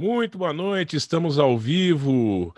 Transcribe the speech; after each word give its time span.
Muito 0.00 0.38
boa 0.38 0.54
noite, 0.54 0.96
estamos 0.96 1.38
ao 1.38 1.58
vivo 1.58 2.54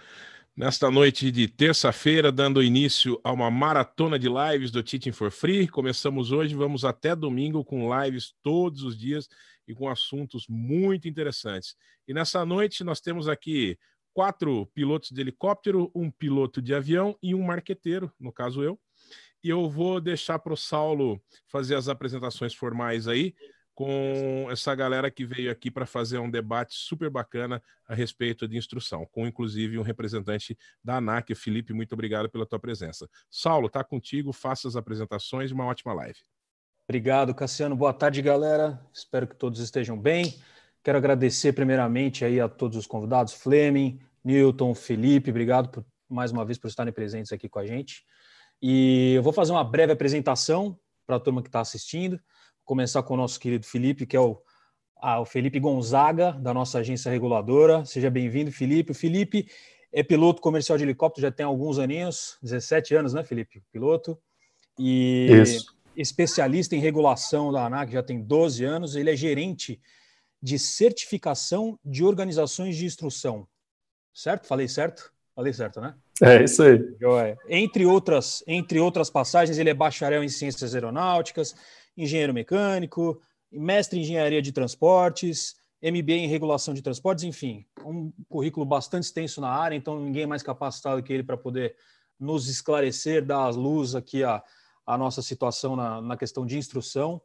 nesta 0.57 0.89
noite 0.93 1.29
de 1.33 1.49
terça-feira, 1.49 2.31
dando 2.31 2.63
início 2.63 3.21
a 3.25 3.33
uma 3.33 3.51
maratona 3.51 4.17
de 4.17 4.29
lives 4.29 4.71
do 4.71 4.81
Teaching 4.81 5.11
for 5.11 5.29
Free. 5.29 5.67
Começamos 5.67 6.31
hoje, 6.31 6.55
vamos 6.55 6.85
até 6.85 7.17
domingo 7.17 7.65
com 7.65 7.93
lives 8.01 8.33
todos 8.45 8.85
os 8.85 8.97
dias 8.97 9.29
e 9.67 9.75
com 9.75 9.89
assuntos 9.89 10.47
muito 10.49 11.09
interessantes. 11.09 11.75
E 12.07 12.15
nessa 12.15 12.47
noite 12.47 12.85
nós 12.85 13.01
temos 13.01 13.27
aqui 13.27 13.77
quatro 14.15 14.65
pilotos 14.73 15.11
de 15.11 15.21
helicóptero, 15.21 15.91
um 15.97 16.13
piloto 16.13 16.63
de 16.63 16.73
avião 16.73 17.19
e 17.21 17.35
um 17.35 17.43
marqueteiro, 17.43 18.13
no 18.21 18.33
caso 18.33 18.63
eu. 18.63 18.79
E 19.43 19.49
eu 19.49 19.69
vou 19.69 20.01
deixar 20.01 20.39
para 20.39 20.53
o 20.53 20.57
Saulo 20.57 21.21
fazer 21.49 21.75
as 21.75 21.89
apresentações 21.89 22.55
formais 22.55 23.09
aí 23.09 23.35
com 23.75 24.49
essa 24.51 24.75
galera 24.75 25.11
que 25.11 25.25
veio 25.25 25.51
aqui 25.51 25.71
para 25.71 25.87
fazer 25.87 26.19
um 26.19 26.31
debate 26.31 26.75
super 26.75 27.09
bacana 27.09 27.63
a 27.87 27.95
respeito 27.95 28.47
de 28.47 28.57
instrução, 28.57 29.07
com 29.11 29.27
inclusive 29.27 29.79
um 29.79 29.83
representante 29.83 30.57
da 30.85 30.97
ANAC. 30.97 31.35
Felipe, 31.35 31.73
muito 31.73 31.93
obrigado 31.93 32.29
pela 32.29 32.47
tua 32.47 32.59
presença. 32.59 33.09
Saulo, 33.31 33.69
tá 33.69 33.83
contigo, 33.83 34.33
faça 34.33 34.69
as 34.69 34.77
apresentações 34.77 35.51
e 35.51 35.55
uma 35.55 35.67
ótima 35.67 35.95
live. 35.95 36.19
Obrigado, 36.87 37.35
Cassiano. 37.35 37.75
Boa 37.75 37.93
tarde, 37.93 38.21
galera. 38.21 38.85
Espero 38.93 39.27
que 39.27 39.37
todos 39.37 39.61
estejam 39.61 39.99
bem. 39.99 40.39
Quero 40.83 40.99
agradecer 40.99 41.53
primeiramente 41.53 42.25
aí 42.25 42.41
a 42.41 42.49
todos 42.49 42.77
os 42.77 42.87
convidados, 42.87 43.33
Fleming, 43.33 44.01
Newton, 44.25 44.75
Felipe, 44.75 45.31
obrigado 45.31 45.69
por, 45.69 45.85
mais 46.09 46.33
uma 46.33 46.45
vez 46.45 46.59
por 46.59 46.67
estarem 46.67 46.93
presentes 46.93 47.33
aqui 47.33 47.49
com 47.49 47.61
a 47.61 47.67
gente. 47.67 48.05
E 48.61 49.15
eu 49.15 49.23
vou 49.23 49.33
fazer 49.33 49.53
uma 49.53 49.65
breve 49.65 49.93
apresentação 49.93 50.79
para 51.07 51.17
a 51.17 51.21
turma 51.21 51.41
que 51.43 51.49
está 51.49 51.61
assistindo 51.61 52.21
começar 52.73 53.03
com 53.03 53.13
o 53.13 53.19
nosso 53.19 53.39
querido 53.39 53.67
Felipe, 53.67 54.07
que 54.07 54.17
é 54.17 54.21
o, 54.21 54.41
ah, 54.97 55.21
o 55.21 55.27
Felipe 55.27 55.61
Gonzaga, 55.61 56.33
da 56.33 56.55
nossa 56.55 56.79
agência 56.79 57.13
reguladora. 57.13 57.85
Seja 57.85 58.09
bem-vindo, 58.09 58.51
Felipe. 58.51 58.93
O 58.93 58.95
Felipe 58.95 59.47
é 59.93 60.03
piloto 60.03 60.41
comercial 60.41 60.79
de 60.79 60.85
helicóptero, 60.85 61.27
já 61.27 61.31
tem 61.31 61.45
alguns 61.45 61.79
aninhos, 61.79 62.39
17 62.43 62.95
anos, 62.95 63.13
né, 63.13 63.23
Felipe? 63.23 63.63
Piloto. 63.71 64.19
E 64.79 65.29
Isso. 65.43 65.67
especialista 65.95 66.75
em 66.75 66.79
regulação 66.79 67.53
da 67.53 67.67
ANAC, 67.67 67.93
já 67.93 68.03
tem 68.03 68.23
12 68.23 68.65
anos. 68.65 68.97
Ele 68.97 69.11
é 69.11 69.17
gerente 69.17 69.79
de 70.43 70.59
certificação 70.59 71.79
de 71.85 72.03
organizações 72.03 72.75
de 72.75 72.87
instrução. 72.87 73.47
Certo? 74.15 74.47
Falei 74.47 74.67
certo? 74.67 75.13
Falei 75.37 75.53
certo, 75.53 75.79
né? 75.79 75.95
É 76.23 76.43
isso 76.45 76.63
aí. 76.63 76.79
Entre 77.51 77.85
outras, 77.85 78.43
entre 78.47 78.81
outras 78.81 79.11
passagens, 79.11 79.59
ele 79.59 79.69
é 79.69 79.75
bacharel 79.75 80.25
em 80.25 80.29
ciências 80.31 80.75
aeronáuticas, 80.75 81.55
engenheiro 81.97 82.33
mecânico, 82.33 83.21
mestre 83.51 83.99
em 83.99 84.03
engenharia 84.03 84.41
de 84.41 84.53
transportes, 84.53 85.55
MBA 85.83 86.13
em 86.13 86.29
regulação 86.29 86.73
de 86.73 86.81
transportes, 86.81 87.25
enfim, 87.25 87.67
um 87.85 88.13
currículo 88.29 88.65
bastante 88.65 89.05
extenso 89.05 89.41
na 89.41 89.49
área, 89.49 89.75
então 89.75 89.99
ninguém 89.99 90.23
é 90.23 90.27
mais 90.27 90.43
capacitado 90.43 91.03
que 91.03 91.13
ele 91.13 91.25
para 91.25 91.37
poder 91.37 91.75
nos 92.19 92.49
esclarecer, 92.49 93.25
dar 93.25 93.49
as 93.49 93.57
luz 93.57 93.97
aqui 93.97 94.23
a, 94.23 94.43
a 94.87 94.97
nossa 94.97 95.21
situação 95.21 95.75
na, 95.75 96.01
na 96.01 96.17
questão 96.17 96.47
de 96.47 96.57
instrução. 96.57 97.21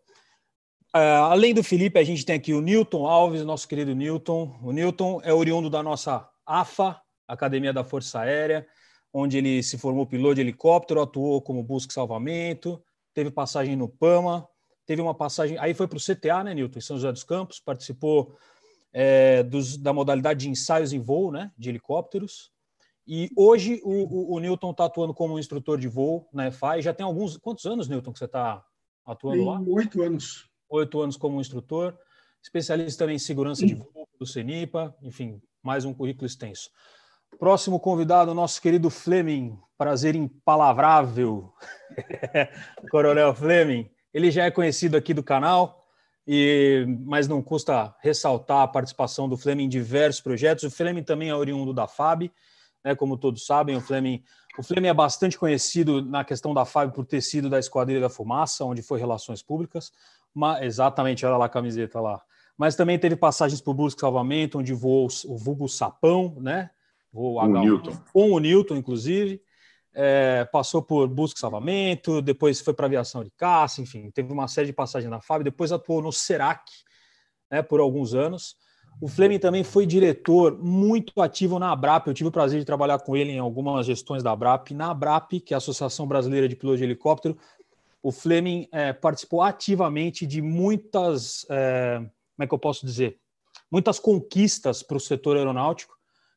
Uh, 0.95 1.29
além 1.29 1.53
do 1.53 1.63
Felipe, 1.63 1.99
a 1.99 2.03
gente 2.03 2.25
tem 2.25 2.35
aqui 2.35 2.53
o 2.53 2.61
Newton 2.61 3.05
Alves, 3.05 3.43
nosso 3.43 3.67
querido 3.67 3.93
Newton. 3.93 4.57
O 4.63 4.71
Newton 4.71 5.21
é 5.23 5.31
oriundo 5.31 5.69
da 5.69 5.83
nossa 5.83 6.27
AFA, 6.43 6.99
Academia 7.27 7.71
da 7.71 7.83
Força 7.83 8.21
Aérea, 8.21 8.65
onde 9.13 9.37
ele 9.37 9.61
se 9.61 9.77
formou 9.77 10.07
piloto 10.07 10.35
de 10.35 10.41
helicóptero, 10.41 11.01
atuou 11.01 11.41
como 11.41 11.61
busca 11.61 11.91
e 11.91 11.93
salvamento, 11.93 12.81
teve 13.13 13.29
passagem 13.29 13.75
no 13.75 13.87
PAMA, 13.87 14.47
teve 14.87 15.01
uma 15.01 15.13
passagem, 15.13 15.57
aí 15.59 15.73
foi 15.73 15.87
para 15.87 15.97
o 15.97 16.01
CTA, 16.01 16.45
né, 16.45 16.53
Newton, 16.55 16.79
em 16.79 16.81
São 16.81 16.95
José 16.95 17.11
dos 17.11 17.23
Campos, 17.23 17.59
participou 17.59 18.35
é, 18.93 19.43
dos, 19.43 19.77
da 19.77 19.91
modalidade 19.91 20.39
de 20.39 20.49
ensaios 20.49 20.93
em 20.93 20.99
voo, 20.99 21.29
né, 21.29 21.51
de 21.57 21.69
helicópteros. 21.69 22.51
E 23.05 23.29
hoje 23.35 23.81
o, 23.83 23.91
o, 23.91 24.35
o 24.35 24.39
Newton 24.39 24.71
está 24.71 24.85
atuando 24.85 25.13
como 25.13 25.37
instrutor 25.37 25.77
de 25.77 25.87
voo 25.87 26.27
na 26.33 26.47
EFI. 26.47 26.81
Já 26.81 26.93
tem 26.93 27.05
alguns. 27.05 27.37
Quantos 27.37 27.65
anos, 27.65 27.87
Newton, 27.87 28.11
que 28.11 28.19
você 28.19 28.25
está 28.25 28.61
atuando 29.05 29.37
tem 29.37 29.45
lá? 29.45 29.61
Oito 29.65 30.01
anos. 30.01 30.49
Oito 30.69 31.01
anos 31.01 31.15
como 31.15 31.39
instrutor. 31.39 31.97
Especialista 32.43 33.03
também 33.03 33.15
em 33.15 33.19
segurança 33.19 33.65
de 33.65 33.75
voo 33.75 34.09
do 34.19 34.25
CENIPA. 34.25 34.93
Enfim, 35.01 35.41
mais 35.63 35.85
um 35.85 35.93
currículo 35.93 36.25
extenso. 36.25 36.69
Próximo 37.39 37.79
convidado, 37.79 38.33
nosso 38.33 38.61
querido 38.61 38.89
Fleming. 38.89 39.57
Prazer 39.77 40.13
impalavrável. 40.13 41.53
Coronel 42.91 43.33
Fleming. 43.33 43.89
Ele 44.17 44.31
já 44.31 44.45
é 44.45 44.49
conhecido 44.49 44.97
aqui 44.97 45.13
do 45.13 45.21
canal, 45.21 45.85
e, 46.25 46.87
mas 47.05 47.27
não 47.27 47.39
custa 47.39 47.95
ressaltar 48.01 48.63
a 48.63 48.67
participação 48.67 49.29
do 49.29 49.37
Fleming 49.37 49.65
em 49.65 49.69
diversos 49.69 50.19
projetos. 50.19 50.63
O 50.63 50.71
Fleming 50.71 51.03
também 51.03 51.29
é 51.29 51.35
oriundo 51.35 51.71
da 51.71 51.87
FAB, 51.87 52.31
né, 52.83 52.95
como 52.95 53.15
todos 53.15 53.45
sabem. 53.45 53.77
O 53.77 53.79
Fleming, 53.79 54.23
o 54.57 54.63
Fleming 54.63 54.87
é 54.87 54.93
bastante 54.93 55.37
conhecido 55.37 56.01
na 56.01 56.23
questão 56.23 56.51
da 56.51 56.65
FAB 56.65 56.95
por 56.95 57.05
ter 57.05 57.21
sido 57.21 57.47
da 57.47 57.59
Esquadrilha 57.59 58.01
da 58.01 58.09
Fumaça, 58.09 58.65
onde 58.65 58.81
foi 58.81 58.99
Relações 58.99 59.43
Públicas. 59.43 59.91
Mas, 60.33 60.63
exatamente, 60.63 61.23
olha 61.23 61.37
lá 61.37 61.45
a 61.45 61.49
camiseta 61.49 62.01
lá. 62.01 62.19
Mas 62.57 62.75
também 62.75 62.97
teve 62.97 63.15
passagens 63.15 63.61
por 63.61 63.75
busca 63.75 63.99
e 63.99 64.01
salvamento, 64.01 64.57
onde 64.57 64.73
voou 64.73 65.07
o 65.27 65.37
vulgo 65.37 65.69
Sapão, 65.69 66.35
né? 66.39 66.71
Voou 67.13 67.39
o 67.39 67.47
Newton. 67.47 67.91
Com 68.11 68.31
o 68.31 68.39
Newton, 68.39 68.77
inclusive 68.77 69.43
é, 69.93 70.45
passou 70.51 70.81
por 70.81 71.07
busca 71.07 71.37
e 71.37 71.41
salvamento, 71.41 72.21
depois 72.21 72.59
foi 72.61 72.73
para 72.73 72.85
aviação 72.85 73.23
de 73.23 73.31
caça, 73.31 73.81
enfim, 73.81 74.11
teve 74.11 74.31
uma 74.31 74.47
série 74.47 74.67
de 74.67 74.73
passagens 74.73 75.09
na 75.09 75.21
FAB, 75.21 75.43
depois 75.43 75.71
atuou 75.71 76.01
no 76.01 76.11
SERAC 76.11 76.63
né, 77.49 77.61
por 77.61 77.79
alguns 77.79 78.13
anos. 78.13 78.55
O 78.99 79.07
Fleming 79.07 79.37
também 79.37 79.63
foi 79.63 79.85
diretor 79.85 80.57
muito 80.57 81.21
ativo 81.21 81.59
na 81.59 81.71
ABRAP. 81.71 82.07
Eu 82.07 82.13
tive 82.15 82.29
o 82.29 82.31
prazer 82.31 82.59
de 82.59 82.65
trabalhar 82.65 82.97
com 82.99 83.15
ele 83.15 83.31
em 83.31 83.37
algumas 83.37 83.85
gestões 83.85 84.23
da 84.23 84.31
ABRAP. 84.31 84.71
Na 84.71 84.89
ABRAP, 84.89 85.39
que 85.39 85.53
é 85.53 85.55
a 85.55 85.59
Associação 85.59 86.07
Brasileira 86.07 86.49
de 86.49 86.55
Pilotos 86.55 86.79
de 86.79 86.85
Helicóptero, 86.85 87.37
o 88.01 88.11
Fleming 88.11 88.67
é, 88.71 88.93
participou 88.93 89.41
ativamente 89.43 90.25
de 90.25 90.41
muitas, 90.41 91.45
é, 91.49 91.97
como 91.97 92.43
é 92.43 92.47
que 92.47 92.53
eu 92.53 92.59
posso 92.59 92.85
dizer, 92.85 93.19
muitas 93.71 93.99
conquistas 93.99 94.81
para 94.81 94.97
o 94.97 94.99
setor 94.99 95.37
aeronáutico. 95.37 95.95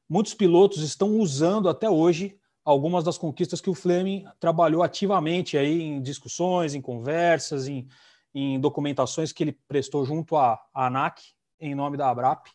Muitos 0.09 0.35
pilotos 0.35 0.83
estão 0.83 1.17
usando 1.19 1.69
até 1.69 1.89
hoje 1.89 2.37
algumas 2.65 3.05
das 3.05 3.19
conquistas 3.19 3.61
que 3.61 3.71
o 3.71 3.75
Fleming 3.75 4.25
trabalhou 4.39 4.83
ativamente 4.83 5.57
aí 5.57 5.83
em 5.83 6.03
discussões, 6.03 6.75
em 6.75 6.81
conversas, 6.81 7.69
em, 7.69 7.89
em 8.35 8.61
documentações 8.61 9.33
que 9.33 9.43
ele 9.43 9.59
prestou 9.67 10.05
junto 10.05 10.37
à, 10.37 10.61
ANAC, 10.75 11.23
em 11.59 11.75
nome 11.75 11.97
da 11.97 12.09
ABRAP, 12.09 12.47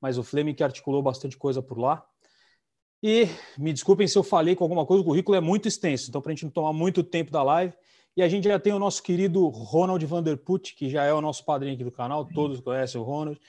mas 0.00 0.18
o 0.18 0.22
Fleming 0.22 0.54
que 0.54 0.64
articulou 0.64 1.02
bastante 1.02 1.36
coisa 1.36 1.62
por 1.62 1.78
lá. 1.78 2.04
E 3.02 3.28
me 3.58 3.72
desculpem 3.72 4.06
se 4.06 4.16
eu 4.16 4.22
falei 4.22 4.54
com 4.54 4.64
alguma 4.64 4.86
coisa, 4.86 5.02
o 5.02 5.04
currículo 5.04 5.36
é 5.36 5.40
muito 5.40 5.66
extenso, 5.66 6.08
então 6.08 6.20
para 6.20 6.30
a 6.30 6.34
gente 6.34 6.44
não 6.44 6.50
tomar 6.50 6.72
muito 6.72 7.02
tempo 7.02 7.30
da 7.30 7.42
live. 7.42 7.74
E 8.16 8.22
a 8.22 8.28
gente 8.28 8.44
já 8.44 8.58
tem 8.58 8.72
o 8.74 8.78
nosso 8.78 9.02
querido 9.02 9.48
Ronald 9.48 10.04
Vanderput, 10.04 10.74
que 10.74 10.88
já 10.90 11.04
é 11.04 11.12
o 11.12 11.20
nosso 11.20 11.44
padrinho 11.44 11.74
aqui 11.74 11.82
do 11.82 11.90
canal, 11.90 12.26
todos 12.26 12.60
conhecem 12.60 13.00
o 13.00 13.04
Ronald. 13.04 13.40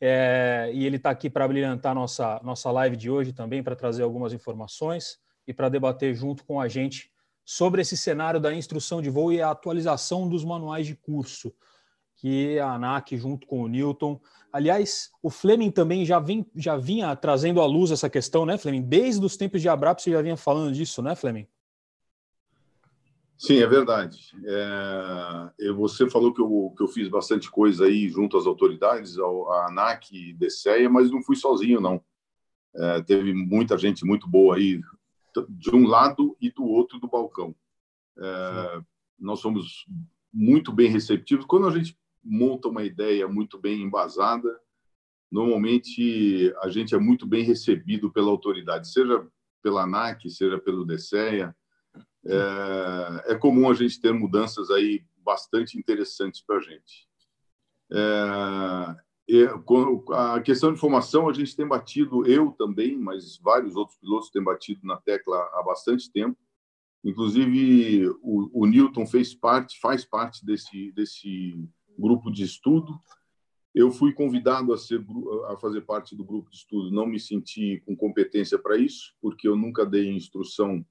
É, 0.00 0.70
e 0.72 0.86
ele 0.86 0.96
está 0.96 1.10
aqui 1.10 1.28
para 1.28 1.46
brilhantar 1.46 1.94
nossa, 1.94 2.40
nossa 2.42 2.70
live 2.70 2.96
de 2.96 3.10
hoje 3.10 3.32
também, 3.32 3.62
para 3.62 3.76
trazer 3.76 4.02
algumas 4.02 4.32
informações 4.32 5.18
e 5.48 5.54
para 5.54 5.70
debater 5.70 6.14
junto 6.14 6.44
com 6.44 6.60
a 6.60 6.68
gente 6.68 7.10
sobre 7.42 7.80
esse 7.80 7.96
cenário 7.96 8.38
da 8.38 8.54
instrução 8.54 9.00
de 9.00 9.08
voo 9.08 9.32
e 9.32 9.40
a 9.40 9.50
atualização 9.50 10.28
dos 10.28 10.44
manuais 10.44 10.86
de 10.86 10.94
curso, 10.94 11.50
que 12.16 12.58
a 12.58 12.74
ANAC, 12.74 13.16
junto 13.16 13.46
com 13.46 13.62
o 13.62 13.68
Newton. 13.68 14.20
Aliás, 14.52 15.10
o 15.22 15.30
Fleming 15.30 15.70
também 15.70 16.04
já, 16.04 16.18
vem, 16.18 16.46
já 16.54 16.76
vinha 16.76 17.16
trazendo 17.16 17.62
à 17.62 17.66
luz 17.66 17.90
essa 17.90 18.10
questão, 18.10 18.44
né, 18.44 18.58
Fleming? 18.58 18.82
Desde 18.82 19.24
os 19.24 19.38
tempos 19.38 19.62
de 19.62 19.68
Abrap 19.70 19.98
você 19.98 20.10
já 20.10 20.20
vinha 20.20 20.36
falando 20.36 20.74
disso, 20.74 21.00
né, 21.00 21.14
Fleming? 21.14 21.46
Sim, 23.38 23.58
é 23.62 23.66
verdade. 23.66 24.32
É, 24.44 25.72
você 25.72 26.10
falou 26.10 26.34
que 26.34 26.42
eu, 26.42 26.74
que 26.76 26.82
eu 26.82 26.88
fiz 26.88 27.08
bastante 27.08 27.50
coisa 27.50 27.86
aí 27.86 28.10
junto 28.10 28.36
às 28.36 28.46
autoridades, 28.46 29.16
a 29.18 29.68
ANAC 29.68 30.10
e 30.12 30.34
DCEA, 30.34 30.90
mas 30.90 31.10
não 31.10 31.22
fui 31.22 31.36
sozinho, 31.36 31.80
não. 31.80 32.02
É, 32.74 33.00
teve 33.02 33.32
muita 33.32 33.78
gente 33.78 34.04
muito 34.04 34.28
boa 34.28 34.56
aí 34.56 34.82
de 35.48 35.74
um 35.74 35.86
lado 35.86 36.36
e 36.40 36.50
do 36.50 36.64
outro 36.64 36.98
do 36.98 37.08
balcão. 37.08 37.54
É, 38.18 38.82
nós 39.18 39.40
somos 39.40 39.86
muito 40.32 40.72
bem 40.72 40.90
receptivos. 40.90 41.44
Quando 41.46 41.66
a 41.66 41.70
gente 41.70 41.98
monta 42.22 42.68
uma 42.68 42.84
ideia 42.84 43.26
muito 43.28 43.58
bem 43.58 43.82
embasada, 43.82 44.60
normalmente 45.30 46.52
a 46.62 46.68
gente 46.68 46.94
é 46.94 46.98
muito 46.98 47.26
bem 47.26 47.42
recebido 47.42 48.10
pela 48.12 48.30
autoridade, 48.30 48.90
seja 48.90 49.26
pela 49.62 49.82
ANAC, 49.82 50.30
seja 50.30 50.58
pelo 50.58 50.84
DCEA. 50.84 51.54
É, 52.26 53.32
é 53.32 53.34
comum 53.34 53.70
a 53.70 53.74
gente 53.74 54.00
ter 54.00 54.12
mudanças 54.12 54.70
aí 54.70 55.04
bastante 55.18 55.78
interessantes 55.78 56.42
para 56.42 56.56
a 56.56 56.60
gente. 56.60 57.08
É, 57.90 58.96
a 60.10 60.40
questão 60.40 60.72
de 60.72 60.80
formação, 60.80 61.28
a 61.28 61.32
gente 61.32 61.54
tem 61.54 61.66
batido, 61.66 62.26
eu 62.26 62.52
também, 62.52 62.96
mas 62.96 63.38
vários 63.38 63.76
outros 63.76 63.98
pilotos 63.98 64.30
têm 64.30 64.42
batido 64.42 64.80
na 64.84 64.96
tecla 64.96 65.36
há 65.54 65.62
bastante 65.62 66.10
tempo. 66.10 66.36
Inclusive, 67.04 68.08
o, 68.22 68.62
o 68.62 68.66
Newton 68.66 69.06
fez 69.06 69.34
parte, 69.34 69.78
faz 69.80 70.04
parte 70.04 70.44
desse, 70.44 70.92
desse 70.92 71.58
grupo 71.98 72.30
de 72.30 72.42
estudo. 72.42 72.98
Eu 73.74 73.90
fui 73.90 74.12
convidado 74.12 74.72
a, 74.72 74.78
ser, 74.78 75.04
a 75.48 75.56
fazer 75.56 75.82
parte 75.82 76.16
do 76.16 76.24
grupo 76.24 76.50
de 76.50 76.56
estudo, 76.56 76.90
não 76.90 77.06
me 77.06 77.20
senti 77.20 77.82
com 77.84 77.94
competência 77.94 78.58
para 78.58 78.76
isso, 78.76 79.14
porque 79.20 79.46
eu 79.46 79.54
nunca 79.54 79.84
dei 79.84 80.10
instrução 80.10 80.84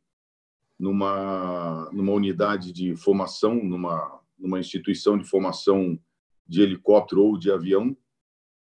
numa, 0.80 1.90
numa 1.92 2.14
unidade 2.14 2.72
de 2.72 2.96
formação, 2.96 3.56
numa, 3.56 4.22
numa 4.38 4.60
instituição 4.60 5.18
de 5.18 5.26
formação 5.26 6.00
de 6.48 6.62
helicóptero 6.62 7.24
ou 7.24 7.38
de 7.38 7.52
avião. 7.52 7.98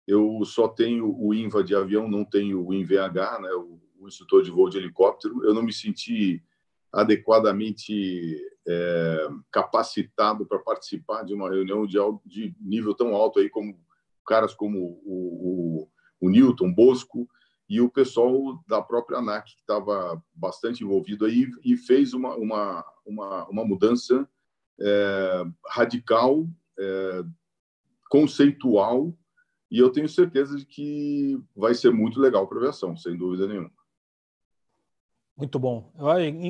Eu 0.08 0.44
só 0.46 0.68
tenho 0.68 1.16
o 1.20 1.34
INVA 1.34 1.64
de 1.64 1.76
avião, 1.76 2.08
não 2.08 2.24
tenho 2.24 2.66
o 2.66 2.74
INVH, 2.74 3.40
né, 3.42 3.52
o, 3.54 3.80
o 4.00 4.08
instrutor 4.08 4.44
de 4.44 4.52
voo 4.52 4.70
de 4.70 4.78
helicóptero. 4.78 5.44
Eu 5.44 5.54
não 5.54 5.64
me 5.64 5.74
senti 5.74 6.44
adequadamente 6.92 8.40
é, 8.68 9.28
capacitado 9.52 10.46
para 10.46 10.60
participar 10.60 11.24
de 11.24 11.34
uma 11.34 11.50
reunião 11.50 11.86
de, 11.86 11.98
de, 12.26 12.56
nível 12.60 12.96
tão 12.96 13.14
alto 13.14 13.40
aí 13.40 13.50
como 13.50 13.78
caras 14.26 14.54
como 14.54 14.80
o, 15.04 15.84
o, 15.84 15.90
o 16.22 16.30
Newton 16.30 16.74
Bosco 16.74 17.28
e 17.70 17.82
o 17.82 17.90
pessoal 17.90 18.64
da 18.68 18.82
própria 18.82 19.20
ANAC 19.20 19.54
que 19.54 19.60
estava 19.60 20.22
bastante 20.34 20.84
envolvido 20.84 21.26
aí 21.26 21.48
e 21.64 21.76
fez 21.76 22.14
uma 22.14 22.36
uma 22.36 22.86
uma, 23.06 23.48
uma 23.50 23.66
mudança 23.66 24.28
é, 24.80 25.46
radical 25.68 26.48
é, 26.80 27.24
conceitual 28.10 29.14
e 29.76 29.80
eu 29.80 29.90
tenho 29.90 30.08
certeza 30.08 30.56
de 30.56 30.66
que 30.66 31.38
vai 31.54 31.76
ser 31.76 31.92
muito 31.92 32.18
legal 32.18 32.48
para 32.48 32.58
a 32.58 32.62
aviação, 32.62 32.96
sem 32.96 33.18
dúvida 33.18 33.46
nenhuma. 33.46 33.70
Muito 35.36 35.60
bom. 35.60 35.92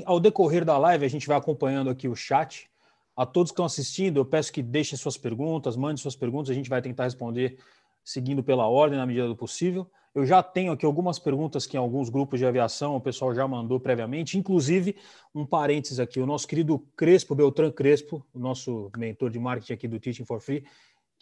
Ao 0.05 0.19
decorrer 0.19 0.63
da 0.63 0.77
live, 0.77 1.03
a 1.03 1.09
gente 1.09 1.25
vai 1.25 1.35
acompanhando 1.35 1.89
aqui 1.89 2.07
o 2.07 2.15
chat. 2.15 2.69
A 3.17 3.25
todos 3.25 3.49
que 3.49 3.53
estão 3.53 3.65
assistindo, 3.65 4.17
eu 4.17 4.25
peço 4.25 4.53
que 4.53 4.61
deixem 4.61 4.95
suas 4.95 5.17
perguntas, 5.17 5.75
mandem 5.75 5.97
suas 5.97 6.15
perguntas, 6.15 6.51
a 6.51 6.53
gente 6.53 6.69
vai 6.69 6.83
tentar 6.83 7.05
responder 7.05 7.57
seguindo 8.03 8.43
pela 8.43 8.67
ordem 8.67 8.99
na 8.99 9.07
medida 9.07 9.27
do 9.27 9.35
possível. 9.35 9.89
Eu 10.13 10.23
já 10.23 10.43
tenho 10.43 10.71
aqui 10.71 10.85
algumas 10.85 11.17
perguntas 11.17 11.65
que 11.65 11.77
em 11.77 11.79
alguns 11.79 12.09
grupos 12.09 12.37
de 12.37 12.45
aviação 12.45 12.95
o 12.95 13.01
pessoal 13.01 13.33
já 13.33 13.47
mandou 13.47 13.79
previamente, 13.79 14.37
inclusive 14.37 14.97
um 15.33 15.47
parênteses 15.47 15.99
aqui, 15.99 16.19
o 16.19 16.27
nosso 16.27 16.47
querido 16.47 16.77
Crespo, 16.95 17.33
Beltrán 17.33 17.71
Crespo, 17.71 18.23
o 18.31 18.37
nosso 18.37 18.91
mentor 18.95 19.31
de 19.31 19.39
marketing 19.39 19.73
aqui 19.73 19.87
do 19.87 19.99
Teaching 19.99 20.25
for 20.25 20.39
Free, 20.39 20.63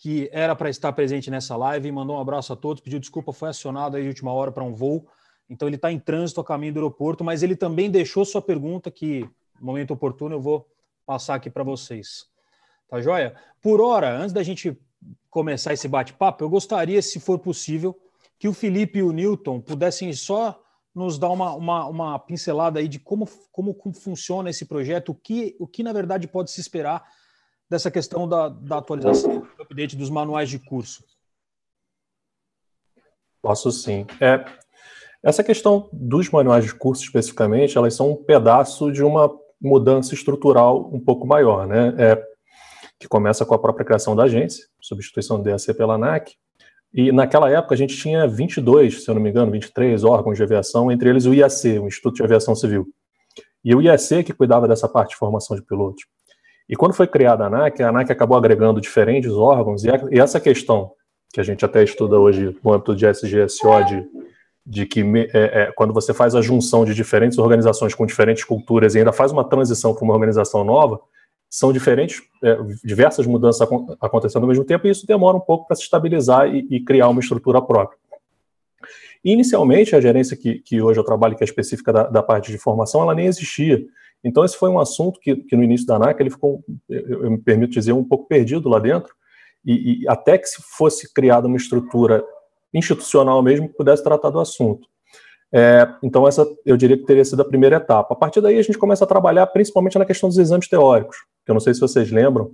que 0.04 0.30
era 0.34 0.54
para 0.54 0.70
estar 0.70 0.92
presente 0.92 1.32
nessa 1.32 1.56
live, 1.56 1.90
mandou 1.90 2.18
um 2.18 2.20
abraço 2.20 2.52
a 2.52 2.58
todos, 2.58 2.84
pediu 2.84 3.00
desculpa, 3.00 3.32
foi 3.32 3.48
acionado 3.48 3.96
aí 3.96 4.04
de 4.04 4.10
última 4.10 4.34
hora 4.34 4.52
para 4.52 4.62
um 4.62 4.74
voo, 4.74 5.08
então 5.50 5.66
ele 5.66 5.78
está 5.78 5.90
em 5.90 5.98
trânsito 5.98 6.42
a 6.42 6.44
caminho 6.44 6.74
do 6.74 6.80
aeroporto, 6.82 7.24
mas 7.24 7.42
ele 7.42 7.56
também 7.56 7.90
deixou 7.90 8.26
sua 8.26 8.42
pergunta 8.42 8.92
que, 8.92 9.22
no 9.62 9.68
momento 9.68 9.92
oportuno, 9.92 10.36
eu 10.36 10.42
vou 10.42 10.68
passar 11.06 11.36
aqui 11.36 11.50
para 11.50 11.64
vocês. 11.64 12.26
Tá 12.90 13.00
joia? 13.00 13.34
Por 13.62 13.80
hora, 13.80 14.14
antes 14.14 14.34
da 14.34 14.44
gente 14.44 14.78
começar 15.30 15.72
esse 15.72 15.88
bate-papo, 15.88 16.44
eu 16.44 16.50
gostaria, 16.50 17.02
se 17.02 17.18
for 17.18 17.40
possível, 17.40 17.98
que 18.38 18.50
o 18.50 18.54
Felipe 18.54 19.00
e 19.00 19.04
o 19.04 19.14
Newton 19.14 19.62
pudessem 19.62 20.12
só 20.12 20.62
nos 20.94 21.18
dar 21.18 21.30
uma, 21.30 21.54
uma, 21.54 21.86
uma 21.88 22.20
pincelada 22.20 22.78
aí 22.78 22.90
de 22.90 23.00
como, 23.00 23.26
como, 23.54 23.74
como, 23.74 23.96
funciona 23.96 24.50
esse 24.50 24.66
projeto, 24.66 25.14
o 25.14 25.16
que, 25.16 25.56
o 25.58 25.66
que 25.66 25.82
na 25.82 25.94
verdade 25.94 26.28
pode 26.28 26.52
se 26.52 26.60
esperar 26.60 27.06
dessa 27.74 27.90
questão 27.90 28.28
da, 28.28 28.50
da 28.50 28.78
atualização, 28.78 29.40
do 29.40 29.64
update 29.64 29.96
dos 29.96 30.12
manuais 30.12 30.48
de 30.48 30.60
curso. 30.60 31.04
Posso 33.42 33.72
sim. 33.72 34.06
É, 34.22 34.46
essa 35.24 35.44
questão 35.44 35.90
dos 35.92 36.30
manuais 36.30 36.66
de 36.66 36.76
curso 36.76 37.04
especificamente, 37.04 37.76
elas 37.76 37.96
são 37.96 38.12
um 38.12 38.16
pedaço 38.16 38.92
de 38.92 39.04
uma 39.04 39.28
mudança 39.60 40.14
estrutural 40.14 40.88
um 40.94 41.00
pouco 41.00 41.26
maior, 41.26 41.66
né? 41.66 41.96
É, 41.98 42.24
que 43.00 43.08
começa 43.08 43.44
com 43.44 43.56
a 43.56 43.60
própria 43.60 43.86
criação 43.86 44.16
da 44.16 44.24
agência, 44.24 44.68
substituição 44.80 45.42
do 45.42 45.44
DAC 45.44 45.74
pela 45.74 45.96
ANAC, 45.96 46.36
e 46.94 47.12
naquela 47.12 47.50
época 47.50 47.74
a 47.74 47.78
gente 47.78 47.98
tinha 47.98 48.28
22, 48.28 49.04
se 49.04 49.10
eu 49.10 49.16
não 49.16 49.22
me 49.22 49.32
engano, 49.32 49.52
23 49.52 50.04
órgãos 50.04 50.38
de 50.38 50.44
aviação, 50.44 50.92
entre 50.92 51.10
eles 51.10 51.26
o 51.26 51.34
IAC, 51.34 51.80
o 51.80 51.88
Instituto 51.88 52.18
de 52.18 52.24
Aviação 52.24 52.54
Civil. 52.54 52.88
E 53.66 53.74
o 53.74 53.82
IAC 53.82 54.24
que 54.24 54.32
cuidava 54.32 54.68
dessa 54.68 54.88
parte 54.88 55.10
de 55.10 55.16
formação 55.16 55.58
de 55.58 55.64
pilotos. 55.64 56.06
E 56.68 56.76
quando 56.76 56.94
foi 56.94 57.08
criada 57.08 57.44
a 57.44 57.48
ANAC, 57.48 57.82
a 57.82 57.90
ANAC 57.90 58.12
acabou 58.12 58.38
agregando 58.38 58.80
diferentes 58.80 59.32
órgãos, 59.32 59.84
e, 59.84 59.90
essa 60.20 60.40
questão, 60.40 60.92
que 61.34 61.40
a 61.40 61.44
gente 61.44 61.66
até 61.66 61.84
estuda 61.84 62.18
hoje 62.18 62.56
no 62.64 62.74
âmbito 62.74 62.96
de 62.96 63.06
SGSO, 63.06 63.84
de, 63.86 64.08
de 64.66 64.86
que 64.86 65.02
é, 65.34 65.64
é, 65.64 65.72
quando 65.76 65.94
você 65.94 66.14
faz 66.14 66.36
a 66.36 66.42
junção 66.42 66.86
de 66.86 66.94
diferentes 66.94 67.38
organizações 67.38 67.94
com 67.94 68.06
diferentes 68.06 68.44
culturas 68.44 68.96
e 68.96 69.00
ainda 69.00 69.12
faz 69.12 69.32
uma 69.32 69.44
transição 69.44 69.94
para 69.94 70.04
uma 70.04 70.14
organização 70.14 70.64
nova, 70.64 71.00
são 71.50 71.72
diferentes, 71.72 72.22
é, 72.44 72.58
diversas 72.84 73.28
mudanças 73.28 73.68
acontecendo 74.02 74.42
ao 74.42 74.50
mesmo 74.50 74.64
tempo, 74.64 74.88
e 74.88 74.90
isso 74.90 75.06
demora 75.06 75.38
um 75.38 75.42
pouco 75.42 75.68
para 75.68 75.76
se 75.76 75.84
estabilizar 75.84 76.48
e, 76.48 76.66
e, 76.70 76.84
criar 76.84 77.10
uma 77.10 77.20
estrutura 77.20 77.62
própria. 77.62 77.98
Inicialmente, 79.24 79.96
a 79.96 80.02
gerência 80.02 80.36
que, 80.36 80.60
que 80.60 80.82
hoje 80.82 81.00
eu 81.00 81.04
trabalho, 81.04 81.36
que 81.36 81.44
é 81.44 81.46
específica 81.46 81.94
da, 81.94 82.04
da, 82.04 82.24
parte 82.24 82.52
de 82.52 82.58
formação, 82.58 83.04
ela 83.04 83.14
nem 83.14 83.28
existia. 83.28 83.80
Então, 84.24 84.46
esse 84.46 84.58
foi 84.58 84.70
um 84.70 84.80
assunto 84.80 85.20
que, 85.20 85.36
que 85.36 85.56
no 85.56 85.64
início 85.64 85.86
da 85.86 85.96
ANAC 85.96 86.20
ele 86.20 86.30
ficou, 86.30 86.64
eu, 86.90 87.24
eu, 87.24 87.32
me 87.32 87.38
permito 87.38 87.74
dizer, 87.74 87.92
um 87.92 88.04
pouco 88.04 88.28
perdido 88.28 88.70
lá 88.70 88.80
dentro, 88.80 89.14
e, 89.66 90.04
e 90.04 90.08
até 90.08 90.38
que 90.38 90.48
se 90.48 90.62
fosse 90.78 91.14
criada 91.14 91.48
uma 91.48 91.58
estrutura 91.58 92.24
institucional 92.74 93.42
mesmo 93.42 93.68
que 93.68 93.76
pudesse 93.76 94.04
tratar 94.04 94.30
do 94.30 94.40
assunto. 94.40 94.88
É, 95.52 95.88
então, 96.02 96.28
essa 96.28 96.48
eu 96.66 96.76
diria 96.76 96.98
que 96.98 97.06
teria 97.06 97.24
sido 97.24 97.42
a 97.42 97.46
primeira 97.46 97.76
etapa. 97.76 98.14
A 98.14 98.18
partir 98.18 98.42
daí, 98.42 98.58
a 98.58 98.64
gente 98.64 98.78
começa 98.78 99.04
a 99.04 99.08
trabalhar 99.08 99.46
principalmente 99.48 100.00
na 100.00 100.06
questão 100.06 100.28
dos 100.28 100.38
exames 100.38 100.68
teóricos, 100.68 101.18
que 101.46 101.52
eu 101.52 101.54
não 101.54 101.60
sei 101.60 101.74
se 101.74 101.80
vocês 101.80 102.10
lembram, 102.10 102.52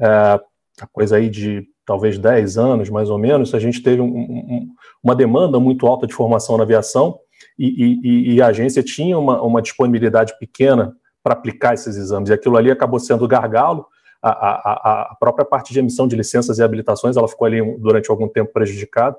é, 0.00 0.06
a 0.06 0.86
coisa 0.92 1.16
aí 1.16 1.28
de 1.28 1.66
talvez 1.84 2.18
10 2.18 2.56
anos, 2.56 2.88
mais 2.88 3.10
ou 3.10 3.18
menos, 3.18 3.54
a 3.54 3.58
gente 3.58 3.82
teve 3.82 4.00
um, 4.00 4.06
um, 4.06 4.68
uma 5.02 5.14
demanda 5.14 5.60
muito 5.60 5.86
alta 5.86 6.06
de 6.06 6.14
formação 6.14 6.56
na 6.56 6.62
aviação 6.62 7.18
e, 7.58 7.98
e, 8.02 8.34
e 8.34 8.42
a 8.42 8.46
agência 8.46 8.82
tinha 8.82 9.18
uma, 9.18 9.42
uma 9.42 9.62
disponibilidade 9.62 10.38
pequena 10.38 10.96
para 11.22 11.34
aplicar 11.34 11.74
esses 11.74 11.96
exames, 11.96 12.30
e 12.30 12.32
aquilo 12.32 12.56
ali 12.56 12.70
acabou 12.70 12.98
sendo 12.98 13.26
gargalo, 13.28 13.86
a, 14.22 14.30
a, 14.30 15.10
a, 15.12 15.16
própria 15.18 15.44
parte 15.44 15.72
de 15.72 15.78
emissão 15.78 16.06
de 16.06 16.14
licenças 16.14 16.58
e 16.58 16.62
habilitações, 16.62 17.16
ela 17.16 17.28
ficou 17.28 17.46
ali 17.46 17.60
durante 17.78 18.10
algum 18.10 18.28
tempo 18.28 18.52
prejudicada, 18.52 19.16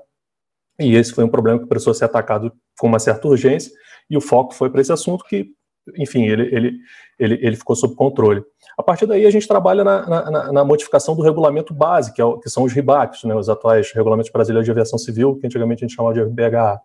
e 0.78 0.94
esse 0.94 1.12
foi 1.12 1.24
um 1.24 1.28
problema 1.28 1.58
que 1.58 1.66
precisou 1.66 1.94
ser 1.94 2.04
atacado 2.04 2.52
com 2.78 2.86
uma 2.86 2.98
certa 2.98 3.26
urgência, 3.28 3.72
e 4.08 4.16
o 4.16 4.20
foco 4.20 4.54
foi 4.54 4.70
para 4.70 4.80
esse 4.80 4.92
assunto 4.92 5.24
que, 5.24 5.50
enfim, 5.98 6.26
ele, 6.26 6.54
ele, 6.54 6.78
ele, 7.18 7.38
ele 7.42 7.56
ficou 7.56 7.74
sob 7.74 7.94
controle. 7.94 8.44
A 8.78 8.82
partir 8.82 9.06
daí, 9.06 9.26
a 9.26 9.30
gente 9.30 9.46
trabalha 9.46 9.84
na, 9.84 10.06
na, 10.30 10.52
na 10.52 10.64
modificação 10.64 11.14
do 11.16 11.22
regulamento 11.22 11.74
base, 11.74 12.12
que, 12.12 12.22
é 12.22 12.24
que 12.42 12.48
são 12.48 12.62
os 12.62 12.72
RIBACs, 12.72 13.24
né, 13.24 13.34
os 13.34 13.48
atuais 13.48 13.92
Regulamentos 13.92 14.30
Brasileiros 14.30 14.64
de 14.64 14.70
Aviação 14.70 14.98
Civil, 14.98 15.36
que 15.36 15.46
antigamente 15.46 15.84
a 15.84 15.88
gente 15.88 15.96
chamava 15.96 16.14
de 16.14 16.22
RBHA. 16.22 16.80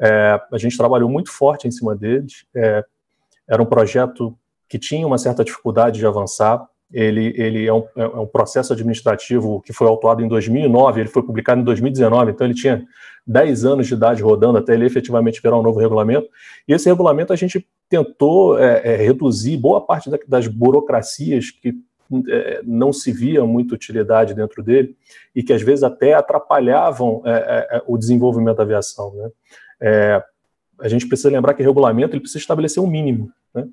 É, 0.00 0.40
a 0.52 0.58
gente 0.58 0.76
trabalhou 0.76 1.08
muito 1.08 1.30
forte 1.30 1.66
em 1.66 1.70
cima 1.70 1.94
deles. 1.94 2.44
É, 2.54 2.84
era 3.48 3.62
um 3.62 3.66
projeto 3.66 4.38
que 4.68 4.78
tinha 4.78 5.06
uma 5.06 5.18
certa 5.18 5.44
dificuldade 5.44 5.98
de 5.98 6.06
avançar, 6.06 6.66
ele, 6.92 7.34
ele 7.36 7.66
é, 7.66 7.72
um, 7.72 7.84
é 7.96 8.06
um 8.06 8.26
processo 8.26 8.72
administrativo 8.72 9.60
que 9.60 9.72
foi 9.72 9.86
autuado 9.86 10.22
em 10.22 10.28
2009, 10.28 11.00
ele 11.00 11.08
foi 11.08 11.22
publicado 11.22 11.60
em 11.60 11.64
2019, 11.64 12.30
então 12.30 12.46
ele 12.46 12.54
tinha 12.54 12.84
10 13.26 13.64
anos 13.66 13.86
de 13.86 13.94
idade 13.94 14.22
rodando 14.22 14.58
até 14.58 14.72
ele 14.72 14.86
efetivamente 14.86 15.40
virar 15.42 15.58
um 15.58 15.62
novo 15.62 15.78
regulamento. 15.78 16.28
E 16.66 16.72
esse 16.72 16.88
regulamento 16.88 17.32
a 17.32 17.36
gente 17.36 17.66
tentou 17.88 18.58
é, 18.58 18.94
é, 18.94 18.96
reduzir 18.96 19.56
boa 19.58 19.84
parte 19.84 20.10
da, 20.10 20.18
das 20.26 20.46
burocracias 20.46 21.50
que 21.50 21.74
é, 22.26 22.62
não 22.64 22.90
se 22.90 23.12
via 23.12 23.44
muita 23.44 23.74
utilidade 23.74 24.34
dentro 24.34 24.62
dele 24.62 24.96
e 25.36 25.42
que 25.42 25.52
às 25.52 25.60
vezes 25.60 25.82
até 25.82 26.14
atrapalhavam 26.14 27.20
é, 27.24 27.30
é, 27.30 27.76
é, 27.76 27.82
o 27.86 27.98
desenvolvimento 27.98 28.56
da 28.56 28.62
aviação. 28.62 29.14
Né? 29.14 29.30
a 30.80 30.88
gente 30.88 31.06
precisa 31.06 31.30
lembrar 31.30 31.54
que 31.54 31.62
regulamento 31.62 32.14
ele 32.14 32.20
precisa 32.20 32.38
estabelecer 32.38 32.82
um 32.82 32.86
mínimo. 32.86 33.30
Né? 33.54 33.68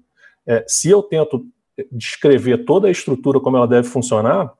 Se 0.67 0.89
eu 0.89 1.01
tento 1.03 1.45
descrever 1.91 2.65
toda 2.65 2.87
a 2.87 2.91
estrutura 2.91 3.39
como 3.39 3.57
ela 3.57 3.67
deve 3.67 3.87
funcionar, 3.87 4.53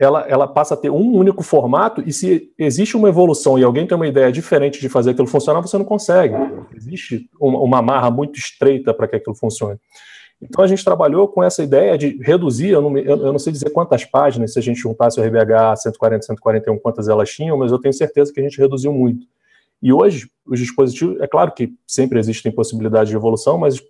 ela, 0.00 0.26
ela 0.26 0.48
passa 0.48 0.72
a 0.72 0.76
ter 0.76 0.88
um 0.88 1.14
único 1.14 1.42
formato, 1.42 2.02
e 2.06 2.12
se 2.12 2.50
existe 2.58 2.96
uma 2.96 3.10
evolução 3.10 3.58
e 3.58 3.62
alguém 3.62 3.86
tem 3.86 3.94
uma 3.94 4.08
ideia 4.08 4.32
diferente 4.32 4.80
de 4.80 4.88
fazer 4.88 5.10
aquilo 5.10 5.26
funcionar, 5.26 5.60
você 5.60 5.76
não 5.76 5.84
consegue. 5.84 6.34
Existe 6.74 7.28
uma, 7.38 7.58
uma 7.58 7.82
marra 7.82 8.10
muito 8.10 8.38
estreita 8.38 8.94
para 8.94 9.06
que 9.06 9.16
aquilo 9.16 9.36
funcione. 9.36 9.78
Então 10.40 10.64
a 10.64 10.66
gente 10.66 10.82
trabalhou 10.82 11.28
com 11.28 11.44
essa 11.44 11.62
ideia 11.62 11.98
de 11.98 12.18
reduzir, 12.22 12.70
eu 12.70 12.80
não, 12.80 12.96
eu 12.96 13.30
não, 13.30 13.38
sei 13.38 13.52
dizer 13.52 13.68
quantas 13.70 14.06
páginas, 14.06 14.54
se 14.54 14.58
a 14.58 14.62
gente 14.62 14.80
juntasse 14.80 15.20
o 15.20 15.22
RBH 15.22 15.76
140, 15.76 16.24
141, 16.24 16.78
quantas 16.78 17.06
elas 17.06 17.28
tinham, 17.28 17.58
mas 17.58 17.70
eu 17.70 17.78
tenho 17.78 17.92
certeza 17.92 18.32
que 18.32 18.40
a 18.40 18.42
gente 18.42 18.58
reduziu 18.58 18.90
muito. 18.94 19.26
E 19.82 19.92
hoje, 19.92 20.30
os 20.46 20.58
dispositivos, 20.58 21.20
é 21.20 21.26
claro 21.26 21.52
que 21.52 21.74
sempre 21.86 22.18
existem 22.18 22.50
possibilidades 22.50 23.10
de 23.10 23.16
evolução, 23.16 23.58
mas 23.58 23.82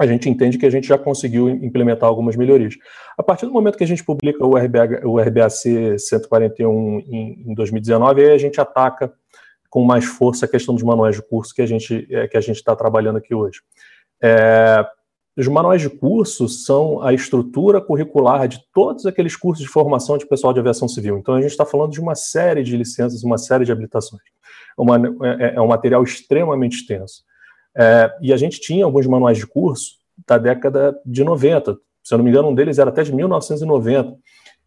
a 0.00 0.06
gente 0.06 0.30
entende 0.30 0.56
que 0.56 0.64
a 0.64 0.70
gente 0.70 0.88
já 0.88 0.96
conseguiu 0.96 1.50
implementar 1.50 2.08
algumas 2.08 2.34
melhorias. 2.34 2.74
A 3.18 3.22
partir 3.22 3.44
do 3.44 3.52
momento 3.52 3.76
que 3.76 3.84
a 3.84 3.86
gente 3.86 4.02
publica 4.02 4.42
o, 4.46 4.56
RBH, 4.56 5.04
o 5.04 5.20
RBAC 5.20 5.98
141 5.98 7.00
em, 7.00 7.44
em 7.48 7.54
2019, 7.54 8.22
aí 8.22 8.32
a 8.32 8.38
gente 8.38 8.58
ataca 8.58 9.12
com 9.68 9.84
mais 9.84 10.06
força 10.06 10.46
a 10.46 10.48
questão 10.48 10.74
dos 10.74 10.82
manuais 10.82 11.16
de 11.16 11.22
curso 11.22 11.54
que 11.54 11.60
a 11.60 11.66
gente 11.66 12.08
é, 12.10 12.26
que 12.26 12.36
a 12.38 12.40
gente 12.40 12.56
está 12.56 12.74
trabalhando 12.74 13.18
aqui 13.18 13.34
hoje. 13.34 13.60
É, 14.22 14.86
os 15.36 15.46
manuais 15.46 15.82
de 15.82 15.90
curso 15.90 16.48
são 16.48 17.02
a 17.02 17.12
estrutura 17.12 17.78
curricular 17.78 18.48
de 18.48 18.58
todos 18.72 19.04
aqueles 19.04 19.36
cursos 19.36 19.64
de 19.64 19.70
formação 19.70 20.16
de 20.16 20.26
pessoal 20.26 20.54
de 20.54 20.60
aviação 20.60 20.88
civil. 20.88 21.18
Então, 21.18 21.34
a 21.34 21.42
gente 21.42 21.50
está 21.50 21.66
falando 21.66 21.92
de 21.92 22.00
uma 22.00 22.14
série 22.14 22.62
de 22.62 22.76
licenças, 22.76 23.22
uma 23.22 23.38
série 23.38 23.64
de 23.64 23.72
habilitações. 23.72 24.22
Uma, 24.76 24.96
é, 24.96 25.56
é, 25.56 25.60
um 25.60 25.68
material 25.68 26.02
extremamente 26.02 26.78
extenso. 26.78 27.22
É, 27.76 28.10
e 28.20 28.32
a 28.32 28.36
gente 28.36 28.60
tinha 28.60 28.84
alguns 28.84 29.06
manuais 29.06 29.38
de 29.38 29.46
curso 29.46 29.96
da 30.26 30.38
década 30.38 30.98
de 31.04 31.24
90. 31.24 31.76
Se 32.02 32.14
eu 32.14 32.18
não 32.18 32.24
me 32.24 32.30
engano, 32.30 32.48
um 32.48 32.54
deles 32.54 32.78
era 32.78 32.90
até 32.90 33.02
de 33.02 33.14
1990. 33.14 34.16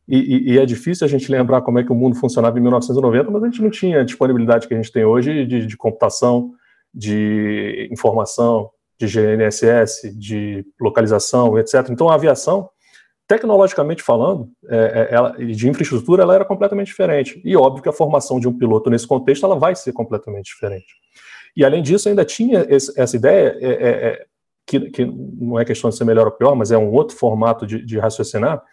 E, 0.08 0.18
e, 0.18 0.54
e, 0.54 0.60
é 0.60 0.66
difícil 0.66 1.06
a 1.06 1.10
gente 1.10 1.32
lembrar 1.32 1.62
como 1.62 1.80
é 1.80 1.84
que 1.84 1.92
o 1.92 1.96
mundo 1.96 2.16
funcionava 2.16 2.58
em 2.58 2.62
1990, 2.62 3.32
mas 3.32 3.44
a 3.44 3.46
gente 3.46 3.62
não 3.62 3.70
tinha 3.70 4.02
a 4.02 4.04
disponibilidade 4.04 4.68
que 4.68 4.74
a 4.74 4.78
gente 4.78 4.92
tem 4.92 5.06
hoje 5.06 5.46
de, 5.46 5.66
de 5.66 5.78
computação, 5.78 6.52
de 6.94 7.88
informação, 7.90 8.70
de 9.00 9.08
GNSS, 9.08 10.14
de 10.18 10.66
localização, 10.80 11.58
etc. 11.58 11.88
Então, 11.90 12.10
a 12.10 12.16
aviação, 12.16 12.70
tecnologicamente 13.28 14.04
falando, 14.04 14.50
é, 14.68 15.08
é, 15.10 15.16
ela, 15.16 15.32
de 15.32 15.70
infraestrutura, 15.70 16.24
ela 16.24 16.36
era 16.36 16.46
completamente 16.46 16.88
diferente. 16.88 17.42
E 17.44 17.56
óbvio 17.56 17.82
que 17.82 17.90
a 17.90 17.94
formação 17.94 18.40
de 18.40 18.48
um 18.48 18.58
piloto 18.58 18.90
nesse 18.90 19.08
contexto 19.08 19.46
ela 19.46 19.58
vai 19.58 19.74
ser 19.76 19.94
completamente 19.94 20.46
diferente. 20.46 20.94
E 21.56 21.64
além 21.64 21.82
disso, 21.82 22.10
ainda 22.10 22.26
tinha 22.26 22.66
esse, 22.70 23.00
essa 23.00 23.16
ideia 23.16 23.58
é, 23.60 23.68
é, 23.68 23.90
é 23.90 24.26
que, 24.66 24.80
que, 24.90 25.06
não 25.06 25.60
é 25.60 25.66
questão 25.66 25.90
de 25.90 25.96
ser 25.96 26.06
melhor 26.06 26.26
ou 26.26 26.32
pior, 26.32 26.56
mas 26.56 26.72
é 26.72 26.78
um 26.78 26.92
outro 26.92 27.16
formato 27.16 27.66
de, 27.66 27.86
de 27.86 28.00
raciocinar 28.00 28.64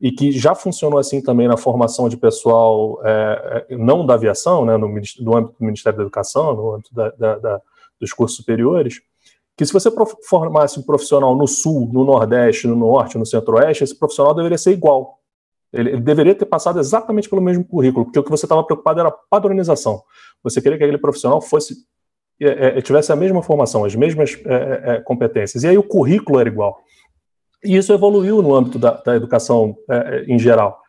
e 0.00 0.12
que 0.12 0.30
já 0.30 0.54
funcionou 0.54 0.98
assim 0.98 1.20
também 1.20 1.48
na 1.48 1.56
formação 1.56 2.08
de 2.08 2.16
pessoal 2.16 3.00
é, 3.04 3.66
não 3.70 4.06
da 4.06 4.14
aviação, 4.14 4.64
né, 4.64 4.76
no, 4.76 4.88
no 4.88 5.36
âmbito 5.36 5.58
do 5.58 5.64
Ministério 5.64 5.96
da 5.96 6.04
Educação, 6.04 6.54
no 6.54 6.74
âmbito 6.74 6.94
da, 6.94 7.10
da, 7.10 7.38
da, 7.38 7.62
dos 8.00 8.12
cursos 8.12 8.36
superiores, 8.36 9.00
que 9.56 9.66
se 9.66 9.72
você 9.72 9.90
formasse 10.28 10.78
um 10.78 10.84
profissional 10.84 11.34
no 11.34 11.48
sul, 11.48 11.90
no 11.92 12.04
nordeste, 12.04 12.68
no 12.68 12.76
norte, 12.76 13.18
no 13.18 13.26
centro-oeste, 13.26 13.82
esse 13.82 13.98
profissional 13.98 14.32
deveria 14.32 14.56
ser 14.56 14.70
igual. 14.70 15.18
Ele, 15.72 15.90
ele, 15.90 16.00
deveria 16.00 16.34
ter 16.34 16.46
passado 16.46 16.78
exatamente 16.78 17.28
pelo 17.28 17.42
mesmo 17.42 17.64
currículo, 17.64 18.04
porque 18.04 18.20
o 18.20 18.22
que 18.22 18.30
você 18.30 18.46
estava 18.46 18.62
preocupado 18.62 19.00
era 19.00 19.10
padronização. 19.10 20.00
Você 20.44 20.62
queria 20.62 20.78
que 20.78 20.84
aquele 20.84 20.98
profissional 20.98 21.40
fosse 21.40 21.74
é, 22.40 22.78
é, 22.78 22.82
tivesse 22.82 23.12
a 23.12 23.16
mesma 23.16 23.42
formação, 23.42 23.84
as 23.84 23.94
mesmas 23.94 24.38
é, 24.44 24.54
é, 24.54 24.94
é, 24.94 25.00
competências. 25.00 25.64
E 25.64 25.68
aí 25.68 25.78
o 25.78 25.82
currículo 25.82 26.38
era 26.38 26.48
igual. 26.48 26.78
E 27.64 27.76
isso 27.76 27.92
evoluiu 27.92 28.40
no 28.40 28.54
âmbito 28.54 28.78
da, 28.78 28.92
da 28.92 29.16
educação 29.16 29.76
é, 29.90 30.24
em 30.28 30.38
geral. 30.38 30.80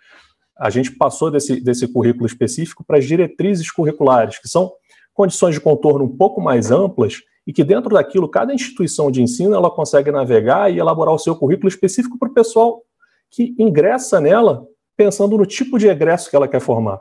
A 0.57 0.69
gente 0.69 0.91
passou 0.91 1.31
desse, 1.31 1.59
desse 1.59 1.87
currículo 1.91 2.25
específico 2.25 2.83
para 2.85 2.97
as 2.97 3.05
diretrizes 3.05 3.71
curriculares, 3.71 4.37
que 4.37 4.47
são 4.47 4.71
condições 5.13 5.55
de 5.55 5.61
contorno 5.61 6.05
um 6.05 6.15
pouco 6.15 6.39
mais 6.39 6.71
amplas 6.71 7.21
e 7.47 7.53
que 7.53 7.63
dentro 7.63 7.89
daquilo 7.95 8.29
cada 8.29 8.53
instituição 8.53 9.09
de 9.09 9.23
ensino 9.23 9.55
ela 9.55 9.71
consegue 9.71 10.11
navegar 10.11 10.71
e 10.71 10.77
elaborar 10.77 11.13
o 11.13 11.19
seu 11.19 11.35
currículo 11.35 11.67
específico 11.67 12.17
para 12.19 12.29
o 12.29 12.33
pessoal 12.33 12.83
que 13.31 13.55
ingressa 13.57 14.19
nela 14.19 14.65
pensando 14.95 15.37
no 15.37 15.45
tipo 15.45 15.79
de 15.79 15.87
egresso 15.87 16.29
que 16.29 16.35
ela 16.35 16.47
quer 16.47 16.59
formar. 16.59 16.99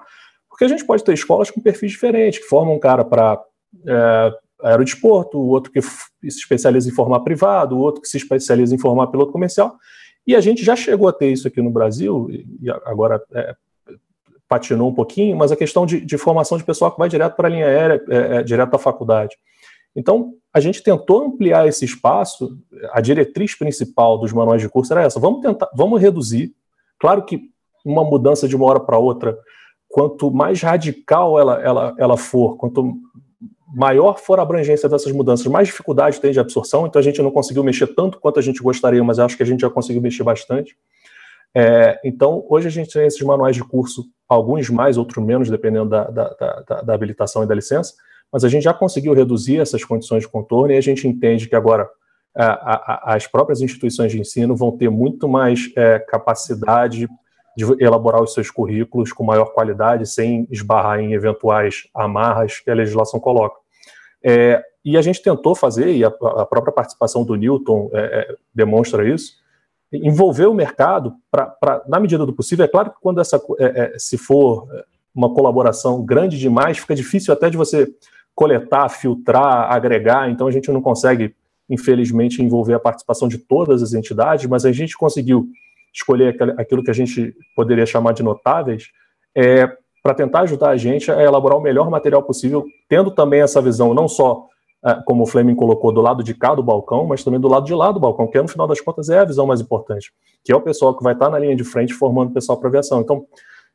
Porque 0.49 0.65
a 0.65 0.69
gente 0.69 0.85
pode 0.85 1.05
ter 1.05 1.13
escolas 1.13 1.51
com 1.51 1.61
perfis 1.61 1.91
diferentes, 1.91 2.41
que 2.41 2.47
formam 2.47 2.77
um 2.77 2.79
cara 2.79 3.05
para 3.05 3.43
é, 3.87 4.33
aerodesporto, 4.63 5.39
o 5.39 5.49
outro 5.49 5.73
que 5.73 5.81
se 5.81 6.09
especializa 6.23 6.89
em 6.89 6.93
formar 6.93 7.21
privado, 7.21 7.77
o 7.77 7.81
outro 7.81 8.03
que 8.03 8.09
se 8.09 8.17
especializa 8.17 8.75
em 8.75 8.79
formar 8.79 9.09
piloto 9.09 9.33
comercial. 9.33 9.77
E 10.27 10.35
a 10.35 10.41
gente 10.41 10.65
já 10.65 10.77
chegou 10.77 11.09
a 11.09 11.13
ter 11.13 11.33
isso 11.33 11.49
aqui 11.49 11.63
no 11.63 11.71
Brasil, 11.71 12.29
e 12.31 12.71
agora 12.85 13.23
é, 13.33 13.55
patinou 14.49 14.91
um 14.91 14.95
pouquinho, 14.95 15.37
mas 15.37 15.53
a 15.53 15.57
questão 15.57 15.87
de, 15.87 16.01
de, 16.01 16.19
formação 16.19 16.59
de 16.59 16.65
pessoal 16.65 16.91
que 16.91 16.99
vai 16.99 17.09
direto 17.09 17.37
para 17.37 17.49
a 17.49 17.51
linha 17.51 17.67
aérea, 17.67 18.03
é, 18.09 18.17
é, 18.37 18.43
direto 18.43 18.71
da 18.71 18.79
faculdade. 18.79 19.37
Então, 19.95 20.35
a 20.53 20.61
gente 20.61 20.83
tentou 20.83 21.25
ampliar 21.25 21.67
esse 21.67 21.85
espaço, 21.85 22.59
a 22.93 23.01
diretriz 23.01 23.55
principal 23.55 24.19
dos 24.19 24.33
manuais 24.33 24.61
de 24.61 24.69
curso 24.69 24.93
era 24.93 25.03
essa, 25.03 25.21
vamos 25.21 25.41
tentar, 25.41 25.69
vamos 25.75 26.01
reduzir. 26.01 26.53
Claro 26.99 27.25
que 27.25 27.51
uma 27.85 28.05
mudança 28.05 28.49
de 28.49 28.57
uma 28.57 28.67
hora 28.67 28.81
para 28.81 28.99
outra, 28.99 29.39
quanto 29.89 30.31
mais 30.31 30.61
radical 30.63 31.39
ela, 31.39 31.61
ela, 31.63 31.95
ela 31.99 32.17
for, 32.17 32.57
quanto 32.57 32.99
maior 33.75 34.19
for 34.19 34.39
a 34.39 34.43
abrangência 34.43 34.89
dessas 34.89 35.13
mudanças, 35.13 35.47
mais 35.47 35.69
dificuldade 35.69 36.21
tem 36.21 36.33
de 36.33 36.41
absorção, 36.41 36.87
então 36.87 36.99
a 36.99 37.03
gente 37.03 37.21
não 37.21 37.31
conseguiu 37.31 37.63
mexer 37.63 37.87
tanto 37.89 38.19
quanto 38.19 38.39
a 38.39 38.43
gente 38.43 38.63
gostaria, 38.63 39.03
mas 39.05 39.19
acho 39.19 39.37
que 39.37 39.43
a 39.43 39.47
gente 39.47 39.61
já 39.61 39.71
conseguiu 39.71 40.01
mexer 40.01 40.23
bastante. 40.23 40.77
É, 41.55 41.99
então, 42.05 42.45
hoje 42.49 42.69
a 42.69 42.71
gente 42.71 42.93
tem 42.93 43.07
esses 43.07 43.21
manuais 43.23 43.57
de 43.57 43.65
curso, 43.65 44.07
alguns 44.29 44.69
mais, 44.71 44.97
outros 44.97 45.25
menos, 45.25 45.51
dependendo 45.51 45.91
da, 45.91 46.05
da, 46.05 46.29
da, 46.67 46.83
da 46.83 46.95
habilitação 46.95 47.43
e 47.43 47.47
da 47.47 47.55
licença, 47.55 47.95
mas 48.33 48.45
a 48.45 48.49
gente 48.49 48.65
já 48.65 48.75
conseguiu 48.75 49.15
reduzir 49.15 49.59
essas 49.59 49.85
condições 49.85 50.23
de 50.23 50.29
contorno 50.29 50.73
e 50.73 50.77
a 50.77 50.81
gente 50.81 51.09
entende 51.09 51.49
que 51.49 51.57
agora 51.57 51.89
a, 52.35 53.13
a, 53.13 53.15
as 53.15 53.27
próprias 53.27 53.61
instituições 53.61 54.13
de 54.13 54.21
ensino 54.21 54.55
vão 54.55 54.77
ter 54.77 54.91
muito 54.91 55.29
mais 55.29 55.71
é, 55.77 55.99
capacidade 55.99 57.09
de 57.59 57.65
elaborar 57.83 58.23
os 58.23 58.35
seus 58.35 58.53
currículos 58.53 59.13
com 59.13 59.25
maior 59.25 59.47
qualidade, 59.47 60.07
sem 60.07 60.47
esbarrar 60.49 61.01
em 61.01 61.13
eventuais 61.13 61.89
amarras 61.93 62.61
que 62.61 62.71
a 62.71 62.75
legislação 62.75 63.19
coloca. 63.19 63.59
É, 64.23 64.63
e 64.85 64.97
a 64.97 65.03
gente 65.03 65.21
tentou 65.21 65.57
fazer, 65.57 65.93
e 65.93 66.05
a, 66.05 66.07
a 66.07 66.47
própria 66.47 66.73
participação 66.73 67.25
do 67.25 67.35
Newton 67.35 67.91
é, 67.93 67.99
é 67.99 68.37
demonstra 68.55 69.09
isso, 69.09 69.33
envolver 69.93 70.47
o 70.47 70.55
mercado 70.55 71.15
para, 71.33 71.83
na 71.89 71.99
medida 71.99 72.25
do 72.25 72.33
possível. 72.33 72.65
É 72.65 72.69
claro 72.69 72.91
que 72.91 73.01
quando 73.01 73.21
essa, 73.21 73.43
é, 73.59 73.65
é, 73.65 73.99
se 73.99 74.17
for 74.17 74.69
uma 75.13 75.35
colaboração 75.35 76.05
grande 76.05 76.39
demais, 76.39 76.79
fica 76.79 76.95
difícil 76.95 77.35
até 77.35 77.51
de 77.51 77.57
você 77.57 77.93
coletar, 78.37 78.89
filtrar, 78.89 79.73
agregar, 79.73 80.31
então 80.31 80.47
a 80.47 80.53
gente 80.53 80.71
não 80.71 80.81
consegue, 80.81 81.35
infelizmente, 81.69 82.41
envolver 82.41 82.75
a 82.75 82.79
participação 82.79 83.27
de 83.27 83.37
todas 83.37 83.83
as 83.83 83.95
entidades, 83.95 84.47
mas 84.47 84.65
a 84.65 84.71
gente 84.71 84.97
conseguiu 84.97 85.49
escolher 85.99 86.37
aquilo 86.59 86.83
que 86.83 86.91
a 86.91 86.95
gente 86.95 87.35
poderia 87.55 87.85
chamar 87.87 88.13
de 88.13 88.23
notáveis, 88.23 88.89
é, 89.35 89.69
para 90.03 90.15
tentar 90.15 90.41
ajudar 90.41 90.71
a 90.71 90.77
gente 90.77 91.11
a 91.11 91.23
elaborar 91.23 91.59
o 91.59 91.61
melhor 91.61 91.91
material 91.91 92.23
possível, 92.23 92.65
tendo 92.89 93.11
também 93.11 93.41
essa 93.41 93.61
visão, 93.61 93.93
não 93.93 94.09
só, 94.09 94.47
é, 94.85 94.95
como 95.05 95.25
o 95.25 95.27
Fleming 95.27 95.55
colocou, 95.55 95.93
do 95.93 96.01
lado 96.01 96.23
de 96.23 96.35
cá 96.35 96.55
do 96.55 96.63
balcão, 96.63 97.07
mas 97.07 97.25
também 97.25 97.41
do 97.41 97.49
lado 97.49 97.67
de 97.67 97.75
lá 97.75 97.91
do 97.91 98.01
balcão, 98.01 98.29
que 98.29 98.41
no 98.41 98.49
final 98.49 98.67
das 98.67 98.81
contas 98.81 99.09
é 99.09 99.19
a 99.19 99.25
visão 99.25 99.47
mais 99.47 99.61
importante, 99.61 100.13
que 100.45 100.53
é 100.53 100.57
o 100.57 100.61
pessoal 100.61 100.97
que 100.97 101.03
vai 101.03 101.13
estar 101.13 101.29
na 101.29 101.39
linha 101.39 101.57
de 101.57 101.65
frente 101.65 101.93
formando 101.93 102.31
o 102.31 102.35
pessoal 102.35 102.59
para 102.59 102.69
aviação. 102.69 103.01
Então, 103.01 103.27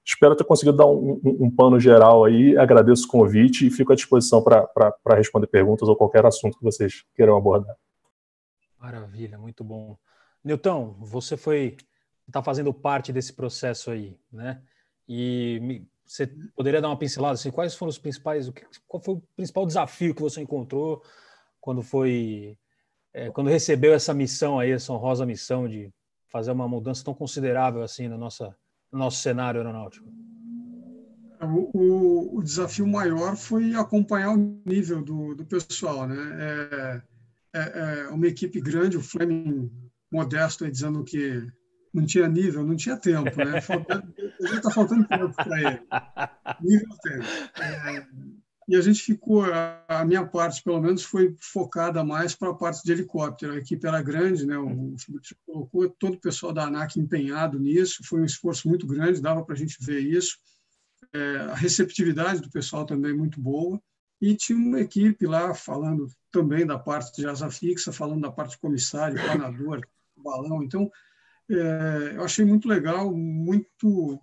Espero 0.05 0.35
ter 0.35 0.43
conseguido 0.43 0.75
dar 0.75 0.85
um, 0.85 1.13
um, 1.23 1.45
um, 1.45 1.51
pano 1.55 1.79
geral 1.79 2.25
aí. 2.25 2.57
Agradeço 2.57 3.05
o 3.05 3.07
convite 3.07 3.65
e 3.65 3.71
fico 3.71 3.93
à 3.93 3.95
disposição 3.95 4.43
para 4.43 5.15
responder 5.15 5.47
perguntas 5.47 5.87
ou 5.87 5.95
qualquer 5.95 6.25
assunto 6.25 6.57
que 6.57 6.63
vocês 6.63 7.05
queiram 7.15 7.37
abordar. 7.37 7.75
Maravilha, 8.77 9.37
muito 9.37 9.63
bom. 9.63 9.97
Nilton, 10.43 10.97
você 10.99 11.37
foi 11.37 11.77
está 12.27 12.41
fazendo 12.41 12.73
parte 12.73 13.11
desse 13.11 13.33
processo 13.33 13.91
aí, 13.91 14.17
né? 14.31 14.61
E 15.07 15.59
me, 15.61 15.87
você 16.05 16.27
poderia 16.55 16.81
dar 16.81 16.89
uma 16.89 16.97
pincelada 16.97 17.33
assim, 17.33 17.51
quais 17.51 17.75
foram 17.75 17.89
os 17.89 17.97
principais, 17.97 18.51
qual 18.87 19.01
foi 19.01 19.15
o 19.15 19.23
principal 19.35 19.65
desafio 19.65 20.15
que 20.15 20.21
você 20.21 20.41
encontrou 20.41 21.03
quando 21.59 21.81
foi 21.81 22.57
é, 23.13 23.29
quando 23.29 23.49
recebeu 23.49 23.93
essa 23.93 24.13
missão 24.13 24.59
aí, 24.59 24.71
essa 24.71 24.91
honrosa 24.91 25.25
missão 25.25 25.67
de 25.67 25.93
fazer 26.29 26.51
uma 26.51 26.67
mudança 26.67 27.03
tão 27.03 27.13
considerável 27.13 27.83
assim 27.83 28.07
na 28.07 28.17
nossa 28.17 28.55
no 28.91 28.99
nosso 28.99 29.21
cenário 29.21 29.59
aeronáutico? 29.59 30.07
O, 31.41 31.77
o, 31.77 32.37
o, 32.37 32.43
desafio 32.43 32.87
maior 32.87 33.35
foi 33.35 33.73
acompanhar 33.75 34.33
o 34.33 34.61
nível 34.65 35.03
do, 35.03 35.35
do 35.35 35.45
pessoal. 35.45 36.07
Né? 36.07 36.15
É, 36.39 37.01
é, 37.53 37.99
é 38.05 38.07
uma 38.09 38.27
equipe 38.27 38.61
grande, 38.61 38.95
o 38.95 39.01
Fleming 39.01 39.69
modesto 40.11 40.63
aí 40.63 40.71
dizendo 40.71 41.03
que 41.03 41.45
não 41.93 42.05
tinha 42.05 42.27
nível, 42.27 42.65
não 42.65 42.75
tinha 42.75 42.97
tempo. 42.97 43.31
Né? 43.37 43.59
está 44.39 44.71
faltando 44.71 45.07
tempo 45.07 45.33
para 45.33 45.59
ele. 45.59 45.81
Nível 46.61 46.97
tem. 47.03 47.21
É, 47.61 48.07
e 48.67 48.75
a 48.75 48.81
gente 48.81 49.01
ficou, 49.01 49.43
a 49.87 50.05
minha 50.05 50.25
parte, 50.25 50.63
pelo 50.63 50.81
menos, 50.81 51.03
foi 51.03 51.35
focada 51.39 52.03
mais 52.03 52.33
para 52.33 52.49
a 52.49 52.53
parte 52.53 52.83
de 52.83 52.91
helicóptero. 52.93 53.53
A 53.53 53.57
equipe 53.57 53.85
era 53.85 54.01
grande, 54.01 54.45
né? 54.45 54.57
o 54.57 54.95
Felipe 54.97 55.35
colocou 55.45 55.89
todo 55.89 56.15
o 56.15 56.21
pessoal 56.21 56.53
da 56.53 56.65
ANAC 56.65 56.97
empenhado 56.97 57.59
nisso, 57.59 58.03
foi 58.05 58.21
um 58.21 58.25
esforço 58.25 58.67
muito 58.69 58.87
grande, 58.87 59.21
dava 59.21 59.43
para 59.43 59.53
a 59.53 59.57
gente 59.57 59.77
ver 59.81 59.99
isso. 59.99 60.37
É, 61.11 61.37
a 61.51 61.55
receptividade 61.55 62.41
do 62.41 62.49
pessoal 62.49 62.85
também 62.85 63.13
muito 63.13 63.39
boa. 63.39 63.79
E 64.21 64.35
tinha 64.35 64.57
uma 64.57 64.79
equipe 64.79 65.25
lá 65.27 65.53
falando 65.53 66.07
também 66.31 66.65
da 66.65 66.79
parte 66.79 67.13
de 67.13 67.27
asa 67.27 67.51
fixa, 67.51 67.91
falando 67.91 68.21
da 68.21 68.31
parte 68.31 68.51
de 68.51 68.59
comissário, 68.59 69.21
planador, 69.21 69.81
balão. 70.15 70.63
Então, 70.63 70.89
é, 71.49 72.13
eu 72.15 72.23
achei 72.23 72.45
muito 72.45 72.67
legal, 72.67 73.13
muito 73.13 74.19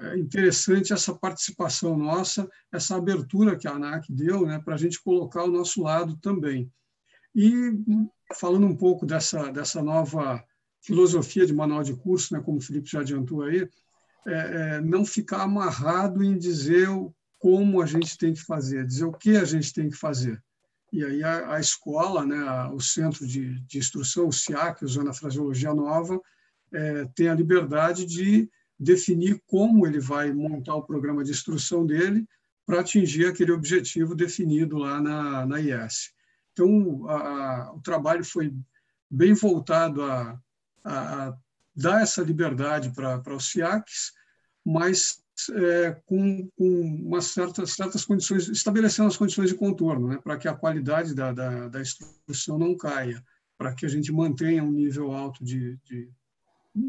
é 0.00 0.16
interessante 0.16 0.92
essa 0.92 1.12
participação 1.12 1.96
nossa, 1.96 2.48
essa 2.72 2.96
abertura 2.96 3.56
que 3.56 3.66
a 3.66 3.72
ANAC 3.72 4.12
deu 4.12 4.46
né, 4.46 4.60
para 4.64 4.74
a 4.74 4.78
gente 4.78 5.02
colocar 5.02 5.44
o 5.44 5.50
nosso 5.50 5.82
lado 5.82 6.16
também. 6.18 6.70
E 7.34 7.72
falando 8.34 8.66
um 8.66 8.76
pouco 8.76 9.04
dessa, 9.04 9.50
dessa 9.50 9.82
nova 9.82 10.42
filosofia 10.80 11.44
de 11.44 11.52
manual 11.52 11.82
de 11.82 11.94
curso, 11.96 12.34
né, 12.34 12.40
como 12.40 12.58
o 12.58 12.60
Felipe 12.60 12.90
já 12.90 13.00
adiantou 13.00 13.42
aí, 13.42 13.68
é, 14.26 14.32
é, 14.32 14.80
não 14.80 15.04
ficar 15.04 15.42
amarrado 15.42 16.22
em 16.22 16.38
dizer 16.38 16.88
como 17.38 17.80
a 17.80 17.86
gente 17.86 18.16
tem 18.18 18.32
que 18.32 18.40
fazer, 18.40 18.86
dizer 18.86 19.04
o 19.04 19.12
que 19.12 19.36
a 19.36 19.44
gente 19.44 19.72
tem 19.72 19.88
que 19.88 19.96
fazer. 19.96 20.42
e 20.92 21.04
aí 21.04 21.22
a, 21.22 21.54
a 21.54 21.60
escola, 21.60 22.24
né, 22.24 22.70
o 22.72 22.80
Centro 22.80 23.26
de, 23.26 23.60
de 23.62 23.78
Instrução, 23.78 24.28
o 24.28 24.32
SIAC, 24.32 24.84
usando 24.84 25.10
a 25.10 25.14
fraseologia 25.14 25.74
nova, 25.74 26.20
é, 26.72 27.04
tem 27.14 27.28
a 27.28 27.34
liberdade 27.34 28.04
de 28.04 28.48
definir 28.78 29.42
como 29.46 29.86
ele 29.86 29.98
vai 29.98 30.32
montar 30.32 30.74
o 30.74 30.82
programa 30.82 31.24
de 31.24 31.30
instrução 31.30 31.84
dele 31.84 32.26
para 32.64 32.80
atingir 32.80 33.26
aquele 33.26 33.50
objetivo 33.50 34.14
definido 34.14 34.76
lá 34.76 35.00
na, 35.00 35.46
na 35.46 35.60
IS. 35.60 36.12
Então, 36.52 37.08
a, 37.08 37.16
a, 37.16 37.72
o 37.72 37.80
trabalho 37.80 38.24
foi 38.24 38.54
bem 39.10 39.32
voltado 39.32 40.02
a, 40.02 40.38
a 40.84 41.34
dar 41.74 42.02
essa 42.02 42.22
liberdade 42.22 42.92
para 42.92 43.34
os 43.34 43.50
SIACs, 43.50 44.12
mas 44.64 45.22
é, 45.52 45.92
com, 46.04 46.48
com 46.56 46.80
umas 47.06 47.26
certas, 47.26 47.72
certas 47.72 48.04
condições, 48.04 48.48
estabelecendo 48.48 49.08
as 49.08 49.16
condições 49.16 49.50
de 49.50 49.56
contorno, 49.56 50.08
né, 50.08 50.18
para 50.22 50.36
que 50.36 50.48
a 50.48 50.54
qualidade 50.54 51.14
da, 51.14 51.32
da, 51.32 51.68
da, 51.68 51.80
instrução 51.80 52.58
não 52.58 52.76
caia, 52.76 53.22
para 53.56 53.72
que 53.74 53.86
a 53.86 53.88
gente 53.88 54.12
mantenha 54.12 54.64
um 54.64 54.72
nível 54.72 55.12
alto 55.12 55.44
de, 55.44 55.78
de, 55.84 56.10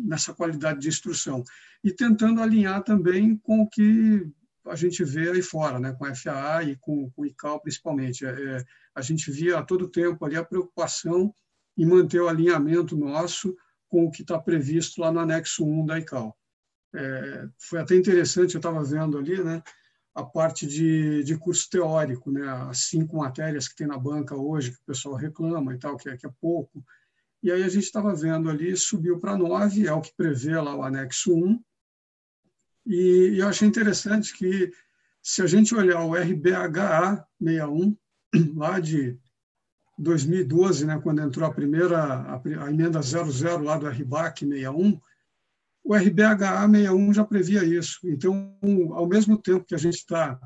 nessa 0.05 0.33
qualidade 0.33 0.79
de 0.79 0.87
instrução. 0.87 1.43
E 1.83 1.91
tentando 1.91 2.41
alinhar 2.41 2.83
também 2.83 3.37
com 3.37 3.61
o 3.61 3.69
que 3.69 4.25
a 4.65 4.75
gente 4.75 5.03
vê 5.03 5.31
aí 5.31 5.41
fora, 5.41 5.79
né, 5.79 5.93
com 5.93 6.05
a 6.05 6.15
FAA 6.15 6.63
e 6.63 6.75
com, 6.77 7.09
com 7.11 7.21
o 7.23 7.25
ICAO 7.25 7.59
principalmente. 7.61 8.25
É, 8.25 8.29
é, 8.29 8.63
a 8.93 9.01
gente 9.01 9.31
via 9.31 9.57
a 9.57 9.63
todo 9.63 9.89
tempo 9.89 10.23
ali 10.23 10.35
a 10.35 10.43
preocupação 10.43 11.33
em 11.77 11.85
manter 11.85 12.21
o 12.21 12.27
alinhamento 12.27 12.95
nosso 12.97 13.55
com 13.87 14.05
o 14.05 14.11
que 14.11 14.21
está 14.21 14.37
previsto 14.37 15.01
lá 15.01 15.11
no 15.11 15.19
anexo 15.19 15.65
1 15.65 15.85
da 15.85 15.97
ICAO. 15.97 16.35
É, 16.93 17.47
foi 17.57 17.79
até 17.79 17.95
interessante, 17.95 18.55
eu 18.55 18.59
estava 18.59 18.83
vendo 18.83 19.17
ali, 19.17 19.43
né, 19.43 19.63
a 20.13 20.23
parte 20.23 20.67
de, 20.67 21.23
de 21.23 21.37
curso 21.37 21.69
teórico, 21.69 22.31
né, 22.31 22.47
as 22.69 22.85
cinco 22.85 23.17
matérias 23.17 23.67
que 23.67 23.75
tem 23.75 23.87
na 23.87 23.97
banca 23.97 24.35
hoje, 24.35 24.71
que 24.71 24.77
o 24.77 24.85
pessoal 24.85 25.15
reclama 25.15 25.73
e 25.73 25.79
tal, 25.79 25.97
que 25.97 26.09
é, 26.09 26.17
que 26.17 26.25
é 26.25 26.31
pouco. 26.41 26.83
E 27.41 27.51
aí 27.51 27.63
a 27.63 27.69
gente 27.69 27.85
estava 27.85 28.13
vendo 28.13 28.49
ali, 28.49 28.75
subiu 28.75 29.19
para 29.19 29.37
nove, 29.37 29.87
é 29.87 29.93
o 29.93 30.01
que 30.01 30.13
prevê 30.15 30.59
lá 30.59 30.75
o 30.75 30.83
anexo 30.83 31.33
1. 31.33 31.63
E, 32.85 33.31
e 33.33 33.39
eu 33.39 33.47
achei 33.47 33.67
interessante 33.67 34.33
que, 34.37 34.71
se 35.21 35.41
a 35.41 35.47
gente 35.47 35.73
olhar 35.73 36.03
o 36.03 36.15
RBHA 36.15 37.25
61, 37.41 37.97
lá 38.55 38.79
de 38.79 39.17
2012, 39.97 40.85
né, 40.85 40.99
quando 41.01 41.21
entrou 41.21 41.47
a 41.47 41.53
primeira, 41.53 42.01
a, 42.03 42.35
a 42.35 42.69
emenda 42.69 43.01
00 43.01 43.63
lá 43.63 43.77
do 43.77 43.87
RBAC 43.87 44.45
61, 44.45 44.99
o 45.83 45.95
RBHA 45.95 46.67
61 46.67 47.13
já 47.13 47.23
previa 47.23 47.63
isso. 47.63 47.99
Então, 48.03 48.57
ao 48.91 49.07
mesmo 49.07 49.37
tempo 49.37 49.65
que 49.65 49.75
a 49.75 49.79
gente 49.79 49.95
está 49.95 50.39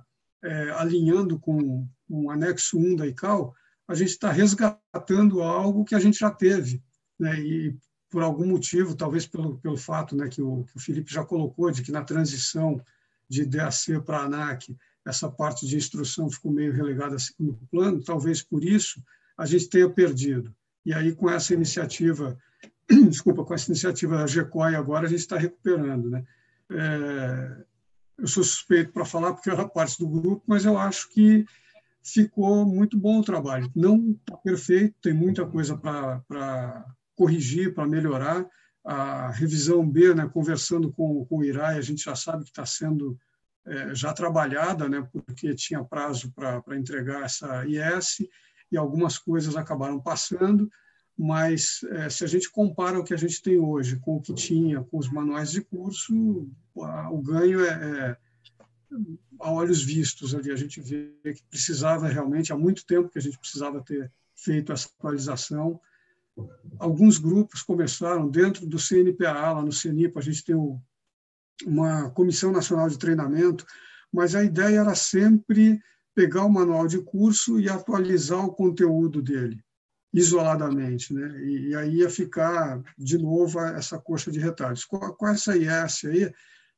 é, 0.44 0.70
alinhando 0.72 1.40
com 1.40 1.88
o 2.10 2.30
anexo 2.30 2.78
1 2.78 2.96
da 2.98 3.08
ICAO, 3.08 3.56
a 3.88 3.96
gente 3.96 4.10
está 4.10 4.32
resgatando 4.32 5.42
algo 5.42 5.86
que 5.86 5.96
a 5.96 6.00
gente 6.00 6.20
já 6.20 6.32
teve. 6.32 6.82
Né? 7.20 7.40
E, 7.40 7.78
por 8.10 8.22
algum 8.22 8.46
motivo, 8.46 8.96
talvez 8.96 9.26
pelo, 9.26 9.58
pelo 9.58 9.78
fato 9.78 10.16
né, 10.16 10.28
que, 10.28 10.42
o, 10.42 10.64
que 10.66 10.78
o 10.78 10.80
Felipe 10.80 11.12
já 11.12 11.24
colocou, 11.24 11.72
de 11.72 11.82
que 11.82 11.92
na 11.92 12.04
transição 12.04 12.82
de 13.28 13.46
DAC 13.46 14.00
para 14.06 14.22
ANAC, 14.22 14.76
essa 15.06 15.30
parte 15.30 15.66
de 15.68 15.76
instrução 15.76 16.30
ficou 16.30 16.52
meio 16.52 16.72
relegada 16.72 17.16
a 17.16 17.20
segundo 17.20 17.60
plano, 17.72 18.04
talvez 18.04 18.42
por 18.42 18.64
isso 18.64 19.02
a 19.38 19.46
gente 19.46 19.68
tenha 19.68 19.90
perdido. 19.90 20.56
E 20.86 20.94
aí, 20.94 21.16
com 21.16 21.30
essa 21.30 21.54
iniciativa 21.54 22.38
desculpa, 23.10 23.44
com 23.44 23.54
essa 23.54 23.70
iniciativa 23.70 24.18
da 24.18 24.28
GECOI 24.28 24.76
agora 24.76 25.06
a 25.06 25.10
gente 25.10 25.20
está 25.20 25.38
recuperando. 25.38 26.10
Né? 26.10 26.24
É, 26.70 27.64
eu 28.18 28.28
sou 28.28 28.44
suspeito 28.44 28.92
para 28.92 29.06
falar 29.06 29.34
porque 29.34 29.50
era 29.50 29.68
parte 29.68 29.98
do 30.00 30.08
grupo, 30.08 30.44
mas 30.48 30.66
eu 30.66 30.78
acho 30.78 31.10
que 31.10 31.46
ficou 32.04 32.66
muito 32.66 32.98
bom 32.98 33.20
o 33.20 33.24
trabalho. 33.24 33.72
Não 33.76 34.12
está 34.12 34.38
perfeito, 34.38 34.96
tem 35.02 35.14
muita 35.14 35.46
coisa 35.46 35.78
para 35.78 36.86
corrigir, 37.16 37.74
para 37.74 37.88
melhorar. 37.88 38.46
A 38.86 39.30
revisão 39.30 39.88
B, 39.90 40.14
né, 40.14 40.30
conversando 40.32 40.92
com, 40.92 41.26
com 41.26 41.38
o 41.38 41.44
IRAI, 41.44 41.78
a 41.78 41.82
gente 41.82 42.04
já 42.04 42.16
sabe 42.16 42.44
que 42.44 42.50
está 42.50 42.66
sendo 42.66 43.18
é, 43.66 43.96
já 43.96 44.12
trabalhada, 44.12 44.90
né, 44.90 45.08
porque 45.12 45.56
tinha 45.56 45.84
prazo 45.84 46.34
para 46.34 46.78
entregar 46.78 47.24
essa 47.24 47.66
IS 47.66 48.28
e 48.70 48.76
algumas 48.76 49.18
coisas 49.18 49.56
acabaram 49.56 50.02
passando 50.02 50.70
mas 51.18 51.84
é, 51.92 52.10
se 52.10 52.24
a 52.24 52.28
gente 52.28 52.50
compara 52.52 53.00
o 53.00 53.04
que 53.04 53.14
a 53.14 53.18
gente 53.18 53.42
tem 53.42 53.58
hoje 53.58 54.00
com 54.00 54.18
o 54.18 54.22
que 54.22 54.34
tinha 54.34 54.84
com 54.84 54.98
os 54.98 55.10
manuais 55.12 55.52
de 55.52 55.62
curso, 55.62 56.50
o 56.76 57.22
ganho 57.22 57.64
é, 57.64 57.70
é, 57.70 58.18
a 59.40 59.52
olhos 59.52 59.84
vistos 59.84 60.34
ali. 60.34 60.52
A 60.52 60.56
gente 60.56 60.82
vê 60.82 61.14
que 61.24 61.44
precisava 61.50 62.08
realmente, 62.08 62.52
há 62.52 62.58
muito 62.58 62.86
tempo 62.86 63.10
que 63.10 63.20
a 63.20 63.22
gente 63.22 63.40
precisava 63.40 63.84
ter 63.84 64.12
feito 64.36 64.72
essa 64.72 64.90
atualização. 64.98 65.80
Alguns 66.80 67.18
grupos 67.18 67.62
começaram 67.62 68.30
dentro 68.30 68.66
do 68.66 68.80
CNPA, 68.80 69.54
lá 69.54 69.62
no 69.62 69.72
CNIPA, 69.72 70.20
a 70.20 70.24
gente 70.24 70.44
tem 70.44 70.56
uma 71.66 72.10
Comissão 72.12 72.52
Nacional 72.52 72.90
de 72.90 72.98
Treinamento, 72.98 73.66
mas 74.12 74.36
a 74.36 74.44
ideia 74.44 74.80
era 74.80 74.96
sempre 74.96 75.80
pegar 76.16 76.46
o 76.46 76.52
manual 76.52 76.88
de 76.88 77.02
curso 77.02 77.60
e 77.60 77.70
atualizar 77.70 78.46
o 78.46 78.54
conteúdo 78.54 79.22
dele 79.22 79.64
isoladamente, 80.14 81.12
né? 81.12 81.44
E, 81.44 81.70
e, 81.70 81.76
aí 81.76 81.96
ia 81.96 82.10
ficar 82.10 82.80
de 82.96 83.18
novo 83.18 83.60
essa 83.60 83.98
coxa 83.98 84.32
de 84.32 84.40
retalhos. 84.40 84.86
Com, 84.86 85.00
com 85.00 85.28
essa 85.28 85.58
IS 85.58 86.06
aí 86.06 86.32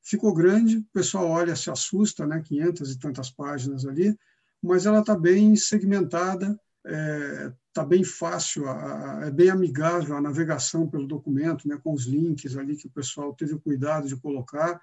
ficou 0.06 0.34
grande, 0.34 0.78
o 0.78 0.86
pessoal 0.94 1.28
olha, 1.28 1.56
se 1.56 1.70
assusta, 1.70 2.28
né? 2.28 2.42
500 2.46 2.92
e 2.92 3.00
tantas 3.00 3.32
páginas 3.32 3.86
ali, 3.86 4.18
mas 4.62 4.86
ela 4.86 5.00
está 5.00 5.18
bem 5.18 5.56
segmentada, 5.56 6.60
está 6.86 6.96
é, 6.96 7.54
tá 7.74 7.84
bem 7.84 8.04
fácil, 8.04 8.68
a, 8.68 9.24
a, 9.24 9.26
é 9.26 9.32
bem 9.32 9.50
amigável 9.50 10.16
a 10.16 10.22
navegação 10.22 10.88
pelo 10.88 11.08
documento, 11.08 11.68
né? 11.68 11.80
Com 11.84 11.94
os 11.94 12.06
links 12.06 12.56
ali 12.56 12.78
que 12.78 12.88
o 12.88 12.92
pessoal 12.92 13.34
teve 13.34 13.56
o 13.56 13.60
cuidado 13.60 14.08
de 14.08 14.16
colocar. 14.16 14.80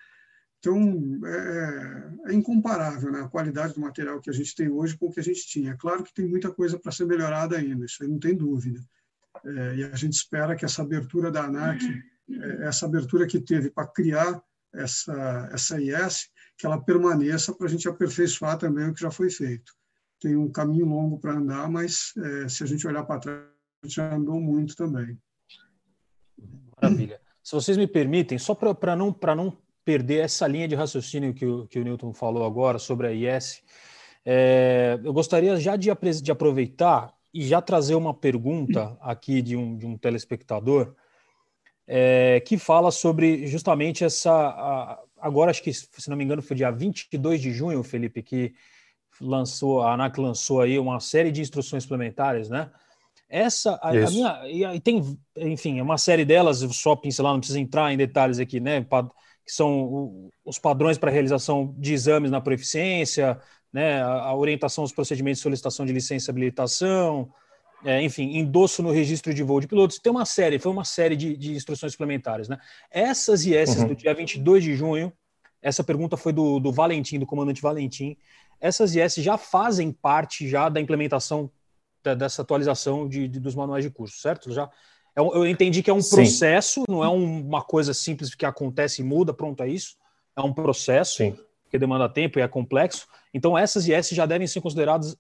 Então, 0.59 1.21
é, 1.25 2.31
é, 2.31 2.35
incomparável 2.35 3.11
né, 3.11 3.21
a 3.21 3.29
qualidade 3.29 3.75
do 3.75 3.81
material 3.81 4.21
que 4.21 4.31
a 4.31 4.33
gente 4.33 4.55
tem 4.55 4.69
hoje 4.69 4.97
com 4.97 5.07
o 5.07 5.11
que 5.11 5.19
a 5.19 5.23
gente 5.23 5.45
tinha. 5.47 5.77
Claro 5.77 6.05
que 6.05 6.15
tem 6.15 6.29
muita 6.29 6.53
coisa 6.53 6.79
para 6.79 6.93
ser 6.93 7.05
melhorada 7.05 7.57
ainda, 7.57 7.85
isso 7.85 8.03
aí 8.03 8.09
não 8.09 8.19
tem 8.19 8.37
dúvida. 8.37 8.81
É, 9.45 9.77
e 9.77 9.85
a 9.85 9.97
gente 9.97 10.13
espera 10.13 10.55
que 10.55 10.65
essa 10.65 10.83
abertura 10.83 11.33
da 11.33 11.45
ANAC, 11.45 11.83
é, 12.31 12.67
essa 12.69 12.87
abertura 12.87 13.27
que 13.27 13.41
teve 13.41 13.71
para 13.71 13.89
criar 13.89 14.41
essa, 14.75 15.51
essa 15.53 15.81
IS, 15.81 16.29
que 16.57 16.67
ela 16.67 16.81
permaneça 16.81 17.55
para 17.55 17.67
a 17.67 17.71
gente 17.71 17.89
aperfeiçoar 17.89 18.59
também 18.59 18.89
o 18.89 18.95
que 18.95 19.01
já 19.01 19.11
foi 19.11 19.31
feito. 19.31 19.73
Tem 20.21 20.37
um 20.37 20.51
caminho 20.51 20.87
longo 20.87 21.19
para 21.19 21.35
andar, 21.35 21.69
mas 21.71 22.13
é, 22.17 22.49
se 22.49 22.63
a 22.63 22.67
gente 22.67 22.87
olhar 22.87 23.05
para 23.05 23.21
trás, 23.21 23.43
já 23.85 24.15
andou 24.15 24.41
muito 24.41 24.77
também. 24.77 25.19
Maravilha. 26.81 27.21
Se 27.43 27.53
vocês 27.53 27.77
me 27.77 27.89
permitem, 27.89 28.39
só 28.39 28.55
para 28.55 28.95
não, 28.95 29.15
não 29.37 29.59
perder 29.85 30.25
essa 30.25 30.47
linha 30.47 30.69
de 30.69 30.75
raciocínio 30.75 31.35
que 31.35 31.45
o, 31.45 31.67
que 31.67 31.81
o 31.81 31.85
Newton 31.85 32.15
falou 32.15 32.45
agora 32.45 32.79
sobre 32.79 33.09
a 33.09 33.13
IS. 33.13 33.63
É, 34.25 35.01
eu 35.03 35.13
gostaria 35.13 35.57
já 35.57 35.75
de, 35.75 35.91
de, 36.23 36.31
aproveitar 36.31 37.13
e 37.35 37.43
já 37.43 37.61
trazer 37.61 37.97
uma 37.97 38.15
pergunta 38.15 38.97
aqui 39.01 39.43
de 39.43 39.57
um, 39.57 39.77
de 39.77 39.87
um 39.87 39.99
telespectador 39.99 40.95
é, 41.87 42.41
que 42.41 42.57
fala 42.57 42.91
sobre 42.91 43.47
justamente 43.47 44.05
essa. 44.05 44.33
A, 44.33 44.99
agora, 45.21 45.51
acho 45.51 45.63
que, 45.63 45.73
se 45.73 46.09
não 46.09 46.17
me 46.17 46.25
engano, 46.25 46.43
foi 46.43 46.57
dia 46.57 46.71
22 46.71 47.41
de 47.41 47.53
junho, 47.53 47.83
Felipe, 47.83 48.23
que 48.23 48.55
lançou, 49.21 49.83
a 49.83 49.95
ANAC 49.95 50.19
lançou 50.19 50.61
aí 50.61 50.79
uma 50.79 51.01
série 51.01 51.31
de 51.31 51.41
instruções 51.41 51.83
suplementares, 51.83 52.49
né? 52.49 52.71
Essa, 53.29 53.79
a, 53.83 53.91
a 53.91 54.11
minha, 54.11 54.43
e 54.75 54.81
tem, 54.81 55.03
enfim, 55.37 55.79
é 55.79 55.83
uma 55.83 55.97
série 55.97 56.25
delas, 56.25 56.59
só 56.73 56.95
pincelar, 56.95 57.33
não 57.33 57.41
precisa 57.41 57.59
entrar 57.59 57.91
em 57.91 57.97
detalhes 57.97 58.39
aqui, 58.39 58.61
né? 58.61 58.85
que 59.45 59.53
são 59.53 60.31
os 60.45 60.59
padrões 60.59 60.99
para 60.99 61.11
realização 61.11 61.75
de 61.79 61.95
exames 61.95 62.31
na 62.31 62.41
proficiência, 62.41 63.41
né, 63.73 64.03
a 64.03 64.35
orientação 64.35 64.85
aos 64.85 64.93
procedimentos 64.93 65.39
de 65.39 65.43
solicitação 65.43 65.87
de 65.87 65.93
licença 65.93 66.31
e 66.31 66.31
habilitação, 66.31 67.33
é, 67.85 68.03
enfim, 68.03 68.37
endosso 68.37 68.83
no 68.83 68.91
registro 68.91 69.35
de 69.35 69.43
voo 69.43 69.61
de 69.61 69.67
pilotos. 69.67 69.99
Tem 69.99 70.11
uma 70.11 70.25
série, 70.25 70.59
foi 70.59 70.71
uma 70.71 70.85
série 70.85 71.17
de, 71.17 71.37
de 71.37 71.55
instruções 71.55 71.93
suplementares. 71.93 72.49
Né? 72.49 72.59
Essas 72.91 73.45
e 73.45 73.55
essas 73.55 73.79
uhum. 73.79 73.89
do 73.89 73.97
dia 73.97 74.15
22 74.15 74.63
de 74.63 74.75
junho, 74.75 75.13
essa 75.61 75.83
pergunta 75.83 76.17
foi 76.17 76.33
do, 76.33 76.59
do 76.59 76.73
Valentim, 76.73 77.19
do 77.19 77.27
comandante 77.27 77.63
Valentim, 77.63 78.17
essas 78.61 78.95
IS 78.95 79.17
já 79.17 79.37
fazem 79.37 79.91
parte 79.91 80.49
já 80.49 80.69
da 80.69 80.81
implementação 80.81 81.51
da, 82.03 82.15
dessa 82.15 82.43
atualização 82.43 83.09
de, 83.09 83.27
de, 83.27 83.41
dos 83.41 83.55
manuais 83.55 83.85
de 83.85 83.91
curso, 83.91 84.19
certo? 84.19 84.53
Já, 84.53 84.71
é 85.17 85.21
eu 85.21 85.47
entendi 85.47 85.83
que 85.83 85.91
é 85.91 85.93
um 85.93 86.03
processo, 86.03 86.81
Sim. 86.81 86.87
não 86.89 87.03
é 87.03 87.09
uma 87.09 87.63
coisa 87.63 87.93
simples 87.93 88.35
que 88.35 88.47
acontece 88.47 89.03
e 89.03 89.05
muda, 89.05 89.35
pronto, 89.35 89.63
é 89.63 89.69
isso. 89.69 89.97
É 90.37 90.41
um 90.41 90.53
processo 90.53 91.17
Sim. 91.19 91.37
que 91.71 91.79
demanda 91.79 92.09
tempo 92.09 92.39
e 92.39 92.43
é 92.43 92.49
complexo. 92.49 93.07
Então, 93.35 93.59
essas 93.59 93.89
IS 93.89 94.11
já 94.11 94.27
devem 94.27 94.47
ser 94.47 94.61
consideradas 94.61 95.17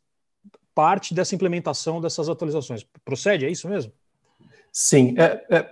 parte 0.74 1.14
dessa 1.14 1.34
implementação 1.34 2.00
dessas 2.00 2.28
atualizações. 2.28 2.86
Procede, 3.04 3.46
é 3.46 3.50
isso 3.50 3.68
mesmo? 3.68 3.92
Sim. 4.72 5.14
É, 5.18 5.44
é, 5.50 5.70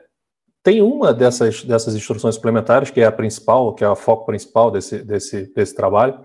tem 0.63 0.83
uma 0.83 1.15
dessas, 1.15 1.65
dessas 1.65 1.95
instruções 1.95 2.35
suplementares, 2.35 2.91
que 2.91 3.01
é 3.01 3.07
a 3.07 3.13
principal, 3.13 3.75
que 3.75 3.83
é 3.83 3.89
o 3.89 3.97
foco 3.97 4.27
principal 4.27 4.71
desse, 4.71 5.03
desse, 5.03 5.53
desse 5.55 5.75
trabalho, 5.75 6.23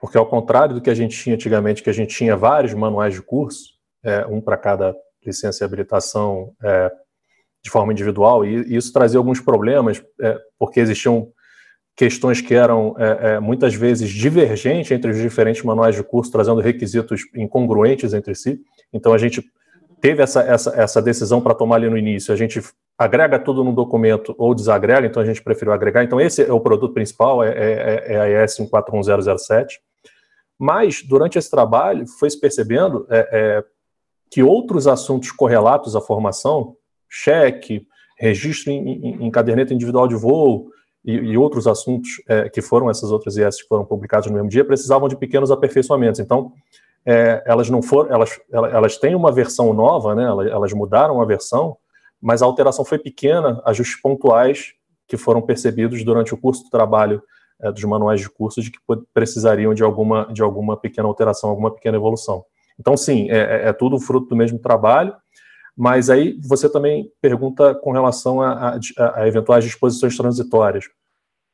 porque 0.00 0.16
ao 0.16 0.26
contrário 0.26 0.74
do 0.74 0.80
que 0.80 0.90
a 0.90 0.94
gente 0.94 1.16
tinha 1.16 1.34
antigamente, 1.34 1.82
que 1.82 1.90
a 1.90 1.94
gente 1.94 2.14
tinha 2.14 2.36
vários 2.36 2.74
manuais 2.74 3.14
de 3.14 3.22
curso, 3.22 3.72
é, 4.04 4.26
um 4.26 4.40
para 4.40 4.56
cada 4.56 4.94
licença 5.24 5.62
e 5.62 5.64
habilitação 5.64 6.52
é, 6.62 6.90
de 7.62 7.70
forma 7.70 7.92
individual, 7.92 8.44
e, 8.44 8.62
e, 8.62 8.76
isso 8.76 8.92
trazia 8.92 9.18
alguns 9.18 9.40
problemas, 9.40 10.02
é, 10.20 10.38
porque 10.58 10.80
existiam 10.80 11.32
questões 11.94 12.40
que 12.40 12.54
eram 12.54 12.94
é, 12.98 13.34
é, 13.34 13.40
muitas 13.40 13.74
vezes 13.74 14.10
divergentes 14.10 14.90
entre 14.90 15.10
os 15.10 15.18
diferentes 15.18 15.62
manuais 15.62 15.94
de 15.94 16.02
curso, 16.02 16.32
trazendo 16.32 16.60
requisitos 16.60 17.22
incongruentes 17.34 18.14
entre 18.14 18.34
si. 18.34 18.60
Então 18.92 19.12
a 19.12 19.18
gente 19.18 19.44
teve 20.00 20.22
essa, 20.22 20.40
essa, 20.42 20.70
essa 20.70 21.02
decisão 21.02 21.40
para 21.40 21.54
tomar 21.54 21.76
ali 21.76 21.88
no 21.88 21.98
início. 21.98 22.32
A 22.32 22.36
gente 22.36 22.60
agrega 22.98 23.38
tudo 23.38 23.62
num 23.62 23.74
documento 23.74 24.34
ou 24.38 24.54
desagrega, 24.54 25.06
então 25.06 25.22
a 25.22 25.26
gente 25.26 25.42
preferiu 25.42 25.72
agregar. 25.72 26.02
Então 26.02 26.20
esse 26.20 26.42
é 26.42 26.52
o 26.52 26.60
produto 26.60 26.94
principal, 26.94 27.44
é, 27.44 27.50
é, 27.50 28.14
é 28.14 28.20
a 28.20 28.44
IS 28.44 28.58
141007. 28.58 29.80
Mas 30.58 31.02
durante 31.02 31.38
esse 31.38 31.50
trabalho 31.50 32.06
foi 32.06 32.30
se 32.30 32.40
percebendo 32.40 33.06
é, 33.10 33.28
é, 33.32 33.64
que 34.30 34.42
outros 34.42 34.86
assuntos 34.86 35.30
correlatos 35.30 35.94
à 35.94 36.00
formação, 36.00 36.74
cheque, 37.08 37.86
registro 38.18 38.72
em, 38.72 38.88
em, 38.88 39.26
em 39.26 39.30
caderneta 39.30 39.74
individual 39.74 40.08
de 40.08 40.14
voo, 40.14 40.70
e, 41.04 41.12
e 41.12 41.38
outros 41.38 41.66
assuntos 41.66 42.22
é, 42.28 42.48
que 42.48 42.62
foram 42.62 42.88
essas 42.88 43.10
outras 43.10 43.36
IS 43.36 43.62
que 43.62 43.68
foram 43.68 43.84
publicados 43.84 44.28
no 44.28 44.34
mesmo 44.34 44.48
dia 44.48 44.64
precisavam 44.64 45.08
de 45.08 45.16
pequenos 45.16 45.50
aperfeiçoamentos. 45.50 46.20
Então, 46.20 46.52
é, 47.04 47.42
elas 47.46 47.68
não 47.68 47.82
foram, 47.82 48.12
elas, 48.12 48.40
elas 48.50 48.96
têm 48.96 49.14
uma 49.14 49.32
versão 49.32 49.72
nova, 49.72 50.14
né? 50.14 50.24
Elas, 50.24 50.46
elas, 50.48 50.72
mudaram 50.72 51.20
a 51.20 51.24
versão, 51.24 51.76
mas 52.20 52.42
a 52.42 52.46
alteração 52.46 52.84
foi 52.84 52.98
pequena, 52.98 53.60
ajustes 53.64 54.00
pontuais 54.00 54.74
que 55.08 55.16
foram 55.16 55.42
percebidos 55.42 56.04
durante 56.04 56.32
o 56.32 56.36
curso 56.36 56.62
do 56.64 56.70
trabalho 56.70 57.20
é, 57.60 57.72
dos 57.72 57.82
manuais 57.84 58.20
de 58.20 58.30
curso 58.30 58.62
de 58.62 58.70
que 58.70 58.78
precisariam 59.12 59.74
de 59.74 59.82
alguma, 59.82 60.28
de 60.32 60.42
alguma 60.42 60.76
pequena 60.76 61.08
alteração, 61.08 61.50
alguma 61.50 61.72
pequena 61.72 61.96
evolução. 61.96 62.44
Então, 62.78 62.96
sim, 62.96 63.28
é, 63.30 63.38
é, 63.38 63.68
é 63.68 63.72
tudo 63.72 63.98
fruto 63.98 64.28
do 64.28 64.36
mesmo 64.36 64.58
trabalho, 64.58 65.14
mas 65.76 66.10
aí 66.10 66.38
você 66.42 66.68
também 66.68 67.10
pergunta 67.20 67.74
com 67.74 67.92
relação 67.92 68.40
a, 68.40 68.76
a, 68.98 69.20
a 69.20 69.28
eventuais 69.28 69.64
disposições 69.64 70.16
transitórias. 70.16 70.84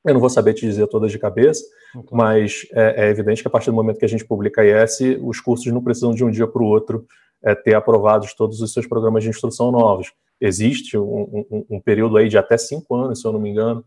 Eu 0.05 0.15
não 0.15 0.21
vou 0.21 0.31
saber 0.31 0.55
te 0.55 0.67
dizer 0.67 0.87
todas 0.87 1.11
de 1.11 1.19
cabeça, 1.19 1.63
okay. 1.95 2.17
mas 2.17 2.67
é, 2.73 3.07
é, 3.07 3.11
evidente 3.11 3.43
que 3.43 3.49
a 3.49 3.51
partir 3.51 3.71
do 3.71 3.77
momento 3.77 3.99
que 3.99 4.05
a 4.05 4.09
gente 4.09 4.25
publica 4.25 4.63
a 4.63 4.85
IS, 4.85 5.19
os 5.23 5.41
cursos 5.41 5.73
não 5.73 5.83
precisam 5.83 6.15
de 6.15 6.25
um 6.25 6.31
dia 6.31 6.47
para 6.47 6.63
o 6.63 6.67
outro 6.67 7.07
é, 7.43 7.55
ter 7.55 7.75
aprovados 7.75 8.35
todos 8.35 8.61
os 8.61 8.73
seus 8.73 8.87
programas 8.87 9.23
de 9.23 9.31
instrução 9.31 9.71
novos. 9.71 10.13
Existe 10.41 10.97
um, 10.97 11.45
um, 11.51 11.67
um, 11.71 11.81
período 11.81 12.17
aí 12.17 12.29
de 12.29 12.39
até 12.39 12.57
cinco 12.57 12.95
anos, 12.95 13.21
se 13.21 13.27
eu 13.27 13.33
não 13.33 13.41
me 13.41 13.51
engano, 13.51 13.85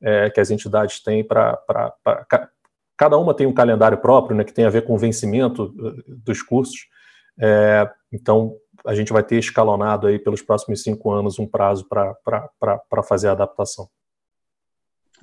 é, 0.00 0.30
que 0.30 0.40
as 0.40 0.50
entidades 0.50 1.02
têm 1.02 1.24
para. 1.24 1.60
Cada 2.96 3.16
uma 3.16 3.34
tem 3.34 3.46
um 3.46 3.52
calendário 3.52 3.98
próprio, 3.98 4.36
né, 4.36 4.44
que 4.44 4.52
tem 4.52 4.64
a 4.64 4.70
ver 4.70 4.82
com 4.82 4.94
o 4.94 4.98
vencimento 4.98 5.64
uh, 5.64 6.02
dos 6.24 6.42
cursos. 6.42 6.88
É, 7.40 7.88
então, 8.12 8.56
a 8.88 8.94
gente 8.94 9.12
vai 9.12 9.22
ter 9.22 9.38
escalonado 9.38 10.06
aí 10.06 10.18
pelos 10.18 10.40
próximos 10.40 10.82
cinco 10.82 11.12
anos 11.12 11.38
um 11.38 11.46
prazo 11.46 11.86
para 11.86 13.02
fazer 13.06 13.28
a 13.28 13.32
adaptação. 13.32 13.86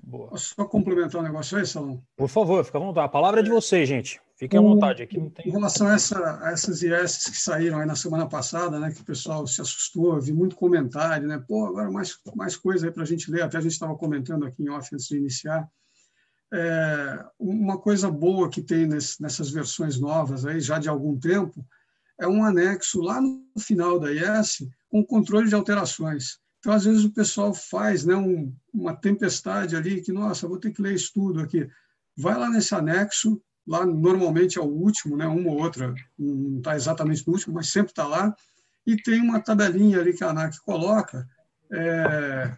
Boa. 0.03 0.29
Posso 0.29 0.53
só 0.53 0.65
complementar 0.65 1.19
um 1.19 1.23
negócio 1.23 1.57
aí, 1.57 1.65
Salão? 1.65 1.99
Por 2.15 2.29
favor, 2.29 2.63
fica 2.63 2.77
à 2.77 2.81
vontade. 2.81 3.07
A 3.07 3.09
palavra 3.09 3.39
é 3.39 3.43
de 3.43 3.49
vocês, 3.49 3.89
gente. 3.89 4.21
Fiquem 4.37 4.59
à 4.59 4.61
vontade. 4.61 5.01
Aqui 5.01 5.17
não 5.17 5.31
tem... 5.31 5.47
Em 5.47 5.51
relação 5.51 5.87
a, 5.87 5.95
essa, 5.95 6.39
a 6.43 6.51
essas 6.51 6.83
IS 6.83 7.25
que 7.25 7.37
saíram 7.37 7.79
aí 7.79 7.87
na 7.87 7.95
semana 7.95 8.27
passada, 8.27 8.79
né, 8.79 8.91
que 8.91 9.01
o 9.01 9.05
pessoal 9.05 9.47
se 9.47 9.59
assustou, 9.59 10.21
vi 10.21 10.31
muito 10.31 10.55
comentário, 10.55 11.27
né? 11.27 11.43
Pô, 11.47 11.65
agora 11.65 11.89
mais, 11.89 12.19
mais 12.35 12.55
coisa 12.55 12.85
aí 12.85 12.91
para 12.91 13.01
a 13.01 13.07
gente 13.07 13.31
ler. 13.31 13.41
Até 13.41 13.57
a 13.57 13.61
gente 13.61 13.71
estava 13.71 13.95
comentando 13.95 14.45
aqui 14.45 14.61
em 14.61 14.69
off 14.69 14.87
antes 14.93 15.07
de 15.07 15.17
iniciar. 15.17 15.67
É, 16.53 17.25
uma 17.39 17.79
coisa 17.79 18.11
boa 18.11 18.47
que 18.47 18.61
tem 18.61 18.85
nesse, 18.85 19.19
nessas 19.19 19.49
versões 19.49 19.99
novas 19.99 20.45
aí, 20.45 20.61
já 20.61 20.77
de 20.77 20.87
algum 20.87 21.17
tempo, 21.17 21.65
é 22.19 22.27
um 22.27 22.43
anexo 22.43 23.01
lá 23.01 23.19
no 23.21 23.43
final 23.59 23.99
da 23.99 24.11
IS 24.11 24.67
com 24.89 25.05
controle 25.05 25.49
de 25.49 25.55
alterações. 25.55 26.39
Então, 26.59 26.73
às 26.73 26.85
vezes, 26.85 27.03
o 27.03 27.11
pessoal 27.11 27.53
faz 27.53 28.05
né, 28.05 28.15
um, 28.15 28.51
uma 28.73 28.95
tempestade 28.95 29.75
ali, 29.75 30.01
que, 30.01 30.11
nossa, 30.11 30.47
vou 30.47 30.57
ter 30.57 30.71
que 30.71 30.81
ler 30.81 30.95
isso 30.95 31.11
tudo 31.13 31.39
aqui. 31.39 31.69
Vai 32.17 32.37
lá 32.37 32.49
nesse 32.49 32.73
anexo, 32.73 33.41
lá 33.67 33.85
normalmente 33.85 34.57
é 34.57 34.61
o 34.61 34.65
último, 34.65 35.15
né, 35.15 35.27
uma 35.27 35.51
ou 35.51 35.61
outra, 35.61 35.93
não 36.17 36.57
está 36.57 36.75
exatamente 36.75 37.25
no 37.27 37.33
último, 37.33 37.53
mas 37.53 37.69
sempre 37.69 37.91
está 37.91 38.07
lá, 38.07 38.35
e 38.85 38.95
tem 38.95 39.21
uma 39.21 39.39
tabelinha 39.39 39.99
ali 39.99 40.13
que 40.13 40.23
a 40.23 40.29
ANAC 40.29 40.57
coloca, 40.61 41.27
é, 41.71 42.55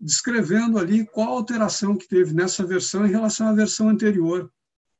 descrevendo 0.00 0.78
ali 0.78 1.06
qual 1.06 1.28
alteração 1.28 1.96
que 1.96 2.08
teve 2.08 2.34
nessa 2.34 2.64
versão 2.64 3.06
em 3.06 3.10
relação 3.10 3.48
à 3.48 3.52
versão 3.52 3.88
anterior 3.88 4.50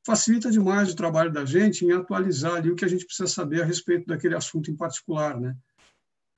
facilita 0.07 0.49
demais 0.49 0.89
o 0.89 0.95
trabalho 0.95 1.33
da 1.33 1.43
gente 1.43 1.83
em 1.83 1.91
atualizar 1.91 2.55
ali 2.55 2.71
o 2.71 2.75
que 2.77 2.85
a 2.85 2.87
gente 2.87 3.05
precisa 3.05 3.27
saber 3.27 3.61
a 3.61 3.65
respeito 3.65 4.07
daquele 4.07 4.35
assunto 4.35 4.71
em 4.71 4.75
particular, 4.75 5.37
né? 5.37 5.53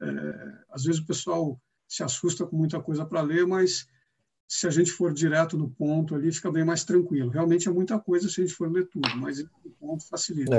É, 0.01 0.07
às 0.71 0.85
vezes 0.85 0.99
o 0.99 1.05
pessoal 1.05 1.61
se 1.87 2.01
assusta 2.01 2.47
com 2.47 2.55
muita 2.55 2.81
coisa 2.81 3.05
para 3.05 3.21
ler, 3.21 3.45
mas 3.45 3.87
se 4.47 4.65
a 4.65 4.71
gente 4.71 4.89
for 4.89 5.13
direto 5.13 5.55
no 5.55 5.69
ponto 5.69 6.15
ali, 6.15 6.31
fica 6.31 6.51
bem 6.51 6.65
mais 6.65 6.83
tranquilo. 6.83 7.29
Realmente 7.29 7.67
é 7.67 7.71
muita 7.71 7.99
coisa 7.99 8.27
se 8.27 8.41
a 8.41 8.43
gente 8.43 8.55
for 8.55 8.71
ler 8.71 8.89
tudo, 8.89 9.07
mas 9.17 9.39
o 9.39 9.69
ponto 9.79 10.03
facilita. 10.09 10.55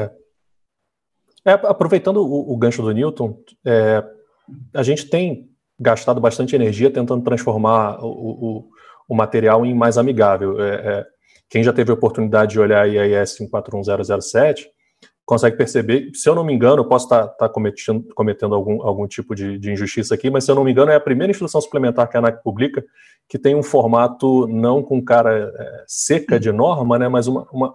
É. 1.45 1.51
É, 1.51 1.53
aproveitando 1.55 2.19
o, 2.19 2.53
o, 2.53 2.57
gancho 2.57 2.81
do 2.81 2.93
Newton, 2.93 3.43
é, 3.65 4.05
a 4.73 4.85
gente 4.85 5.09
tem 5.09 5.51
gastado 5.81 6.21
bastante 6.21 6.55
energia 6.55 6.93
tentando 6.93 7.25
transformar 7.25 7.99
o, 8.05 8.09
o, 8.09 8.71
o 9.09 9.15
material 9.17 9.67
em 9.67 9.75
mais 9.75 9.99
amigável. 9.99 10.63
É, 10.63 10.75
é, 10.75 11.20
quem 11.51 11.65
já 11.65 11.73
teve 11.73 11.91
a 11.91 11.95
oportunidade 11.95 12.53
de 12.53 12.61
olhar 12.61 12.83
a 12.83 12.87
IAS 12.87 13.37
54107 13.37 14.71
consegue 15.27 15.57
perceber, 15.57 16.11
se 16.13 16.29
eu 16.29 16.35
não 16.35 16.43
me 16.43 16.53
engano, 16.53 16.83
eu 16.83 16.89
posso 16.89 17.05
estar, 17.05 17.27
estar 17.27 17.49
cometendo, 17.51 18.05
cometendo 18.17 18.53
algum, 18.53 18.83
algum 18.83 19.07
tipo 19.07 19.33
de, 19.33 19.59
de, 19.59 19.71
injustiça 19.71 20.13
aqui, 20.13 20.29
mas 20.29 20.43
se 20.43 20.51
eu 20.51 20.57
não 20.57 20.65
me 20.65 20.73
engano, 20.73 20.91
é 20.91 20.97
a 20.97 21.01
primeira 21.01 21.31
instrução 21.31 21.61
suplementar 21.61 22.09
que 22.09 22.17
a 22.17 22.21
ANAC 22.21 22.43
publica 22.43 22.85
que 23.29 23.39
tem 23.39 23.55
um 23.55 23.63
formato 23.63 24.49
não 24.49 24.83
com 24.83 25.01
cara 25.01 25.53
é, 25.57 25.85
seca 25.87 26.41
de 26.41 26.51
norma, 26.51 26.99
né, 26.99 27.09
mas 27.09 27.29
uma, 27.29 27.47
uma, 27.53 27.73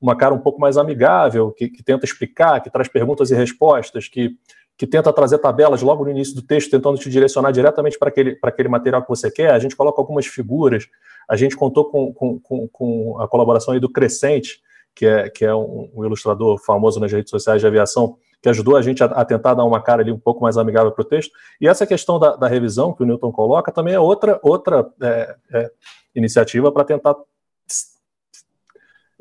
uma 0.00 0.16
cara 0.16 0.32
um 0.32 0.38
pouco 0.38 0.60
mais 0.60 0.76
amigável, 0.76 1.50
que, 1.50 1.68
que 1.68 1.82
tenta 1.82 2.04
explicar, 2.04 2.60
que 2.60 2.70
traz 2.70 2.86
perguntas 2.86 3.32
e 3.32 3.34
respostas, 3.34 4.06
que 4.06 4.36
que 4.82 4.86
tenta 4.88 5.12
trazer 5.12 5.38
tabelas 5.38 5.80
logo 5.80 6.02
no 6.02 6.10
início 6.10 6.34
do 6.34 6.42
texto, 6.42 6.68
tentando 6.68 6.98
te 6.98 7.08
direcionar 7.08 7.52
diretamente 7.52 7.96
para 7.96 8.08
aquele, 8.08 8.34
para 8.34 8.50
aquele 8.50 8.68
material 8.68 9.00
que 9.00 9.08
você 9.08 9.30
quer. 9.30 9.52
A 9.52 9.58
gente 9.60 9.76
coloca 9.76 10.00
algumas 10.00 10.26
figuras. 10.26 10.88
A 11.30 11.36
gente 11.36 11.56
contou 11.56 11.84
com, 11.84 12.12
com, 12.12 12.40
com, 12.40 12.66
com 12.66 13.20
a 13.20 13.28
colaboração 13.28 13.74
aí 13.74 13.78
do 13.78 13.88
Crescente, 13.88 14.60
que 14.92 15.06
é, 15.06 15.30
que 15.30 15.44
é 15.44 15.54
um, 15.54 15.88
um, 15.94 16.04
ilustrador 16.04 16.58
famoso 16.58 16.98
nas 16.98 17.12
redes 17.12 17.30
sociais 17.30 17.60
de 17.60 17.66
aviação, 17.68 18.16
que 18.42 18.48
ajudou 18.48 18.76
a 18.76 18.82
gente 18.82 19.04
a, 19.04 19.06
a 19.06 19.24
tentar 19.24 19.54
dar 19.54 19.64
uma 19.64 19.80
cara 19.80 20.02
ali 20.02 20.10
um 20.10 20.18
pouco 20.18 20.42
mais 20.42 20.56
amigável 20.56 20.90
para 20.90 21.02
o 21.02 21.06
texto. 21.06 21.30
E 21.60 21.68
essa 21.68 21.86
questão 21.86 22.18
da, 22.18 22.34
da, 22.34 22.48
revisão 22.48 22.92
que 22.92 23.04
o 23.04 23.06
Newton 23.06 23.30
coloca 23.30 23.70
também 23.70 23.94
é 23.94 24.00
outra, 24.00 24.40
outra 24.42 24.84
é, 25.00 25.36
é, 25.52 25.70
iniciativa 26.12 26.72
para 26.72 26.82
tentar 26.82 27.14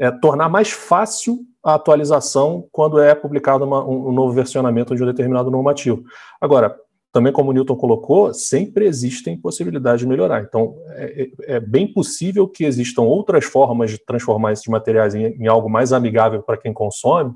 é, 0.02 0.10
tornar 0.10 0.50
mais 0.50 0.72
fácil 0.72 1.46
a 1.64 1.76
atualização 1.76 2.68
quando 2.72 3.00
é 3.00 3.14
publicado 3.14 3.66
uma, 3.66 3.88
um, 3.88 4.10
um, 4.10 4.12
novo 4.12 4.34
versionamento 4.34 4.96
de 4.96 5.04
um 5.04 5.06
determinado 5.06 5.52
normativo. 5.52 6.04
Agora, 6.42 6.76
também 7.14 7.32
como 7.32 7.52
o 7.52 7.54
Newton 7.54 7.76
colocou, 7.76 8.34
sempre 8.34 8.88
existem 8.88 9.38
possibilidades 9.38 10.00
de 10.00 10.08
melhorar. 10.08 10.42
Então, 10.42 10.76
é, 10.96 11.30
é, 11.46 11.56
é 11.58 11.60
bem 11.60 11.94
possível 11.94 12.48
que 12.48 12.64
existam 12.64 13.04
outras 13.04 13.46
formas 13.46 13.92
de 13.92 14.04
transformar 14.04 14.54
esses 14.54 14.66
materiais 14.66 15.14
em, 15.14 15.26
em 15.26 15.46
algo 15.46 15.70
mais 15.70 15.94
amigável 15.94 16.42
para 16.42 16.58
quem 16.58 16.74
consome 16.74 17.36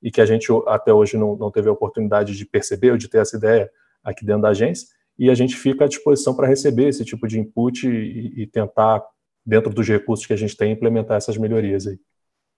e 0.00 0.08
que 0.08 0.20
a 0.20 0.26
gente 0.26 0.46
até 0.68 0.92
hoje 0.92 1.16
não, 1.16 1.36
não 1.36 1.50
teve 1.50 1.68
a 1.68 1.72
oportunidade 1.72 2.36
de 2.36 2.46
perceber 2.46 2.92
ou 2.92 2.96
de 2.96 3.08
ter 3.08 3.18
essa 3.18 3.36
ideia 3.36 3.68
aqui 4.04 4.24
dentro 4.24 4.42
da 4.42 4.50
agência. 4.50 4.86
E 5.18 5.28
a 5.28 5.34
gente 5.34 5.56
fica 5.56 5.86
à 5.86 5.88
disposição 5.88 6.36
para 6.36 6.46
receber 6.46 6.86
esse 6.86 7.04
tipo 7.04 7.26
de 7.26 7.40
input 7.40 7.88
e, 7.88 8.42
e 8.42 8.46
tentar 8.46 9.02
dentro 9.46 9.72
dos 9.72 9.86
recursos 9.86 10.26
que 10.26 10.32
a 10.32 10.36
gente 10.36 10.56
tem, 10.56 10.72
implementar 10.72 11.16
essas 11.16 11.38
melhorias 11.38 11.86
aí. 11.86 11.98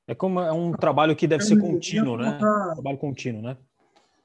É 0.07 0.15
como 0.15 0.41
é 0.41 0.51
um 0.51 0.73
trabalho 0.73 1.15
que 1.15 1.27
deve 1.27 1.45
ser 1.45 1.61
contínuo, 1.61 2.17
né? 2.17 2.39
Trabalho 2.39 2.97
contínuo, 2.97 3.43
né? 3.43 3.59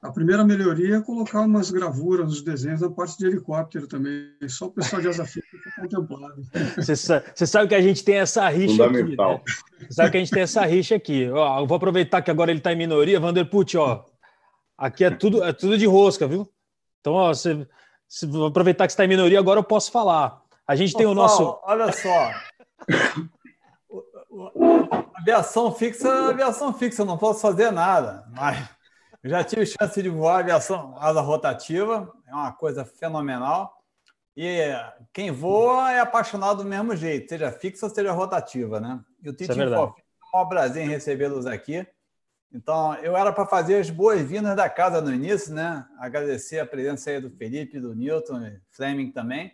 A 0.00 0.12
primeira 0.12 0.44
melhoria 0.44 0.96
é 0.96 1.00
colocar 1.00 1.40
umas 1.40 1.70
gravuras 1.70 2.26
nos 2.26 2.42
desenhos 2.42 2.82
na 2.82 2.90
parte 2.90 3.16
de 3.16 3.26
helicóptero 3.26 3.86
também. 3.86 4.28
Só 4.48 4.66
o 4.66 4.70
pessoal 4.70 5.00
de 5.00 5.08
asa 5.08 5.24
fica 5.24 5.46
contemplado. 5.80 6.42
Você 6.76 6.94
sabe, 6.94 7.24
você 7.34 7.46
sabe 7.46 7.68
que 7.68 7.74
a 7.74 7.80
gente 7.80 8.04
tem 8.04 8.16
essa 8.16 8.46
rixa 8.50 8.84
aqui. 8.84 9.16
Né? 9.16 9.40
Você 9.78 9.92
sabe 9.94 10.10
que 10.10 10.16
a 10.18 10.20
gente 10.20 10.30
tem 10.30 10.42
essa 10.42 10.62
rixa 10.66 10.94
aqui. 10.94 11.30
Ó, 11.30 11.60
eu 11.60 11.66
vou 11.66 11.76
aproveitar 11.76 12.20
que 12.20 12.30
agora 12.30 12.50
ele 12.50 12.60
está 12.60 12.70
em 12.70 12.76
minoria. 12.76 13.18
Vanderput, 13.18 13.78
ó. 13.78 14.04
Aqui 14.76 15.04
é 15.04 15.10
tudo, 15.10 15.42
é 15.42 15.54
tudo 15.54 15.78
de 15.78 15.86
rosca, 15.86 16.26
viu? 16.26 16.46
Então, 17.00 17.14
ó, 17.14 17.32
você, 17.32 17.66
vou 18.26 18.46
aproveitar 18.46 18.86
que 18.86 18.92
está 18.92 19.06
em 19.06 19.08
minoria, 19.08 19.38
agora 19.38 19.60
eu 19.60 19.64
posso 19.64 19.90
falar. 19.90 20.42
A 20.66 20.76
gente 20.76 20.94
tem 20.94 21.06
o 21.06 21.14
nosso. 21.14 21.58
Olha 21.62 21.90
só. 21.92 22.30
Aviação 25.14 25.72
fixa, 25.72 26.30
aviação 26.30 26.72
fixa, 26.72 27.04
não 27.04 27.16
posso 27.16 27.40
fazer 27.40 27.70
nada. 27.70 28.26
Mas 28.30 28.68
já 29.22 29.42
tive 29.42 29.64
chance 29.66 30.02
de 30.02 30.08
voar 30.08 30.40
aviação 30.40 30.96
asa 30.98 31.20
rotativa, 31.20 32.12
é 32.26 32.34
uma 32.34 32.52
coisa 32.52 32.84
fenomenal. 32.84 33.72
E 34.36 34.72
quem 35.12 35.30
voa 35.30 35.92
é 35.92 36.00
apaixonado 36.00 36.62
do 36.62 36.68
mesmo 36.68 36.96
jeito, 36.96 37.28
seja 37.28 37.52
fixa 37.52 37.86
ou 37.86 37.94
seja 37.94 38.12
rotativa, 38.12 38.80
né? 38.80 39.00
E 39.22 39.28
o 39.28 39.32
Tite 39.32 39.52
é 39.52 39.78
um 40.36 40.48
prazer 40.48 40.84
em 40.84 40.88
recebê-los 40.88 41.46
aqui. 41.46 41.86
Então, 42.52 42.94
eu 42.96 43.16
era 43.16 43.32
para 43.32 43.46
fazer 43.46 43.76
as 43.76 43.90
boas-vindas 43.90 44.56
da 44.56 44.68
casa 44.68 45.00
no 45.00 45.12
início, 45.12 45.54
né? 45.54 45.86
Agradecer 45.98 46.58
a 46.58 46.66
presença 46.66 47.10
aí 47.10 47.20
do 47.20 47.30
Felipe, 47.30 47.80
do 47.80 47.94
Newton, 47.94 48.58
Fleming 48.70 49.10
também. 49.12 49.52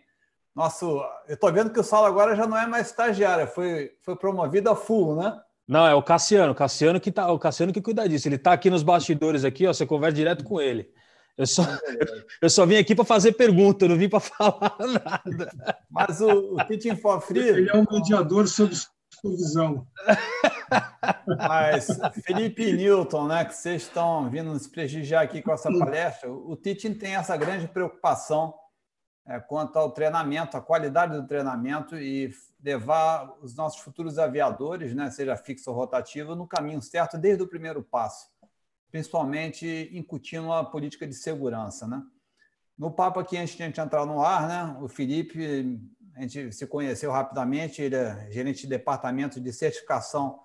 Nosso, 0.55 1.01
eu 1.27 1.35
estou 1.35 1.51
vendo 1.51 1.71
que 1.71 1.79
o 1.79 1.83
Saulo 1.83 2.07
agora 2.07 2.35
já 2.35 2.45
não 2.45 2.57
é 2.57 2.67
mais 2.67 2.87
estagiário, 2.87 3.47
foi, 3.47 3.91
foi 4.01 4.15
promovido 4.15 4.69
a 4.69 4.75
full, 4.75 5.15
né? 5.15 5.39
Não, 5.67 5.87
é 5.87 5.95
o 5.95 6.03
Cassiano, 6.03 6.53
Cassiano 6.53 6.99
que 6.99 7.11
tá, 7.11 7.31
o 7.31 7.39
Cassiano 7.39 7.71
que 7.71 7.81
cuida 7.81 8.07
disso. 8.07 8.27
Ele 8.27 8.35
está 8.35 8.51
aqui 8.51 8.69
nos 8.69 8.83
bastidores 8.83 9.45
aqui, 9.45 9.65
ó, 9.65 9.73
você 9.73 9.85
conversa 9.85 10.15
direto 10.15 10.43
com 10.43 10.59
ele. 10.59 10.89
Eu 11.37 11.47
só, 11.47 11.63
eu 12.41 12.49
só 12.49 12.65
vim 12.65 12.75
aqui 12.75 12.93
para 12.93 13.05
fazer 13.05 13.31
pergunta, 13.33 13.85
eu 13.85 13.89
não 13.89 13.97
vim 13.97 14.09
para 14.09 14.19
falar 14.21 14.75
nada. 14.79 15.77
Mas 15.89 16.19
o, 16.19 16.55
o 16.55 16.65
Teaching 16.65 16.97
for 16.97 17.21
Free. 17.21 17.47
Ele 17.47 17.69
é 17.69 17.75
um 17.77 17.85
mediador 17.89 18.47
sob 18.47 18.75
supervisão. 18.75 19.87
Mas, 21.37 21.87
Felipe 22.25 22.73
Newton, 22.73 23.27
né, 23.27 23.45
que 23.45 23.55
vocês 23.55 23.83
estão 23.83 24.29
vindo 24.29 24.51
nos 24.51 24.67
prestigiar 24.67 25.23
aqui 25.23 25.41
com 25.41 25.53
essa 25.53 25.69
palestra, 25.71 26.31
o 26.31 26.55
Teaching 26.55 26.93
tem 26.93 27.15
essa 27.15 27.37
grande 27.37 27.67
preocupação 27.67 28.53
quanto 29.47 29.77
ao 29.77 29.91
treinamento, 29.91 30.57
a 30.57 30.61
qualidade 30.61 31.15
do 31.15 31.27
treinamento 31.27 31.97
e 31.97 32.33
levar 32.63 33.33
os 33.41 33.55
nossos 33.55 33.79
futuros 33.79 34.17
aviadores, 34.17 34.93
né, 34.93 35.09
seja 35.11 35.35
fixo 35.35 35.69
ou 35.69 35.75
rotativo, 35.75 36.35
no 36.35 36.47
caminho 36.47 36.81
certo 36.81 37.17
desde 37.17 37.43
o 37.43 37.47
primeiro 37.47 37.83
passo, 37.83 38.29
principalmente 38.91 39.89
incutindo 39.93 40.51
a 40.51 40.63
política 40.63 41.07
de 41.07 41.13
segurança. 41.13 41.87
Né? 41.87 42.01
No 42.77 42.91
papo 42.91 43.19
aqui, 43.19 43.37
antes 43.37 43.55
de 43.55 43.63
a 43.63 43.65
gente 43.67 43.79
entrar 43.79 44.05
no 44.05 44.21
ar, 44.21 44.47
né, 44.47 44.77
o 44.81 44.87
Felipe, 44.87 45.79
a 46.15 46.21
gente 46.21 46.51
se 46.51 46.67
conheceu 46.67 47.11
rapidamente, 47.11 47.81
ele 47.81 47.95
é 47.95 48.29
gerente 48.31 48.61
de 48.61 48.67
departamento 48.67 49.39
de 49.39 49.53
certificação 49.53 50.39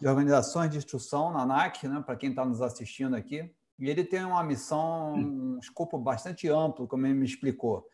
de 0.00 0.08
organizações 0.08 0.70
de 0.70 0.78
instrução 0.78 1.32
na 1.32 1.42
ANAC, 1.42 1.86
né, 1.86 2.02
para 2.04 2.16
quem 2.16 2.30
está 2.30 2.44
nos 2.44 2.62
assistindo 2.62 3.14
aqui, 3.14 3.52
e 3.78 3.90
ele 3.90 4.04
tem 4.04 4.24
uma 4.24 4.42
missão, 4.42 5.14
um 5.14 5.58
escopo 5.58 5.98
bastante 5.98 6.48
amplo, 6.48 6.86
como 6.86 7.06
ele 7.06 7.14
me 7.14 7.26
explicou 7.26 7.86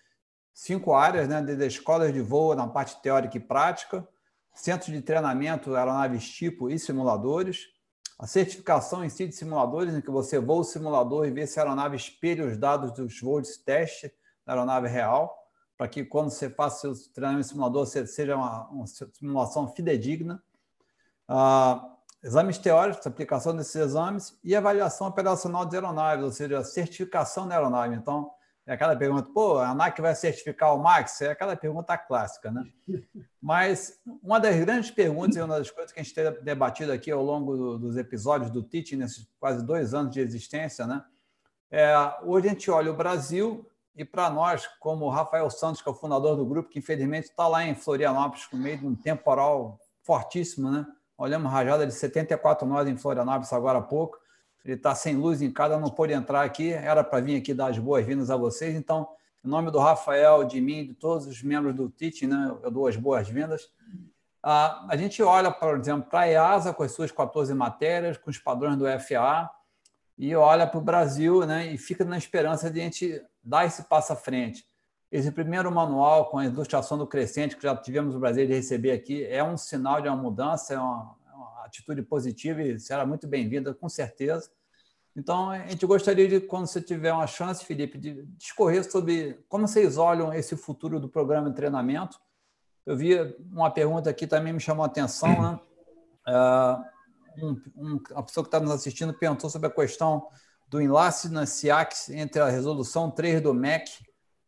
cinco 0.59 0.92
áreas, 0.92 1.29
né, 1.29 1.40
desde 1.40 1.64
escolas 1.68 2.12
de 2.12 2.21
voo 2.21 2.53
na 2.53 2.66
parte 2.66 3.01
teórica 3.01 3.37
e 3.37 3.40
prática, 3.40 4.07
centros 4.53 4.92
de 4.92 5.01
treinamento, 5.01 5.77
aeronaves 5.77 6.29
tipo 6.29 6.68
e 6.68 6.77
simuladores, 6.77 7.68
a 8.18 8.27
certificação 8.27 9.05
em 9.05 9.09
si 9.09 9.29
de 9.29 9.37
simuladores, 9.37 9.94
em 9.94 10.01
que 10.01 10.11
você 10.11 10.40
voa 10.40 10.62
o 10.62 10.64
simulador 10.64 11.27
e 11.27 11.31
vê 11.31 11.47
se 11.47 11.61
a 11.61 11.62
aeronave 11.62 11.94
espelha 11.94 12.44
os 12.44 12.57
dados 12.57 12.90
dos 12.90 13.21
voos 13.21 13.47
de 13.47 13.59
teste 13.61 14.12
da 14.44 14.55
aeronave 14.55 14.88
real, 14.88 15.33
para 15.77 15.87
que 15.87 16.05
quando 16.05 16.29
você 16.31 16.51
faça 16.51 16.92
seu 16.92 17.12
treinamento 17.12 17.47
em 17.47 17.49
simulador, 17.51 17.87
seja 17.87 18.35
uma, 18.35 18.66
uma 18.66 18.87
simulação 18.88 19.73
fidedigna. 19.73 20.42
Uh, 21.31 21.88
exames 22.21 22.59
teóricos, 22.59 23.07
aplicação 23.07 23.55
desses 23.55 23.77
exames 23.77 24.37
e 24.42 24.57
avaliação 24.57 25.07
operacional 25.07 25.64
de 25.64 25.77
aeronaves, 25.77 26.25
ou 26.25 26.33
seja, 26.33 26.59
a 26.59 26.64
certificação 26.64 27.47
da 27.47 27.55
aeronave. 27.55 27.94
Então, 27.94 28.33
é 28.68 28.74
aquela 28.74 28.94
pergunta, 28.94 29.31
pô, 29.33 29.57
a 29.57 29.70
ANAC 29.70 29.98
vai 29.98 30.14
certificar 30.14 30.74
o 30.74 30.83
Max? 30.83 31.22
É 31.22 31.31
aquela 31.31 31.57
pergunta 31.57 31.96
clássica, 31.96 32.50
né? 32.50 32.62
Mas 33.40 33.98
uma 34.22 34.38
das 34.38 34.57
grandes 34.57 34.90
perguntas 34.90 35.37
e 35.37 35.40
uma 35.40 35.57
das 35.57 35.70
coisas 35.70 35.90
que 35.90 35.98
a 35.98 36.02
gente 36.02 36.14
tem 36.14 36.31
debatido 36.44 36.92
aqui 36.92 37.11
ao 37.11 37.24
longo 37.24 37.57
do, 37.57 37.78
dos 37.78 37.96
episódios 37.96 38.50
do 38.50 38.62
TIT, 38.62 38.94
nesses 38.94 39.26
quase 39.40 39.64
dois 39.64 39.94
anos 39.94 40.12
de 40.12 40.20
existência, 40.20 40.87
né? 40.87 41.02
É, 41.70 41.94
hoje 42.24 42.48
a 42.48 42.50
gente 42.50 42.70
olha 42.70 42.92
o 42.92 42.96
Brasil 42.96 43.66
e 43.96 44.04
para 44.04 44.28
nós, 44.28 44.66
como 44.78 45.07
o 45.07 45.11
Rafael 45.11 45.48
Santos, 45.48 45.81
que 45.81 45.88
é 45.88 45.92
o 45.92 45.94
fundador 45.94 46.37
do 46.37 46.44
grupo, 46.44 46.68
que 46.68 46.78
infelizmente 46.78 47.31
está 47.31 47.48
lá 47.48 47.64
em 47.64 47.74
Florianópolis, 47.74 48.46
no 48.52 48.59
meio 48.59 48.76
de 48.76 48.87
um 48.87 48.94
temporal 48.94 49.81
fortíssimo, 50.02 50.70
né? 50.70 50.87
Olhamos 51.16 51.50
rajada 51.50 51.87
de 51.87 51.94
74 51.94 52.68
nós 52.68 52.87
em 52.87 52.98
Florianópolis 52.98 53.50
agora 53.50 53.78
há 53.78 53.83
pouco 53.83 54.18
ele 54.68 54.76
está 54.76 54.94
sem 54.94 55.16
luz 55.16 55.40
em 55.40 55.50
casa, 55.50 55.78
não 55.78 55.88
pôde 55.88 56.12
entrar 56.12 56.42
aqui, 56.42 56.72
era 56.72 57.02
para 57.02 57.20
vir 57.20 57.37
aqui 57.37 57.54
dar 57.54 57.68
as 57.68 57.78
boas-vindas 57.78 58.31
a 58.31 58.37
vocês. 58.37 58.76
Então, 58.76 59.09
em 59.42 59.48
nome 59.48 59.70
do 59.70 59.78
Rafael, 59.78 60.44
de 60.44 60.61
mim, 60.61 60.87
de 60.87 60.92
todos 60.92 61.26
os 61.26 61.42
membros 61.42 61.74
do 61.74 61.88
TIT, 61.88 62.26
né, 62.26 62.54
eu 62.62 62.70
dou 62.70 62.87
as 62.87 62.94
boas-vindas. 62.94 63.70
Ah, 64.42 64.87
a 64.90 64.94
gente 64.94 65.22
olha, 65.22 65.50
por 65.50 65.78
exemplo, 65.78 66.11
para 66.11 66.20
a 66.20 66.28
EASA 66.28 66.74
com 66.74 66.83
as 66.83 66.92
suas 66.92 67.11
14 67.11 67.54
matérias, 67.54 68.18
com 68.18 68.28
os 68.28 68.37
padrões 68.37 68.76
do 68.76 68.85
FAA, 69.00 69.50
e 70.18 70.37
olha 70.37 70.66
para 70.66 70.78
o 70.78 70.83
Brasil 70.83 71.46
né, 71.46 71.72
e 71.72 71.78
fica 71.78 72.04
na 72.04 72.18
esperança 72.18 72.70
de 72.70 72.78
a 72.78 72.85
gente 72.85 73.24
dar 73.42 73.64
esse 73.64 73.85
passo 73.85 74.12
à 74.12 74.16
frente. 74.16 74.66
Esse 75.11 75.33
primeiro 75.33 75.72
manual 75.72 76.28
com 76.28 76.37
a 76.37 76.44
ilustração 76.44 76.98
do 76.98 77.07
crescente 77.07 77.57
que 77.57 77.62
já 77.62 77.74
tivemos 77.74 78.14
o 78.14 78.20
prazer 78.20 78.46
de 78.46 78.52
receber 78.52 78.90
aqui 78.90 79.24
é 79.24 79.42
um 79.42 79.57
sinal 79.57 80.02
de 80.02 80.09
uma 80.09 80.16
mudança, 80.16 80.74
é 80.74 80.78
uma, 80.78 81.16
é 81.26 81.35
uma 81.35 81.64
atitude 81.64 82.02
positiva 82.02 82.61
e 82.61 82.78
será 82.78 83.07
muito 83.07 83.26
bem-vinda, 83.26 83.72
com 83.72 83.88
certeza. 83.88 84.50
Então, 85.18 85.50
a 85.50 85.66
gente 85.66 85.85
gostaria 85.85 86.28
de, 86.28 86.40
quando 86.40 86.68
você 86.68 86.81
tiver 86.81 87.12
uma 87.12 87.26
chance, 87.26 87.64
Felipe, 87.64 87.98
de 87.98 88.22
discorrer 88.37 88.88
sobre 88.88 89.44
como 89.48 89.66
vocês 89.66 89.98
olham 89.98 90.33
esse 90.33 90.57
futuro 90.57 91.00
do 91.00 91.09
programa 91.09 91.50
de 91.50 91.57
treinamento. 91.57 92.20
Eu 92.87 92.96
vi 92.96 93.16
uma 93.50 93.68
pergunta 93.68 94.09
aqui 94.09 94.28
também 94.28 94.52
me 94.52 94.61
chamou 94.61 94.85
a 94.85 94.87
atenção, 94.87 95.42
né? 95.42 95.61
Uh, 96.28 97.44
um, 97.44 97.62
um, 97.76 98.00
a 98.14 98.22
pessoa 98.22 98.44
que 98.44 98.48
está 98.48 98.61
nos 98.61 98.70
assistindo 98.70 99.12
perguntou 99.12 99.50
sobre 99.50 99.66
a 99.66 99.72
questão 99.72 100.28
do 100.68 100.81
enlace 100.81 101.28
na 101.28 101.46
SIAC 101.46 101.94
entre 102.11 102.40
a 102.40 102.48
resolução 102.48 103.11
3 103.11 103.40
do 103.40 103.52
MEC 103.52 103.90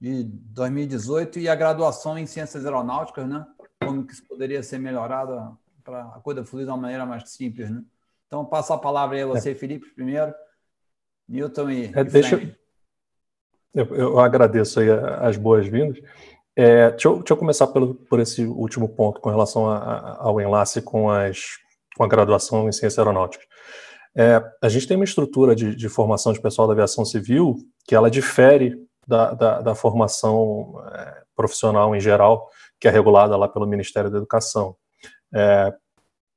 de 0.00 0.22
2018 0.22 1.40
e 1.40 1.48
a 1.48 1.54
graduação 1.56 2.16
em 2.16 2.26
ciências 2.26 2.64
aeronáuticas, 2.64 3.28
né? 3.28 3.44
Como 3.85 4.06
que 4.06 4.12
isso 4.12 4.24
poderia 4.24 4.62
ser 4.62 4.78
melhorado 4.78 5.59
para 5.83 6.02
a 6.02 6.20
coisa 6.20 6.44
fluir 6.44 6.64
de 6.64 6.70
uma 6.70 6.78
maneira 6.78 7.04
mais 7.04 7.28
simples, 7.28 7.68
né? 7.68 7.83
Então, 8.28 8.44
passo 8.44 8.72
a 8.72 8.78
palavra 8.78 9.16
aí 9.16 9.22
a 9.24 9.26
você, 9.26 9.50
é. 9.50 9.54
Felipe, 9.56 9.92
primeiro. 9.96 10.33
Newton 11.31 11.71
e. 11.71 11.90
É, 11.95 12.03
deixa, 12.03 12.40
eu, 13.73 13.87
eu, 13.95 14.19
agradeço 14.19 14.81
aí 14.81 14.88
as 14.90 15.37
boas-vindas. 15.37 15.99
É, 16.57 16.90
deixa, 16.90 17.09
eu, 17.09 17.19
deixa, 17.19 17.33
eu, 17.33 17.37
começar 17.37 17.69
pelo, 17.69 17.95
por 17.95 18.19
esse 18.19 18.45
último 18.45 18.88
ponto 18.88 19.21
com 19.21 19.31
relação 19.31 19.71
a, 19.71 19.79
a, 19.79 20.23
ao 20.25 20.40
enlace 20.40 20.83
com, 20.83 21.09
as, 21.09 21.59
com 21.97 22.03
a 22.03 22.09
graduação 22.09 22.69
em 22.69 22.73
ciência 22.73 23.01
aeronáutica. 23.01 23.45
É, 24.16 24.43
a 24.61 24.69
gente 24.69 24.88
tem 24.88 24.97
uma 24.97 25.05
estrutura 25.05 25.55
de, 25.55 25.77
de, 25.77 25.88
formação 25.88 26.33
de 26.33 26.40
pessoal 26.40 26.66
da 26.66 26.75
aviação 26.75 27.05
civil 27.05 27.57
que 27.87 27.95
ela 27.95 28.11
difere 28.11 28.75
da, 29.07 29.33
da, 29.33 29.61
da 29.61 29.75
formação 29.77 30.83
é, 30.93 31.23
profissional 31.37 31.95
em 31.95 32.01
geral, 32.01 32.49
que 32.81 32.88
é 32.88 32.90
regulada 32.90 33.37
lá 33.37 33.49
pelo 33.49 33.69
Ministério 33.69 34.11
da 34.11 34.19
Educação. 34.19 34.75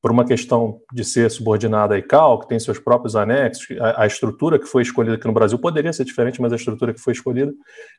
Por 0.03 0.11
uma 0.11 0.25
questão 0.25 0.81
de 0.91 1.05
ser 1.05 1.31
subordinada 1.31 1.95
à 1.95 1.97
ICAO, 1.97 2.41
que 2.41 2.49
tem 2.49 2.59
seus 2.59 2.77
próprios 2.77 3.15
anexos, 3.15 3.65
a, 3.79 4.03
a, 4.03 4.05
estrutura 4.05 4.59
que 4.59 4.65
foi 4.65 4.81
escolhida 4.81 5.15
aqui 5.15 5.25
no 5.25 5.33
Brasil 5.33 5.57
poderia 5.57 5.93
ser 5.93 6.03
diferente, 6.03 6.41
mas 6.41 6.51
a 6.51 6.57
estrutura 6.57 6.93
que 6.93 6.99
foi 6.99 7.13
escolhida 7.13 7.53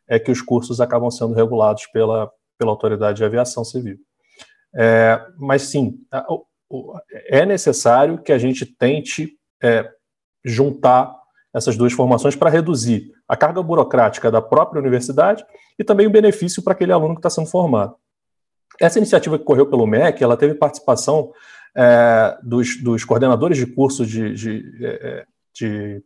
é 0.07 0.19
que 0.19 0.31
os 0.31 0.43
cursos 0.43 0.83
acabam 0.83 1.11
sendo 1.11 1.33
regulados 1.33 1.87
pela, 1.87 2.31
pela 2.59 2.71
Autoridade 2.71 3.17
de 3.17 3.25
Aviação 3.25 3.65
Civil. 3.65 3.97
É, 4.77 5.19
mas 5.39 5.63
sim, 5.63 5.99
é 7.29 7.47
necessário 7.47 8.19
que 8.19 8.33
a 8.33 8.39
gente 8.39 8.67
tente 8.67 9.39
é, 9.63 9.91
juntar 10.45 11.17
essas 11.55 11.75
duas 11.75 11.95
formações 11.95 12.37
para 12.37 12.51
reduzir 12.51 13.13
a 13.27 13.35
carga 13.35 13.63
burocrática 13.63 14.31
da 14.31 14.43
própria 14.43 14.81
universidade 14.81 15.43
e 15.79 15.85
também 15.85 16.07
o 16.07 16.11
benefício 16.11 16.63
para 16.63 16.75
aquele 16.75 16.93
aluno 16.93 17.15
que 17.15 17.21
está 17.21 17.31
sendo 17.31 17.49
formado. 17.49 17.97
Essa 18.79 18.99
iniciativa 18.99 19.39
que 19.39 19.45
correu 19.45 19.67
pelo 19.67 19.87
MEC, 19.87 20.23
ela 20.23 20.37
teve 20.37 20.55
participação 20.55 21.33
é, 21.77 22.39
dos, 22.43 22.81
dos, 22.83 23.05
coordenadores 23.05 23.59
de 23.59 23.67
curso 23.67 24.07
de, 24.07 24.35
de, 24.35 24.79
é, 24.83 25.27
de, 25.53 26.03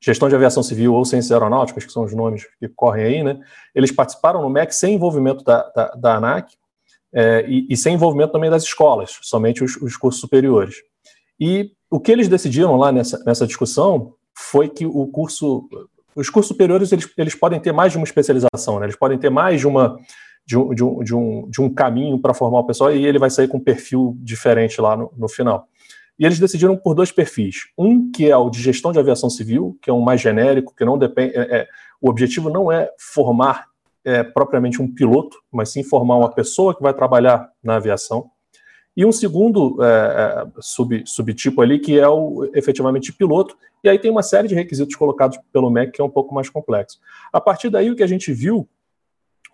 gestão 0.00 0.28
de 0.28 0.34
aviação 0.34 0.62
civil 0.62 0.94
ou 0.94 1.04
ciências 1.04 1.32
aeronáuticas, 1.32 1.84
que 1.84 1.92
são 1.92 2.04
os 2.04 2.14
nomes 2.14 2.46
que 2.58 2.68
correm 2.68 3.04
aí, 3.04 3.22
né? 3.22 3.40
Eles 3.74 3.90
participaram 3.90 4.42
no 4.42 4.50
MEC 4.50 4.74
sem 4.74 4.94
envolvimento 4.94 5.42
da, 5.42 5.62
da, 5.74 5.86
da 5.94 6.16
ANAC 6.16 6.54
é, 7.12 7.44
e, 7.48 7.66
e, 7.70 7.76
sem 7.76 7.94
envolvimento 7.94 8.32
também 8.32 8.50
das 8.50 8.64
escolas, 8.64 9.18
somente 9.22 9.64
os, 9.64 9.76
os, 9.76 9.96
cursos 9.96 10.20
superiores. 10.20 10.76
E 11.38 11.72
o 11.88 12.00
que 12.00 12.12
eles 12.12 12.28
decidiram 12.28 12.76
lá 12.76 12.90
nessa, 12.90 13.22
nessa 13.24 13.46
discussão 13.46 14.14
foi 14.36 14.68
que 14.68 14.84
o 14.84 15.06
curso, 15.06 15.68
os 16.14 16.28
cursos 16.28 16.48
superiores 16.48 16.92
eles, 16.92 17.08
eles 17.16 17.34
podem 17.34 17.60
ter 17.60 17.72
mais 17.72 17.92
de 17.92 17.98
uma 17.98 18.04
especialização, 18.04 18.80
né? 18.80 18.86
eles 18.86 18.96
podem 18.96 19.16
ter 19.16 19.30
mais 19.30 19.60
de 19.60 19.66
uma 19.66 19.96
de 20.46 20.58
um, 20.58 20.74
de 20.74 20.84
um, 20.84 20.98
de 21.02 21.14
um, 21.14 21.48
de 21.50 21.62
um 21.62 21.72
caminho 21.72 22.18
para 22.18 22.34
formar 22.34 22.60
o 22.60 22.66
pessoal 22.66 22.94
e 22.94 23.04
ele 23.04 23.18
vai 23.18 23.30
sair 23.30 23.48
com 23.48 23.56
um 23.56 23.64
perfil 23.64 24.16
diferente 24.20 24.80
lá 24.80 24.96
no, 24.96 25.12
no 25.16 25.28
final. 25.28 25.68
E 26.18 26.24
eles 26.24 26.38
decidiram 26.38 26.76
por 26.76 26.94
dois 26.94 27.10
perfis. 27.10 27.66
Um 27.76 28.10
que 28.10 28.30
é 28.30 28.36
o 28.36 28.48
de 28.48 28.60
gestão 28.60 28.92
de 28.92 28.98
aviação 28.98 29.28
civil, 29.28 29.76
que 29.82 29.90
é 29.90 29.92
um 29.92 30.00
mais 30.00 30.20
genérico, 30.20 30.74
que 30.74 30.84
não 30.84 30.96
depende. 30.96 31.36
É, 31.36 31.40
é, 31.40 31.68
o 32.00 32.08
objetivo 32.08 32.50
não 32.50 32.70
é 32.70 32.88
formar 32.98 33.66
é, 34.04 34.22
propriamente 34.22 34.80
um 34.80 34.92
piloto, 34.92 35.38
mas 35.50 35.70
sim 35.70 35.82
formar 35.82 36.16
uma 36.16 36.30
pessoa 36.30 36.74
que 36.74 36.82
vai 36.82 36.94
trabalhar 36.94 37.50
na 37.62 37.76
aviação. 37.76 38.30
E 38.96 39.04
um 39.04 39.10
segundo 39.10 39.82
é, 39.82 39.86
é 39.86 40.46
sub, 40.60 41.02
subtipo 41.04 41.60
ali, 41.60 41.80
que 41.80 41.98
é 41.98 42.08
o 42.08 42.48
efetivamente 42.54 43.12
piloto, 43.12 43.56
e 43.82 43.88
aí 43.88 43.98
tem 43.98 44.10
uma 44.10 44.22
série 44.22 44.46
de 44.46 44.54
requisitos 44.54 44.94
colocados 44.94 45.38
pelo 45.52 45.68
MEC 45.68 45.92
que 45.92 46.00
é 46.00 46.04
um 46.04 46.10
pouco 46.10 46.32
mais 46.32 46.48
complexo. 46.48 47.00
A 47.32 47.40
partir 47.40 47.70
daí, 47.70 47.90
o 47.90 47.96
que 47.96 48.04
a 48.04 48.06
gente 48.06 48.32
viu 48.32 48.68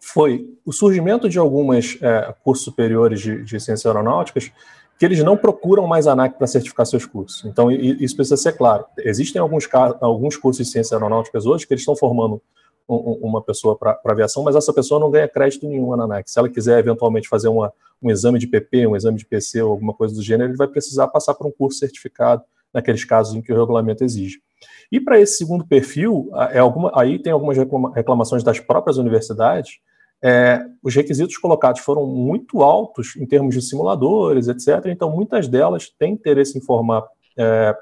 foi 0.01 0.49
o 0.65 0.73
surgimento 0.73 1.29
de 1.29 1.39
algumas 1.39 1.99
é, 2.01 2.35
cursos 2.43 2.65
superiores 2.65 3.21
de, 3.21 3.43
de 3.45 3.61
ciências 3.61 3.87
aeronáuticas 3.87 4.51
que 4.99 5.05
eles 5.07 5.25
não 5.25 5.35
procuram 5.37 5.87
mais 5.87 6.07
ANAC 6.07 6.37
para 6.37 6.47
certificar 6.47 6.85
seus 6.85 7.07
cursos. 7.07 7.45
Então, 7.47 7.71
isso 7.71 8.15
precisa 8.15 8.37
ser 8.37 8.53
claro. 8.53 8.85
Existem 8.99 9.41
alguns, 9.41 9.67
alguns 9.99 10.37
cursos 10.37 10.67
de 10.67 10.71
ciências 10.71 10.93
aeronáuticas 10.93 11.47
hoje 11.47 11.67
que 11.67 11.73
eles 11.73 11.81
estão 11.81 11.97
formando 11.97 12.43
uma 12.87 13.41
pessoa 13.41 13.77
para 13.79 13.99
aviação, 14.05 14.43
mas 14.43 14.57
essa 14.57 14.73
pessoa 14.75 15.01
não 15.01 15.11
ganha 15.11 15.27
crédito 15.27 15.67
nenhum 15.67 15.97
na 15.97 16.05
ANAC. 16.05 16.31
Se 16.31 16.39
ela 16.39 16.51
quiser 16.51 16.79
eventualmente 16.81 17.29
fazer 17.29 17.49
uma, 17.49 17.73
um 18.03 18.11
exame 18.11 18.39
de 18.39 18.47
PP, 18.47 18.89
um 18.89 18.97
exame 18.97 19.17
de 19.17 19.25
PC 19.25 19.63
ou 19.63 19.71
alguma 19.71 19.95
coisa 19.95 20.15
do 20.15 20.23
gênero, 20.23 20.51
ele 20.51 20.59
vai 20.59 20.69
precisar 20.69 21.09
passar 21.09 21.35
por 21.35 21.47
um 21.47 21.53
curso 21.53 21.79
certificado 21.79 22.43
naqueles 22.75 23.05
casos 23.05 23.35
em 23.35 23.41
que 23.41 23.53
o 23.53 23.57
regulamento 23.59 24.05
exige. 24.05 24.43
E 24.91 25.01
para 25.01 25.21
esse 25.21 25.39
segundo 25.39 25.65
perfil, 25.65 26.31
é 26.51 26.59
alguma, 26.59 26.93
aí 26.95 27.19
tem 27.19 27.33
algumas 27.33 27.57
reclamações 27.95 28.43
das 28.43 28.61
próprias 28.61 28.99
universidades. 28.99 29.79
É, 30.23 30.65
os 30.83 30.95
requisitos 30.95 31.37
colocados 31.39 31.81
foram 31.81 32.07
muito 32.07 32.63
altos 32.63 33.17
em 33.17 33.27
termos 33.27 33.55
de 33.55 33.63
simuladores, 33.63 34.49
etc. 34.49 34.87
Então, 34.87 35.11
muitas 35.11 35.49
delas 35.49 35.89
têm 35.99 36.13
interesse 36.13 36.59
em 36.59 36.61
formar 36.61 37.07
é, 37.37 37.77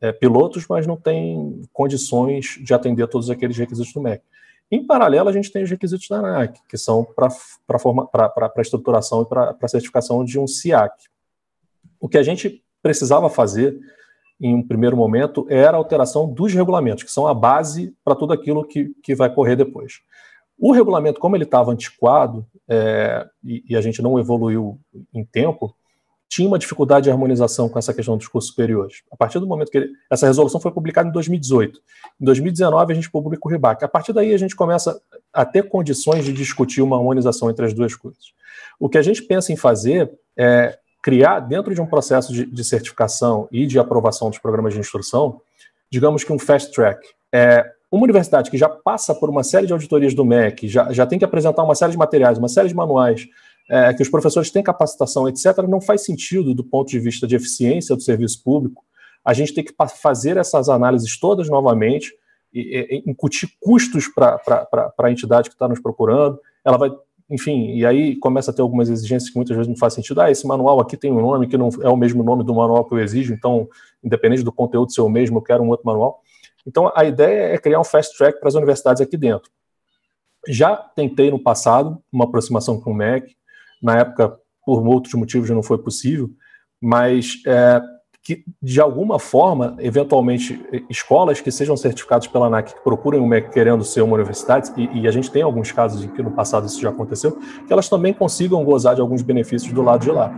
é, 0.00 0.12
pilotos, 0.12 0.66
mas 0.68 0.86
não 0.86 0.96
têm 0.96 1.62
condições 1.72 2.58
de 2.62 2.72
atender 2.72 3.06
todos 3.08 3.28
aqueles 3.28 3.56
requisitos 3.56 3.92
do 3.92 4.00
MEC. 4.00 4.22
Em 4.70 4.86
paralelo, 4.86 5.28
a 5.28 5.32
gente 5.32 5.52
tem 5.52 5.62
os 5.62 5.70
requisitos 5.70 6.08
da 6.08 6.18
ANAC, 6.18 6.60
que 6.68 6.78
são 6.78 7.04
para 7.04 7.28
a 7.28 8.60
estruturação 8.60 9.22
e 9.22 9.26
para 9.26 9.56
a 9.60 9.68
certificação 9.68 10.24
de 10.24 10.38
um 10.38 10.46
SIAC. 10.46 10.94
O 11.98 12.08
que 12.08 12.16
a 12.16 12.22
gente 12.22 12.62
precisava 12.80 13.28
fazer 13.28 13.78
em 14.40 14.54
um 14.54 14.66
primeiro 14.66 14.96
momento, 14.96 15.46
era 15.50 15.76
a 15.76 15.78
alteração 15.78 16.26
dos 16.26 16.54
regulamentos, 16.54 17.04
que 17.04 17.12
são 17.12 17.26
a 17.26 17.34
base 17.34 17.94
para 18.02 18.14
tudo 18.14 18.32
aquilo 18.32 18.64
que, 18.64 18.94
que 19.02 19.14
vai 19.14 19.32
correr 19.32 19.54
depois. 19.54 20.00
O 20.60 20.72
regulamento, 20.72 21.18
como 21.18 21.34
ele 21.34 21.44
estava 21.44 21.72
antiquado 21.72 22.46
é, 22.68 23.26
e, 23.42 23.64
e, 23.70 23.76
a 23.76 23.80
gente 23.80 24.02
não 24.02 24.18
evoluiu 24.18 24.78
em 25.14 25.24
tempo, 25.24 25.74
tinha 26.28 26.46
uma 26.46 26.58
dificuldade 26.58 27.04
de 27.04 27.10
harmonização 27.10 27.68
com 27.68 27.78
essa 27.78 27.94
questão 27.94 28.16
dos 28.16 28.28
cursos 28.28 28.50
superiores. 28.50 29.02
A 29.10 29.16
partir 29.16 29.40
do 29.40 29.46
momento 29.46 29.70
que 29.70 29.78
ele, 29.78 29.90
essa 30.10 30.26
resolução 30.26 30.60
foi 30.60 30.70
publicada 30.70 31.08
em 31.08 31.12
2018, 31.12 31.80
em 32.20 32.24
2019 32.24 32.92
a 32.92 32.94
gente 32.94 33.10
publica 33.10 33.48
o 33.48 33.50
RIBAC. 33.50 33.84
A 33.84 33.88
partir 33.88 34.12
daí 34.12 34.34
a 34.34 34.38
gente 34.38 34.54
começa 34.54 35.00
a 35.32 35.44
ter 35.46 35.66
condições 35.68 36.24
de 36.24 36.32
discutir 36.32 36.82
uma 36.82 36.96
harmonização 36.96 37.50
entre 37.50 37.64
as 37.64 37.72
duas 37.72 37.96
coisas. 37.96 38.32
O 38.78 38.88
que 38.88 38.98
a 38.98 39.02
gente 39.02 39.22
pensa 39.22 39.52
em 39.52 39.56
fazer 39.56 40.12
é 40.36 40.78
criar, 41.02 41.40
dentro 41.40 41.74
de 41.74 41.80
um 41.80 41.86
processo 41.86 42.32
de, 42.32 42.44
de, 42.44 42.64
certificação 42.64 43.48
e 43.50 43.66
de 43.66 43.78
aprovação 43.78 44.28
dos 44.28 44.38
programas 44.38 44.74
de 44.74 44.80
instrução, 44.80 45.40
digamos 45.90 46.22
que 46.22 46.32
um 46.32 46.38
fast 46.38 46.70
track. 46.72 47.00
É, 47.32 47.72
uma 47.90 48.04
universidade 48.04 48.50
que 48.50 48.56
já 48.56 48.68
passa 48.68 49.14
por 49.14 49.28
uma 49.28 49.42
série 49.42 49.66
de 49.66 49.72
auditorias 49.72 50.14
do 50.14 50.24
MEC, 50.24 50.68
já, 50.68 50.92
já 50.92 51.06
tem 51.06 51.18
que 51.18 51.24
apresentar 51.24 51.64
uma 51.64 51.74
série 51.74 51.92
de 51.92 51.98
materiais, 51.98 52.38
uma 52.38 52.48
série 52.48 52.68
de 52.68 52.74
manuais, 52.74 53.26
é, 53.68 53.92
que 53.92 54.02
os 54.02 54.08
professores 54.08 54.50
têm 54.50 54.62
capacitação, 54.62 55.28
etc., 55.28 55.58
não 55.68 55.80
faz 55.80 56.04
sentido, 56.04 56.54
do 56.54 56.64
ponto 56.64 56.88
de 56.88 56.98
vista 56.98 57.26
de 57.26 57.34
eficiência 57.34 57.96
do 57.96 58.02
serviço 58.02 58.42
público, 58.42 58.84
a 59.24 59.34
gente 59.34 59.52
tem 59.52 59.64
que 59.64 59.74
fazer 60.00 60.36
essas 60.36 60.68
análises 60.68 61.18
todas 61.18 61.48
novamente, 61.48 62.12
e, 62.52 63.02
e, 63.06 63.10
incutir 63.10 63.48
custos 63.60 64.08
para 64.08 64.40
a 64.98 65.10
entidade 65.10 65.48
que 65.48 65.54
está 65.54 65.68
nos 65.68 65.80
procurando, 65.80 66.38
ela 66.64 66.76
vai 66.76 66.90
enfim, 67.30 67.76
e 67.76 67.86
aí 67.86 68.16
começa 68.16 68.50
a 68.50 68.54
ter 68.54 68.60
algumas 68.60 68.90
exigências 68.90 69.30
que 69.30 69.36
muitas 69.36 69.56
vezes 69.56 69.68
não 69.68 69.76
faz 69.76 69.94
sentido. 69.94 70.20
Ah, 70.20 70.32
esse 70.32 70.44
manual 70.44 70.80
aqui 70.80 70.96
tem 70.96 71.12
um 71.12 71.20
nome 71.20 71.46
que 71.46 71.56
não 71.56 71.68
é 71.80 71.88
o 71.88 71.96
mesmo 71.96 72.24
nome 72.24 72.42
do 72.42 72.52
manual 72.52 72.84
que 72.84 72.92
eu 72.92 72.98
exijo, 72.98 73.32
então, 73.32 73.68
independente 74.02 74.42
do 74.42 74.50
conteúdo 74.50 74.92
ser 74.92 75.00
o 75.02 75.08
mesmo, 75.08 75.38
eu 75.38 75.42
quero 75.42 75.62
um 75.62 75.68
outro 75.68 75.86
manual. 75.86 76.20
Então, 76.66 76.92
a 76.94 77.04
ideia 77.04 77.54
é 77.54 77.58
criar 77.58 77.80
um 77.80 77.84
fast 77.84 78.16
track 78.16 78.38
para 78.38 78.48
as 78.48 78.54
universidades 78.54 79.00
aqui 79.00 79.16
dentro. 79.16 79.50
Já 80.48 80.76
tentei 80.76 81.30
no 81.30 81.38
passado 81.38 82.02
uma 82.12 82.24
aproximação 82.24 82.80
com 82.80 82.92
o 82.92 82.94
MEC, 82.94 83.36
na 83.82 83.98
época, 83.98 84.38
por 84.64 84.86
outros 84.86 85.14
motivos, 85.14 85.48
já 85.48 85.54
não 85.54 85.62
foi 85.62 85.78
possível, 85.78 86.30
mas 86.80 87.42
é, 87.46 87.80
que, 88.22 88.44
de 88.60 88.80
alguma 88.80 89.18
forma, 89.18 89.76
eventualmente, 89.78 90.60
escolas 90.88 91.40
que 91.40 91.50
sejam 91.50 91.76
certificadas 91.76 92.26
pela 92.26 92.46
ANAC, 92.46 92.74
que 92.74 92.80
procurem 92.82 93.20
o 93.20 93.26
MEC 93.26 93.50
querendo 93.50 93.84
ser 93.84 94.02
uma 94.02 94.14
universidade, 94.14 94.70
e, 94.76 95.00
e, 95.00 95.08
a 95.08 95.10
gente 95.10 95.30
tem 95.30 95.42
alguns 95.42 95.72
casos 95.72 96.04
em 96.04 96.08
que 96.08 96.22
no 96.22 96.30
passado 96.30 96.66
isso 96.66 96.80
já 96.80 96.90
aconteceu, 96.90 97.38
que 97.66 97.72
elas 97.72 97.88
também 97.88 98.12
consigam 98.12 98.64
gozar 98.64 98.94
de 98.94 99.00
alguns 99.00 99.22
benefícios 99.22 99.72
do 99.72 99.82
lado 99.82 100.02
de 100.02 100.10
lá. 100.10 100.32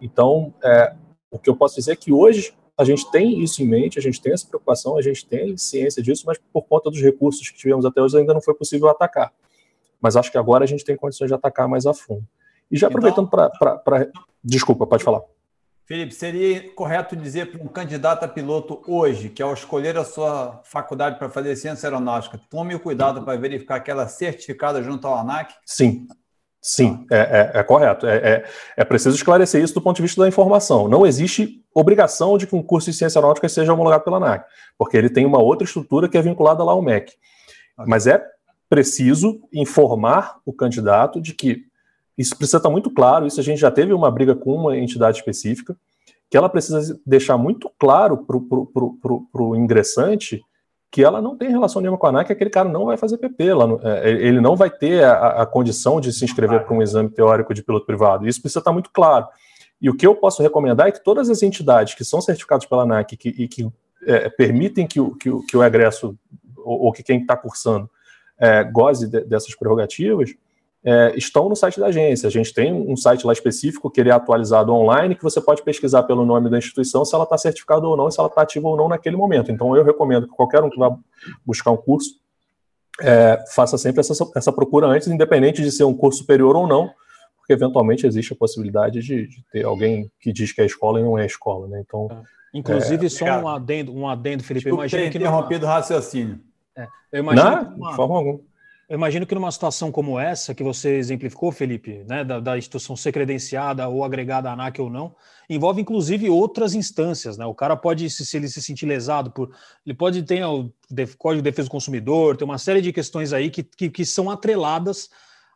Então, 0.00 0.54
é, 0.62 0.94
o 1.30 1.38
que 1.38 1.50
eu 1.50 1.56
posso 1.56 1.76
dizer 1.76 1.92
é 1.92 1.96
que 1.96 2.12
hoje 2.12 2.54
a 2.78 2.84
gente 2.84 3.10
tem 3.10 3.42
isso 3.42 3.60
em 3.60 3.66
mente, 3.66 3.98
a 3.98 4.02
gente 4.02 4.22
tem 4.22 4.32
essa 4.32 4.46
preocupação, 4.46 4.96
a 4.96 5.02
gente 5.02 5.26
tem 5.26 5.56
ciência 5.56 6.00
disso, 6.00 6.22
mas 6.24 6.38
por 6.52 6.62
conta 6.62 6.88
dos 6.88 7.02
recursos 7.02 7.50
que 7.50 7.58
tivemos 7.58 7.84
até 7.84 8.00
hoje 8.00 8.16
ainda 8.16 8.32
não 8.32 8.40
foi 8.40 8.54
possível 8.54 8.88
atacar. 8.88 9.32
Mas 10.00 10.16
acho 10.16 10.30
que 10.30 10.38
agora 10.38 10.62
a 10.62 10.66
gente 10.66 10.84
tem 10.84 10.96
condições 10.96 11.26
de 11.26 11.34
atacar 11.34 11.68
mais 11.68 11.86
a 11.86 11.92
fundo. 11.92 12.24
E 12.70 12.76
já 12.78 12.86
então 12.86 12.96
aproveitando 12.96 13.26
então, 13.26 13.80
para. 13.84 14.08
Desculpa, 14.44 14.86
pode 14.86 15.02
falar. 15.02 15.22
Felipe, 15.84 16.14
seria 16.14 16.70
correto 16.74 17.16
dizer 17.16 17.50
para 17.50 17.62
um 17.62 17.66
candidato 17.66 18.22
a 18.22 18.28
piloto 18.28 18.82
hoje, 18.86 19.30
que 19.30 19.42
ao 19.42 19.54
escolher 19.54 19.96
a 19.96 20.04
sua 20.04 20.60
faculdade 20.62 21.18
para 21.18 21.30
fazer 21.30 21.56
ciência 21.56 21.88
aeronáutica, 21.88 22.38
tome 22.50 22.78
cuidado 22.78 23.22
para 23.22 23.38
verificar 23.38 23.80
que 23.80 23.90
ela 23.90 24.02
é 24.02 24.06
certificada 24.06 24.82
junto 24.82 25.06
ao 25.06 25.16
ANAC? 25.18 25.54
Sim, 25.64 26.06
sim, 26.60 27.06
é, 27.10 27.18
é, 27.54 27.60
é 27.60 27.62
correto. 27.62 28.06
É, 28.06 28.16
é, 28.16 28.44
é, 28.76 28.84
preciso 28.84 29.16
esclarecer 29.16 29.62
isso 29.62 29.74
do 29.74 29.80
ponto 29.80 29.96
de 29.96 30.02
vista 30.02 30.20
da 30.20 30.28
informação. 30.28 30.88
Não 30.88 31.06
existe 31.06 31.62
obrigação 31.74 32.36
de 32.36 32.46
que 32.46 32.56
um 32.56 32.62
curso 32.62 32.90
de 32.90 32.96
ciência 32.96 33.18
aeronáutica 33.18 33.48
seja 33.48 33.72
homologado 33.72 34.04
pela 34.04 34.16
ANAC, 34.16 34.46
porque 34.76 34.96
ele 34.96 35.08
tem 35.08 35.24
uma 35.24 35.42
outra 35.42 35.64
estrutura 35.64 36.08
que 36.08 36.18
é 36.18 36.22
vinculada 36.22 36.64
lá 36.64 36.72
ao 36.72 36.82
MEC. 36.82 37.12
Mas 37.86 38.06
é 38.06 38.22
preciso 38.68 39.40
informar 39.52 40.38
o 40.44 40.52
candidato 40.52 41.20
de 41.20 41.32
que 41.32 41.64
isso 42.16 42.36
precisa 42.36 42.56
estar 42.56 42.70
muito 42.70 42.90
claro, 42.90 43.26
isso 43.26 43.38
a 43.38 43.44
gente 43.44 43.60
já 43.60 43.70
teve 43.70 43.92
uma 43.92 44.10
briga 44.10 44.34
com 44.34 44.54
uma 44.54 44.76
entidade 44.76 45.18
específica, 45.18 45.76
que 46.28 46.36
ela 46.36 46.48
precisa 46.48 47.00
deixar 47.06 47.38
muito 47.38 47.70
claro 47.78 48.18
para 48.26 49.42
o 49.42 49.56
ingressante 49.56 50.42
que 50.90 51.04
ela 51.04 51.20
não 51.20 51.36
tem 51.36 51.50
relação 51.50 51.82
nenhuma 51.82 51.98
com 51.98 52.06
a 52.06 52.10
ANAC, 52.10 52.32
aquele 52.32 52.50
cara 52.50 52.68
não 52.68 52.86
vai 52.86 52.96
fazer 52.96 53.18
PP, 53.18 53.44
é, 53.82 54.10
ele 54.10 54.40
não 54.40 54.56
vai 54.56 54.70
ter 54.70 55.04
a, 55.04 55.42
a 55.42 55.46
condição 55.46 56.00
de 56.00 56.12
se 56.12 56.24
inscrever 56.24 56.64
para 56.64 56.74
um 56.74 56.82
exame 56.82 57.10
teórico 57.10 57.52
de 57.52 57.62
piloto 57.62 57.84
privado. 57.84 58.26
Isso 58.26 58.40
precisa 58.40 58.60
estar 58.60 58.72
muito 58.72 58.90
claro. 58.90 59.26
E 59.80 59.90
o 59.90 59.94
que 59.94 60.06
eu 60.06 60.14
posso 60.14 60.42
recomendar 60.42 60.88
é 60.88 60.92
que 60.92 61.04
todas 61.04 61.28
as 61.28 61.42
entidades 61.42 61.94
que 61.94 62.04
são 62.04 62.20
certificadas 62.20 62.66
pela 62.66 62.82
ANAC 62.82 63.16
que, 63.16 63.28
e 63.28 63.46
que 63.46 63.70
é, 64.06 64.30
permitem 64.30 64.86
que 64.86 64.98
o, 65.00 65.14
que, 65.14 65.30
o, 65.30 65.44
que 65.44 65.56
o 65.56 65.62
egresso, 65.62 66.16
ou, 66.56 66.86
ou 66.86 66.92
que 66.92 67.02
quem 67.02 67.20
está 67.20 67.36
cursando, 67.36 67.88
é, 68.38 68.64
goze 68.64 69.06
de, 69.08 69.20
dessas 69.20 69.54
prerrogativas, 69.54 70.34
é, 70.88 71.12
estão 71.18 71.50
no 71.50 71.54
site 71.54 71.78
da 71.78 71.88
agência. 71.88 72.26
A 72.26 72.30
gente 72.30 72.54
tem 72.54 72.72
um 72.72 72.96
site 72.96 73.26
lá 73.26 73.32
específico 73.34 73.90
que 73.90 74.00
ele 74.00 74.08
é 74.08 74.12
atualizado 74.12 74.72
online, 74.72 75.14
que 75.14 75.22
você 75.22 75.38
pode 75.38 75.62
pesquisar 75.62 76.04
pelo 76.04 76.24
nome 76.24 76.48
da 76.48 76.56
instituição 76.56 77.04
se 77.04 77.14
ela 77.14 77.24
está 77.24 77.36
certificada 77.36 77.86
ou 77.86 77.94
não, 77.94 78.10
se 78.10 78.18
ela 78.18 78.28
está 78.28 78.40
ativa 78.40 78.66
ou 78.66 78.74
não 78.74 78.88
naquele 78.88 79.14
momento. 79.14 79.52
Então, 79.52 79.76
eu 79.76 79.84
recomendo 79.84 80.26
que 80.26 80.34
qualquer 80.34 80.62
um 80.62 80.70
que 80.70 80.78
vá 80.78 80.96
buscar 81.44 81.72
um 81.72 81.76
curso 81.76 82.14
é, 83.02 83.44
faça 83.54 83.76
sempre 83.76 84.00
essa, 84.00 84.14
essa 84.34 84.50
procura 84.50 84.86
antes, 84.86 85.08
independente 85.08 85.60
de 85.60 85.70
ser 85.70 85.84
um 85.84 85.94
curso 85.94 86.20
superior 86.20 86.56
ou 86.56 86.66
não, 86.66 86.90
porque 87.36 87.52
eventualmente 87.52 88.06
existe 88.06 88.32
a 88.32 88.36
possibilidade 88.36 89.00
de, 89.02 89.26
de 89.26 89.44
ter 89.52 89.66
alguém 89.66 90.10
que 90.18 90.32
diz 90.32 90.52
que 90.52 90.62
é 90.62 90.64
escola 90.64 91.00
e 91.00 91.02
não 91.02 91.18
é 91.18 91.26
escola. 91.26 91.68
Né? 91.68 91.82
Então, 91.86 92.08
Inclusive, 92.54 93.06
é, 93.06 93.08
só 93.10 93.26
um 93.26 93.48
adendo, 93.48 93.94
um 93.94 94.08
adendo, 94.08 94.42
Felipe. 94.42 94.64
Desculpa, 94.64 94.84
imagina 94.84 95.10
que 95.10 95.18
interrompido 95.18 95.66
o 95.66 95.68
raciocínio. 95.68 96.40
É, 96.74 96.88
eu 97.12 97.20
imagino 97.20 97.50
não, 97.50 97.76
uma... 97.76 97.90
de 97.90 97.96
forma 97.96 98.16
alguma. 98.16 98.40
Eu 98.88 98.96
imagino 98.96 99.26
que 99.26 99.34
numa 99.34 99.52
situação 99.52 99.92
como 99.92 100.18
essa, 100.18 100.54
que 100.54 100.62
você 100.64 100.96
exemplificou, 100.96 101.52
Felipe, 101.52 102.04
né, 102.08 102.24
da, 102.24 102.40
da, 102.40 102.56
instituição 102.56 102.96
ser 102.96 103.12
credenciada 103.12 103.86
ou 103.86 104.02
agregada 104.02 104.48
à 104.48 104.54
ANAC 104.54 104.80
ou 104.80 104.88
não, 104.88 105.14
envolve 105.48 105.82
inclusive 105.82 106.30
outras 106.30 106.74
instâncias. 106.74 107.36
Né? 107.36 107.44
O 107.44 107.54
cara 107.54 107.76
pode, 107.76 108.08
se, 108.08 108.34
ele 108.34 108.48
se 108.48 108.62
sentir 108.62 108.86
lesado, 108.86 109.30
por, 109.30 109.54
ele 109.84 109.94
pode 109.94 110.22
ter 110.22 110.42
o 110.42 110.72
Código 111.18 111.42
de 111.42 111.50
Defesa 111.50 111.68
do 111.68 111.72
Consumidor, 111.72 112.38
tem 112.38 112.46
uma 112.46 112.56
série 112.56 112.80
de 112.80 112.90
questões 112.90 113.34
aí 113.34 113.50
que, 113.50 113.62
que, 113.62 113.90
que 113.90 114.06
são 114.06 114.30
atreladas 114.30 115.10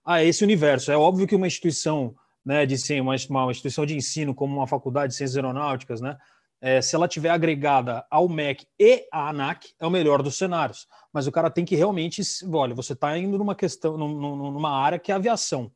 a 0.04 0.22
esse 0.22 0.44
universo. 0.44 0.92
É 0.92 0.96
óbvio 0.96 1.26
que 1.26 1.34
uma 1.34 1.46
instituição 1.46 2.14
né, 2.44 2.66
de 2.66 2.76
uma, 3.00 3.14
uma 3.30 3.50
instituição 3.50 3.86
de 3.86 3.96
ensino, 3.96 4.34
como 4.34 4.54
uma 4.54 4.66
faculdade 4.66 5.12
de 5.12 5.16
ciências 5.16 5.36
aeronáuticas, 5.36 6.02
né, 6.02 6.18
é, 6.62 6.80
se 6.80 6.94
ela 6.94 7.08
tiver 7.08 7.30
agregada 7.30 8.06
ao 8.08 8.28
MEC 8.28 8.64
e 8.78 9.04
à 9.12 9.30
ANAC, 9.30 9.74
é 9.80 9.86
o 9.86 9.90
melhor 9.90 10.22
dos 10.22 10.38
cenários. 10.38 10.86
Mas 11.12 11.26
o 11.26 11.32
cara 11.32 11.50
tem 11.50 11.64
que 11.64 11.74
realmente, 11.74 12.22
olha, 12.52 12.72
você 12.72 12.92
está 12.92 13.18
indo 13.18 13.36
numa 13.36 13.56
questão, 13.56 13.98
numa 13.98 14.70
área 14.70 14.96
que 14.96 15.10
é 15.10 15.14
aviação. 15.16 15.72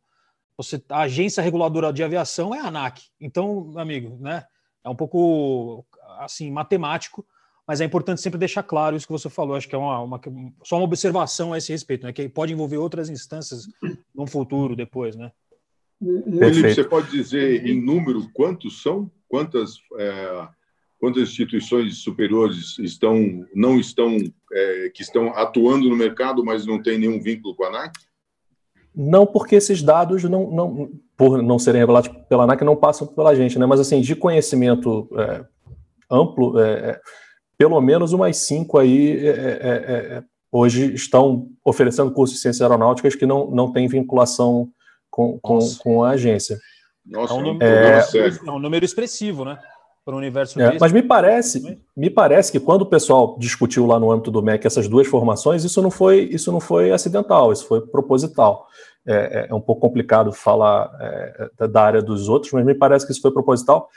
Você, 0.56 0.80
a 0.88 1.00
agência 1.00 1.42
reguladora 1.42 1.92
de 1.92 2.04
aviação 2.04 2.54
é 2.54 2.60
a 2.60 2.68
ANAC. 2.68 3.02
Então, 3.20 3.72
amigo, 3.76 4.16
né, 4.20 4.44
é 4.84 4.88
um 4.88 4.94
pouco 4.94 5.84
assim 6.20 6.52
matemático, 6.52 7.26
mas 7.66 7.80
é 7.80 7.84
importante 7.84 8.20
sempre 8.20 8.38
deixar 8.38 8.62
claro 8.62 8.94
isso 8.94 9.08
que 9.08 9.12
você 9.12 9.28
falou. 9.28 9.56
Acho 9.56 9.68
que 9.68 9.74
é 9.74 9.78
uma, 9.78 9.98
uma 9.98 10.20
só 10.62 10.76
uma 10.76 10.84
observação 10.84 11.52
a 11.52 11.58
esse 11.58 11.72
respeito, 11.72 12.06
né, 12.06 12.12
que 12.12 12.28
pode 12.28 12.52
envolver 12.52 12.76
outras 12.76 13.10
instâncias 13.10 13.66
no 14.14 14.24
futuro, 14.24 14.76
depois, 14.76 15.16
né? 15.16 15.32
Felipe, 16.00 16.74
você 16.74 16.84
pode 16.84 17.10
dizer 17.10 17.66
em 17.66 17.80
número 17.84 18.30
quantos 18.32 18.82
são? 18.82 19.10
Quantas 19.28 19.78
é 19.98 20.48
quantas 20.98 21.28
instituições 21.28 21.98
superiores 21.98 22.78
estão 22.78 23.44
não 23.54 23.78
estão 23.78 24.16
é, 24.52 24.90
que 24.94 25.02
estão 25.02 25.28
atuando 25.36 25.88
no 25.88 25.96
mercado, 25.96 26.44
mas 26.44 26.66
não 26.66 26.82
tem 26.82 26.98
nenhum 26.98 27.20
vínculo 27.20 27.54
com 27.54 27.64
a 27.64 27.68
ANAC? 27.68 27.92
Não 28.94 29.26
porque 29.26 29.56
esses 29.56 29.82
dados 29.82 30.24
não, 30.24 30.50
não 30.50 30.90
por 31.16 31.42
não 31.42 31.58
serem 31.58 31.80
revelados 31.80 32.10
pela 32.28 32.44
ANAC, 32.44 32.64
não 32.64 32.76
passam 32.76 33.06
pela 33.06 33.34
gente, 33.34 33.58
né? 33.58 33.66
Mas 33.66 33.80
assim, 33.80 34.00
de 34.00 34.16
conhecimento 34.16 35.08
é, 35.18 35.44
amplo, 36.10 36.58
é, 36.58 36.72
é 36.72 37.00
pelo 37.58 37.80
menos 37.80 38.12
umas 38.12 38.36
cinco 38.38 38.78
aí 38.78 39.26
é, 39.26 39.30
é, 39.30 40.24
hoje 40.50 40.94
estão 40.94 41.48
oferecendo 41.64 42.10
cursos 42.10 42.36
de 42.36 42.42
ciências 42.42 42.62
aeronáuticas 42.62 43.14
que 43.14 43.26
não, 43.26 43.50
não 43.50 43.72
têm 43.72 43.88
vinculação 43.88 44.70
com, 45.10 45.38
com, 45.40 45.58
com 45.78 46.04
a 46.04 46.10
agência. 46.10 46.58
Nossa, 47.04 47.34
é 47.34 47.36
um, 47.36 47.42
número, 47.42 47.64
é... 47.64 48.00
é 48.46 48.50
um 48.50 48.58
número 48.58 48.84
expressivo, 48.84 49.44
né? 49.44 49.58
Para 50.06 50.14
o 50.14 50.18
universo 50.18 50.60
é, 50.60 50.78
Mas 50.78 50.92
me 50.92 51.02
parece, 51.02 51.80
me 51.96 52.08
parece 52.08 52.52
que 52.52 52.60
quando 52.60 52.82
o 52.82 52.86
pessoal 52.86 53.36
discutiu 53.40 53.84
lá 53.86 53.98
no 53.98 54.12
âmbito 54.12 54.30
do 54.30 54.40
MEC 54.40 54.64
essas 54.64 54.86
duas 54.86 55.08
formações, 55.08 55.64
isso 55.64 55.82
não 55.82 55.90
foi, 55.90 56.28
isso 56.30 56.52
não 56.52 56.60
foi 56.60 56.92
acidental, 56.92 57.52
isso 57.52 57.66
foi 57.66 57.80
proposital. 57.80 58.68
É, 59.04 59.14
é, 59.14 59.46
é 59.50 59.54
um 59.54 59.60
pouco 59.60 59.80
complicado 59.80 60.30
falar 60.32 60.96
é, 61.00 61.66
da 61.66 61.82
área 61.82 62.00
dos 62.00 62.28
outros, 62.28 62.52
mas 62.52 62.64
me 62.64 62.72
parece 62.72 63.04
que 63.04 63.10
isso 63.10 63.20
foi 63.20 63.32
proposital, 63.32 63.88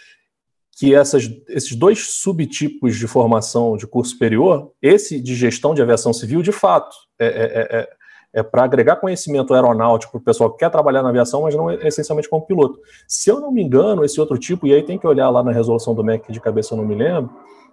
que 0.80 0.95
essas, 0.95 1.30
esses 1.47 1.76
dois 1.76 1.99
subtipos 2.16 2.97
de 2.97 3.05
formação 3.05 3.78
de 3.78 3.86
curso 3.86 4.14
superior, 4.14 4.72
esse 4.82 5.22
de 5.22 5.36
gestão 5.36 5.76
de 5.76 5.82
aviação 5.84 6.12
civil, 6.12 6.41
de 6.41 6.51
fato, 6.51 6.95
é, 7.20 7.88
é, 8.34 8.43
para 8.43 8.63
agregar 8.63 8.97
conhecimento 8.97 9.53
aeronáutico 9.53 10.11
para 10.13 10.19
o 10.19 10.23
pessoal 10.23 10.51
que 10.51 10.59
quer 10.59 10.69
trabalhar 10.69 11.01
na 11.01 11.09
aviação, 11.09 11.41
mas 11.41 11.55
não 11.55 11.69
é 11.69 11.88
essencialmente 11.88 12.30
como 12.30 12.45
piloto. 12.45 12.80
Se 13.07 13.30
eu 13.30 13.39
não 13.39 13.51
me 13.51 13.63
engano, 13.63 14.03
esse 14.03 14.19
outro 14.19 14.38
tipo, 14.38 14.67
e 14.67 14.73
aí 14.73 14.84
tem 14.84 14.97
que 14.97 15.07
olhar 15.07 15.30
lá 15.30 15.43
na 15.43 15.51
resolução 15.51 15.95
do 15.95 16.03
MEC 16.03 16.32
de 16.32 16.39
cabeça, 16.39 16.73
eu 16.73 16.77
não 16.77 16.86
me 16.86 16.95
lembro, 16.95 17.32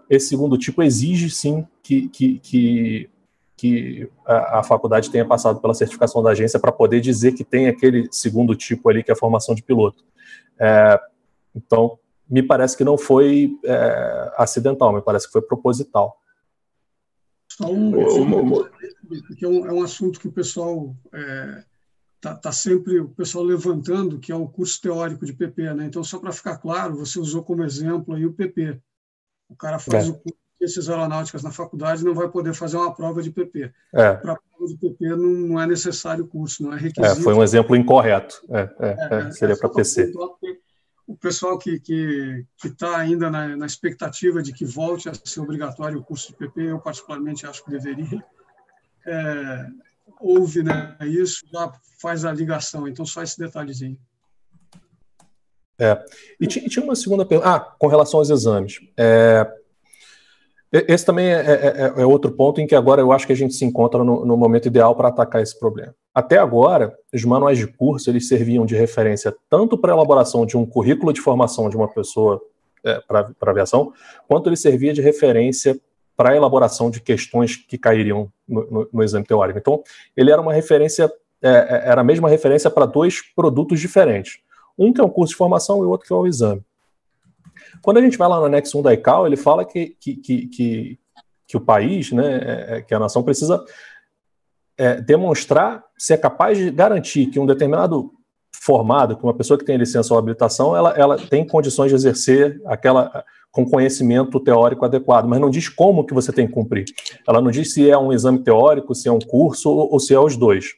esse 0.08 0.28
segundo 0.28 0.56
tipo 0.56 0.82
exige 0.82 1.28
sim 1.28 1.66
que, 1.82 2.08
que, 2.08 2.38
que, 2.38 3.10
que 3.56 4.10
a, 4.24 4.60
a, 4.60 4.62
faculdade 4.62 5.10
tenha 5.10 5.24
passado 5.24 5.60
pela 5.60 5.74
certificação 5.74 6.22
da 6.22 6.30
agência 6.30 6.60
para 6.60 6.72
poder 6.72 7.00
dizer 7.00 7.32
que 7.32 7.44
tem 7.44 7.68
aquele 7.68 8.08
segundo 8.10 8.54
tipo 8.54 8.88
ali, 8.88 9.02
que 9.02 9.10
é 9.10 9.14
a 9.14 9.18
formação 9.18 9.54
de 9.54 9.62
piloto. 9.62 10.04
É, 10.58 10.98
então, 11.54 11.98
me 12.28 12.42
parece 12.42 12.76
que 12.76 12.84
não 12.84 12.96
foi 12.96 13.58
é, 13.64 14.32
acidental, 14.36 14.92
me 14.92 15.02
parece 15.02 15.26
que 15.26 15.32
foi 15.32 15.42
proposital. 15.42 16.18
Só 17.48 17.70
um, 17.70 18.66
porque 19.26 19.44
é 19.44 19.48
um, 19.48 19.66
é 19.66 19.72
um 19.72 19.82
assunto 19.82 20.20
que 20.20 20.28
o 20.28 20.32
pessoal 20.32 20.96
está 21.06 21.18
é, 21.18 21.64
tá, 22.20 22.34
tá 22.34 22.52
sempre 22.52 23.00
o 23.00 23.08
pessoal 23.08 23.44
levantando, 23.44 24.18
que 24.18 24.32
é 24.32 24.34
o 24.34 24.48
curso 24.48 24.80
teórico 24.80 25.24
de 25.24 25.32
PP. 25.32 25.74
Né? 25.74 25.86
Então, 25.86 26.02
só 26.02 26.18
para 26.18 26.32
ficar 26.32 26.58
claro, 26.58 26.96
você 26.96 27.18
usou 27.18 27.42
como 27.42 27.64
exemplo 27.64 28.14
aí 28.14 28.26
o 28.26 28.32
PP. 28.32 28.80
O 29.48 29.56
cara 29.56 29.78
faz 29.78 30.06
é. 30.06 30.10
o 30.10 30.14
curso 30.14 30.38
de 30.38 30.58
ciências 30.58 30.88
aeronáuticas 30.88 31.42
na 31.42 31.52
faculdade 31.52 32.04
não 32.04 32.14
vai 32.14 32.28
poder 32.28 32.54
fazer 32.54 32.76
uma 32.76 32.94
prova 32.94 33.22
de 33.22 33.30
PP. 33.30 33.72
É. 33.94 34.14
Para 34.14 34.32
a 34.32 34.36
prova 34.36 34.66
de 34.66 34.76
PP 34.76 35.08
não, 35.10 35.16
não 35.16 35.60
é 35.60 35.66
necessário 35.66 36.24
o 36.24 36.28
curso, 36.28 36.62
não 36.62 36.72
é 36.72 36.76
requisito. 36.76 37.20
É, 37.20 37.22
foi 37.22 37.34
um 37.34 37.42
exemplo 37.42 37.76
incorreto. 37.76 38.42
É, 38.50 38.70
é, 38.80 39.30
seria 39.30 39.56
para 39.56 39.68
PC 39.68 40.12
o 41.06 41.16
pessoal 41.16 41.56
que 41.56 41.80
está 42.64 42.98
ainda 42.98 43.30
na, 43.30 43.56
na, 43.56 43.66
expectativa 43.66 44.42
de 44.42 44.52
que 44.52 44.64
volte 44.64 45.08
a 45.08 45.14
ser 45.14 45.40
obrigatório 45.40 46.00
o 46.00 46.04
curso 46.04 46.28
de 46.28 46.36
PP, 46.36 46.62
eu 46.62 46.80
particularmente 46.80 47.46
acho 47.46 47.64
que 47.64 47.70
deveria, 47.70 48.24
é, 49.06 49.66
ouve 50.20 50.62
né, 50.62 50.96
isso, 51.02 51.46
já 51.52 51.72
faz 52.00 52.24
a 52.24 52.32
ligação. 52.32 52.86
Então, 52.88 53.04
só 53.04 53.22
esse 53.22 53.38
detalhezinho. 53.38 53.98
É. 55.78 56.02
E 56.40 56.46
tinha 56.46 56.84
uma 56.84 56.96
segunda 56.96 57.24
pergunta. 57.24 57.50
Ah, 57.50 57.60
com 57.60 57.86
relação 57.86 58.20
aos 58.20 58.30
exames. 58.30 58.80
É, 58.96 59.46
esse 60.72 61.04
também 61.04 61.26
é, 61.26 61.40
é, 61.40 61.52
é, 61.52 62.02
é, 62.02 62.06
outro 62.06 62.32
ponto 62.32 62.60
em 62.60 62.66
que 62.66 62.74
agora 62.74 63.00
eu 63.00 63.12
acho 63.12 63.26
que 63.26 63.32
a 63.32 63.36
gente 63.36 63.54
se 63.54 63.64
encontra 63.64 64.02
no, 64.02 64.24
no 64.24 64.36
momento 64.36 64.66
ideal 64.66 64.94
para 64.96 65.08
atacar 65.08 65.42
esse 65.42 65.58
problema. 65.58 65.94
Até 66.14 66.38
agora, 66.38 66.96
os 67.12 67.24
manuais 67.24 67.58
de 67.58 67.66
curso 67.66 68.10
eles 68.10 68.26
serviam 68.26 68.66
de 68.66 68.74
referência 68.74 69.34
tanto 69.48 69.78
para 69.78 69.92
a 69.92 69.96
elaboração 69.96 70.44
de 70.44 70.56
um 70.56 70.66
currículo 70.66 71.12
de 71.12 71.20
formação 71.20 71.68
de 71.68 71.76
uma 71.76 71.88
pessoa 71.88 72.40
é, 72.84 73.00
para 73.06 73.32
aviação, 73.42 73.92
quanto 74.26 74.48
ele 74.48 74.56
servia 74.56 74.92
de 74.92 75.00
referência 75.00 75.78
para 76.16 76.30
a 76.30 76.36
elaboração 76.36 76.90
de 76.90 77.00
questões 77.00 77.56
que 77.56 77.76
cairiam 77.76 78.32
no, 78.48 78.70
no, 78.70 78.88
no 78.92 79.02
exame 79.02 79.26
teórico. 79.26 79.58
Então, 79.58 79.82
ele 80.16 80.30
era 80.30 80.40
uma 80.40 80.52
referência, 80.52 81.12
é, 81.42 81.48
é, 81.48 81.82
era 81.90 82.00
a 82.00 82.04
mesma 82.04 82.28
referência 82.28 82.70
para 82.70 82.86
dois 82.86 83.20
produtos 83.34 83.78
diferentes. 83.78 84.38
Um 84.78 84.92
que 84.92 85.00
é 85.00 85.04
um 85.04 85.10
curso 85.10 85.32
de 85.32 85.38
formação 85.38 85.82
e 85.82 85.86
o 85.86 85.90
outro 85.90 86.06
que 86.06 86.12
é 86.12 86.16
o 86.16 86.26
exame. 86.26 86.62
Quando 87.82 87.98
a 87.98 88.00
gente 88.00 88.16
vai 88.16 88.28
lá 88.28 88.38
no 88.38 88.46
anexo 88.46 88.78
1 88.78 88.82
da 88.82 88.94
ICAO, 88.94 89.26
ele 89.26 89.36
fala 89.36 89.64
que, 89.64 89.96
que, 90.00 90.16
que, 90.16 90.46
que, 90.48 90.98
que 91.46 91.56
o 91.56 91.60
país, 91.60 92.12
né, 92.12 92.36
é, 92.36 92.76
é, 92.76 92.82
que 92.82 92.94
a 92.94 92.98
nação 92.98 93.22
precisa 93.22 93.64
é, 94.76 95.00
demonstrar 95.00 95.84
se 95.96 96.12
é 96.12 96.16
capaz 96.16 96.58
de 96.58 96.70
garantir 96.70 97.26
que 97.26 97.38
um 97.38 97.46
determinado 97.46 98.12
formado, 98.62 99.16
que 99.16 99.22
uma 99.22 99.34
pessoa 99.34 99.58
que 99.58 99.64
tem 99.64 99.76
licença 99.76 100.12
ou 100.12 100.18
habilitação, 100.18 100.76
ela, 100.76 100.90
ela 100.96 101.16
tem 101.16 101.46
condições 101.46 101.88
de 101.88 101.94
exercer 101.94 102.60
aquela 102.66 103.24
com 103.50 103.64
conhecimento 103.64 104.38
teórico 104.38 104.84
adequado, 104.84 105.26
mas 105.26 105.40
não 105.40 105.48
diz 105.48 105.66
como 105.66 106.04
que 106.04 106.12
você 106.12 106.30
tem 106.30 106.46
que 106.46 106.52
cumprir. 106.52 106.84
Ela 107.26 107.40
não 107.40 107.50
diz 107.50 107.72
se 107.72 107.88
é 107.88 107.96
um 107.96 108.12
exame 108.12 108.40
teórico, 108.40 108.94
se 108.94 109.08
é 109.08 109.12
um 109.12 109.18
curso 109.18 109.70
ou, 109.70 109.92
ou 109.92 109.98
se 109.98 110.12
é 110.12 110.20
os 110.20 110.36
dois. 110.36 110.74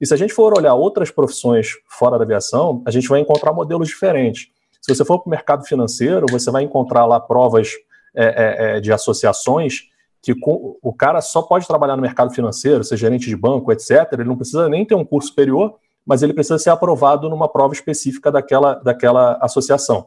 E 0.00 0.06
se 0.06 0.14
a 0.14 0.16
gente 0.16 0.32
for 0.32 0.56
olhar 0.56 0.74
outras 0.74 1.10
profissões 1.10 1.70
fora 1.88 2.18
da 2.18 2.24
aviação, 2.24 2.80
a 2.86 2.90
gente 2.92 3.08
vai 3.08 3.18
encontrar 3.18 3.52
modelos 3.52 3.88
diferentes. 3.88 4.48
Se 4.80 4.94
você 4.94 5.04
for 5.04 5.18
para 5.18 5.28
o 5.28 5.30
mercado 5.30 5.64
financeiro, 5.64 6.26
você 6.30 6.50
vai 6.50 6.62
encontrar 6.62 7.06
lá 7.06 7.18
provas 7.18 7.70
é, 8.14 8.24
é, 8.24 8.76
é 8.76 8.80
de 8.80 8.92
associações 8.92 9.90
que 10.22 10.32
o 10.44 10.92
cara 10.92 11.20
só 11.20 11.42
pode 11.42 11.66
trabalhar 11.66 11.96
no 11.96 12.02
mercado 12.02 12.32
financeiro, 12.32 12.84
ser 12.84 12.96
gerente 12.96 13.28
de 13.28 13.36
banco, 13.36 13.72
etc. 13.72 14.08
Ele 14.12 14.24
não 14.24 14.36
precisa 14.36 14.68
nem 14.68 14.86
ter 14.86 14.94
um 14.94 15.04
curso 15.04 15.30
superior, 15.30 15.74
mas 16.06 16.22
ele 16.22 16.32
precisa 16.32 16.58
ser 16.58 16.70
aprovado 16.70 17.28
numa 17.28 17.48
prova 17.48 17.74
específica 17.74 18.30
daquela, 18.30 18.74
daquela 18.74 19.38
associação. 19.40 20.06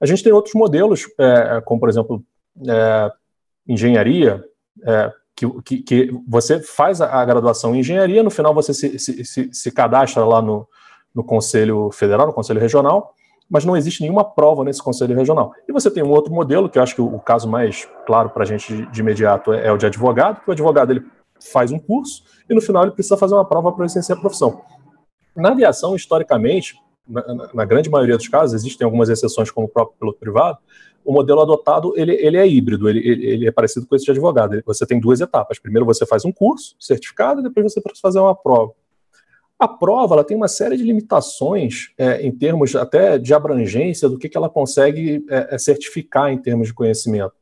A 0.00 0.06
gente 0.06 0.22
tem 0.22 0.32
outros 0.32 0.54
modelos, 0.54 1.06
é, 1.18 1.60
como 1.64 1.80
por 1.80 1.88
exemplo, 1.88 2.24
é, 2.68 3.12
engenharia, 3.66 4.44
é, 4.84 5.12
que, 5.34 5.62
que, 5.62 5.82
que, 5.82 6.20
você 6.28 6.60
faz 6.60 7.00
a, 7.00 7.24
graduação 7.24 7.74
em 7.74 7.80
engenharia, 7.80 8.22
no 8.22 8.30
final 8.30 8.54
você 8.54 8.74
se, 8.74 8.98
se, 8.98 9.24
se, 9.24 9.50
se 9.52 9.70
cadastra 9.70 10.24
lá 10.24 10.42
no, 10.42 10.68
no 11.14 11.24
Conselho 11.24 11.90
Federal, 11.90 12.26
no 12.26 12.32
Conselho 12.32 12.60
Regional, 12.60 13.14
mas 13.52 13.66
não 13.66 13.76
existe 13.76 14.00
nenhuma 14.00 14.24
prova 14.24 14.64
nesse 14.64 14.82
conselho 14.82 15.14
regional. 15.14 15.52
E 15.68 15.72
você 15.72 15.90
tem 15.90 16.02
um 16.02 16.08
outro 16.08 16.32
modelo, 16.32 16.70
que 16.70 16.78
eu 16.78 16.82
acho 16.82 16.94
que 16.94 17.02
o, 17.02 17.14
o 17.14 17.20
caso 17.20 17.46
mais 17.46 17.86
claro 18.06 18.30
para 18.30 18.44
a 18.44 18.46
gente 18.46 18.86
de, 18.86 19.00
imediato 19.00 19.52
é, 19.52 19.66
é, 19.66 19.72
o 19.72 19.76
de 19.76 19.84
advogado, 19.84 20.40
que 20.40 20.48
o 20.48 20.52
advogado 20.52 20.90
ele 20.90 21.04
faz 21.52 21.70
um 21.70 21.78
curso 21.78 22.22
e 22.48 22.54
no 22.54 22.62
final 22.62 22.84
ele 22.84 22.92
precisa 22.92 23.14
fazer 23.16 23.34
uma 23.34 23.44
prova 23.44 23.70
para 23.70 23.84
licenciar 23.84 24.16
a 24.16 24.20
profissão. 24.22 24.62
Na 25.34 25.50
aviação, 25.50 25.96
historicamente, 25.96 26.76
na, 27.08 27.50
na, 27.52 27.64
grande 27.64 27.90
maioria 27.90 28.16
dos 28.16 28.28
casos, 28.28 28.54
existem 28.54 28.84
algumas 28.84 29.08
exceções 29.08 29.50
como 29.50 29.66
o 29.66 29.70
próprio 29.70 29.98
piloto 29.98 30.18
privado, 30.18 30.58
o 31.04 31.12
modelo 31.12 31.40
adotado 31.40 31.92
ele, 31.96 32.14
ele 32.14 32.36
é 32.36 32.46
híbrido, 32.46 32.88
ele, 32.88 33.00
ele, 33.00 33.46
é 33.48 33.50
parecido 33.50 33.86
com 33.86 33.96
esse 33.96 34.04
de 34.04 34.10
advogado. 34.12 34.62
Você 34.64 34.86
tem 34.86 35.00
duas 35.00 35.20
etapas. 35.20 35.58
Primeiro 35.58 35.84
você 35.84 36.06
faz 36.06 36.24
um 36.24 36.30
curso 36.30 36.76
certificado, 36.78 37.40
e 37.40 37.42
depois 37.42 37.72
você 37.72 37.80
precisa 37.80 38.00
fazer 38.00 38.20
uma 38.20 38.34
prova. 38.34 38.72
A 39.58 39.68
prova 39.68 40.14
ela 40.14 40.24
tem 40.24 40.36
uma 40.36 40.48
série 40.48 40.76
de 40.76 40.82
limitações 40.82 41.92
é, 41.96 42.20
em 42.22 42.32
termos 42.32 42.74
até 42.74 43.18
de 43.18 43.32
abrangência 43.32 44.08
do 44.08 44.18
que, 44.18 44.28
que 44.28 44.36
ela 44.36 44.48
consegue 44.48 45.24
é, 45.28 45.54
é 45.54 45.58
certificar 45.58 46.32
em 46.32 46.38
termos 46.38 46.68
de 46.68 46.74
conhecimento. 46.74 47.32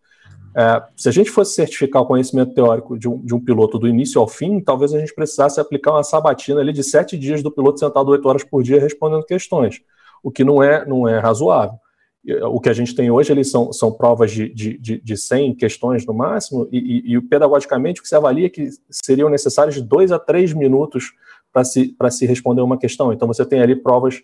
É, 0.56 0.82
se 0.96 1.08
a 1.08 1.12
gente 1.12 1.30
fosse 1.30 1.54
certificar 1.54 2.02
o 2.02 2.06
conhecimento 2.06 2.54
teórico 2.54 2.98
de 2.98 3.08
um, 3.08 3.18
de 3.24 3.34
um, 3.34 3.40
piloto 3.40 3.78
do 3.78 3.86
início 3.86 4.20
ao 4.20 4.26
fim, 4.26 4.60
talvez 4.60 4.92
a 4.92 4.98
gente 4.98 5.14
precisasse 5.14 5.60
aplicar 5.60 5.92
uma 5.92 6.02
sabatina 6.02 6.60
ali 6.60 6.72
de 6.72 6.82
sete 6.82 7.16
dias 7.16 7.42
do 7.42 7.50
piloto 7.50 7.78
sentado 7.78 8.08
oito 8.08 8.28
horas 8.28 8.42
por 8.42 8.62
dia 8.62 8.80
respondendo 8.80 9.24
questões, 9.24 9.80
o 10.22 10.30
que 10.30 10.42
não 10.42 10.62
é, 10.62 10.84
não 10.84 11.06
é 11.06 11.18
razoável. 11.18 11.78
O 12.52 12.60
que 12.60 12.68
a 12.68 12.74
gente 12.74 12.94
tem 12.94 13.10
hoje 13.10 13.32
eles 13.32 13.50
são, 13.50 13.72
são 13.72 13.90
provas 13.90 14.30
de, 14.30 14.52
de, 14.52 14.76
de, 14.76 15.00
de 15.00 15.16
100 15.16 15.54
questões 15.54 16.04
no 16.04 16.12
máximo, 16.12 16.68
e, 16.70 17.12
e, 17.12 17.16
e 17.16 17.20
pedagogicamente 17.22 18.00
o 18.00 18.02
que 18.02 18.08
se 18.08 18.14
avalia 18.14 18.46
é 18.46 18.50
que 18.50 18.68
seriam 18.90 19.30
necessários 19.30 19.76
de 19.76 19.82
dois 19.82 20.12
a 20.12 20.18
três 20.18 20.52
minutos 20.52 21.12
para 21.52 21.64
se, 21.64 21.96
se 22.10 22.26
responder 22.26 22.60
uma 22.60 22.78
questão. 22.78 23.12
Então, 23.12 23.26
você 23.26 23.44
tem 23.46 23.60
ali 23.60 23.74
provas 23.74 24.20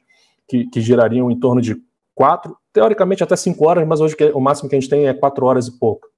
que, 0.46 0.66
que 0.66 0.80
girariam 0.80 1.30
em 1.30 1.40
torno 1.40 1.60
de 1.60 1.76
quatro, 2.14 2.56
teoricamente 2.72 3.22
até 3.22 3.34
cinco 3.34 3.66
horas, 3.66 3.86
mas 3.86 4.00
hoje 4.00 4.14
o 4.34 4.40
máximo 4.40 4.68
que 4.68 4.76
a 4.76 4.80
gente 4.80 4.90
tem 4.90 5.06
é 5.06 5.14
quatro 5.14 5.46
horas 5.46 5.66
e 5.66 5.78
pouco. 5.78 6.08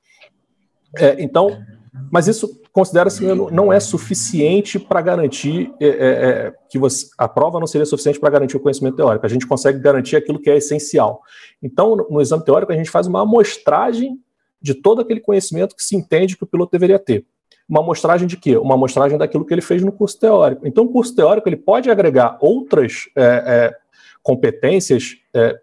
É, 0.96 1.22
então, 1.22 1.62
mas 2.10 2.26
isso 2.26 2.60
considera-se 2.72 3.24
não 3.52 3.72
é 3.72 3.80
suficiente 3.80 4.78
para 4.78 5.00
garantir 5.00 5.72
é, 5.80 5.86
é, 5.86 5.90
é, 5.90 6.54
que 6.70 6.78
você, 6.78 7.08
a 7.18 7.28
prova 7.28 7.58
não 7.58 7.66
seria 7.66 7.84
suficiente 7.84 8.20
para 8.20 8.30
garantir 8.30 8.56
o 8.56 8.60
conhecimento 8.60 8.96
teórico. 8.96 9.26
A 9.26 9.28
gente 9.28 9.46
consegue 9.46 9.78
garantir 9.78 10.16
aquilo 10.16 10.38
que 10.38 10.48
é 10.48 10.56
essencial. 10.56 11.20
Então, 11.62 11.96
no, 11.96 12.08
no 12.10 12.20
exame 12.20 12.44
teórico, 12.44 12.72
a 12.72 12.76
gente 12.76 12.90
faz 12.90 13.06
uma 13.06 13.22
amostragem 13.22 14.18
de 14.60 14.74
todo 14.74 15.00
aquele 15.00 15.20
conhecimento 15.20 15.74
que 15.74 15.82
se 15.82 15.96
entende 15.96 16.36
que 16.36 16.44
o 16.44 16.46
piloto 16.46 16.72
deveria 16.72 16.98
ter 16.98 17.24
uma 17.68 17.80
amostragem 17.80 18.26
de 18.26 18.36
quê? 18.36 18.56
Uma 18.56 18.74
amostragem 18.74 19.18
daquilo 19.18 19.44
que 19.44 19.52
ele 19.52 19.60
fez 19.60 19.82
no 19.82 19.92
curso 19.92 20.18
teórico. 20.18 20.66
Então, 20.66 20.84
o 20.84 20.88
curso 20.88 21.14
teórico 21.14 21.48
ele 21.48 21.56
pode 21.56 21.90
agregar 21.90 22.38
outras 22.40 23.10
é, 23.14 23.22
é, 23.22 23.76
competências 24.22 25.16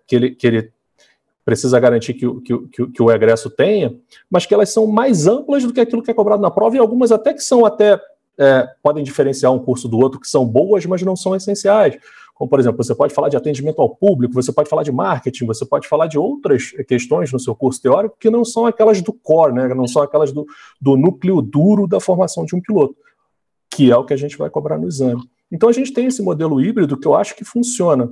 que, 0.07 0.15
ele, 0.15 0.32
que 0.36 0.47
ele 0.47 0.71
precisa 1.45 1.79
garantir 1.79 2.15
que, 2.15 2.41
que, 2.41 2.57
que, 2.67 2.87
que, 2.87 3.03
o 3.03 3.11
egresso 3.11 3.51
tenha, 3.51 3.95
mas 4.29 4.47
que 4.47 4.53
elas 4.53 4.69
são 4.69 4.87
mais 4.87 5.27
amplas 5.27 5.63
do 5.63 5.71
que 5.71 5.79
aquilo 5.79 6.01
que 6.01 6.09
é 6.09 6.13
cobrado 6.13 6.41
na 6.41 6.49
prova 6.49 6.75
e 6.75 6.79
algumas 6.79 7.11
até 7.11 7.33
que 7.33 7.43
são 7.43 7.63
até 7.65 8.01
é, 8.37 8.67
podem 8.81 9.03
diferenciar 9.03 9.53
um 9.53 9.59
curso 9.59 9.87
do 9.87 9.97
outro, 9.97 10.19
que 10.19 10.27
são 10.27 10.45
boas, 10.45 10.85
mas 10.85 11.01
não 11.03 11.15
são 11.15 11.35
essenciais. 11.35 11.97
Como, 12.33 12.49
por 12.49 12.59
exemplo, 12.59 12.83
você 12.83 12.93
pode 12.93 13.13
falar 13.13 13.29
de 13.29 13.37
atendimento 13.37 13.81
ao 13.81 13.95
público, 13.95 14.33
você 14.33 14.51
pode 14.51 14.67
falar 14.67 14.83
de 14.83 14.91
marketing, 14.91 15.45
você 15.45 15.65
pode 15.65 15.87
falar 15.87 16.07
de 16.07 16.17
outras 16.17 16.71
questões 16.85 17.31
no 17.31 17.39
seu 17.39 17.55
curso 17.55 17.81
teórico 17.81 18.17
que 18.19 18.29
não 18.29 18.43
são 18.43 18.65
aquelas 18.65 19.01
do 19.01 19.13
core, 19.13 19.53
né? 19.53 19.73
não 19.73 19.87
são 19.87 20.01
aquelas 20.01 20.33
do, 20.33 20.45
do 20.81 20.97
núcleo 20.97 21.41
duro 21.41 21.87
da 21.87 21.99
formação 22.01 22.43
de 22.43 22.53
um 22.53 22.59
piloto, 22.59 22.95
que 23.69 23.89
é 23.89 23.95
o 23.95 24.03
que 24.03 24.13
a 24.13 24.17
gente 24.17 24.37
vai 24.37 24.49
cobrar 24.49 24.77
no 24.77 24.87
exame. 24.87 25.23
Então 25.49 25.69
a 25.69 25.71
gente 25.71 25.93
tem 25.93 26.07
esse 26.07 26.21
modelo 26.21 26.59
híbrido 26.59 26.97
que 26.97 27.07
eu 27.07 27.15
acho 27.15 27.35
que 27.35 27.45
funciona. 27.45 28.11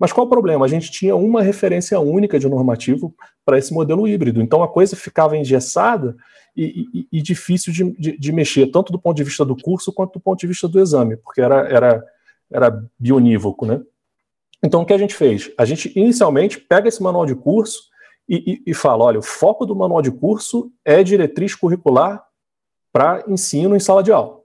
Mas 0.00 0.12
qual 0.12 0.26
o 0.26 0.30
problema? 0.30 0.64
A 0.64 0.68
gente 0.68 0.90
tinha 0.90 1.14
uma 1.14 1.42
referência 1.42 2.00
única 2.00 2.38
de 2.38 2.48
normativo 2.48 3.14
para 3.44 3.58
esse 3.58 3.72
modelo 3.72 4.08
híbrido. 4.08 4.40
Então 4.40 4.62
a 4.62 4.68
coisa 4.68 4.96
ficava 4.96 5.36
engessada 5.36 6.16
e, 6.56 6.86
e, 6.92 7.18
e 7.18 7.22
difícil 7.22 7.72
de, 7.72 7.92
de, 7.92 8.18
de, 8.18 8.32
mexer, 8.32 8.68
tanto 8.68 8.90
do 8.90 8.98
ponto 8.98 9.16
de 9.16 9.24
vista 9.24 9.44
do 9.44 9.54
curso 9.54 9.92
quanto 9.92 10.14
do 10.14 10.20
ponto 10.20 10.40
de 10.40 10.46
vista 10.46 10.66
do 10.66 10.80
exame, 10.80 11.16
porque 11.18 11.40
era, 11.40 11.68
era 11.68 12.04
era 12.50 12.84
bionívoco, 12.98 13.64
né? 13.64 13.80
Então, 14.62 14.82
o 14.82 14.86
que 14.86 14.92
a 14.92 14.98
gente 14.98 15.14
fez? 15.14 15.50
A 15.56 15.64
gente 15.64 15.96
inicialmente 15.96 16.58
pega 16.58 16.88
esse 16.88 17.02
manual 17.02 17.24
de 17.24 17.34
curso 17.34 17.88
e, 18.28 18.62
e, 18.66 18.74
fala: 18.74 19.04
olha, 19.04 19.18
o 19.18 19.22
foco 19.22 19.64
do 19.64 19.74
manual 19.74 20.02
de 20.02 20.10
curso 20.10 20.70
é 20.84 21.02
diretriz 21.02 21.54
curricular 21.54 22.22
para 22.92 23.24
ensino 23.28 23.76
em 23.76 23.80
sala 23.80 24.02
de 24.02 24.12
aula. 24.12 24.39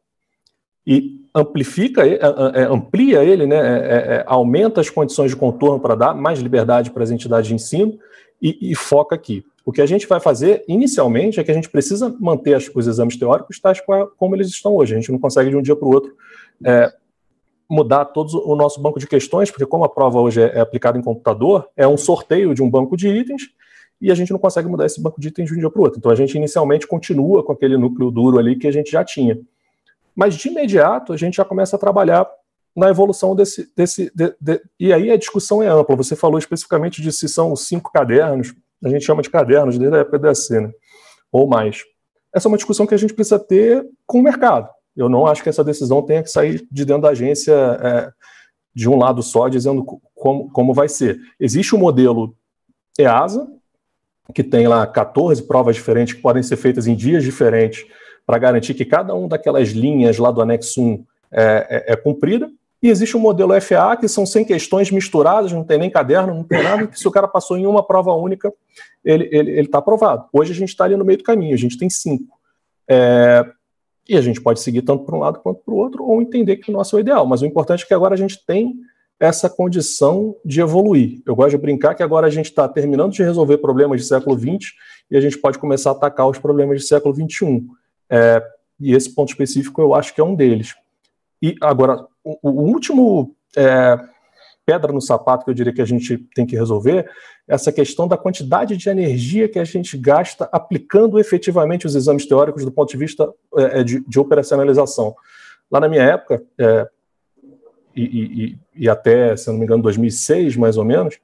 E 0.86 1.26
amplifica, 1.34 2.08
é, 2.08 2.20
é, 2.54 2.64
amplia 2.64 3.24
ele, 3.24 3.46
né, 3.46 3.58
é, 3.58 4.16
é, 4.16 4.24
aumenta 4.26 4.80
as 4.80 4.90
condições 4.90 5.32
de 5.32 5.36
contorno 5.36 5.80
para 5.80 5.94
dar 5.94 6.14
mais 6.16 6.40
liberdade 6.40 6.92
para 6.92 7.04
as 7.04 7.12
entidades 7.12 7.48
de 7.48 7.54
ensino 7.54 8.00
e, 8.42 8.72
e, 8.72 8.76
foca 8.76 9.16
aqui. 9.16 9.44
O 9.66 9.72
que 9.72 9.82
a 9.82 9.86
gente 9.86 10.08
vai 10.08 10.20
fazer 10.20 10.64
inicialmente 10.68 11.40
é 11.40 11.44
que 11.44 11.52
a 11.52 11.54
gente 11.54 11.70
precisa 11.70 12.16
manter 12.20 12.54
as, 12.54 12.70
os 12.74 12.88
exames 12.88 13.18
teóricos 13.18 13.60
tais 13.60 13.82
como 14.16 14.36
eles 14.36 14.48
estão 14.48 14.76
hoje. 14.76 14.94
A 14.94 14.98
gente 14.98 15.12
não 15.12 15.20
consegue 15.20 15.50
de 15.50 15.58
um 15.58 15.62
dia 15.62 15.76
para 15.76 15.88
o 15.88 15.92
outro 15.92 16.16
é, 16.64 16.94
mudar 17.70 18.06
todo 18.06 18.48
o 18.48 18.56
nosso 18.56 18.80
banco 18.80 19.00
de 19.00 19.08
questões, 19.08 19.52
porque 19.52 19.66
como 19.66 19.84
a 19.84 19.90
prova 19.90 20.22
hoje 20.22 20.42
é, 20.42 20.58
é 20.58 20.60
aplicada 20.62 20.98
em 20.98 21.02
computador, 21.02 21.68
é 21.76 21.88
um 21.88 21.98
sorteio 21.98 22.54
de 22.54 22.64
um 22.64 22.70
banco 22.70 22.96
de 22.96 23.10
itens 23.10 23.50
e 24.00 24.12
a 24.12 24.16
gente 24.16 24.32
não 24.32 24.40
consegue 24.40 24.70
mudar 24.70 24.86
esse 24.86 25.02
banco 25.02 25.20
de 25.20 25.30
itens 25.30 25.50
de 25.50 25.56
um 25.56 25.60
dia 25.60 25.70
para 25.70 25.82
o 25.82 25.84
outro. 25.84 26.00
Então 26.00 26.12
a 26.12 26.16
gente 26.16 26.36
inicialmente 26.36 26.88
continua 26.88 27.44
com 27.44 27.52
aquele 27.52 27.78
núcleo 27.78 28.12
duro 28.12 28.38
ali 28.38 28.56
que 28.56 28.68
a 28.68 28.72
gente 28.72 28.92
já 28.92 29.04
tinha. 29.04 29.40
Mas 30.16 30.36
de 30.36 30.48
imediato 30.48 31.14
a 31.14 31.18
gente 31.18 31.36
já 31.36 31.46
começa 31.46 31.76
a 31.76 31.80
trabalhar 31.80 32.28
na 32.76 32.90
evolução 32.90 33.36
desse. 33.36 33.72
desse 33.76 34.12
de, 34.16 34.36
de, 34.40 34.62
e 34.80 34.94
aí 34.94 35.12
a 35.12 35.18
discussão 35.18 35.62
é 35.62 35.68
ampla. 35.68 35.96
Você 35.96 36.16
falou 36.16 36.38
especificamente 36.38 37.02
de 37.02 37.12
se 37.12 37.28
são 37.28 37.56
cinco 37.56 37.92
cadernos, 37.92 38.54
a 38.84 38.90
gente 38.90 39.06
chama 39.06 39.22
de 39.22 39.30
cadernos 39.30 39.78
desde 39.78 39.96
a 39.96 40.02
época 40.02 40.20
da 40.20 40.36
cena, 40.36 40.74
ou 41.32 41.48
mais. 41.48 41.84
Essa 42.34 42.48
é 42.48 42.50
uma 42.50 42.58
discussão 42.58 42.86
que 42.86 42.94
a 42.94 42.98
gente 42.98 43.14
precisa 43.14 43.40
ter 43.40 43.86
com 44.06 44.20
o 44.20 44.24
mercado. 44.24 44.70
Eu 44.96 45.10
não 45.10 45.26
acho 45.26 45.44
que 45.44 45.50
essa 45.50 45.64
decisão 45.64 46.02
tenha 46.02 46.24
que 46.24 46.30
sair 46.30 46.66
de 46.72 46.86
dentro 46.86 47.04
da 47.04 47.10
agência 47.10 47.54
é, 47.54 48.12
de 48.74 48.90
um 48.90 48.98
lado 48.98 49.24
só, 49.24 49.48
dizendo 49.48 49.86
como, 50.14 50.50
como 50.52 50.74
vai 50.74 50.90
ser. 50.90 51.18
Existe 51.40 51.74
o 51.74 51.78
um 51.78 51.82
modelo 51.82 52.36
EASA, 53.00 53.48
que 54.34 54.44
tem 54.44 54.68
lá 54.68 54.86
14 54.88 55.44
provas 55.44 55.76
diferentes 55.76 56.14
que 56.14 56.22
podem 56.22 56.44
ser 56.44 56.58
feitas 56.58 56.88
em 56.88 56.96
dias 56.96 57.24
diferentes, 57.24 57.86
para 58.26 58.38
garantir 58.38 58.74
que 58.74 58.86
cada 58.86 59.14
uma 59.14 59.28
daquelas 59.28 59.70
linhas 59.70 60.18
lá 60.18 60.32
do 60.32 60.42
anexo 60.42 60.82
1 60.82 61.06
é, 61.32 61.84
é, 61.88 61.94
é 61.94 61.96
cumprida. 61.96 62.50
E 62.82 62.90
existe 62.90 63.16
o 63.16 63.20
um 63.20 63.22
modelo 63.22 63.60
FA, 63.62 63.98
que 64.00 64.08
são 64.08 64.26
100 64.26 64.46
questões 64.46 64.92
misturadas, 64.92 65.52
não 65.52 65.64
tem 65.64 65.78
nem 65.78 65.90
caderno, 65.90 66.34
não 66.34 66.44
tem 66.44 66.62
nada, 66.62 66.86
que 66.88 67.00
se 67.00 67.08
o 67.08 67.12
cara 67.12 67.28
passou 67.28 67.58
em 67.58 67.66
uma 67.66 67.86
prova 67.86 68.14
única, 68.14 68.54
ele 69.04 69.24
está 69.24 69.38
ele, 69.38 69.52
ele 69.52 69.68
tá 69.68 69.78
aprovado. 69.80 70.26
Hoje 70.32 70.52
a 70.52 70.56
gente 70.56 70.70
está 70.70 70.84
ali 70.84 70.96
no 70.96 71.06
meio 71.06 71.18
do 71.18 71.24
caminho, 71.24 71.54
a 71.54 71.58
gente 71.58 71.78
tem 71.78 71.90
cinco. 71.90 72.38
É, 72.88 73.46
e 74.08 74.16
a 74.16 74.22
gente 74.22 74.40
pode 74.40 74.60
seguir 74.60 74.84
tanto 74.84 75.04
para 75.04 75.16
um 75.16 75.20
lado 75.20 75.40
quanto 75.40 75.62
para 75.62 75.74
o 75.74 75.78
outro, 75.78 76.04
ou 76.04 76.22
entender 76.22 76.58
que 76.58 76.70
o 76.70 76.74
nosso 76.74 76.96
é 76.96 77.00
o 77.00 77.02
ideal. 77.02 77.26
Mas 77.26 77.42
o 77.42 77.46
importante 77.46 77.84
é 77.84 77.88
que 77.88 77.94
agora 77.94 78.14
a 78.14 78.18
gente 78.18 78.44
tem 78.46 78.76
essa 79.20 79.50
condição 79.50 80.36
de 80.44 80.62
evoluir. 80.62 81.22
Eu 81.26 81.36
gosto 81.36 81.52
de 81.52 81.58
brincar 81.58 81.96
que 81.96 82.04
agora 82.04 82.28
a 82.28 82.30
gente 82.30 82.48
está 82.48 82.68
terminando 82.68 83.14
de 83.14 83.24
resolver 83.24 83.58
problemas 83.58 84.02
do 84.02 84.08
século 84.08 84.38
XX 84.38 84.74
e 85.10 85.18
a 85.18 85.22
gente 85.22 85.38
pode 85.38 85.58
começar 85.58 85.92
a 85.92 85.94
atacar 85.94 86.28
os 86.28 86.38
problemas 86.38 86.82
do 86.82 86.86
século 86.86 87.16
XXI. 87.16 87.66
É, 88.10 88.42
e 88.80 88.94
esse 88.94 89.14
ponto 89.14 89.30
específico 89.30 89.82
eu 89.82 89.94
acho 89.94 90.14
que 90.14 90.22
é 90.22 90.24
um 90.24 90.36
deles. 90.36 90.76
E 91.42 91.56
agora, 91.62 92.06
o, 92.24 92.50
o 92.50 92.62
último 92.64 93.36
é, 93.56 94.00
pedra 94.66 94.92
no 94.92 95.02
sapato 95.02 95.46
que 95.46 95.52
eu 95.52 95.56
diria 95.56 95.74
que 95.74 95.82
a 95.82 95.86
gente 95.86 96.18
tem 96.34 96.46
que 96.46 96.56
resolver 96.56 97.10
essa 97.48 97.72
questão 97.72 98.08
da 98.08 98.18
quantidade 98.18 98.76
de 98.76 98.90
energia 98.90 99.48
que 99.48 99.60
a 99.60 99.64
gente 99.64 99.98
gasta 99.98 100.50
aplicando 100.52 101.20
efetivamente 101.20 101.86
os 101.86 101.96
exames 101.96 102.26
teóricos 102.26 102.66
do 102.66 102.72
ponto 102.72 102.90
de 102.90 102.98
vista 102.98 103.32
é, 103.56 103.82
é 103.82 103.84
de, 103.84 104.04
de, 104.08 104.20
operacionalização. 104.20 105.16
Lá 105.70 105.80
na 105.80 105.88
minha 105.88 106.02
época, 106.02 106.44
é, 106.58 106.88
e, 107.96 108.04
e, 108.04 108.60
e, 108.76 108.90
até, 108.90 109.38
se 109.38 109.48
não 109.48 109.58
me 109.58 109.64
engano, 109.64 109.84
2006, 109.84 110.58
mais 110.58 110.76
ou 110.76 110.84
menos, 110.84 111.18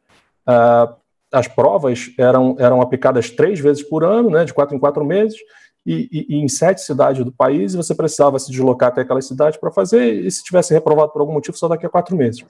as 1.32 1.48
provas 1.48 2.12
eram, 2.18 2.56
eram 2.60 2.82
aplicadas 2.82 3.30
três 3.30 3.60
vezes 3.60 3.84
por 3.84 4.06
ano, 4.06 4.30
né, 4.30 4.46
de 4.46 4.54
quatro 4.54 4.76
em 4.76 4.80
quatro 4.80 5.04
meses, 5.04 5.38
e, 5.86 6.26
e, 6.30 6.36
em 6.38 6.48
sete 6.48 6.82
cidades 6.82 7.24
do 7.24 7.32
país, 7.32 7.74
você 7.74 7.96
precisava 7.96 8.38
se 8.38 8.52
deslocar 8.52 8.90
até 8.90 9.02
aquela 9.02 9.22
cidade 9.22 9.60
para 9.60 9.72
fazer, 9.72 10.26
e 10.26 10.30
se 10.30 10.44
tivesse 10.44 10.74
reprovado 10.74 11.12
por 11.12 11.22
algum 11.22 11.34
motivo, 11.34 11.58
só 11.58 11.68
daqui 11.68 11.86
a 11.86 11.90
quatro 11.90 12.16
meses. 12.16 12.46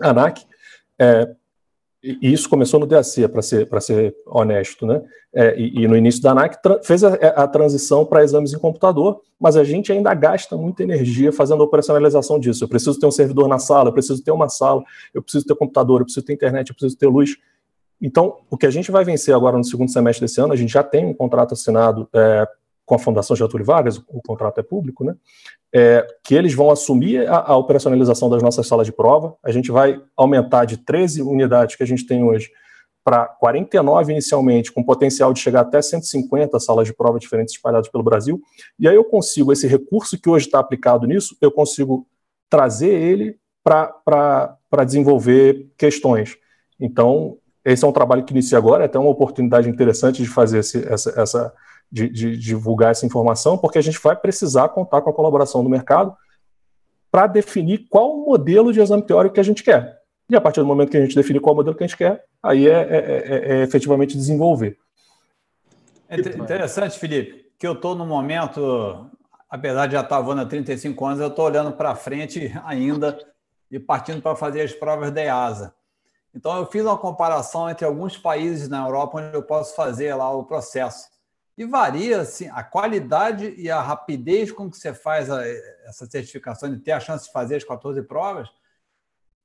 A 0.00 0.10
ANAC 0.10 0.44
é, 0.98 1.34
e 2.06 2.30
isso 2.34 2.50
começou 2.50 2.78
no 2.78 2.86
DAC, 2.86 3.26
para 3.28 3.40
ser, 3.40 3.66
ser 3.80 4.14
honesto, 4.26 4.84
né? 4.84 5.02
É, 5.32 5.58
e, 5.58 5.82
e, 5.82 5.88
no 5.88 5.96
início 5.96 6.20
da 6.20 6.32
ANAC 6.32 6.58
fez 6.82 7.02
a, 7.02 7.14
a 7.14 7.48
transição 7.48 8.04
para 8.04 8.22
exames 8.22 8.52
em 8.52 8.58
computador, 8.58 9.22
mas 9.40 9.56
a 9.56 9.64
gente 9.64 9.90
ainda 9.90 10.12
gasta 10.12 10.54
muita 10.54 10.82
energia 10.82 11.32
fazendo 11.32 11.62
a 11.62 11.64
operacionalização 11.64 12.38
disso. 12.38 12.62
Eu 12.62 12.68
preciso 12.68 13.00
ter 13.00 13.06
um 13.06 13.10
servidor 13.10 13.48
na 13.48 13.58
sala, 13.58 13.88
eu 13.88 13.92
preciso 13.94 14.22
ter 14.22 14.32
uma 14.32 14.50
sala, 14.50 14.84
eu 15.14 15.22
preciso 15.22 15.46
ter 15.46 15.56
computador, 15.56 16.02
eu 16.02 16.04
preciso 16.04 16.26
ter 16.26 16.34
internet, 16.34 16.68
eu 16.68 16.74
preciso 16.74 16.98
ter 16.98 17.06
luz. 17.06 17.36
Então, 18.00 18.38
o 18.50 18.56
que 18.56 18.66
a 18.66 18.70
gente 18.70 18.90
vai 18.90 19.04
vencer 19.04 19.34
agora 19.34 19.56
no 19.56 19.64
segundo 19.64 19.90
semestre 19.90 20.24
desse 20.24 20.40
ano, 20.40 20.52
a 20.52 20.56
gente 20.56 20.72
já 20.72 20.82
tem 20.82 21.06
um 21.06 21.14
contrato 21.14 21.54
assinado 21.54 22.08
é, 22.12 22.46
com 22.84 22.94
a 22.94 22.98
Fundação 22.98 23.34
Getúlio 23.34 23.64
Vargas, 23.64 23.96
o 23.96 24.20
contrato 24.26 24.58
é 24.58 24.62
público, 24.62 25.04
né? 25.04 25.14
É, 25.72 26.06
que 26.22 26.34
eles 26.34 26.54
vão 26.54 26.70
assumir 26.70 27.26
a, 27.28 27.38
a, 27.38 27.56
operacionalização 27.56 28.28
das 28.28 28.42
nossas 28.42 28.66
salas 28.66 28.86
de 28.86 28.92
prova. 28.92 29.36
A 29.42 29.50
gente 29.50 29.70
vai 29.70 30.00
aumentar 30.16 30.64
de 30.66 30.76
13 30.76 31.22
unidades 31.22 31.76
que 31.76 31.82
a 31.82 31.86
gente 31.86 32.06
tem 32.06 32.22
hoje 32.22 32.50
para 33.02 33.26
49 33.26 34.12
inicialmente, 34.12 34.72
com 34.72 34.82
potencial 34.82 35.32
de 35.32 35.40
chegar 35.40 35.60
até 35.60 35.80
150 35.80 36.58
salas 36.58 36.86
de 36.86 36.94
prova 36.94 37.18
diferentes 37.18 37.54
espalhadas 37.54 37.88
pelo 37.88 38.02
Brasil. 38.02 38.40
E 38.78 38.88
aí 38.88 38.94
eu 38.94 39.04
consigo, 39.04 39.52
esse 39.52 39.66
recurso 39.66 40.18
que 40.18 40.28
hoje 40.28 40.46
está 40.46 40.58
aplicado 40.58 41.06
nisso, 41.06 41.36
eu 41.40 41.50
consigo 41.50 42.06
trazer 42.48 42.90
ele 42.90 43.36
para 43.62 44.84
desenvolver 44.86 45.70
questões. 45.76 46.36
Então, 46.80 47.36
esse 47.64 47.84
é 47.84 47.88
um 47.88 47.92
trabalho 47.92 48.24
que 48.24 48.32
inicia 48.32 48.58
agora, 48.58 48.84
é 48.84 48.86
até 48.86 48.98
uma 48.98 49.10
oportunidade 49.10 49.68
interessante 49.68 50.22
de 50.22 50.28
fazer 50.28 50.58
esse, 50.58 50.86
essa, 50.86 51.20
essa 51.20 51.54
de, 51.90 52.08
de, 52.08 52.36
divulgar 52.36 52.90
essa 52.90 53.06
informação, 53.06 53.56
porque 53.56 53.78
a 53.78 53.82
gente 53.82 53.98
vai 54.02 54.14
precisar 54.14 54.68
contar 54.68 55.00
com 55.00 55.10
a 55.10 55.14
colaboração 55.14 55.62
do 55.62 55.70
mercado 55.70 56.14
para 57.10 57.26
definir 57.26 57.86
qual 57.88 58.16
modelo 58.16 58.72
de 58.72 58.80
exame 58.80 59.02
teórico 59.02 59.34
que 59.34 59.40
a 59.40 59.44
gente 59.44 59.62
quer. 59.62 60.00
E 60.28 60.36
a 60.36 60.40
partir 60.40 60.60
do 60.60 60.66
momento 60.66 60.90
que 60.90 60.96
a 60.96 61.00
gente 61.00 61.14
definir 61.14 61.40
qual 61.40 61.54
modelo 61.54 61.76
que 61.76 61.84
a 61.84 61.86
gente 61.86 61.96
quer, 61.96 62.24
aí 62.42 62.68
é, 62.68 62.72
é, 62.72 62.96
é, 62.96 63.56
é 63.58 63.62
efetivamente 63.62 64.16
desenvolver. 64.16 64.76
É 66.08 66.16
interessante, 66.16 66.98
Felipe, 66.98 67.46
que 67.58 67.66
eu 67.66 67.72
estou 67.72 67.94
no 67.94 68.04
momento, 68.04 69.10
apesar 69.48 69.86
de 69.86 69.92
já 69.92 70.00
estar 70.00 70.20
voando 70.20 70.42
há 70.42 70.46
35 70.46 71.06
anos, 71.06 71.20
eu 71.20 71.28
estou 71.28 71.44
olhando 71.44 71.72
para 71.72 71.94
frente 71.94 72.52
ainda 72.64 73.18
e 73.70 73.78
partindo 73.78 74.20
para 74.20 74.36
fazer 74.36 74.62
as 74.62 74.72
provas 74.72 75.10
da 75.10 75.22
EASA. 75.22 75.74
Então, 76.34 76.56
eu 76.56 76.66
fiz 76.66 76.82
uma 76.82 76.98
comparação 76.98 77.70
entre 77.70 77.84
alguns 77.84 78.16
países 78.16 78.68
na 78.68 78.84
Europa 78.84 79.18
onde 79.18 79.36
eu 79.36 79.42
posso 79.42 79.74
fazer 79.76 80.14
lá 80.14 80.30
o 80.30 80.44
processo. 80.44 81.08
E 81.56 81.64
varia 81.64 82.22
assim, 82.22 82.48
a 82.48 82.64
qualidade 82.64 83.54
e 83.56 83.70
a 83.70 83.80
rapidez 83.80 84.50
com 84.50 84.68
que 84.68 84.76
você 84.76 84.92
faz 84.92 85.30
a, 85.30 85.46
essa 85.84 86.04
certificação, 86.06 86.68
de 86.68 86.80
ter 86.80 86.90
a 86.90 86.98
chance 86.98 87.26
de 87.26 87.32
fazer 87.32 87.56
as 87.56 87.64
14 87.64 88.02
provas. 88.02 88.48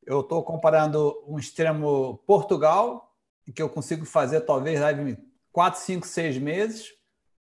Eu 0.04 0.22
estou 0.22 0.42
comparando 0.44 1.24
um 1.28 1.38
extremo 1.38 2.18
Portugal, 2.26 3.16
que 3.54 3.62
eu 3.62 3.70
consigo 3.70 4.06
fazer 4.06 4.42
talvez 4.42 4.80
em 4.82 5.18
4, 5.52 5.80
5, 5.80 6.08
6 6.08 6.38
meses, 6.40 6.94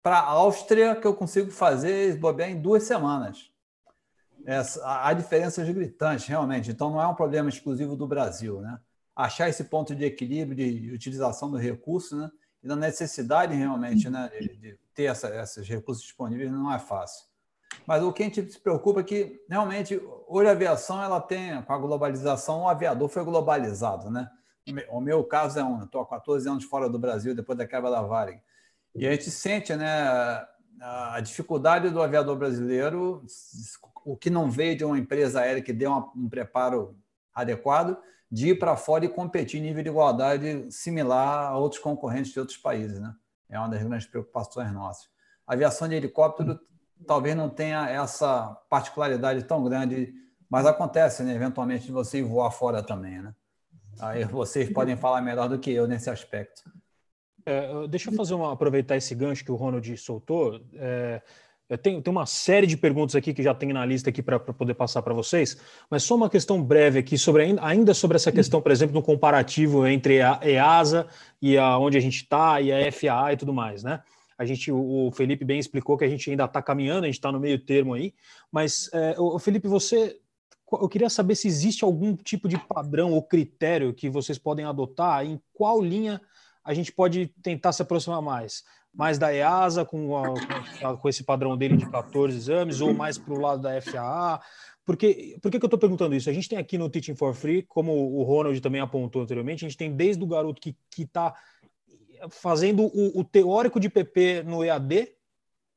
para 0.02 0.18
a 0.18 0.30
Áustria, 0.30 0.94
que 0.94 1.06
eu 1.06 1.14
consigo 1.14 1.50
fazer 1.50 2.16
bobear 2.18 2.50
em 2.50 2.60
duas 2.60 2.82
semanas. 2.82 3.50
Essa, 4.44 4.82
há 5.06 5.12
diferenças 5.12 5.68
gritantes, 5.68 6.26
realmente. 6.26 6.70
Então, 6.70 6.90
não 6.90 7.00
é 7.00 7.06
um 7.06 7.14
problema 7.14 7.48
exclusivo 7.48 7.96
do 7.96 8.06
Brasil. 8.06 8.60
Né? 8.60 8.78
Achar 9.18 9.48
esse 9.48 9.64
ponto 9.64 9.94
de 9.94 10.04
equilíbrio 10.04 10.56
de 10.56 10.92
utilização 10.92 11.50
do 11.50 11.56
recurso 11.56 12.16
né? 12.16 12.30
e 12.62 12.68
da 12.68 12.76
necessidade 12.76 13.54
realmente 13.54 14.08
né, 14.08 14.30
de, 14.40 14.56
de 14.56 14.78
ter 14.94 15.04
essa, 15.04 15.28
esses 15.42 15.66
recursos 15.68 16.04
disponíveis 16.04 16.52
não 16.52 16.72
é 16.72 16.78
fácil. 16.78 17.26
Mas 17.84 18.02
o 18.02 18.12
que 18.12 18.22
a 18.22 18.26
gente 18.26 18.52
se 18.52 18.60
preocupa 18.60 19.00
é 19.00 19.04
que 19.04 19.44
realmente 19.48 20.00
hoje 20.26 20.48
a 20.48 20.52
aviação 20.52 21.02
ela 21.02 21.20
tem, 21.20 21.60
com 21.62 21.72
a 21.72 21.78
globalização, 21.78 22.62
o 22.62 22.68
aviador 22.68 23.08
foi 23.08 23.24
globalizado, 23.24 24.10
né? 24.10 24.30
O 24.90 25.00
meu 25.00 25.24
caso 25.24 25.58
é 25.58 25.64
um, 25.64 25.82
estou 25.82 26.02
há 26.02 26.06
14 26.06 26.48
anos 26.48 26.64
fora 26.64 26.88
do 26.88 26.98
Brasil, 26.98 27.34
depois 27.34 27.56
da 27.56 27.66
quebra 27.66 27.90
da 27.90 28.02
Varig. 28.02 28.40
E 28.94 29.06
a 29.06 29.10
gente 29.10 29.30
sente, 29.30 29.74
né? 29.74 30.46
a 30.80 31.20
dificuldade 31.20 31.90
do 31.90 32.02
aviador 32.02 32.36
brasileiro, 32.36 33.24
o 34.04 34.16
que 34.16 34.30
não 34.30 34.50
veio 34.50 34.76
de 34.76 34.84
uma 34.84 34.98
empresa 34.98 35.40
aérea 35.40 35.62
que 35.62 35.72
deu 35.72 35.92
um 36.14 36.28
preparo 36.28 36.96
adequado, 37.34 37.96
de 38.30 38.50
ir 38.50 38.58
para 38.58 38.76
fora 38.76 39.04
e 39.04 39.08
competir 39.08 39.58
em 39.58 39.62
nível 39.62 39.82
de 39.82 39.88
igualdade 39.88 40.70
similar 40.70 41.48
a 41.48 41.56
outros 41.56 41.80
concorrentes 41.80 42.32
de 42.32 42.38
outros 42.38 42.58
países. 42.58 43.00
Né? 43.00 43.14
É 43.48 43.58
uma 43.58 43.68
das 43.68 43.82
grandes 43.82 44.06
preocupações 44.06 44.72
nossas. 44.72 45.08
A 45.46 45.54
aviação 45.54 45.88
de 45.88 45.94
helicóptero 45.94 46.60
talvez 47.06 47.34
não 47.34 47.48
tenha 47.48 47.88
essa 47.88 48.54
particularidade 48.68 49.44
tão 49.44 49.64
grande, 49.64 50.12
mas 50.48 50.66
acontece, 50.66 51.22
né, 51.22 51.34
eventualmente, 51.34 51.86
de 51.86 51.92
você 51.92 52.22
voar 52.22 52.50
fora 52.50 52.82
também. 52.82 53.22
Né? 53.22 53.34
Aí 54.00 54.24
vocês 54.24 54.70
podem 54.72 54.96
falar 54.96 55.20
melhor 55.22 55.48
do 55.48 55.58
que 55.58 55.70
eu 55.70 55.86
nesse 55.86 56.10
aspecto. 56.10 56.62
É, 57.46 57.86
deixa 57.88 58.10
eu 58.10 58.14
fazer 58.14 58.34
uma, 58.34 58.52
aproveitar 58.52 58.96
esse 58.96 59.14
gancho 59.14 59.44
que 59.44 59.50
o 59.50 59.56
Ronald 59.56 59.96
soltou. 59.96 60.60
É, 60.74 61.22
eu 61.68 61.76
tenho, 61.76 62.00
tenho 62.00 62.16
uma 62.16 62.24
série 62.24 62.66
de 62.66 62.76
perguntas 62.76 63.14
aqui 63.14 63.34
que 63.34 63.42
já 63.42 63.54
tenho 63.54 63.74
na 63.74 63.84
lista 63.84 64.08
aqui 64.08 64.22
para 64.22 64.38
poder 64.40 64.74
passar 64.74 65.02
para 65.02 65.12
vocês, 65.12 65.58
mas 65.90 66.02
só 66.02 66.14
uma 66.14 66.30
questão 66.30 66.62
breve 66.62 66.98
aqui 66.98 67.18
sobre 67.18 67.54
ainda 67.60 67.92
sobre 67.92 68.16
essa 68.16 68.32
questão, 68.32 68.62
por 68.62 68.72
exemplo, 68.72 68.94
do 68.94 69.02
comparativo 69.02 69.86
entre 69.86 70.22
a 70.22 70.40
EASA 70.42 71.06
e 71.42 71.58
a 71.58 71.76
onde 71.78 71.98
a 71.98 72.00
gente 72.00 72.22
está 72.22 72.60
e 72.60 72.72
a 72.72 72.90
FAA 72.90 73.34
e 73.34 73.36
tudo 73.36 73.52
mais, 73.52 73.82
né? 73.82 74.02
A 74.38 74.44
gente, 74.44 74.70
o 74.70 75.10
Felipe 75.12 75.44
bem 75.44 75.58
explicou 75.58 75.98
que 75.98 76.04
a 76.04 76.08
gente 76.08 76.30
ainda 76.30 76.44
está 76.44 76.62
caminhando, 76.62 77.04
a 77.04 77.06
gente 77.06 77.16
está 77.16 77.30
no 77.30 77.40
meio 77.40 77.58
termo 77.58 77.92
aí, 77.92 78.14
mas 78.52 78.88
é, 78.94 79.16
o 79.18 79.38
Felipe, 79.38 79.66
você, 79.66 80.16
eu 80.72 80.88
queria 80.88 81.10
saber 81.10 81.34
se 81.34 81.48
existe 81.48 81.84
algum 81.84 82.14
tipo 82.14 82.48
de 82.48 82.56
padrão 82.56 83.12
ou 83.12 83.22
critério 83.22 83.92
que 83.92 84.08
vocês 84.08 84.38
podem 84.38 84.64
adotar, 84.64 85.26
em 85.26 85.40
qual 85.52 85.82
linha 85.82 86.20
a 86.64 86.72
gente 86.72 86.92
pode 86.92 87.26
tentar 87.42 87.72
se 87.72 87.82
aproximar 87.82 88.22
mais 88.22 88.62
mais 88.94 89.18
da 89.18 89.32
EASA, 89.32 89.84
com, 89.84 90.16
a, 90.16 90.96
com 90.96 91.08
esse 91.08 91.22
padrão 91.22 91.56
dele 91.56 91.76
de 91.76 91.88
14 91.88 92.36
exames, 92.36 92.80
ou 92.80 92.92
mais 92.92 93.16
para 93.18 93.34
o 93.34 93.40
lado 93.40 93.62
da 93.62 93.80
FAA? 93.80 94.40
Porque, 94.84 95.38
por 95.42 95.50
que, 95.50 95.58
que 95.58 95.64
eu 95.64 95.68
estou 95.68 95.78
perguntando 95.78 96.14
isso? 96.14 96.30
A 96.30 96.32
gente 96.32 96.48
tem 96.48 96.58
aqui 96.58 96.78
no 96.78 96.88
Teaching 96.88 97.14
for 97.14 97.34
Free, 97.34 97.62
como 97.62 97.92
o 97.92 98.22
Ronald 98.22 98.58
também 98.60 98.80
apontou 98.80 99.22
anteriormente, 99.22 99.64
a 99.64 99.68
gente 99.68 99.76
tem 99.76 99.94
desde 99.94 100.22
o 100.24 100.26
garoto 100.26 100.60
que 100.60 100.74
está 100.96 101.34
fazendo 102.30 102.84
o, 102.84 103.20
o, 103.20 103.24
teórico 103.24 103.78
de 103.78 103.88
PP 103.88 104.42
no 104.44 104.64
EAD, 104.64 105.12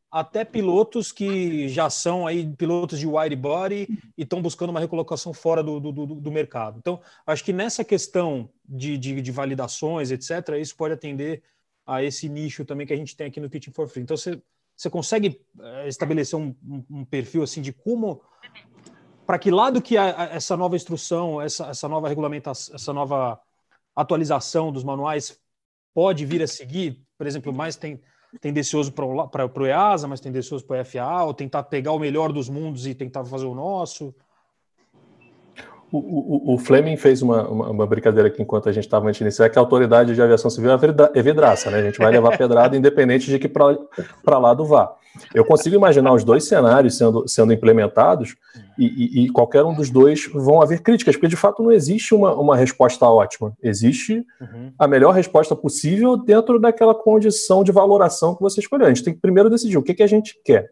até 0.10 0.44
pilotos 0.44 1.12
que 1.12 1.70
já 1.70 1.90
são 1.90 2.28
aí 2.28 2.46
pilotos 2.56 3.00
de 3.00 3.08
wide 3.08 3.36
body 3.36 3.88
e 4.18 4.24
estão 4.24 4.42
buscando 4.42 4.72
uma 4.72 4.80
recolocação 4.80 5.34
fora 5.34 5.64
do, 5.64 5.80
do, 5.80 5.92
do, 5.92 6.06
do 6.06 6.32
mercado. 6.32 6.78
Então, 6.80 7.00
acho 7.26 7.44
que 7.44 7.54
nessa 7.54 7.84
questão 7.84 8.50
de, 8.68 8.98
de, 8.98 9.22
de 9.22 9.32
validações, 9.32 10.12
etc., 10.12 10.58
isso 10.60 10.76
pode 10.76 10.94
atender 10.94 11.44
a 11.86 12.04
esse 12.04 12.30
nicho 12.30 12.66
também 12.66 12.86
que 12.86 12.94
a 12.94 12.98
gente 12.98 13.16
tem 13.16 13.28
aqui 13.28 13.40
no 13.40 13.50
Teaching 13.50 13.72
for 13.72 13.88
Free. 13.88 14.04
Então, 14.04 14.16
você, 14.16 14.42
você 14.76 14.90
consegue 14.90 15.42
eh, 15.60 15.88
estabelecer 15.88 16.38
um, 16.38 16.56
um, 16.90 17.06
perfil 17.06 17.44
assim 17.44 17.62
de 17.62 17.74
como, 17.74 18.22
para 19.26 19.40
que 19.40 19.52
lado 19.52 19.82
que 19.82 19.98
a, 19.98 20.24
a, 20.24 20.24
essa 20.36 20.56
nova 20.56 20.76
instrução, 20.76 21.42
essa, 21.42 21.68
essa 21.68 21.88
nova 21.88 22.08
regulamentação, 22.08 22.76
essa 22.76 22.94
nova 22.94 23.40
atualização 23.96 24.72
dos 24.72 24.84
manuais 24.84 25.40
pode 25.94 26.26
vir 26.26 26.42
a 26.42 26.48
seguir? 26.48 27.02
Por 27.18 27.28
exemplo, 27.28 27.54
mais 27.54 27.76
tem 27.76 28.02
tendencioso 28.40 28.94
para 28.94 29.46
o 29.46 29.66
EASA, 29.66 30.08
mais 30.08 30.22
tendencioso 30.22 30.66
para 30.66 30.82
o 30.82 30.86
FAA, 30.86 31.26
ou 31.26 31.34
tentar 31.34 31.64
pegar 31.64 31.92
o 31.92 32.00
melhor 32.00 32.32
dos 32.32 32.48
mundos 32.48 32.88
e 32.88 32.96
tentar 32.96 33.26
fazer 33.26 33.46
o 33.46 33.56
nosso? 33.56 34.16
O, 35.92 35.98
o, 35.98 36.54
o, 36.54 36.58
Fleming 36.58 36.96
fez 36.96 37.22
uma, 37.22 37.48
uma, 37.50 37.70
uma, 37.70 37.86
brincadeira 37.86 38.30
aqui 38.30 38.42
enquanto 38.42 38.70
a 38.70 38.72
gente 38.72 38.86
estava 38.86 39.08
antes 39.08 39.18
de 39.18 39.26
iniciar, 39.26 39.50
que 39.50 39.60
a 39.60 39.62
autoridade 39.62 40.16
de 40.16 40.22
aviação 40.22 40.50
civil 40.50 40.72
é 40.72 41.22
vidraça, 41.22 41.70
né? 41.70 41.80
A 41.80 41.84
gente 41.84 41.98
vai 41.98 42.10
levar 42.10 42.38
pedrada 42.38 42.76
independente 42.78 43.30
de 43.30 43.38
que 43.38 43.50
para 43.50 44.38
lado 44.40 44.64
vá. 44.64 44.96
Eu 45.36 45.44
consigo 45.44 45.76
imaginar 45.76 46.14
os 46.14 46.24
dois 46.24 46.46
cenários 46.46 46.98
sendo, 46.98 47.28
sendo 47.28 47.52
implementados 47.52 48.36
e, 48.78 48.86
e, 48.86 49.26
e, 49.26 49.30
qualquer 49.30 49.64
um 49.64 49.74
dos 49.74 49.90
dois 49.90 50.30
vão 50.34 50.62
haver 50.62 50.82
críticas, 50.82 51.16
porque 51.16 51.28
de 51.28 51.36
fato 51.36 51.62
não 51.62 51.72
existe 51.72 52.16
uma, 52.16 52.34
uma 52.34 52.56
resposta 52.56 53.06
ótima. 53.06 53.54
Existe 53.62 54.26
uhum. 54.40 54.72
a 54.80 54.88
melhor 54.88 55.14
resposta 55.14 55.56
possível 55.56 56.16
dentro 56.16 56.60
daquela 56.60 56.96
condição 56.96 57.64
de 57.64 57.72
valoração 57.72 58.34
que 58.34 58.42
você 58.42 58.62
escolheu. 58.62 58.86
A 58.86 58.90
gente 58.90 59.04
tem 59.04 59.14
que 59.14 59.20
primeiro 59.20 59.50
decidir 59.50 59.78
o 59.78 59.84
que, 59.84 59.94
que 59.94 60.04
a 60.04 60.08
gente 60.08 60.40
quer. 60.46 60.70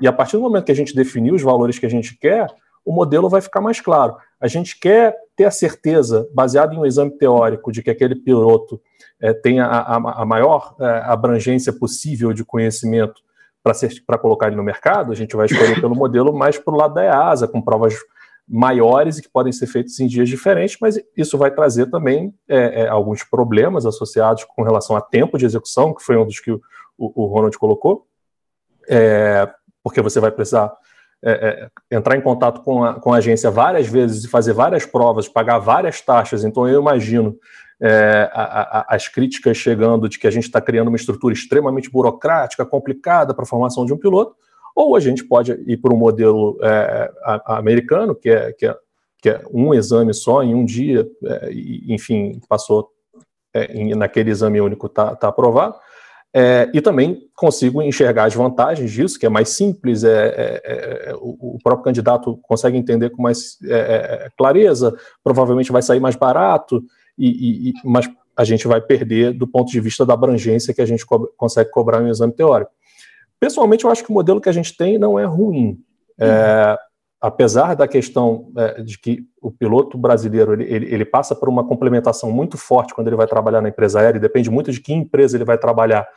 E 0.00 0.06
a 0.06 0.12
partir 0.12 0.36
do 0.36 0.42
momento 0.42 0.64
que 0.64 0.72
a 0.72 0.76
gente 0.76 0.94
definir 0.94 1.32
os 1.32 1.42
valores 1.42 1.78
que 1.78 1.86
a 1.86 1.90
gente 1.90 2.16
quer, 2.16 2.46
o 2.84 2.92
modelo 2.92 3.28
vai 3.28 3.40
ficar 3.40 3.60
mais 3.60 3.80
claro. 3.80 4.16
A 4.40 4.46
gente 4.46 4.78
quer 4.78 5.14
ter 5.36 5.44
a 5.44 5.50
certeza, 5.50 6.28
baseado 6.34 6.74
em 6.74 6.78
um 6.78 6.86
exame 6.86 7.10
teórico, 7.10 7.72
de 7.72 7.82
que 7.82 7.90
aquele 7.90 8.14
piloto 8.14 8.80
é, 9.20 9.32
tenha 9.32 9.64
a, 9.64 9.96
a, 9.96 10.22
a 10.22 10.24
maior 10.24 10.74
é, 10.80 10.84
abrangência 11.04 11.72
possível 11.72 12.32
de 12.32 12.44
conhecimento 12.44 13.20
para 14.06 14.18
colocar 14.18 14.46
ele 14.46 14.56
no 14.56 14.62
mercado, 14.62 15.12
a 15.12 15.14
gente 15.14 15.36
vai 15.36 15.46
escolher 15.46 15.80
pelo 15.80 15.94
modelo 15.96 16.32
mais 16.32 16.58
para 16.58 16.72
o 16.72 16.76
lado 16.76 16.94
da 16.94 17.04
EASA, 17.04 17.46
com 17.46 17.60
provas 17.60 17.94
maiores 18.48 19.18
e 19.18 19.22
que 19.22 19.28
podem 19.28 19.52
ser 19.52 19.66
feitas 19.66 20.00
em 20.00 20.08
dias 20.08 20.28
diferentes, 20.28 20.76
mas 20.80 20.98
isso 21.16 21.38
vai 21.38 21.50
trazer 21.50 21.86
também 21.86 22.34
é, 22.48 22.82
é, 22.82 22.88
alguns 22.88 23.22
problemas 23.22 23.86
associados 23.86 24.44
com 24.44 24.62
relação 24.62 24.96
a 24.96 25.00
tempo 25.00 25.38
de 25.38 25.44
execução, 25.44 25.94
que 25.94 26.02
foi 26.02 26.16
um 26.16 26.26
dos 26.26 26.40
que 26.40 26.50
o, 26.50 26.60
o, 26.98 27.24
o 27.24 27.26
Ronald 27.26 27.56
colocou, 27.58 28.06
é, 28.88 29.48
porque 29.84 30.02
você 30.02 30.18
vai 30.18 30.32
precisar 30.32 30.72
é, 31.22 31.70
é, 31.90 31.96
entrar 31.96 32.16
em 32.16 32.20
contato 32.20 32.62
com 32.62 32.82
a, 32.82 32.94
com 32.94 33.12
a 33.12 33.18
agência 33.18 33.50
várias 33.50 33.86
vezes 33.86 34.24
e 34.24 34.28
fazer 34.28 34.54
várias 34.54 34.86
provas, 34.86 35.28
pagar 35.28 35.58
várias 35.58 36.00
taxas. 36.00 36.44
Então, 36.44 36.66
eu 36.66 36.80
imagino 36.80 37.36
é, 37.80 38.30
a, 38.32 38.42
a, 38.42 38.94
as 38.94 39.06
críticas 39.06 39.56
chegando 39.56 40.08
de 40.08 40.18
que 40.18 40.26
a 40.26 40.30
gente 40.30 40.44
está 40.44 40.60
criando 40.60 40.88
uma 40.88 40.96
estrutura 40.96 41.34
extremamente 41.34 41.90
burocrática, 41.90 42.64
complicada 42.64 43.34
para 43.34 43.42
a 43.42 43.46
formação 43.46 43.84
de 43.84 43.92
um 43.92 43.98
piloto, 43.98 44.34
ou 44.74 44.96
a 44.96 45.00
gente 45.00 45.22
pode 45.24 45.52
ir 45.66 45.76
para 45.76 45.92
um 45.92 45.96
modelo 45.98 46.58
é, 46.62 47.10
americano, 47.46 48.14
que 48.14 48.30
é, 48.30 48.52
que, 48.52 48.66
é, 48.66 48.76
que 49.20 49.28
é 49.28 49.42
um 49.52 49.74
exame 49.74 50.14
só 50.14 50.42
em 50.42 50.54
um 50.54 50.64
dia, 50.64 51.06
é, 51.24 51.52
e, 51.52 51.92
enfim, 51.92 52.40
passou 52.48 52.90
naquele 53.96 54.30
exame 54.30 54.60
único, 54.60 54.86
está 54.86 55.16
tá 55.16 55.26
aprovado 55.26 55.74
é, 56.32 56.70
e 56.72 56.80
também 56.80 57.28
consigo 57.34 57.82
enxergar 57.82 58.24
as 58.24 58.34
vantagens 58.34 58.92
disso, 58.92 59.18
que 59.18 59.26
é 59.26 59.28
mais 59.28 59.48
simples, 59.48 60.04
é, 60.04 60.28
é, 60.28 61.10
é 61.10 61.14
o, 61.14 61.56
o, 61.56 61.58
próprio 61.62 61.84
candidato 61.84 62.38
consegue 62.42 62.76
entender 62.76 63.10
com 63.10 63.22
mais 63.22 63.58
é, 63.64 64.26
é, 64.26 64.30
clareza, 64.38 64.96
provavelmente 65.24 65.72
vai 65.72 65.82
sair 65.82 65.98
mais 65.98 66.14
barato, 66.14 66.84
e, 67.18 67.70
e, 67.70 67.72
mas 67.84 68.08
a 68.36 68.44
gente 68.44 68.66
vai 68.68 68.80
perder 68.80 69.32
do 69.32 69.46
ponto 69.46 69.72
de 69.72 69.80
vista 69.80 70.06
da 70.06 70.14
abrangência 70.14 70.72
que 70.72 70.80
a 70.80 70.86
gente 70.86 71.04
co 71.04 71.26
consegue 71.36 71.70
cobrar 71.70 72.00
um 72.00 72.08
exame 72.08 72.32
teórico. 72.32 72.70
Pessoalmente, 73.40 73.84
eu 73.84 73.90
acho 73.90 74.04
que 74.04 74.10
o 74.10 74.14
modelo 74.14 74.40
que 74.40 74.48
a 74.48 74.52
gente 74.52 74.76
tem 74.76 74.98
não 74.98 75.18
é 75.18 75.24
ruim. 75.24 75.82
Uhum. 76.18 76.26
Apesar 77.20 77.74
da 77.74 77.86
questão 77.86 78.50
de 78.84 78.98
que 78.98 79.24
o 79.42 79.50
piloto 79.50 79.98
brasileiro 79.98 80.54
ele, 80.54 80.64
ele, 80.64 80.94
ele, 80.94 81.04
passa 81.04 81.34
por 81.34 81.48
uma 81.48 81.66
complementação 81.66 82.30
muito 82.30 82.56
forte 82.56 82.94
quando 82.94 83.08
ele 83.08 83.16
vai 83.16 83.26
trabalhar 83.26 83.60
na 83.60 83.68
empresa 83.68 84.00
aérea, 84.00 84.18
depende 84.18 84.50
muito 84.50 84.72
de 84.72 84.80
que 84.80 84.92
empresa 84.92 85.36
ele 85.36 85.44
vai 85.44 85.58
trabalhar 85.58 86.08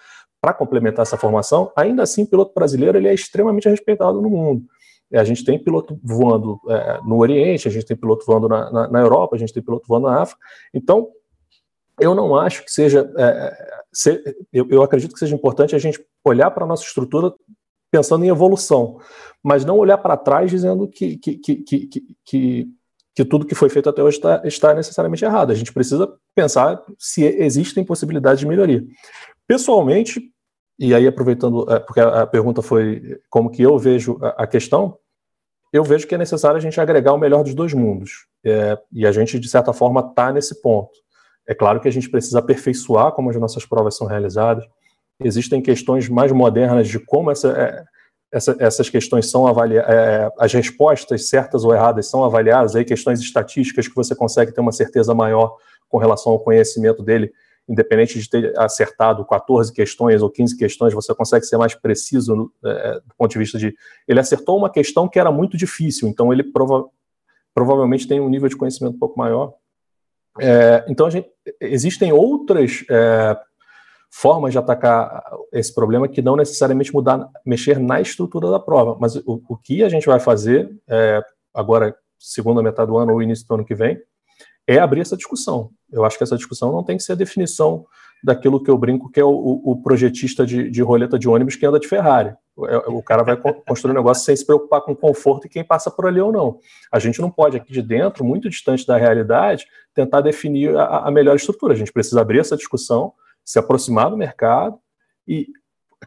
para 0.42 0.54
complementar 0.54 1.04
essa 1.04 1.18
formação, 1.18 1.72
ainda 1.76 2.04
assim 2.04 2.24
o 2.24 2.28
piloto 2.28 2.54
brasileiro 2.54 2.98
ele 2.98 3.08
é 3.08 3.14
extremamente 3.14 3.70
respeitado 3.70 4.22
no 4.22 4.30
mundo. 4.30 4.66
É, 5.14 5.20
a 5.20 5.24
gente 5.24 5.46
tem 5.46 5.58
piloto 5.58 6.00
voando 6.04 6.60
é, 6.68 7.00
no 7.06 7.20
Oriente, 7.20 7.68
a 7.68 7.72
gente 7.72 7.86
tem 7.86 7.96
piloto 7.96 8.26
voando 8.26 8.50
na, 8.50 8.72
na, 8.72 8.88
na, 8.90 9.00
Europa, 9.00 9.36
a 9.36 9.40
gente 9.40 9.54
tem 9.54 9.62
piloto 9.64 9.88
voando 9.88 10.08
na 10.08 10.22
África. 10.22 10.42
Então, 10.74 11.08
eu 12.00 12.16
não 12.16 12.36
acho 12.36 12.66
que 12.66 12.72
seja. 12.72 13.10
É, 13.16 13.54
se, 13.94 14.22
eu, 14.52 14.68
eu 14.70 14.82
acredito 14.82 15.14
que 15.14 15.20
seja 15.20 15.36
importante 15.36 15.76
a 15.76 15.80
gente 15.80 16.04
olhar 16.26 16.50
para 16.50 16.66
a 16.66 16.68
nossa 16.68 16.84
estrutura 16.84 17.32
pensando 17.94 18.26
em 18.26 18.30
evolução, 18.30 18.98
mas 19.44 19.64
não 19.64 19.78
olhar 19.78 20.00
para 20.00 20.18
trás 20.18 20.50
dizendo 20.50 20.88
que, 20.88 21.16
que, 21.16 21.38
que, 21.38 21.88
que, 22.26 22.68
que 23.16 23.26
tudo 23.26 23.46
que 23.46 23.54
foi 23.54 23.70
feito 23.70 23.88
até 23.88 24.02
hoje 24.02 24.18
está, 24.18 24.42
está 24.44 24.74
necessariamente 24.74 25.24
errado. 25.24 25.52
A 25.52 25.56
gente 25.56 25.72
precisa 25.72 26.12
pensar 26.34 26.82
se 26.98 27.24
existem 27.24 27.86
possibilidades 27.86 28.40
de 28.40 28.48
melhoria. 28.48 28.84
Pessoalmente, 29.46 30.20
e 30.80 30.96
aí 30.96 31.06
aproveitando, 31.06 31.72
é, 31.72 31.80
porque 31.82 32.00
a 32.00 32.26
pergunta 32.26 32.64
foi 32.64 33.20
como 33.30 33.52
que 33.52 33.62
eu 33.62 33.78
vejo 33.78 34.18
a 34.22 34.48
questão, 34.48 34.98
eu 35.72 35.84
vejo 35.84 36.08
que 36.08 36.16
é 36.16 36.18
necessário 36.18 36.58
a 36.58 36.60
gente 36.60 36.82
agregar 36.82 37.14
o 37.14 37.20
melhor 37.20 37.44
dos 37.44 37.54
dois 37.54 37.76
mundos. 37.76 38.26
É, 38.44 38.76
e 38.92 39.06
a 39.06 39.12
gente, 39.12 39.40
de 39.40 39.48
certa 39.48 39.72
forma, 39.72 40.02
está 40.02 40.32
nesse 40.32 40.60
ponto. 40.64 40.94
É 41.48 41.54
claro 41.54 41.80
que 41.80 41.88
a 41.88 41.92
gente 41.92 42.10
precisa 42.10 42.40
aperfeiçoar 42.40 43.12
como 43.12 43.30
as 43.30 43.36
nossas 43.36 43.68
provas 43.68 43.96
são 43.96 44.08
realizadas. 44.08 44.66
Existem 45.24 45.62
questões 45.62 46.10
mais 46.10 46.32
modernas 46.32 46.88
de 46.88 47.00
como 47.00 47.32
essa, 47.32 47.50
é, 47.52 47.86
essa, 48.34 48.56
essas 48.60 48.90
questões 48.90 49.30
são 49.30 49.46
avaliadas, 49.46 49.94
é, 49.94 50.32
as 50.40 50.52
respostas 50.52 51.30
certas 51.30 51.64
ou 51.64 51.74
erradas 51.74 52.10
são 52.10 52.24
avaliadas, 52.24 52.76
aí 52.76 52.84
questões 52.84 53.20
estatísticas 53.20 53.88
que 53.88 53.96
você 53.96 54.16
consegue 54.16 54.52
ter 54.52 54.60
uma 54.60 54.72
certeza 54.72 55.14
maior 55.14 55.56
com 55.88 56.00
relação 56.00 56.34
ao 56.34 56.40
conhecimento 56.40 57.04
dele, 57.04 57.32
independente 57.70 58.20
de 58.20 58.28
ter 58.28 58.60
acertado 58.60 59.24
14 59.24 59.72
questões 59.72 60.22
ou 60.24 60.30
15 60.30 60.58
questões, 60.58 60.94
você 60.94 61.14
consegue 61.14 61.46
ser 61.46 61.58
mais 61.58 61.76
preciso 61.76 62.52
é, 62.66 62.94
do 62.96 63.16
ponto 63.16 63.32
de 63.32 63.38
vista 63.38 63.60
de. 63.60 63.76
Ele 64.08 64.20
acertou 64.20 64.58
uma 64.58 64.72
questão 64.72 65.08
que 65.08 65.20
era 65.20 65.32
muito 65.32 65.56
difícil, 65.56 66.08
então 66.08 66.34
ele 66.34 66.44
prova, 66.44 66.86
provavelmente 67.54 68.08
tem 68.08 68.20
um 68.20 68.30
nível 68.30 68.50
de 68.50 68.58
conhecimento 68.58 68.96
um 68.96 69.00
pouco 69.00 69.18
maior. 69.18 69.54
É, 70.40 70.84
então, 70.88 71.10
gente, 71.12 71.30
existem 71.62 72.12
outras 72.12 72.84
é, 72.90 73.38
formas 74.16 74.52
de 74.52 74.60
atacar 74.60 75.24
esse 75.52 75.74
problema 75.74 76.08
que 76.08 76.22
não 76.22 76.36
necessariamente 76.36 76.94
mudar, 76.94 77.28
mexer 77.44 77.80
na 77.80 78.00
estrutura 78.00 78.52
da 78.52 78.60
prova. 78.60 78.96
Mas 79.00 79.16
o, 79.16 79.42
o 79.50 79.58
que 79.58 79.84
a 79.84 79.90
gente 79.90 80.06
vai 80.06 80.20
fazer 80.20 80.70
é, 80.88 81.20
agora, 81.52 81.96
segunda 82.20 82.62
metade 82.62 82.92
do 82.92 82.98
ano 82.98 83.12
ou 83.12 83.24
início 83.24 83.48
do 83.48 83.56
ano 83.56 83.66
que 83.66 83.74
vem, 83.74 84.00
é 84.68 84.78
abrir 84.78 85.02
essa 85.02 85.18
discussão. 85.18 85.72
Eu 85.92 86.06
acho 86.06 86.16
que 86.16 86.24
essa 86.24 86.38
discussão 86.38 86.72
não 86.72 86.84
tem 86.84 86.96
que 86.96 87.02
ser 87.02 87.14
a 87.14 87.16
definição 87.16 87.88
daquilo 88.24 88.62
que 88.64 88.70
eu 88.70 88.78
brinco 88.78 89.10
que 89.10 89.20
é 89.20 89.26
o, 89.26 89.62
o 89.66 89.82
projetista 89.82 90.46
de, 90.46 90.70
de, 90.70 90.82
roleta 90.84 91.18
de 91.18 91.28
ônibus 91.28 91.56
que 91.56 91.66
anda 91.66 91.80
de 91.80 91.88
Ferrari. 91.88 92.36
O, 92.56 92.68
é, 92.68 92.78
o 92.88 93.02
cara 93.02 93.24
vai 93.24 93.36
construir 93.68 93.94
um 93.94 93.96
negócio 93.96 94.24
sem 94.24 94.36
se 94.36 94.46
preocupar 94.46 94.82
com 94.82 94.96
conforto 94.96 95.48
e 95.48 95.50
quem 95.50 95.64
passa 95.64 95.90
por 95.90 96.06
ali 96.06 96.22
ou 96.22 96.32
não. 96.32 96.60
A 96.92 97.00
gente 97.00 97.20
não 97.20 97.32
pode, 97.32 97.58
aqui 97.58 97.74
de 97.74 97.82
dentro, 97.82 98.24
muito 98.24 98.48
distante 98.48 98.86
da 98.86 98.96
realidade, 98.96 99.66
tentar 99.92 100.22
definir 100.22 100.78
a, 100.78 101.08
a 101.08 101.12
melhor 101.12 101.36
estrutura. 101.36 101.74
A 101.74 101.78
gente 101.78 101.92
precisa 101.92 102.22
abrir 102.22 102.40
essa 102.40 102.56
discussão, 102.56 103.12
se 103.46 103.60
aproximar 103.60 104.10
do 104.10 104.18
mercado 104.18 104.78
e, 105.28 105.48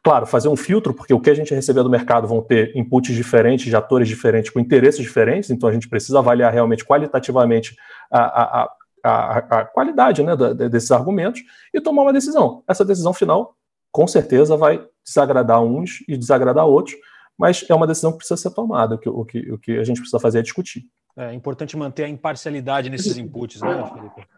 claro, 0.02 0.26
fazer 0.26 0.48
um 0.48 0.56
filtro, 0.56 0.94
porque 0.94 1.14
o 1.14 1.20
que 1.20 1.30
a 1.30 1.34
gente 1.34 1.54
receber 1.54 1.82
do 1.82 1.90
mercado 1.90 2.26
vão 2.26 2.42
ter 2.42 2.76
inputs 2.76 3.14
diferentes, 3.14 3.66
de 3.66 3.76
atores 3.76 4.08
diferentes, 4.08 4.50
com 4.50 4.60
interesses 4.60 5.00
diferentes, 5.00 5.50
então 5.50 5.68
a 5.68 5.72
gente 5.72 5.88
precisa 5.88 6.18
avaliar 6.18 6.52
realmente 6.52 6.84
qualitativamente 6.84 7.76
a, 8.10 8.20
a, 8.42 8.68
a, 9.04 9.38
a 9.38 9.64
qualidade 9.64 10.22
né, 10.22 10.36
desses 10.70 10.90
argumentos 10.90 11.42
e 11.72 11.80
tomar 11.80 12.02
uma 12.02 12.12
decisão. 12.12 12.62
Essa 12.68 12.84
decisão 12.84 13.12
final, 13.12 13.54
com 13.92 14.06
certeza, 14.06 14.56
vai 14.56 14.84
desagradar 15.04 15.62
uns 15.62 16.04
e 16.08 16.16
desagradar 16.16 16.66
outros, 16.66 16.96
mas 17.38 17.64
é 17.68 17.74
uma 17.74 17.86
decisão 17.86 18.12
que 18.12 18.18
precisa 18.18 18.36
ser 18.36 18.50
tomada. 18.50 18.94
O 18.94 18.98
que, 18.98 19.08
o 19.08 19.24
que, 19.24 19.52
o 19.52 19.58
que 19.58 19.78
a 19.78 19.84
gente 19.84 20.00
precisa 20.00 20.18
fazer 20.18 20.40
é 20.40 20.42
discutir. 20.42 20.84
É 21.16 21.32
importante 21.32 21.76
manter 21.76 22.04
a 22.04 22.08
imparcialidade 22.08 22.90
nesses 22.90 23.16
inputs, 23.16 23.60
né, 23.62 23.90
Felipe? 23.94 24.35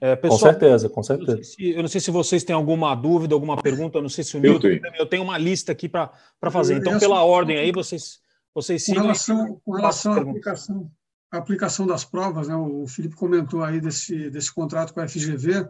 É, 0.00 0.16
pessoal, 0.16 0.38
com 0.40 0.46
certeza, 0.46 0.88
com 0.88 1.02
certeza. 1.02 1.32
Eu 1.32 1.36
não, 1.36 1.44
se, 1.44 1.70
eu 1.70 1.82
não, 1.82 1.88
sei 1.88 2.00
se 2.00 2.10
vocês 2.10 2.42
têm 2.42 2.56
alguma 2.56 2.94
dúvida, 2.94 3.34
alguma 3.34 3.60
pergunta, 3.60 3.98
eu 3.98 4.02
não 4.02 4.08
sei 4.08 4.24
se 4.24 4.36
o 4.36 4.40
Nilton. 4.40 4.68
Eu 4.98 5.06
tenho 5.06 5.22
uma 5.22 5.36
lista 5.36 5.72
aqui 5.72 5.88
para 5.88 6.10
fazer. 6.50 6.76
Então, 6.76 6.98
pela 6.98 7.22
ordem 7.22 7.58
aí, 7.58 7.70
vocês, 7.70 8.20
vocês 8.54 8.82
sigam. 8.82 9.02
Com 9.02 9.06
relação, 9.08 9.60
com 9.64 9.72
relação 9.72 10.12
à 10.14 10.20
aplicação, 10.20 10.90
a 11.30 11.38
aplicação 11.38 11.86
das 11.86 12.04
provas, 12.04 12.48
né? 12.48 12.56
o 12.56 12.86
Felipe 12.86 13.14
comentou 13.14 13.62
aí 13.62 13.80
desse, 13.80 14.30
desse 14.30 14.52
contrato 14.52 14.94
com 14.94 15.00
a 15.00 15.08
FGV, 15.08 15.68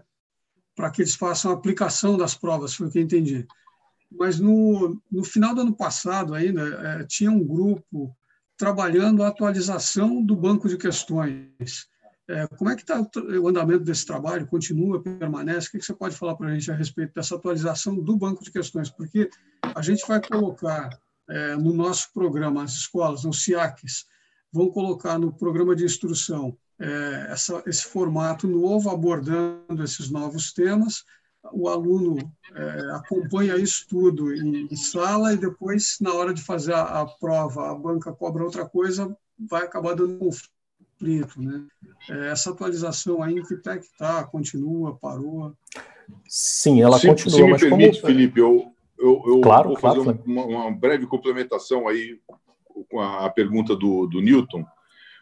para 0.75 0.91
que 0.91 1.03
eles 1.03 1.15
façam 1.15 1.51
a 1.51 1.55
aplicação 1.55 2.17
das 2.17 2.35
provas, 2.35 2.75
foi 2.75 2.87
o 2.87 2.91
que 2.91 2.99
eu 2.99 3.03
entendi. 3.03 3.47
Mas 4.11 4.39
no, 4.39 5.01
no 5.11 5.25
final 5.25 5.55
do 5.55 5.63
ano 5.63 5.75
passado 5.75 6.35
ainda, 6.35 6.63
é, 6.63 7.05
tinha 7.05 7.31
um 7.31 7.45
grupo 7.45 8.15
trabalhando 8.57 9.23
a 9.23 9.29
atualização 9.29 10.23
do 10.23 10.37
banco 10.37 10.69
de 10.69 10.77
questões. 10.77 11.89
É, 12.29 12.47
como 12.47 12.71
é 12.71 12.77
que 12.77 12.83
está 12.83 13.01
o 13.01 13.49
andamento 13.49 13.85
desse 13.85 14.07
trabalho? 14.07 14.47
Continua, 14.47 15.03
permanece? 15.03 15.69
O 15.69 15.71
que, 15.73 15.83
você 15.83 15.93
pode 15.93 16.17
falar 16.17 16.37
para 16.37 16.49
a 16.49 16.55
gente 16.55 16.71
a 16.71 16.75
respeito 16.75 17.15
dessa 17.15 17.35
atualização 17.35 17.97
do 17.97 18.17
banco 18.17 18.45
de 18.45 18.51
questões? 18.51 18.91
Porque 18.91 19.29
a 19.63 19.83
gente 19.83 20.07
vai 20.07 20.21
colocar 20.21 20.91
é, 21.29 21.57
no 21.57 21.73
nosso 21.73 22.13
programa, 22.13 22.63
as 22.63 22.73
escolas, 22.73 23.25
nos 23.25 23.43
SIACs, 23.43 24.07
vão 24.53 24.71
colocar 24.71 25.19
no 25.19 25.33
programa 25.33 25.75
de 25.75 25.85
instrução 25.85 26.57
é, 26.79 27.27
essa, 27.31 27.63
esse 27.67 27.85
formato 27.85 28.47
novo, 28.47 28.91
abordando 28.91 29.83
esses 29.83 30.11
novos 30.11 30.53
temas. 30.53 31.05
O 31.53 31.69
aluno 31.69 32.19
é, 32.55 32.91
acompanha 32.93 33.57
isso 33.57 33.87
tudo 33.89 34.33
em, 34.33 34.69
em, 34.71 34.77
sala 34.77 35.33
e 35.33 35.37
depois, 35.37 35.97
na 36.01 36.13
hora 36.15 36.33
de 36.33 36.43
fazer 36.43 36.73
a, 36.73 37.01
a, 37.01 37.07
prova, 37.07 37.71
a 37.71 37.75
banca 37.75 38.13
cobra 38.13 38.45
outra 38.45 38.69
coisa, 38.69 39.17
vai 39.37 39.65
acabar 39.65 39.95
dando 39.95 40.19
conflito. 40.19 40.62
Né? 41.03 41.67
É, 42.09 42.31
essa 42.31 42.51
atualização 42.51 43.23
aí, 43.23 43.43
que 43.43 43.57
pé 43.57 43.79
que 43.79 43.87
está? 43.87 44.25
Continua? 44.25 44.97
Parou? 44.97 45.53
Sim, 46.29 46.81
ela 46.81 46.99
se, 46.99 47.09
continua. 47.09 47.37
Se 47.37 47.43
me 47.43 47.59
permite, 47.59 48.01
como... 48.01 48.13
Felipe, 48.13 48.41
eu, 48.41 48.73
eu, 48.99 49.23
eu 49.27 49.41
claro, 49.41 49.71
vou 49.71 49.79
claro, 49.79 50.05
fazer 50.05 50.23
uma, 50.25 50.45
uma 50.45 50.71
breve 50.71 51.07
complementação 51.07 51.89
aí 51.89 52.21
com 52.89 53.01
a, 53.01 53.29
pergunta 53.31 53.75
do, 53.75 54.07
do 54.07 54.21
Newton, 54.21 54.65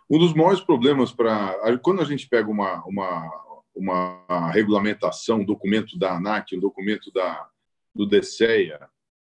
um 0.09 0.19
dos 0.19 0.35
maiores 0.35 0.61
problemas 0.61 1.13
para 1.13 1.79
quando 1.83 2.01
a 2.01 2.05
gente 2.05 2.29
pega 2.29 2.51
uma, 2.51 2.85
uma, 2.85 3.31
uma 3.75 4.51
regulamentação, 4.51 5.39
um 5.39 5.45
documento 5.45 5.99
da 5.99 6.17
ANAC, 6.17 6.57
um 6.57 6.61
documento 6.61 7.13
da, 7.13 7.49
do 7.95 8.07
DSEA, 8.07 8.89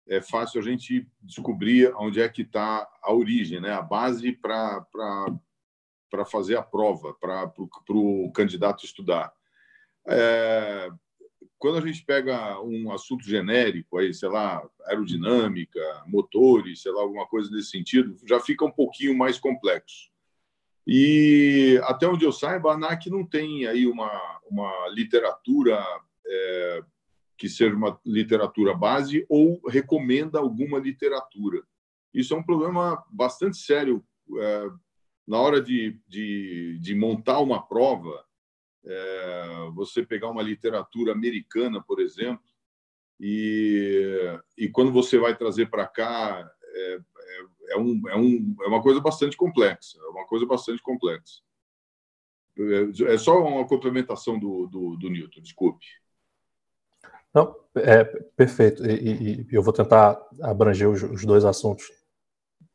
é 0.08 0.22
fácil 0.22 0.60
a 0.60 0.64
gente 0.64 1.08
descobrir 1.22 1.94
onde 1.96 2.22
é 2.22 2.28
que 2.28 2.42
está 2.42 2.88
a 3.02 3.14
origem, 3.14 3.62
né? 3.62 3.72
a 3.72 3.82
base 3.82 4.34
para 4.34 4.86
fazer 6.26 6.56
a 6.56 6.62
prova, 6.62 7.14
para 7.14 7.52
o 7.90 8.32
candidato 8.32 8.86
estudar. 8.86 9.34
É, 10.08 10.90
quando 11.58 11.78
a 11.78 11.82
gente 11.82 12.04
pega 12.06 12.62
um 12.62 12.92
assunto 12.92 13.24
genérico, 13.24 13.98
aí, 13.98 14.14
sei 14.14 14.30
lá, 14.30 14.62
aerodinâmica, 14.86 15.80
motores, 16.06 16.82
sei 16.82 16.92
lá, 16.92 17.02
alguma 17.02 17.26
coisa 17.26 17.50
nesse 17.50 17.70
sentido, 17.70 18.18
já 18.28 18.40
fica 18.40 18.66
um 18.66 18.72
pouquinho 18.72 19.18
mais 19.18 19.40
complexo. 19.40 20.12
E 20.86 21.80
até 21.86 22.06
onde 22.06 22.26
eu 22.26 22.34
saiba, 22.34 22.72
a 22.72 22.74
ANAC 22.76 23.10
não 23.10 23.26
tem 23.26 23.66
aí 23.66 23.88
uma, 23.88 24.12
uma 24.50 24.90
literatura 24.90 25.82
é, 26.28 26.84
que 27.38 27.48
seja 27.48 27.76
uma 27.76 27.98
literatura 28.06 28.76
base 28.76 29.26
ou 29.30 29.62
recomenda 29.68 30.40
alguma 30.40 30.78
literatura. 30.80 31.64
Isso 32.14 32.34
é 32.34 32.38
um 32.38 32.44
problema 32.44 33.02
bastante 33.10 33.58
sério 33.58 34.04
é, 34.38 34.70
na 35.28 35.40
hora 35.40 35.62
de, 35.62 36.00
de, 36.08 36.78
de 36.80 36.96
montar 36.96 37.40
uma 37.40 37.66
prova 37.66 38.24
é, 38.86 39.70
você 39.74 40.06
pegar 40.06 40.30
uma 40.30 40.42
literatura 40.42 41.14
americana, 41.14 41.82
por 41.82 42.02
exemplo, 42.02 42.44
e, 43.20 44.40
e 44.58 44.68
quando 44.68 44.92
você 44.92 45.18
vai 45.18 45.36
trazer 45.36 45.70
para 45.70 45.88
cá, 45.88 46.52
é, 46.74 46.96
é, 46.96 47.74
é, 47.74 47.78
um, 47.78 48.10
é, 48.10 48.18
um, 48.18 48.56
é 48.64 48.68
uma 48.68 48.82
coisa 48.82 49.00
bastante 49.00 49.38
complexa. 49.38 49.98
É 49.98 50.08
uma 50.10 50.26
coisa 50.26 50.46
bastante 50.46 50.82
complexa. 50.82 51.42
É, 52.58 53.14
é 53.14 53.18
só 53.18 53.42
uma 53.42 53.66
complementação 53.68 54.38
do, 54.38 54.68
do, 54.68 54.98
do 54.98 55.10
Newton, 55.10 55.42
desculpe. 55.42 55.86
Não, 57.34 57.56
é 57.76 58.04
perfeito. 58.36 58.86
E, 58.86 59.42
e, 59.42 59.48
eu 59.52 59.64
vou 59.64 59.74
tentar 59.74 60.22
abranger 60.42 60.90
os, 60.90 61.02
os 61.02 61.26
dois 61.26 61.46
assuntos 61.46 61.90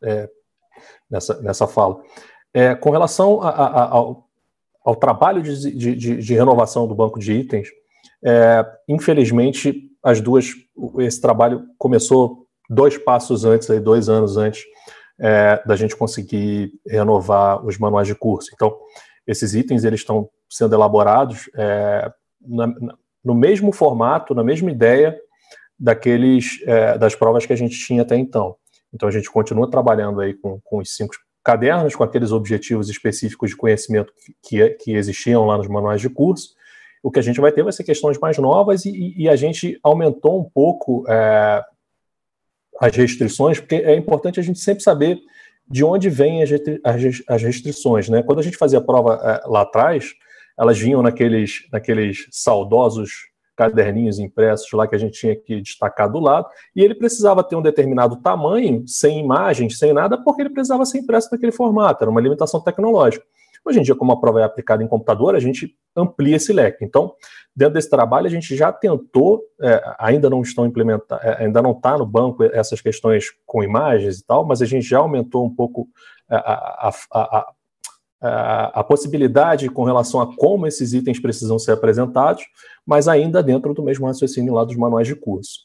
é, 0.03 0.30
nessa, 1.11 1.40
nessa 1.42 1.66
fala. 1.66 2.03
É, 2.55 2.74
com 2.74 2.90
relação 2.90 3.42
a, 3.42 3.51
a, 3.51 3.90
ao, 3.90 4.28
ao 4.84 4.96
trabalho 4.96 5.42
de, 5.42 5.94
de, 5.94 6.16
de, 6.16 6.34
renovação 6.34 6.86
do 6.86 6.94
banco 6.94 7.18
de 7.18 7.32
itens, 7.32 7.68
é, 8.24 8.64
infelizmente, 8.88 9.90
as 10.03 10.20
duas, 10.20 10.53
esse 10.99 11.20
trabalho 11.20 11.64
começou 11.76 12.46
dois 12.68 12.96
passos 12.96 13.44
antes, 13.44 13.70
aí, 13.70 13.80
dois 13.80 14.09
anos 14.09 14.36
antes 14.36 14.64
é, 15.18 15.62
da 15.66 15.76
gente 15.76 15.96
conseguir 15.96 16.72
renovar 16.86 17.64
os 17.64 17.76
manuais 17.78 18.07
de 18.07 18.14
curso. 18.14 18.51
Então, 18.55 18.76
esses 19.26 19.55
itens 19.55 19.84
eles 19.84 20.01
estão 20.01 20.28
sendo 20.49 20.74
elaborados 20.74 21.51
é, 21.55 22.11
na, 22.40 22.72
no 23.24 23.34
mesmo 23.34 23.72
formato, 23.72 24.34
na 24.34 24.44
mesma 24.44 24.70
ideia 24.70 25.18
daqueles 25.78 26.61
é, 26.66 26.96
das 26.96 27.14
provas 27.14 27.44
que 27.44 27.53
a 27.53 27.57
gente 27.57 27.78
tinha 27.78 28.03
até 28.03 28.16
então. 28.16 28.57
Então, 28.92 29.09
a 29.09 29.12
gente 29.12 29.30
continua 29.30 29.70
trabalhando 29.70 30.20
aí 30.20 30.34
com, 30.34 30.61
com 30.64 30.78
os 30.78 30.94
cinco 30.94 31.14
cadernos 31.49 31.96
com 31.96 32.05
aqueles 32.05 32.30
objetivos 32.30 32.90
específicos 32.90 33.49
de 33.49 33.57
conhecimento 33.57 34.12
que, 34.42 34.68
que 34.70 34.92
existiam 34.92 35.46
lá 35.46 35.57
nos 35.57 35.66
manuais 35.66 35.99
de 35.99 36.11
curso. 36.11 36.51
O 37.03 37.11
que 37.11 37.18
a 37.18 37.22
gente 37.22 37.40
vai 37.40 37.51
ter 37.51 37.62
vai 37.62 37.72
ser 37.72 37.84
questões 37.84 38.18
mais 38.18 38.36
novas 38.36 38.84
e, 38.84 39.14
e 39.16 39.26
a 39.30 39.34
gente 39.34 39.80
aumentou 39.82 40.38
um 40.38 40.44
pouco 40.44 41.07
é, 41.09 41.64
as 42.78 42.94
restrições, 42.94 43.59
porque 43.59 43.76
é 43.76 43.96
importante 43.96 44.38
a 44.38 44.42
gente 44.42 44.59
sempre 44.59 44.82
saber 44.82 45.18
de 45.66 45.82
onde 45.82 46.11
vêm 46.11 46.42
as, 46.42 47.42
restrições. 47.42 48.11
Né? 48.11 48.22
Quando 48.22 48.40
a 48.40 48.42
gente 48.42 48.59
fazia 48.59 48.78
a 48.78 48.84
prova 48.84 49.14
é, 49.14 49.49
lá 49.49 49.62
atrás, 49.62 50.12
elas 50.59 50.78
vinham 50.78 51.01
naqueles, 51.01 51.66
naqueles 51.72 52.26
saudosos 52.30 53.27
caderninhos 53.59 54.20
impressos 54.20 54.70
lá 54.72 54.86
que 54.86 54.94
a 54.94 54.98
gente 54.98 55.18
tinha 55.18 55.34
que 55.34 55.61
destacar 55.61 56.09
do 56.11 56.20
lado, 56.20 56.46
e 56.76 56.80
ele 56.80 56.94
precisava 56.94 57.42
ter 57.42 57.56
um 57.56 57.62
determinado 57.62 58.14
tamanho, 58.22 58.84
sem 58.86 59.18
imagens, 59.18 59.78
sem 59.78 59.92
nada, 59.92 60.16
porque 60.16 60.42
ele 60.42 60.50
precisava 60.50 60.86
ser 60.86 60.98
impresso 60.98 61.28
naquele 61.32 61.50
formato, 61.50 62.04
era 62.04 62.11
uma 62.11 62.20
limitação 62.20 62.61
tecnológica. 62.61 63.26
Hoje 63.64 63.80
em 63.80 63.82
dia, 63.82 63.96
como 63.96 64.12
a 64.12 64.20
prova 64.20 64.40
é 64.40 64.44
aplicada 64.44 64.82
em 64.82 64.86
computador, 64.86 65.34
a 65.34 65.40
gente 65.40 65.76
amplia 65.94 66.36
esse 66.36 66.52
leque. 66.52 66.84
Então, 66.84 67.12
dentro 67.54 67.74
desse 67.74 67.90
trabalho, 67.90 68.26
a 68.26 68.30
gente 68.30 68.54
já 68.54 68.72
tentou, 68.72 69.42
é, 69.61 69.82
ainda 69.98 70.30
não 70.30 70.40
estão 70.40 70.64
implementados, 70.64 71.24
é, 71.24 71.42
ainda 71.42 71.61
não 71.61 71.72
está 71.72 71.98
no 71.98 72.06
banco 72.06 72.44
essas 72.44 72.80
questões 72.80 73.26
com 73.44 73.62
imagens 73.62 74.20
e 74.20 74.24
tal, 74.24 74.46
mas 74.46 74.62
a 74.62 74.66
gente 74.66 74.86
já 74.86 74.98
aumentou 74.98 75.44
um 75.44 75.52
pouco 75.52 75.88
é, 76.30 76.36
a, 76.36 76.90
a, 77.12 77.52
a, 78.20 78.82
possibilidade 78.82 79.68
com 79.68 79.84
relação 79.84 80.20
a 80.20 80.36
como 80.36 80.66
esses 80.66 80.92
itens 80.92 81.20
precisam 81.20 81.58
ser 81.58 81.72
apresentados, 81.72 82.44
mas 82.84 83.06
ainda 83.06 83.42
dentro 83.42 83.72
do 83.74 83.82
mesmo 83.82 84.06
raciocínio 84.06 84.54
lá 84.54 84.64
dos 84.64 84.76
manuais 84.76 85.06
de 85.06 85.14
curso. 85.14 85.60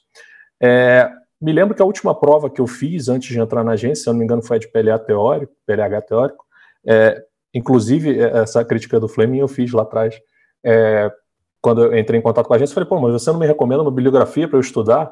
É, 0.62 1.10
me 1.42 1.52
lembro 1.52 1.76
que 1.76 1.82
a 1.82 1.86
última 1.86 2.18
prova 2.18 2.50
que 2.50 2.62
eu 2.62 2.68
fiz 2.68 3.10
antes 3.10 3.30
de 3.30 3.40
entrar 3.40 3.64
na 3.64 3.74
agência, 3.74 4.04
se 4.04 4.10
eu 4.10 4.14
não 4.14 4.20
me 4.20 4.26
engano, 4.26 4.42
foi 4.42 4.58
a 4.58 4.60
de 4.60 4.68
PLA 4.68 5.00
teórico, 5.00 5.54
PLH 5.66 6.02
teórico. 6.02 6.46
É, 6.86 7.22
inclusive, 7.54 8.20
é, 8.20 8.40
essa 8.40 8.64
crítica 8.64 9.00
do 9.00 9.08
Fleming 9.08 9.40
eu 9.40 9.48
fiz 9.48 9.72
lá 9.72 9.82
atrás. 9.82 10.16
É, 10.64 11.12
quando 11.60 11.84
eu 11.84 11.98
entrei 11.98 12.20
em 12.20 12.24
contato 12.24 12.46
com 12.48 12.54
a 12.54 12.56
agência, 12.56 12.74
falei, 12.74 12.88
pô, 12.88 13.00
mas 13.00 13.14
você 13.14 13.32
não 13.32 13.40
me 13.40 13.48
recomenda 13.48 13.82
uma 13.82 13.92
bibliografia 13.92 14.48
para 14.48 14.58
eu 14.58 14.62
estudar? 14.62 15.12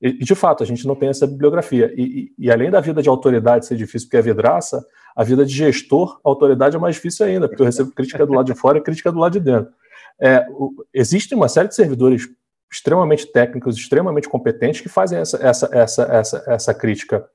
E, 0.00 0.12
de 0.18 0.34
fato, 0.34 0.62
a 0.62 0.66
gente 0.66 0.86
não 0.86 0.96
tem 0.96 1.08
essa 1.08 1.26
bibliografia. 1.26 1.92
E, 1.96 2.02
e, 2.02 2.46
e, 2.46 2.50
além 2.50 2.70
da 2.70 2.80
vida 2.80 3.00
de 3.00 3.08
autoridade 3.08 3.66
ser 3.66 3.76
difícil 3.76 4.08
porque 4.08 4.16
é 4.16 4.22
vidraça, 4.22 4.84
a 5.14 5.24
vida 5.24 5.44
de 5.44 5.54
gestor, 5.54 6.20
autoridade 6.24 6.76
é 6.76 6.78
mais 6.78 6.96
difícil 6.96 7.26
ainda, 7.26 7.48
porque 7.48 7.62
eu 7.62 7.66
recebo 7.66 7.92
crítica 7.92 8.26
do 8.26 8.32
lado 8.32 8.46
de 8.46 8.54
fora 8.54 8.78
e 8.78 8.80
crítica 8.80 9.12
do 9.12 9.18
lado 9.18 9.32
de 9.32 9.40
dentro. 9.40 9.72
É, 10.20 10.46
o, 10.50 10.84
existe 10.92 11.34
uma 11.34 11.48
série 11.48 11.68
de 11.68 11.74
servidores 11.74 12.28
extremamente 12.72 13.26
técnicos, 13.26 13.76
extremamente 13.76 14.28
competentes 14.28 14.80
que 14.80 14.88
fazem 14.88 15.18
essa, 15.18 15.36
essa, 15.36 15.68
essa, 15.72 16.02
essa, 16.04 16.44
essa 16.46 16.74
crítica. 16.74 17.26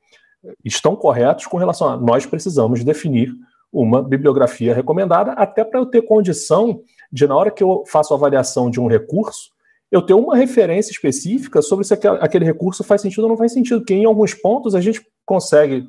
Estão 0.65 0.95
corretos 0.95 1.45
com 1.45 1.57
relação 1.57 1.87
a 1.87 1.97
nós 1.97 2.25
precisamos 2.25 2.83
definir 2.83 3.31
uma 3.71 4.01
bibliografia 4.01 4.73
recomendada, 4.73 5.33
até 5.33 5.63
para 5.63 5.79
eu 5.79 5.85
ter 5.85 6.01
condição 6.01 6.81
de, 7.11 7.27
na 7.27 7.35
hora 7.35 7.51
que 7.51 7.63
eu 7.63 7.83
faço 7.85 8.13
a 8.13 8.17
avaliação 8.17 8.69
de 8.69 8.79
um 8.79 8.87
recurso, 8.87 9.51
eu 9.91 10.01
ter 10.01 10.13
uma 10.13 10.35
referência 10.35 10.91
específica 10.91 11.61
sobre 11.61 11.85
se 11.85 11.93
aquele 11.93 12.45
recurso 12.45 12.83
faz 12.83 13.01
sentido 13.01 13.23
ou 13.23 13.29
não 13.29 13.37
faz 13.37 13.53
sentido, 13.53 13.79
porque 13.79 13.93
em 13.93 14.05
alguns 14.05 14.33
pontos 14.33 14.75
a 14.75 14.81
gente 14.81 15.05
consegue 15.25 15.87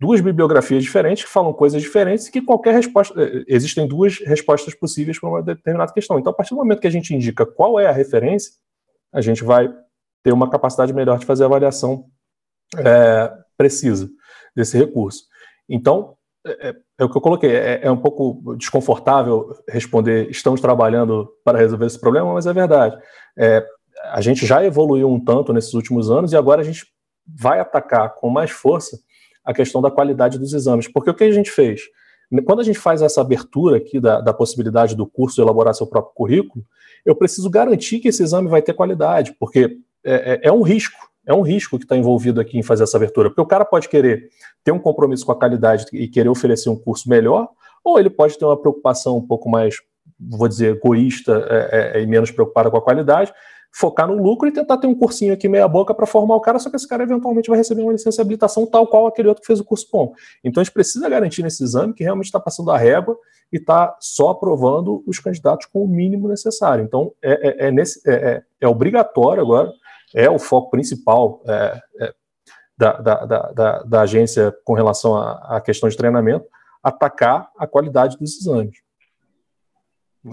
duas 0.00 0.20
bibliografias 0.20 0.82
diferentes 0.82 1.24
que 1.24 1.30
falam 1.30 1.52
coisas 1.52 1.82
diferentes 1.82 2.26
e 2.26 2.32
que 2.32 2.40
qualquer 2.40 2.74
resposta 2.74 3.20
eh, 3.20 3.44
existem 3.48 3.86
duas 3.86 4.18
respostas 4.18 4.74
possíveis 4.74 5.18
para 5.18 5.28
uma 5.28 5.42
determinada 5.42 5.92
questão. 5.92 6.18
Então, 6.18 6.30
a 6.30 6.34
partir 6.34 6.50
do 6.50 6.58
momento 6.58 6.80
que 6.80 6.86
a 6.86 6.90
gente 6.90 7.14
indica 7.14 7.44
qual 7.44 7.80
é 7.80 7.86
a 7.86 7.92
referência, 7.92 8.52
a 9.12 9.20
gente 9.20 9.42
vai 9.42 9.68
ter 10.22 10.32
uma 10.32 10.48
capacidade 10.48 10.92
melhor 10.92 11.18
de 11.18 11.26
fazer 11.26 11.44
a 11.44 11.46
avaliação 11.46 12.04
é, 12.76 13.32
precisa 13.56 14.08
desse 14.54 14.78
recurso. 14.78 15.24
Então, 15.68 16.16
é, 16.46 16.74
é, 16.98 17.04
o 17.04 17.10
que 17.10 17.16
eu 17.16 17.20
coloquei. 17.20 17.50
É, 17.50 17.80
é, 17.82 17.90
um 17.90 17.96
pouco 17.96 18.56
desconfortável 18.56 19.54
responder 19.68 20.30
estamos 20.30 20.60
trabalhando 20.60 21.28
para 21.44 21.58
resolver 21.58 21.86
esse 21.86 22.00
problema, 22.00 22.32
mas 22.32 22.46
é 22.46 22.52
verdade. 22.52 22.96
É, 23.36 23.64
a 24.04 24.20
gente 24.20 24.46
já 24.46 24.64
evoluiu 24.64 25.10
um 25.10 25.22
tanto 25.22 25.52
nesses 25.52 25.74
últimos 25.74 26.10
anos 26.10 26.32
e 26.32 26.36
agora 26.36 26.60
a 26.60 26.64
gente 26.64 26.86
vai 27.26 27.60
atacar 27.60 28.14
com 28.14 28.30
mais 28.30 28.50
força 28.50 28.98
a 29.48 29.54
questão 29.54 29.80
da 29.80 29.90
qualidade 29.90 30.38
dos 30.38 30.52
exames. 30.52 30.86
Porque 30.86 31.08
o 31.08 31.14
que 31.14 31.24
a 31.24 31.32
gente 31.32 31.50
fez? 31.50 31.80
Quando 32.44 32.60
a 32.60 32.62
gente 32.62 32.78
faz 32.78 33.00
essa 33.00 33.22
abertura 33.22 33.78
aqui 33.78 33.98
da, 33.98 34.20
da 34.20 34.34
possibilidade 34.34 34.94
do 34.94 35.06
curso 35.06 35.40
elaborar 35.40 35.74
seu 35.74 35.86
próprio 35.86 36.12
currículo, 36.14 36.62
eu 37.02 37.16
preciso 37.16 37.48
garantir 37.48 38.00
que 38.00 38.08
esse 38.08 38.22
exame 38.22 38.46
vai 38.46 38.60
ter 38.60 38.74
qualidade, 38.74 39.34
porque 39.40 39.78
é, 40.04 40.34
é, 40.34 40.48
é 40.48 40.52
um 40.52 40.60
risco 40.60 41.08
é 41.26 41.34
um 41.34 41.42
risco 41.42 41.78
que 41.78 41.84
está 41.84 41.94
envolvido 41.94 42.40
aqui 42.40 42.58
em 42.58 42.62
fazer 42.62 42.84
essa 42.84 42.96
abertura, 42.96 43.28
porque 43.28 43.42
o 43.42 43.46
cara 43.46 43.62
pode 43.62 43.86
querer 43.86 44.30
ter 44.64 44.72
um 44.72 44.78
compromisso 44.78 45.26
com 45.26 45.32
a 45.32 45.36
qualidade 45.36 45.84
e 45.92 46.08
querer 46.08 46.30
oferecer 46.30 46.70
um 46.70 46.76
curso 46.76 47.06
melhor, 47.06 47.48
ou 47.84 47.98
ele 48.00 48.08
pode 48.08 48.38
ter 48.38 48.46
uma 48.46 48.56
preocupação 48.56 49.18
um 49.18 49.26
pouco 49.26 49.46
mais, 49.46 49.76
vou 50.18 50.48
dizer, 50.48 50.76
egoísta 50.76 51.46
é, 51.50 51.98
é, 51.98 52.02
e 52.02 52.06
menos 52.06 52.30
preocupada 52.30 52.70
com 52.70 52.78
a 52.78 52.82
qualidade, 52.82 53.30
focar 53.72 54.08
no 54.08 54.20
lucro 54.20 54.48
e 54.48 54.52
tentar 54.52 54.78
ter 54.78 54.86
um 54.86 54.94
cursinho 54.94 55.32
aqui 55.32 55.48
meia 55.48 55.68
boca 55.68 55.94
para 55.94 56.06
formar 56.06 56.36
o 56.36 56.40
cara, 56.40 56.58
só 56.58 56.70
que 56.70 56.76
esse 56.76 56.88
cara 56.88 57.02
eventualmente 57.02 57.48
vai 57.48 57.58
receber 57.58 57.82
uma 57.82 57.92
licença 57.92 58.16
de 58.16 58.22
habilitação 58.22 58.66
tal 58.66 58.86
qual 58.86 59.06
aquele 59.06 59.28
outro 59.28 59.42
que 59.42 59.46
fez 59.46 59.60
o 59.60 59.64
curso 59.64 59.86
bom. 59.92 60.12
Então 60.42 60.60
a 60.60 60.64
gente 60.64 60.72
precisa 60.72 61.08
garantir 61.08 61.42
nesse 61.42 61.62
exame 61.62 61.94
que 61.94 62.02
realmente 62.02 62.26
está 62.26 62.40
passando 62.40 62.70
a 62.70 62.78
régua 62.78 63.16
e 63.52 63.56
está 63.56 63.96
só 64.00 64.30
aprovando 64.30 65.02
os 65.06 65.18
candidatos 65.18 65.66
com 65.66 65.84
o 65.84 65.88
mínimo 65.88 66.28
necessário. 66.28 66.84
Então 66.84 67.12
é, 67.22 67.66
é, 67.66 67.68
é 67.68 67.70
nesse, 67.70 68.00
é, 68.08 68.14
é, 68.14 68.42
é 68.62 68.68
obrigatório 68.68 69.42
agora 69.42 69.72
é 70.14 70.28
o 70.30 70.38
foco 70.38 70.70
principal 70.70 71.42
é, 71.46 71.80
é, 72.00 72.14
da, 72.76 72.92
da, 72.92 73.24
da, 73.26 73.82
da, 73.82 74.00
agência 74.00 74.54
com 74.64 74.72
relação 74.72 75.16
à, 75.16 75.60
questão 75.60 75.88
de 75.88 75.96
treinamento, 75.96 76.46
atacar 76.82 77.50
a 77.58 77.66
qualidade 77.66 78.16
dos 78.16 78.40
exames. 78.40 78.78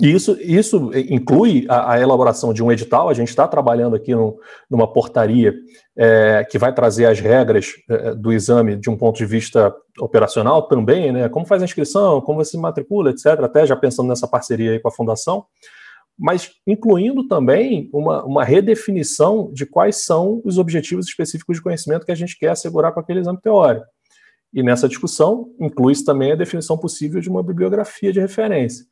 E 0.01 0.11
isso, 0.11 0.37
isso 0.41 0.91
inclui 1.09 1.65
a, 1.69 1.93
a, 1.93 1.99
elaboração 2.01 2.51
de 2.53 2.63
um 2.63 2.71
edital. 2.71 3.07
A 3.07 3.13
gente 3.13 3.29
está 3.29 3.47
trabalhando 3.47 3.95
aqui 3.95 4.13
no, 4.13 4.37
numa 4.69 4.91
portaria 4.91 5.53
é, 5.95 6.45
que 6.49 6.57
vai 6.57 6.73
trazer 6.73 7.05
as 7.05 7.19
regras 7.19 7.73
é, 7.89 8.15
do 8.15 8.33
exame 8.33 8.75
de 8.75 8.89
um 8.89 8.97
ponto 8.97 9.17
de 9.17 9.25
vista 9.25 9.73
operacional 9.99 10.67
também, 10.67 11.11
né? 11.11 11.29
Como 11.29 11.45
faz 11.45 11.61
a 11.61 11.65
inscrição, 11.65 12.19
como 12.19 12.43
você 12.43 12.51
se 12.51 12.57
matricula, 12.57 13.11
etc. 13.11 13.27
Até 13.43 13.65
já 13.65 13.75
pensando 13.75 14.09
nessa 14.09 14.27
parceria 14.27 14.79
com 14.81 14.87
a 14.87 14.91
fundação 14.91 15.45
mas 16.17 16.51
incluindo 16.65 17.27
também 17.27 17.89
uma, 17.93 18.23
uma 18.23 18.43
redefinição 18.43 19.51
de 19.53 19.65
quais 19.65 20.05
são 20.05 20.41
os 20.45 20.57
objetivos 20.57 21.07
específicos 21.07 21.57
de 21.57 21.63
conhecimento 21.63 22.05
que 22.05 22.11
a 22.11 22.15
gente 22.15 22.37
quer 22.37 22.49
assegurar 22.49 22.93
com 22.93 22.99
aquele 22.99 23.19
exame 23.19 23.39
teórico. 23.41 23.85
E 24.53 24.63
nessa 24.63 24.87
discussão 24.87 25.53
inclui-se 25.59 26.05
também 26.05 26.31
a 26.31 26.35
definição 26.35 26.77
possível 26.77 27.19
de 27.19 27.29
uma 27.29 27.43
bibliografia 27.43 28.13
de 28.13 28.21
referência. 28.21 28.85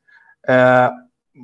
É, 0.47 0.91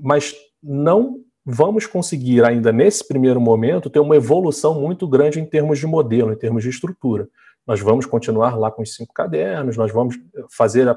mas 0.04 0.36
não 0.62 1.18
vamos 1.46 1.86
conseguir 1.86 2.44
ainda 2.44 2.72
nesse 2.72 3.08
primeiro 3.08 3.42
momento 3.42 3.90
ter 3.90 4.00
uma 4.00 4.16
evolução 4.16 4.80
muito 4.80 5.08
grande 5.08 5.40
em 5.40 5.46
termos 5.46 5.80
de 5.80 5.88
modelo, 5.88 6.32
em 6.32 6.36
termos 6.36 6.64
de 6.64 6.70
estrutura. 6.70 7.28
Nós 7.66 7.80
vamos 7.80 8.06
continuar 8.06 8.58
lá 8.58 8.72
com 8.72 8.82
os 8.82 8.96
cinco 8.96 9.14
cadernos, 9.14 9.78
nós 9.78 9.92
vamos 9.92 10.20
fazer 10.50 10.88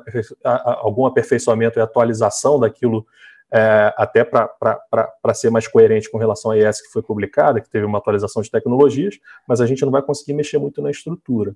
algum 0.42 1.07
aperfeiçoamento 1.07 1.78
e 1.78 1.82
atualização 1.82 2.59
daquilo 2.59 3.07
é, 3.53 3.92
até 3.98 4.24
para 4.24 5.34
ser 5.34 5.50
mais 5.50 5.68
coerente 5.68 6.11
com 6.11 6.16
relação 6.16 6.50
à 6.50 6.57
IES 6.57 6.80
que 6.80 6.88
foi 6.88 7.03
publicada, 7.03 7.61
que 7.61 7.68
teve 7.68 7.84
uma 7.84 7.98
atualização 7.98 8.40
de 8.40 8.50
tecnologias, 8.50 9.18
mas 9.46 9.61
a 9.61 9.66
gente 9.66 9.84
não 9.84 9.92
vai 9.92 10.00
conseguir 10.00 10.32
mexer 10.32 10.59
muito 10.59 10.80
na 10.80 10.90
estrutura. 10.90 11.55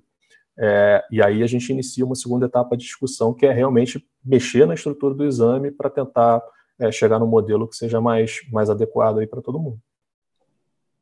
É, 0.59 1.03
e 1.11 1.21
aí 1.21 1.43
a 1.43 1.47
gente 1.47 1.71
inicia 1.71 2.05
uma 2.05 2.15
segunda 2.15 2.47
etapa 2.47 2.75
de 2.75 2.83
discussão, 2.83 3.33
que 3.33 3.45
é 3.45 3.51
realmente 3.51 4.03
mexer 4.23 4.65
na 4.65 4.73
estrutura 4.73 5.13
do 5.13 5.25
exame 5.25 5.71
para 5.71 5.89
tentar 5.89 6.41
é, 6.79 6.91
chegar 6.91 7.19
num 7.19 7.27
modelo 7.27 7.67
que 7.67 7.75
seja 7.75 8.01
mais, 8.01 8.39
mais 8.51 8.69
adequado 8.69 9.25
para 9.27 9.41
todo 9.41 9.59
mundo. 9.59 9.79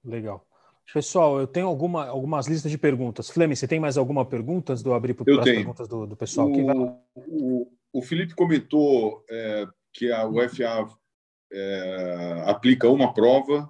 Legal. 0.03 0.45
Pessoal, 0.93 1.39
eu 1.39 1.47
tenho 1.47 1.67
alguma, 1.67 2.05
algumas 2.05 2.47
listas 2.47 2.71
de 2.71 2.77
perguntas. 2.77 3.29
Fleme, 3.29 3.55
você 3.55 3.67
tem 3.67 3.79
mais 3.79 3.97
alguma 3.97 4.23
perguntas 4.23 4.83
do 4.83 4.93
abrir 4.93 5.13
para 5.13 5.39
as 5.39 5.43
perguntas 5.43 5.87
do, 5.87 6.05
do 6.05 6.15
pessoal? 6.15 6.47
O, 6.47 6.99
o, 7.15 7.67
o, 7.91 8.01
Felipe 8.01 8.35
comentou 8.35 9.23
é, 9.29 9.67
que 9.91 10.11
a 10.11 10.27
UFA 10.27 10.87
é, 11.51 12.43
aplica 12.45 12.87
uma 12.87 13.13
prova 13.13 13.69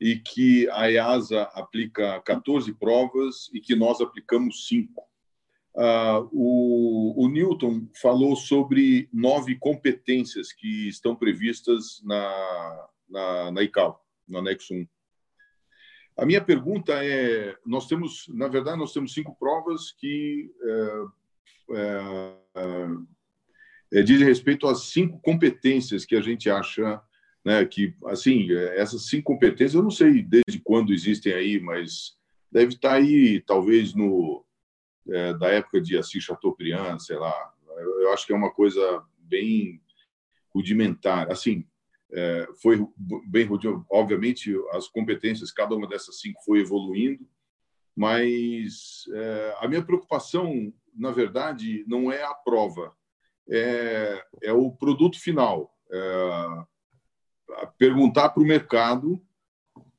e 0.00 0.16
que 0.16 0.68
a 0.70 0.90
EASA 0.90 1.42
aplica 1.54 2.20
14 2.22 2.72
provas 2.74 3.50
e 3.52 3.60
que 3.60 3.74
nós 3.74 4.00
aplicamos 4.00 4.68
cinco. 4.68 5.06
Uh, 5.74 6.28
o, 6.32 7.24
o, 7.24 7.28
Newton 7.28 7.88
falou 8.00 8.34
sobre 8.34 9.08
nove 9.12 9.56
competências 9.56 10.52
que 10.52 10.88
estão 10.88 11.14
previstas 11.14 12.02
na, 12.04 12.88
na, 13.08 13.50
na 13.52 13.62
ICAO, 13.62 14.00
no 14.26 14.38
anexo 14.38 14.74
1. 14.74 14.86
A 16.18 16.26
minha 16.26 16.42
pergunta 16.42 16.92
é: 17.04 17.56
nós 17.64 17.86
temos, 17.86 18.26
na 18.28 18.48
verdade, 18.48 18.76
nós 18.76 18.92
temos 18.92 19.14
cinco 19.14 19.36
provas 19.38 19.92
que 19.92 20.50
é, 20.64 21.04
é, 21.70 22.88
é, 23.92 24.02
diz 24.02 24.20
respeito 24.20 24.66
às 24.66 24.90
cinco 24.90 25.20
competências 25.20 26.04
que 26.04 26.16
a 26.16 26.20
gente 26.20 26.50
acha 26.50 27.00
né, 27.48 27.64
que, 27.64 27.94
assim, 28.04 28.52
essas 28.76 29.06
cinco 29.06 29.32
competências, 29.32 29.72
eu 29.72 29.82
não 29.82 29.90
sei 29.90 30.22
desde 30.22 30.60
quando 30.62 30.92
existem 30.92 31.32
aí, 31.32 31.58
mas 31.58 32.14
deve 32.52 32.74
estar 32.74 32.92
aí, 32.92 33.40
talvez, 33.40 33.94
no 33.94 34.44
é, 35.08 35.32
da 35.32 35.48
época 35.48 35.80
de 35.80 35.96
Assis 35.96 36.22
Chateaubriand, 36.22 36.98
sei 36.98 37.16
lá. 37.16 37.54
Eu, 37.78 38.02
eu, 38.02 38.12
acho 38.12 38.26
que 38.26 38.34
é 38.34 38.36
uma 38.36 38.52
coisa 38.52 39.02
bem 39.16 39.80
rudimentar. 40.54 41.32
Assim, 41.32 41.64
é, 42.12 42.46
foi 42.60 42.86
bem. 43.26 43.48
Obviamente, 43.90 44.54
as 44.72 44.86
competências, 44.86 45.50
cada 45.50 45.74
uma 45.74 45.88
dessas 45.88 46.20
cinco 46.20 46.44
foi 46.44 46.60
evoluindo, 46.60 47.26
mas 47.96 49.04
é, 49.10 49.56
a 49.58 49.66
minha 49.66 49.82
preocupação, 49.82 50.70
na 50.94 51.12
verdade, 51.12 51.82
não 51.88 52.12
é 52.12 52.22
a 52.22 52.34
prova, 52.34 52.94
é, 53.48 54.22
é 54.42 54.52
o 54.52 54.70
produto 54.70 55.18
final. 55.18 55.74
Perguntar 57.78 58.30
para 58.30 58.42
o 58.42 58.46
mercado, 58.46 59.22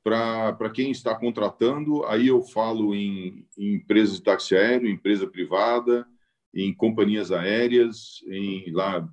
para 0.02 0.70
quem 0.72 0.90
está 0.90 1.14
contratando, 1.14 2.04
aí 2.06 2.28
eu 2.28 2.42
falo 2.42 2.94
em, 2.94 3.46
em 3.56 3.74
empresas 3.74 4.16
de 4.16 4.22
táxi 4.22 4.56
aéreo, 4.56 4.88
empresa 4.88 5.26
privada, 5.26 6.06
em 6.54 6.74
companhias 6.74 7.30
aéreas, 7.30 8.22
em 8.26 8.70
lá 8.72 9.08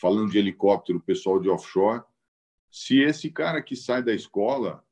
falando 0.00 0.30
de 0.30 0.38
helicóptero, 0.38 1.00
pessoal 1.00 1.40
de 1.40 1.48
offshore. 1.48 2.02
Se 2.70 3.00
esse 3.00 3.30
cara 3.30 3.62
que 3.62 3.76
sai 3.76 4.02
da 4.02 4.12
escola 4.12 4.84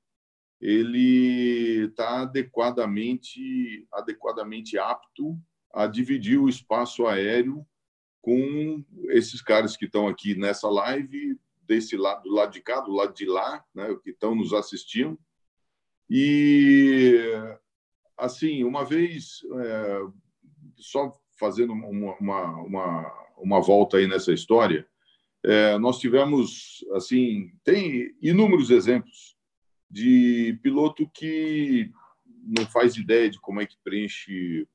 ele 0.62 1.86
está 1.86 2.20
adequadamente 2.20 3.84
adequadamente 3.92 4.78
apto 4.78 5.36
a 5.74 5.88
dividir 5.88 6.38
o 6.38 6.48
espaço 6.48 7.04
aéreo 7.04 7.66
com 8.20 8.84
esses 9.08 9.42
caras 9.42 9.76
que 9.76 9.86
estão 9.86 10.06
aqui 10.06 10.36
nessa 10.36 10.68
live, 10.68 11.36
desse 11.66 11.96
lado, 11.96 12.22
do 12.24 12.34
lado 12.34 12.52
de 12.52 12.60
cá, 12.60 12.80
do 12.80 12.92
lado 12.92 13.14
de 13.14 13.26
lá, 13.26 13.64
né, 13.74 13.94
que 14.02 14.10
estão 14.10 14.34
nos 14.34 14.52
assistindo. 14.52 15.18
E, 16.08 17.18
assim, 18.16 18.64
uma 18.64 18.84
vez, 18.84 19.40
é, 19.60 20.00
só 20.76 21.12
fazendo 21.38 21.72
uma, 21.72 22.14
uma, 22.18 22.56
uma, 22.62 23.28
uma 23.36 23.60
volta 23.60 23.96
aí 23.96 24.06
nessa 24.06 24.32
história, 24.32 24.86
É, 25.44 25.76
nós 25.76 25.98
tivemos, 25.98 26.84
assim, 26.94 27.50
tem 27.64 28.14
inúmeros 28.22 28.70
exemplos 28.70 29.36
de 29.90 30.56
piloto 30.62 31.10
que 31.12 31.90
não 32.56 32.64
faz 32.70 32.96
ideia 32.96 33.28
de 33.28 33.40
como 33.40 33.60
é 33.60 33.66
que 33.66 33.76
preenche 33.82 34.68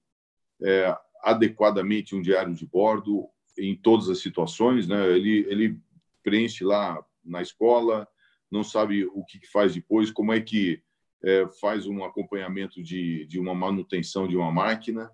é, 0.62 0.94
adequadamente 1.24 2.14
um 2.16 2.22
diário 2.22 2.54
de 2.54 2.66
bordo 2.66 3.30
em 3.58 3.78
todas 3.78 4.10
as 4.10 4.20
situações, 4.20 4.90
né? 4.90 5.08
Ele, 5.16 5.46
ele 5.48 5.80
preenche 6.24 6.64
lá 6.64 7.04
na 7.24 7.42
escola, 7.42 8.08
não 8.50 8.64
sabe 8.64 9.06
o 9.06 9.24
que 9.26 9.46
faz 9.48 9.74
depois, 9.74 10.12
como 10.12 10.32
é 10.32 10.40
que 10.40 10.82
é, 11.24 11.48
faz 11.60 11.88
um 11.88 12.04
acompanhamento 12.04 12.82
de, 12.82 13.26
de 13.26 13.40
uma 13.40 13.54
manutenção 13.54 14.28
de 14.28 14.38
uma 14.38 14.52
máquina, 14.52 15.12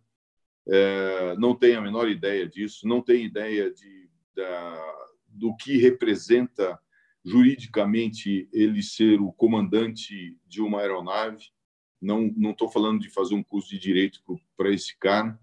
é, 0.68 1.36
não 1.38 1.56
tem 1.56 1.76
a 1.76 1.82
menor 1.82 2.10
ideia 2.10 2.48
disso, 2.48 2.88
não 2.88 3.02
tem 3.02 3.26
ideia 3.26 3.72
de, 3.72 4.10
da, 4.36 5.08
do 5.28 5.56
que 5.56 5.78
representa 5.78 6.80
juridicamente 7.24 8.50
ele 8.52 8.84
ser 8.84 9.22
o 9.22 9.32
comandante 9.32 10.38
de 10.46 10.62
uma 10.62 10.82
aeronave. 10.82 11.48
Não 12.02 12.28
estou 12.52 12.70
falando 12.70 13.00
de 13.00 13.10
fazer 13.10 13.34
um 13.34 13.44
curso 13.44 13.70
de 13.70 13.80
direito 13.80 14.22
para 14.58 14.72
esse 14.72 14.98
cara. 15.00 15.40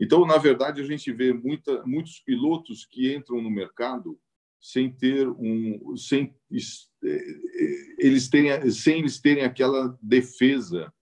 Então, 0.00 0.26
na 0.26 0.36
verdade, 0.36 0.80
a 0.80 0.84
gente 0.84 1.12
vê 1.12 1.32
muita, 1.32 1.84
muitos 1.86 2.18
pilotos 2.18 2.84
que 2.84 3.14
entram 3.14 3.40
no 3.40 3.50
mercado 3.50 4.18
sem 4.62 4.88
ter 4.92 5.28
um, 5.28 5.96
sem 5.96 6.32
eles 7.98 8.28
terem, 8.28 8.70
sem 8.70 9.00
eles 9.00 9.18
terem 9.18 9.42
aquela 9.42 9.98
defesa, 10.00 10.92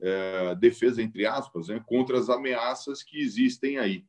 é, 0.00 0.56
defesa 0.56 1.00
entre 1.00 1.24
aspas, 1.24 1.68
né, 1.68 1.80
contra 1.86 2.18
as 2.18 2.28
ameaças 2.28 3.04
que 3.04 3.20
existem 3.20 3.78
aí. 3.78 4.04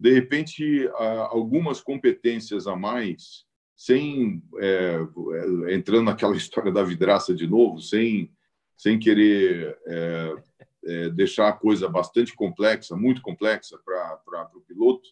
De 0.00 0.12
repente, 0.12 0.88
algumas 1.30 1.80
competências 1.80 2.66
a 2.66 2.74
mais, 2.74 3.44
sem 3.76 4.42
é, 4.58 4.98
entrando 5.72 6.06
naquela 6.06 6.34
história 6.36 6.72
da 6.72 6.82
vidraça 6.82 7.32
de 7.32 7.46
novo, 7.46 7.80
sem 7.80 8.32
sem 8.76 8.96
querer 8.96 9.76
é, 9.86 11.08
deixar 11.10 11.48
a 11.48 11.52
coisa 11.52 11.88
bastante 11.88 12.32
complexa, 12.32 12.94
muito 12.94 13.20
complexa 13.20 13.76
para 13.84 14.50
o 14.54 14.60
piloto, 14.60 15.08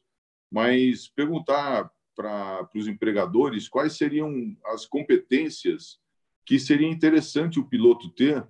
mas 0.48 1.08
perguntar 1.08 1.90
para 2.16 2.68
os 2.74 2.88
empregadores 2.88 3.68
quais 3.68 3.96
seriam 3.96 4.56
as 4.66 4.86
competências 4.86 6.00
que 6.44 6.58
seria 6.58 6.88
interessante 6.88 7.60
o 7.60 7.68
piloto 7.68 8.08
ter 8.10 8.46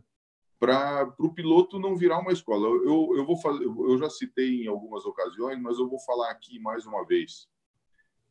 para 0.58 1.12
o 1.18 1.32
piloto 1.32 1.78
não 1.78 1.96
virar 1.96 2.18
uma 2.18 2.32
escola. 2.32 2.66
Eu, 2.66 3.12
eu 3.14 3.26
vou 3.26 3.36
fazer, 3.36 3.64
eu 3.64 3.98
já 3.98 4.08
citei 4.08 4.64
em 4.64 4.68
algumas 4.68 5.04
ocasiões, 5.04 5.60
mas 5.60 5.78
eu 5.78 5.88
vou 5.88 5.98
falar 6.00 6.30
aqui 6.30 6.58
mais 6.58 6.86
uma 6.86 7.04
vez. 7.04 7.48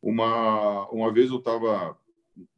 Uma 0.02 0.88
uma 0.90 1.12
vez 1.12 1.30
eu 1.30 1.38
estava 1.38 1.96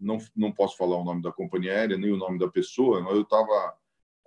não 0.01 0.19
não 0.35 0.53
posso 0.53 0.77
falar 0.77 0.97
o 0.97 1.05
nome 1.05 1.23
da 1.23 1.33
companhia 1.33 1.73
aérea 1.73 1.99
nem 1.99 2.13
o 2.13 2.17
nome 2.17 2.39
da 2.39 2.49
pessoa, 2.49 3.01
mas 3.03 3.15
eu 3.15 3.23
estava 3.23 3.77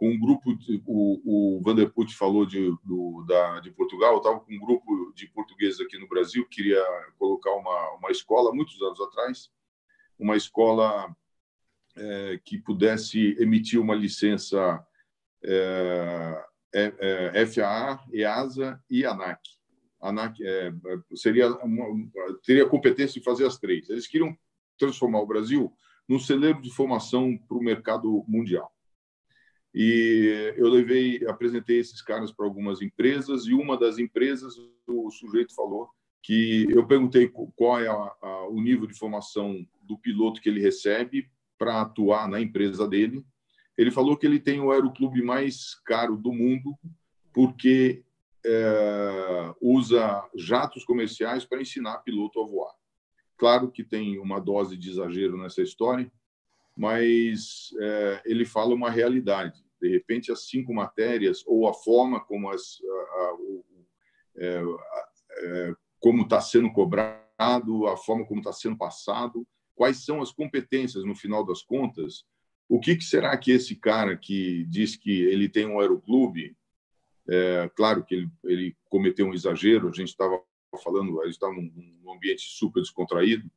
com 0.02 0.10
um 0.10 0.20
grupo, 0.20 0.56
de, 0.56 0.82
o, 0.88 1.58
o 1.58 1.62
Vanderput 1.62 2.12
falou 2.16 2.44
de, 2.44 2.76
do, 2.84 3.24
da, 3.28 3.60
de 3.60 3.70
Portugal, 3.70 4.14
eu 4.14 4.18
estava 4.18 4.40
com 4.40 4.52
um 4.52 4.60
grupo 4.60 5.14
de 5.14 5.28
portugueses 5.28 5.80
aqui 5.80 5.96
no 6.00 6.08
Brasil, 6.08 6.44
queria 6.50 6.84
colocar 7.20 7.52
uma, 7.52 7.98
uma 7.98 8.10
escola, 8.10 8.52
muitos 8.52 8.82
anos 8.82 9.00
atrás, 9.00 9.52
uma 10.18 10.36
escola 10.36 11.16
é, 11.96 12.40
que 12.44 12.58
pudesse 12.58 13.38
emitir 13.40 13.80
uma 13.80 13.94
licença 13.94 14.84
é, 15.44 16.46
é, 16.74 17.32
é 17.36 17.46
FAA, 17.46 18.04
EASA 18.12 18.84
e 18.90 19.06
ANAC. 19.06 19.40
ANAC 20.02 20.44
é, 20.44 20.74
seria 21.14 21.54
uma, 21.58 22.10
teria 22.44 22.68
competência 22.68 23.20
de 23.20 23.24
fazer 23.24 23.46
as 23.46 23.60
três. 23.60 23.88
Eles 23.88 24.08
queriam 24.08 24.36
transformar 24.80 25.20
o 25.20 25.28
Brasil 25.28 25.72
num 26.10 26.18
celeiro 26.18 26.60
de 26.60 26.74
formação 26.74 27.38
para 27.38 27.56
o 27.56 27.64
mercado 27.64 28.26
mundial. 28.28 28.74
E 29.74 30.54
eu 30.58 30.68
levei, 30.68 31.26
apresentei 31.28 31.80
esses 31.80 32.02
caras 32.02 32.32
para 32.32 32.46
algumas 32.46 32.82
empresas 32.82 33.46
e 33.46 33.54
uma 33.54 33.78
das 33.78 33.98
empresas 33.98 34.54
o 34.86 35.10
sujeito 35.10 35.56
falou 35.56 35.90
que 36.22 36.68
eu 36.70 36.86
perguntei 36.86 37.32
qual 37.56 37.80
é 37.80 37.88
a, 37.88 38.16
a, 38.22 38.48
o 38.50 38.62
nível 38.62 38.86
de 38.86 38.94
formação 38.94 39.66
do 39.82 39.98
piloto 39.98 40.42
que 40.42 40.50
ele 40.50 40.62
recebe 40.62 41.30
para 41.58 41.82
atuar 41.82 42.28
na 42.28 42.40
empresa 42.40 42.88
dele. 42.88 43.26
Ele 43.78 43.92
falou 43.92 44.18
que 44.18 44.26
ele 44.26 44.40
tem 44.40 44.60
o 44.60 44.72
aeroclube 44.72 45.22
mais 45.22 45.76
caro 45.86 46.16
do 46.18 46.32
mundo 46.32 46.78
porque 47.34 48.04
é, 48.46 49.54
usa 49.62 50.28
jatos 50.36 50.84
comerciais 50.84 51.46
para 51.46 51.62
ensinar 51.62 52.00
piloto 52.00 52.42
a 52.42 52.46
voar. 52.46 52.74
Claro 53.38 53.72
que 53.72 53.84
tem 53.84 54.20
uma 54.20 54.40
dose 54.40 54.78
de 54.78 54.90
exagero 54.90 55.38
nessa 55.38 55.62
história, 55.62 56.12
mas 56.76 57.70
é, 57.80 58.22
ele 58.26 58.46
fala 58.46 58.74
uma 58.74 58.90
realidade. 58.90 59.64
De 59.82 59.90
repente, 59.90 60.32
as 60.32 60.48
cinco 60.48 60.74
matérias 60.74 61.44
ou 61.46 61.68
a 61.68 61.74
forma 61.74 62.20
como 62.20 62.50
as 62.50 62.80
a, 62.84 63.24
a, 63.24 63.38
é, 64.38 64.64
é, 65.38 65.74
como 66.00 66.24
está 66.24 66.42
sendo 66.42 66.72
cobrado, 66.72 67.88
a 67.88 67.98
forma 67.98 68.26
como 68.26 68.40
está 68.40 68.54
sendo 68.54 68.78
passado, 68.78 69.48
quais 69.76 70.04
são 70.06 70.22
as 70.22 70.32
competências 70.32 71.04
no 71.04 71.16
final 71.16 71.46
das 71.46 71.62
contas? 71.62 72.26
O 72.70 72.80
que, 72.80 72.96
que 72.96 73.04
será 73.04 73.36
que 73.38 73.52
esse 73.52 73.76
cara 73.76 74.16
que 74.16 74.66
diz 74.66 74.96
que 74.96 75.12
ele 75.24 75.50
tem 75.50 75.68
um 75.68 75.80
aeroclube, 75.80 76.56
é, 77.30 77.70
claro 77.76 78.04
que 78.04 78.16
ele, 78.16 78.30
ele 78.46 78.78
cometeu 78.90 79.28
um 79.28 79.34
exagero, 79.34 79.90
a 79.90 79.92
gente 79.92 80.10
estava 80.10 80.42
falando, 80.84 81.22
a 81.22 81.26
gente 81.26 81.34
estava 81.34 81.54
num, 81.54 82.00
num 82.02 82.14
ambiente 82.14 82.42
super 82.44 82.82
descontraído, 82.82 83.50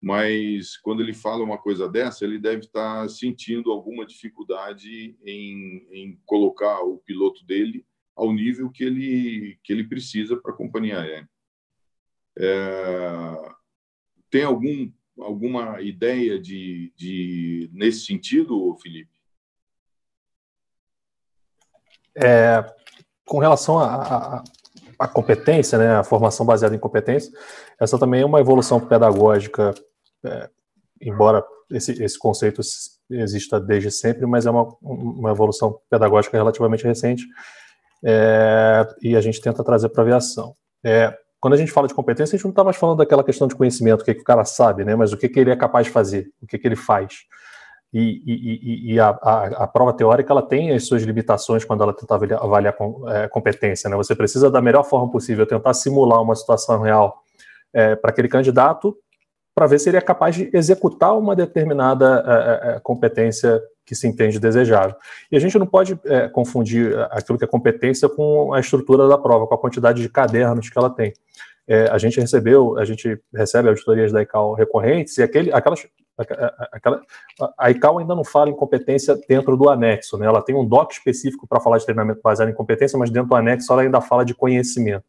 mas 0.00 0.76
quando 0.76 1.02
ele 1.02 1.14
fala 1.14 1.42
uma 1.42 1.58
coisa 1.58 1.88
dessa, 1.88 2.24
ele 2.24 2.38
deve 2.38 2.66
estar 2.66 3.08
sentindo 3.08 3.72
alguma 3.72 4.06
dificuldade 4.06 5.16
em, 5.24 5.86
em 5.90 6.20
colocar 6.24 6.80
o 6.82 6.98
piloto 6.98 7.44
dele 7.44 7.84
ao 8.14 8.32
nível 8.32 8.70
que 8.70 8.84
ele, 8.84 9.58
que 9.62 9.72
ele 9.72 9.84
precisa 9.84 10.36
para 10.36 10.52
a 10.52 10.56
companhia 10.56 11.00
aérea. 11.00 11.28
É, 12.38 13.54
tem 14.30 14.44
algum, 14.44 14.90
alguma 15.18 15.80
ideia 15.80 16.38
de, 16.38 16.92
de 16.96 17.70
nesse 17.72 18.04
sentido, 18.06 18.76
Felipe? 18.82 19.10
É, 22.14 22.64
com 23.26 23.38
relação 23.38 23.78
a, 23.78 24.36
a, 24.38 24.44
a 24.98 25.08
competência, 25.08 25.78
né, 25.78 25.96
a 25.96 26.04
formação 26.04 26.44
baseada 26.44 26.74
em 26.74 26.78
competência, 26.78 27.32
essa 27.80 27.98
também 27.98 28.22
é 28.22 28.26
uma 28.26 28.40
evolução 28.40 28.80
pedagógica, 28.80 29.74
é, 30.24 30.48
embora 31.00 31.44
esse, 31.70 32.02
esse 32.02 32.18
conceito 32.18 32.60
exista 33.10 33.60
desde 33.60 33.90
sempre, 33.90 34.26
mas 34.26 34.46
é 34.46 34.50
uma, 34.50 34.66
uma 34.80 35.30
evolução 35.30 35.78
pedagógica 35.90 36.36
relativamente 36.36 36.84
recente, 36.84 37.24
é, 38.04 38.86
e 39.02 39.16
a 39.16 39.20
gente 39.20 39.40
tenta 39.40 39.64
trazer 39.64 39.88
para 39.88 40.02
a 40.02 40.04
aviação. 40.04 40.54
É, 40.84 41.16
quando 41.40 41.54
a 41.54 41.56
gente 41.56 41.72
fala 41.72 41.88
de 41.88 41.94
competência, 41.94 42.34
a 42.34 42.36
gente 42.36 42.44
não 42.44 42.50
está 42.50 42.64
mais 42.64 42.76
falando 42.76 42.98
daquela 42.98 43.24
questão 43.24 43.46
de 43.46 43.54
conhecimento, 43.54 44.02
o 44.02 44.04
que, 44.04 44.14
que 44.14 44.20
o 44.20 44.24
cara 44.24 44.44
sabe, 44.44 44.84
né, 44.84 44.94
mas 44.94 45.12
o 45.12 45.16
que, 45.16 45.28
que 45.28 45.40
ele 45.40 45.50
é 45.50 45.56
capaz 45.56 45.86
de 45.86 45.92
fazer, 45.92 46.28
o 46.40 46.46
que, 46.46 46.58
que 46.58 46.66
ele 46.66 46.76
faz. 46.76 47.14
E, 47.92 48.22
e, 48.26 48.94
e 48.94 49.00
a, 49.00 49.08
a, 49.08 49.46
a, 49.64 49.66
prova 49.66 49.92
teórica 49.92 50.32
ela 50.32 50.42
tem 50.42 50.72
as 50.72 50.86
suas 50.86 51.02
limitações 51.02 51.64
quando 51.64 51.82
ela 51.82 51.94
tenta 51.94 52.14
avaliar, 52.14 52.72
com, 52.74 53.08
é, 53.08 53.28
competência. 53.28 53.88
Né? 53.88 53.96
Você 53.96 54.14
precisa, 54.14 54.50
da 54.50 54.60
melhor 54.60 54.82
forma 54.82 55.10
possível, 55.10 55.46
tentar 55.46 55.72
simular 55.72 56.20
uma 56.20 56.34
situação 56.34 56.82
real 56.82 57.22
é, 57.72 57.94
para 57.94 58.10
aquele 58.10 58.28
candidato, 58.28 58.96
para 59.54 59.66
ver 59.66 59.78
se 59.78 59.88
ele 59.88 59.96
é 59.96 60.00
capaz 60.00 60.34
de 60.34 60.50
executar 60.52 61.16
uma 61.16 61.34
determinada 61.34 62.22
é, 62.26 62.72
é, 62.72 62.76
é 62.76 62.80
competência 62.80 63.62
que 63.84 63.94
se 63.94 64.06
entende 64.06 64.40
desejável. 64.40 64.96
E 65.30 65.36
a 65.36 65.40
gente 65.40 65.58
não 65.58 65.66
pode 65.66 65.98
é, 66.04 66.28
confundir 66.28 66.98
aquilo 67.10 67.38
que 67.38 67.44
é 67.44 67.46
competência 67.48 68.08
com 68.08 68.52
a 68.52 68.60
estrutura 68.60 69.08
da 69.08 69.16
prova, 69.16 69.46
com 69.46 69.54
a 69.54 69.58
quantidade 69.58 70.02
de 70.02 70.08
cadernos 70.08 70.68
que 70.68 70.78
ela 70.78 70.90
tem. 70.90 71.12
A 71.90 71.98
gente 71.98 72.20
recebeu, 72.20 72.78
a 72.78 72.84
gente 72.84 73.20
recebe 73.34 73.68
auditorias 73.68 74.12
da 74.12 74.22
ICAO 74.22 74.54
recorrentes 74.54 75.18
e 75.18 75.22
aquele, 75.24 75.52
aquelas, 75.52 75.84
aquela, 76.72 77.02
a 77.58 77.70
ICAO 77.70 77.98
ainda 77.98 78.14
não 78.14 78.24
fala 78.24 78.50
em 78.50 78.56
competência 78.56 79.18
dentro 79.28 79.56
do 79.56 79.68
anexo, 79.68 80.16
né? 80.16 80.26
Ela 80.26 80.42
tem 80.42 80.54
um 80.54 80.66
doc 80.66 80.92
específico 80.92 81.46
para 81.46 81.60
falar 81.60 81.78
de 81.78 81.84
treinamento 81.84 82.20
baseado 82.22 82.48
em 82.48 82.54
competência, 82.54 82.98
mas 82.98 83.10
dentro 83.10 83.28
do 83.28 83.34
anexo 83.34 83.72
ela 83.72 83.82
ainda 83.82 84.00
fala 84.00 84.24
de 84.24 84.34
conhecimento. 84.34 85.04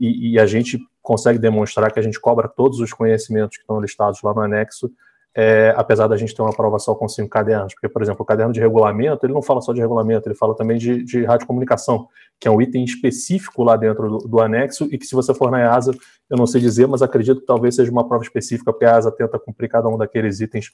E, 0.00 0.32
e 0.32 0.38
a 0.38 0.46
gente 0.46 0.78
consegue 1.02 1.38
demonstrar 1.38 1.92
que 1.92 1.98
a 1.98 2.02
gente 2.02 2.20
cobra 2.20 2.48
todos 2.48 2.80
os 2.80 2.92
conhecimentos 2.92 3.56
que 3.56 3.62
estão 3.62 3.80
listados 3.80 4.22
lá 4.22 4.32
no 4.32 4.40
anexo 4.40 4.90
é, 5.34 5.72
apesar 5.76 6.08
da 6.08 6.16
gente 6.16 6.34
ter 6.34 6.42
uma 6.42 6.52
prova 6.52 6.78
só 6.78 6.94
com 6.94 7.08
cinco 7.08 7.28
cadernos, 7.28 7.74
porque, 7.74 7.88
por 7.88 8.02
exemplo, 8.02 8.22
o 8.22 8.24
caderno 8.24 8.52
de 8.52 8.60
regulamento, 8.60 9.24
ele 9.24 9.32
não 9.32 9.42
fala 9.42 9.60
só 9.60 9.72
de 9.72 9.80
regulamento, 9.80 10.28
ele 10.28 10.34
fala 10.34 10.54
também 10.54 10.78
de, 10.78 11.04
de 11.04 11.24
radiocomunicação, 11.24 12.08
que 12.40 12.48
é 12.48 12.50
um 12.50 12.60
item 12.60 12.84
específico 12.84 13.62
lá 13.62 13.76
dentro 13.76 14.08
do, 14.08 14.18
do, 14.18 14.40
anexo, 14.40 14.88
e 14.90 14.98
que 14.98 15.06
se 15.06 15.14
você 15.14 15.32
for 15.34 15.50
na 15.50 15.60
EASA, 15.60 15.92
eu 16.28 16.36
não 16.36 16.46
sei 16.46 16.60
dizer, 16.60 16.86
mas 16.86 17.02
acredito 17.02 17.40
que 17.40 17.46
talvez 17.46 17.76
seja 17.76 17.90
uma 17.90 18.06
prova 18.06 18.24
específica, 18.24 18.72
porque 18.72 18.84
a 18.84 18.96
EASA 18.96 19.12
tenta 19.12 19.38
cumprir 19.38 19.68
cada 19.68 19.88
um 19.88 19.96
daqueles 19.96 20.40
itens 20.40 20.70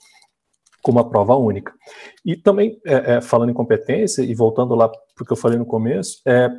com 0.82 0.92
uma 0.92 1.08
prova 1.08 1.34
única. 1.34 1.72
E 2.24 2.36
também, 2.36 2.78
é, 2.86 3.14
é, 3.14 3.20
falando 3.20 3.50
em 3.50 3.54
competência, 3.54 4.22
e 4.22 4.34
voltando 4.34 4.74
lá 4.74 4.88
para 4.88 5.22
o 5.22 5.24
que 5.24 5.32
eu 5.32 5.36
falei 5.36 5.58
no 5.58 5.66
começo, 5.66 6.20
é, 6.26 6.50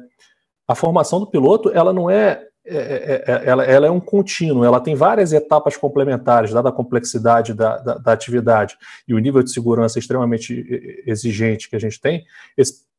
a 0.67 0.73
formação 0.73 1.19
do 1.19 1.27
piloto, 1.27 1.71
ela 1.71 1.93
não 1.93 2.09
é 2.09 2.43
ela, 2.65 3.63
ela, 3.63 3.87
é 3.87 3.91
um 3.91 3.99
contínuo, 3.99 4.63
ela 4.63 4.79
tem 4.79 4.95
várias 4.95 5.31
etapas 5.31 5.77
complementares, 5.77 6.51
dada 6.51 6.69
a 6.69 6.71
complexidade 6.71 7.53
da, 7.53 7.77
da, 7.77 7.97
da, 7.97 8.11
atividade 8.11 8.75
e 9.07 9.13
o 9.13 9.19
nível 9.19 9.43
de 9.43 9.51
segurança 9.51 9.99
extremamente 9.99 11.03
exigente 11.05 11.69
que 11.69 11.75
a 11.75 11.79
gente 11.79 12.01
tem, 12.01 12.25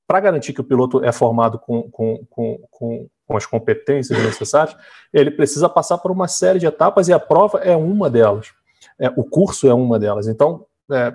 para 0.06 0.20
garantir 0.20 0.52
que 0.52 0.60
o 0.60 0.64
piloto 0.64 1.04
é 1.04 1.10
formado 1.10 1.58
com, 1.58 1.90
com, 1.90 2.24
com, 2.30 2.58
com, 2.70 3.08
com 3.26 3.36
as 3.36 3.44
competências 3.44 4.22
necessárias, 4.22 4.76
ele 5.12 5.30
precisa 5.30 5.68
passar 5.68 5.98
por 5.98 6.12
uma 6.12 6.28
série 6.28 6.60
de 6.60 6.66
etapas 6.66 7.08
e 7.08 7.12
a 7.12 7.18
prova 7.18 7.58
é 7.58 7.76
uma 7.76 8.08
delas. 8.08 8.52
É, 8.98 9.08
o 9.16 9.24
curso 9.24 9.66
é 9.68 9.74
uma 9.74 9.98
delas. 9.98 10.28
Então, 10.28 10.64
é, 10.92 11.12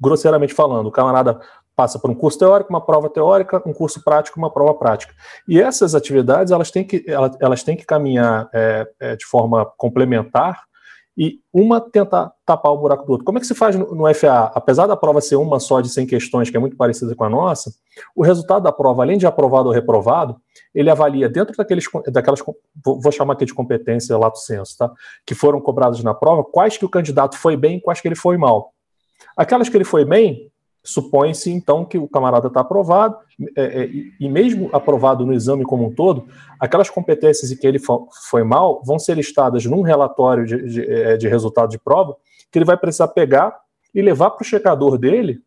grosseiramente 0.00 0.52
falando, 0.52 0.88
o 0.88 0.92
camarada 0.92 1.40
passa 1.78 1.96
por 1.96 2.10
um 2.10 2.14
curso 2.16 2.36
teórico, 2.40 2.70
uma 2.70 2.84
prova 2.84 3.08
teórica, 3.08 3.62
um 3.64 3.72
curso 3.72 4.02
prático, 4.02 4.36
uma 4.36 4.52
prova 4.52 4.74
prática. 4.74 5.14
E 5.46 5.60
essas 5.60 5.94
atividades 5.94 6.50
elas 6.50 6.72
têm 6.72 6.82
que, 6.82 7.04
elas, 7.06 7.36
elas 7.38 7.62
têm 7.62 7.76
que 7.76 7.86
caminhar 7.86 8.50
é, 8.52 8.90
é, 8.98 9.14
de 9.14 9.24
forma 9.24 9.64
complementar 9.76 10.64
e 11.16 11.38
uma 11.52 11.80
tentar 11.80 12.32
tapar 12.44 12.72
o 12.72 12.78
buraco 12.78 13.06
do 13.06 13.12
outro. 13.12 13.24
Como 13.24 13.38
é 13.38 13.40
que 13.40 13.46
se 13.46 13.54
faz 13.54 13.76
no, 13.76 13.94
no, 13.94 14.12
FA? 14.12 14.50
Apesar 14.56 14.88
da 14.88 14.96
prova 14.96 15.20
ser 15.20 15.36
uma 15.36 15.60
só 15.60 15.80
de 15.80 15.88
100 15.88 16.06
questões, 16.08 16.50
que 16.50 16.56
é 16.56 16.60
muito 16.60 16.76
parecida 16.76 17.14
com 17.14 17.22
a 17.22 17.30
nossa, 17.30 17.70
o 18.14 18.24
resultado 18.24 18.64
da 18.64 18.72
prova, 18.72 19.04
além 19.04 19.16
de 19.16 19.26
aprovado 19.26 19.68
ou 19.68 19.74
reprovado, 19.74 20.36
ele 20.74 20.90
avalia 20.90 21.28
dentro 21.28 21.56
daqueles, 21.56 21.84
daquelas, 22.08 22.40
vou 22.84 23.12
chamar 23.12 23.34
aqui 23.34 23.44
de 23.44 23.54
competência 23.54 24.18
lato 24.18 24.38
senso, 24.40 24.76
tá? 24.78 24.90
que 25.24 25.34
foram 25.34 25.60
cobradas 25.60 26.02
na 26.02 26.12
prova, 26.12 26.42
quais 26.42 26.76
que 26.76 26.84
o 26.84 26.88
candidato 26.88 27.38
foi 27.38 27.56
bem 27.56 27.76
e 27.76 27.80
quais 27.80 28.00
que 28.00 28.08
ele 28.08 28.16
foi 28.16 28.36
mal. 28.36 28.72
Aquelas 29.36 29.68
que 29.68 29.76
ele 29.76 29.84
foi 29.84 30.04
bem, 30.04 30.50
supõe-se 30.84 31.50
então 31.50 31.84
que 31.84 31.98
o 31.98 32.08
camarada 32.08 32.48
está 32.48 32.60
aprovado, 32.60 33.16
é, 33.56 33.82
é, 33.82 33.90
e 34.18 34.28
mesmo 34.28 34.70
aprovado 34.72 35.24
no 35.24 35.32
exame 35.32 35.64
como 35.64 35.86
um 35.86 35.94
todo, 35.94 36.26
aquelas 36.58 36.88
competências 36.88 37.50
em 37.50 37.56
que 37.56 37.66
ele 37.66 37.78
foi 38.30 38.42
mal 38.42 38.82
vão 38.84 38.98
ser 38.98 39.14
listadas 39.14 39.64
num 39.64 39.82
relatório 39.82 40.46
de, 40.46 40.62
de, 40.68 40.90
é, 40.90 41.16
de 41.16 41.28
resultado 41.28 41.70
de 41.70 41.78
prova, 41.78 42.16
que 42.50 42.58
ele 42.58 42.64
vai 42.64 42.76
precisar 42.76 43.08
pegar 43.08 43.58
e 43.94 44.02
levar 44.02 44.30
para 44.30 44.42
o 44.42 44.46
checador 44.46 44.98
dele, 44.98 45.40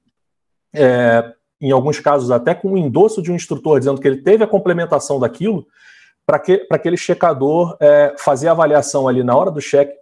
é, 0.73 1.33
em 1.59 1.71
alguns 1.71 1.99
casos 1.99 2.31
até 2.31 2.53
com 2.53 2.73
o 2.73 2.77
endosso 2.77 3.21
de 3.21 3.31
um 3.31 3.35
instrutor 3.35 3.79
dizendo 3.79 3.99
que 3.99 4.07
ele 4.07 4.21
teve 4.21 4.43
a 4.43 4.47
complementação 4.47 5.19
daquilo, 5.19 5.65
para 6.25 6.39
que, 6.39 6.65
aquele 6.71 6.97
checador 6.97 7.75
é, 7.79 8.15
fazer 8.17 8.47
a 8.47 8.51
avaliação 8.51 9.07
ali 9.07 9.23
na 9.23 9.35
hora 9.35 9.51
do 9.51 9.59
cheque, 9.59 9.93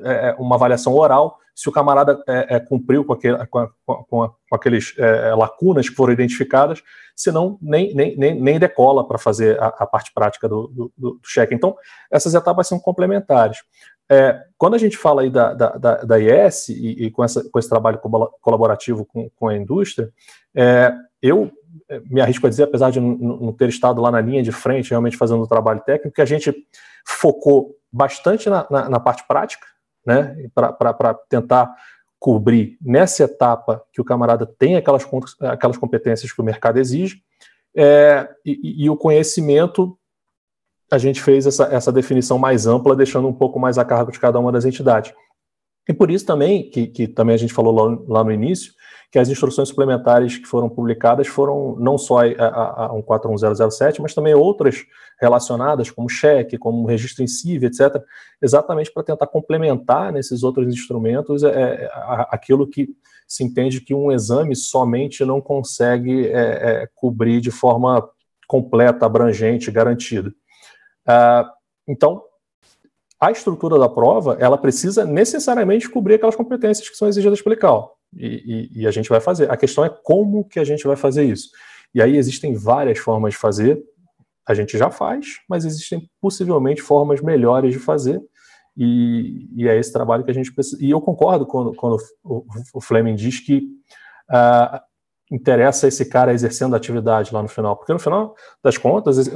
é, 0.00 0.34
uma 0.38 0.56
avaliação 0.56 0.94
oral, 0.94 1.38
se 1.54 1.70
o 1.70 1.72
camarada 1.72 2.22
é, 2.28 2.56
é, 2.56 2.60
cumpriu 2.60 3.02
com, 3.02 3.14
aquele, 3.14 3.46
com, 3.46 3.58
a, 3.58 3.68
com, 3.86 4.30
aqueles 4.52 4.94
é, 4.98 5.34
lacunas 5.34 5.88
que 5.88 5.94
foram 5.94 6.12
identificadas, 6.12 6.82
senão 7.14 7.58
nem, 7.62 7.94
nem, 7.94 8.14
nem, 8.16 8.38
nem 8.38 8.58
decola 8.58 9.08
para 9.08 9.16
fazer 9.16 9.58
a, 9.58 9.68
a, 9.68 9.86
parte 9.86 10.12
prática 10.12 10.46
do, 10.46 10.68
do, 10.68 10.92
do, 10.96 11.20
cheque. 11.24 11.54
Então, 11.54 11.74
essas 12.10 12.34
etapas 12.34 12.68
são 12.68 12.78
complementares. 12.78 13.58
É, 14.08 14.38
quando 14.58 14.74
a 14.74 14.78
gente 14.78 14.98
fala 14.98 15.22
aí 15.22 15.30
da, 15.30 15.54
da, 15.54 15.70
da, 15.70 15.94
da 16.02 16.18
IES 16.18 16.68
e, 16.68 17.06
e, 17.06 17.10
com, 17.10 17.24
essa, 17.24 17.42
com 17.50 17.58
esse 17.58 17.68
trabalho 17.68 17.98
colaborativo 18.42 19.06
com, 19.06 19.30
com 19.34 19.48
a 19.48 19.56
indústria, 19.56 20.12
é, 20.54 20.92
eu 21.22 21.50
é, 21.88 22.00
me 22.00 22.20
arrisco 22.20 22.46
a 22.46 22.50
dizer, 22.50 22.64
apesar 22.64 22.90
de 22.90 23.00
não 23.00 23.52
ter 23.52 23.70
estado 23.70 24.00
lá 24.00 24.10
na 24.10 24.20
linha 24.20 24.42
de 24.42 24.52
frente, 24.52 24.90
realmente 24.90 25.16
fazendo 25.16 25.42
o 25.42 25.48
trabalho 25.48 25.80
técnico, 25.80 26.14
que 26.14 26.22
a 26.22 26.26
gente 26.26 26.54
focou 27.06 27.74
bastante 27.90 28.50
na, 28.50 28.66
na, 28.70 28.88
na 28.90 29.00
parte 29.00 29.26
prática, 29.26 29.66
né, 30.06 30.48
para 30.54 31.14
tentar 31.28 31.74
cobrir 32.18 32.78
nessa 32.80 33.24
etapa 33.24 33.82
que 33.92 34.00
o 34.00 34.04
camarada 34.04 34.46
tem 34.46 34.76
aquelas, 34.76 35.06
aquelas 35.40 35.76
competências 35.76 36.32
que 36.32 36.40
o 36.40 36.44
mercado 36.44 36.78
exige, 36.78 37.22
é, 37.76 38.28
e, 38.44 38.84
e, 38.84 38.90
o 38.90 38.96
conhecimento, 38.96 39.98
a 40.90 40.96
gente 40.96 41.20
fez 41.20 41.46
essa, 41.46 41.64
essa 41.64 41.92
definição 41.92 42.38
mais 42.38 42.66
ampla, 42.66 42.96
deixando 42.96 43.28
um 43.28 43.34
pouco 43.34 43.60
mais 43.60 43.76
a 43.76 43.84
cargo 43.84 44.10
de 44.10 44.18
cada 44.18 44.38
uma 44.38 44.50
das 44.50 44.64
entidades. 44.64 45.12
E 45.86 45.92
por 45.92 46.10
isso 46.10 46.24
também, 46.24 46.70
que, 46.70 46.86
que 46.86 47.06
também 47.06 47.34
a 47.34 47.38
gente 47.38 47.52
falou 47.52 47.74
lá, 47.74 47.98
lá 48.08 48.24
no 48.24 48.32
início, 48.32 48.72
que 49.16 49.20
as 49.20 49.30
instruções 49.30 49.70
suplementares 49.70 50.36
que 50.36 50.44
foram 50.44 50.68
publicadas 50.68 51.26
foram 51.26 51.74
não 51.78 51.96
só 51.96 52.18
a, 52.18 52.26
a, 52.26 52.84
a 52.84 52.92
141007, 52.92 54.02
mas 54.02 54.12
também 54.12 54.34
outras 54.34 54.84
relacionadas, 55.18 55.90
como 55.90 56.06
cheque, 56.06 56.58
como 56.58 56.86
registro 56.86 57.24
em 57.24 57.26
CIV, 57.26 57.64
etc., 57.64 57.96
exatamente 58.42 58.92
para 58.92 59.02
tentar 59.02 59.26
complementar 59.28 60.12
nesses 60.12 60.42
outros 60.42 60.68
instrumentos 60.68 61.42
é, 61.42 61.90
aquilo 62.28 62.68
que 62.68 62.90
se 63.26 63.42
entende 63.42 63.80
que 63.80 63.94
um 63.94 64.12
exame 64.12 64.54
somente 64.54 65.24
não 65.24 65.40
consegue 65.40 66.26
é, 66.26 66.32
é, 66.82 66.88
cobrir 66.94 67.40
de 67.40 67.50
forma 67.50 68.06
completa, 68.46 69.06
abrangente, 69.06 69.70
garantida. 69.70 70.30
Ah, 71.06 71.50
então, 71.88 72.22
a 73.18 73.30
estrutura 73.30 73.78
da 73.78 73.88
prova, 73.88 74.36
ela 74.38 74.58
precisa 74.58 75.06
necessariamente 75.06 75.88
cobrir 75.88 76.16
aquelas 76.16 76.36
competências 76.36 76.86
que 76.86 76.96
são 76.96 77.08
exigidas 77.08 77.40
pelo 77.40 77.54
ICAO. 77.54 77.95
E, 78.14 78.70
e, 78.74 78.82
e, 78.82 78.86
a 78.86 78.90
gente 78.90 79.08
vai 79.08 79.20
fazer. 79.20 79.50
A 79.50 79.56
questão 79.56 79.84
é 79.84 79.88
como 79.88 80.44
que 80.44 80.58
a 80.58 80.64
gente 80.64 80.86
vai 80.86 80.96
fazer 80.96 81.24
isso. 81.24 81.50
E 81.94 82.02
aí 82.02 82.16
existem 82.16 82.54
várias 82.54 82.98
formas 82.98 83.34
de 83.34 83.38
fazer. 83.38 83.82
A 84.46 84.54
gente 84.54 84.78
já 84.78 84.90
faz, 84.90 85.40
mas 85.48 85.64
existem 85.64 86.08
possivelmente 86.20 86.82
formas 86.82 87.20
melhores 87.20 87.72
de 87.72 87.78
fazer. 87.78 88.20
E, 88.76 89.48
e 89.56 89.68
é 89.68 89.76
esse 89.78 89.92
trabalho 89.92 90.24
que 90.24 90.30
a 90.30 90.34
gente 90.34 90.52
precisa. 90.52 90.82
E 90.82 90.90
eu 90.90 91.00
concordo 91.00 91.46
quando, 91.46 91.74
quando 91.74 91.96
o, 92.22 92.44
o 92.74 92.80
Fleming 92.80 93.14
diz 93.14 93.40
que 93.40 93.68
uh, 94.30 94.80
interessa 95.30 95.88
esse 95.88 96.04
cara 96.04 96.32
exercendo 96.32 96.76
atividade 96.76 97.32
lá 97.32 97.42
no 97.42 97.48
final. 97.48 97.76
Porque 97.76 97.92
no 97.92 97.98
final 97.98 98.34
das 98.62 98.78
contas, 98.78 99.28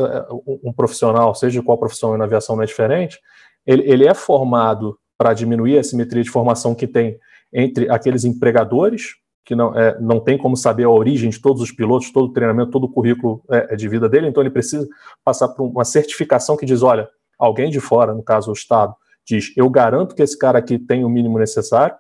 um 0.65 0.73
profissional, 0.73 1.35
seja 1.35 1.63
qual 1.63 1.79
profissão 1.79 2.17
na 2.17 2.25
aviação 2.25 2.57
não 2.57 2.63
é 2.63 2.67
diferente, 2.67 3.19
ele, 3.67 3.83
ele 3.91 4.07
é 4.07 4.15
formado 4.15 4.99
para 5.19 5.35
diminuir 5.35 5.79
a 5.79 5.85
simetria 5.85 6.23
de 6.23 6.31
formação 6.31 6.75
que 6.75 6.87
tem 6.87 7.19
entre 7.53 7.91
aqueles 7.91 8.25
empregadores, 8.25 9.17
que 9.45 9.55
não, 9.55 9.77
é, 9.77 10.01
não 10.01 10.21
tem 10.21 10.39
como 10.39 10.57
saber 10.57 10.85
a 10.85 10.91
origem 10.91 11.31
de 11.31 11.41
todos 11.41 11.61
os 11.61 11.73
pilotos, 11.73 12.13
todo 12.13 12.27
o 12.27 12.33
treinamento, 12.33 12.71
todo 12.71 12.85
o 12.85 12.89
currículo 12.89 13.43
é, 13.51 13.69
é, 13.71 13.77
de 13.77 13.89
vida 13.89 14.09
dele, 14.09 14.29
então 14.29 14.43
ele 14.43 14.51
precisa 14.51 14.89
passar 15.25 15.49
por 15.49 15.65
uma 15.65 15.85
certificação 15.85 16.57
que 16.57 16.67
diz: 16.67 16.83
olha, 16.83 17.09
alguém 17.39 17.71
de 17.71 17.81
fora, 17.81 18.15
no 18.15 18.23
caso 18.23 18.51
o 18.51 18.55
Estado, 18.55 18.95
diz: 19.27 19.53
eu 19.57 19.69
garanto 19.69 20.15
que 20.15 20.23
esse 20.23 20.39
cara 20.39 20.59
aqui 20.59 20.79
tem 20.79 21.05
o 21.05 21.09
mínimo 21.09 21.39
necessário, 21.39 21.97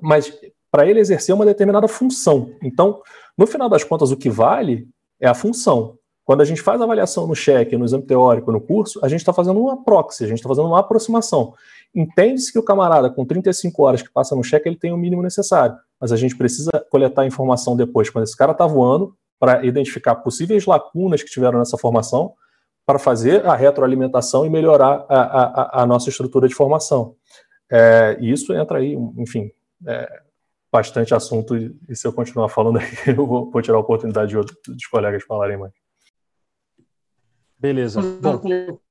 mas 0.00 0.32
para 0.70 0.86
ele 0.86 1.00
exercer 1.00 1.34
uma 1.34 1.44
determinada 1.44 1.88
função. 1.88 2.52
Então, 2.62 3.00
no 3.36 3.46
final 3.46 3.68
das 3.68 3.82
contas, 3.82 4.10
o 4.10 4.16
que 4.16 4.30
vale 4.30 4.88
é 5.18 5.28
a 5.28 5.34
função. 5.34 5.98
Quando 6.24 6.42
a 6.42 6.44
gente 6.44 6.62
faz 6.62 6.80
avaliação 6.80 7.26
no 7.26 7.34
cheque, 7.34 7.76
no 7.76 7.84
exame 7.84 8.04
teórico, 8.04 8.52
no 8.52 8.60
curso, 8.60 9.00
a 9.02 9.08
gente 9.08 9.20
está 9.20 9.32
fazendo 9.32 9.60
uma 9.60 9.82
proxy, 9.82 10.24
a 10.24 10.28
gente 10.28 10.38
está 10.38 10.48
fazendo 10.48 10.68
uma 10.68 10.78
aproximação. 10.78 11.54
Entende-se 11.94 12.52
que 12.52 12.58
o 12.58 12.62
camarada, 12.62 13.10
com 13.10 13.24
35 13.24 13.82
horas 13.82 14.02
que 14.02 14.10
passa 14.10 14.36
no 14.36 14.44
cheque, 14.44 14.68
ele 14.68 14.78
tem 14.78 14.92
o 14.92 14.96
mínimo 14.96 15.22
necessário, 15.22 15.76
mas 16.00 16.12
a 16.12 16.16
gente 16.16 16.36
precisa 16.36 16.70
coletar 16.88 17.26
informação 17.26 17.76
depois, 17.76 18.08
quando 18.08 18.24
esse 18.24 18.36
cara 18.36 18.52
está 18.52 18.66
voando, 18.66 19.16
para 19.38 19.64
identificar 19.64 20.16
possíveis 20.16 20.66
lacunas 20.66 21.22
que 21.22 21.30
tiveram 21.30 21.58
nessa 21.58 21.78
formação, 21.78 22.34
para 22.86 22.98
fazer 22.98 23.46
a 23.46 23.56
retroalimentação 23.56 24.44
e 24.44 24.50
melhorar 24.50 25.04
a, 25.08 25.20
a, 25.20 25.82
a 25.82 25.86
nossa 25.86 26.08
estrutura 26.08 26.46
de 26.46 26.54
formação. 26.54 27.16
É, 27.70 28.16
e 28.20 28.30
isso 28.30 28.52
entra 28.52 28.78
aí, 28.78 28.94
enfim, 29.16 29.50
é, 29.86 30.22
bastante 30.70 31.14
assunto, 31.14 31.56
e, 31.56 31.76
e, 31.88 31.96
se 31.96 32.06
eu 32.06 32.12
continuar 32.12 32.48
falando 32.48 32.78
aí, 32.78 32.86
eu 33.16 33.26
vou, 33.26 33.50
vou 33.50 33.62
tirar 33.62 33.76
a 33.76 33.80
oportunidade 33.80 34.30
de 34.30 34.36
outros, 34.36 34.58
dos 34.66 34.86
colegas 34.86 35.24
falarem 35.24 35.56
mais. 35.56 35.72
Beleza. 37.58 38.00
Bom, 38.00 38.40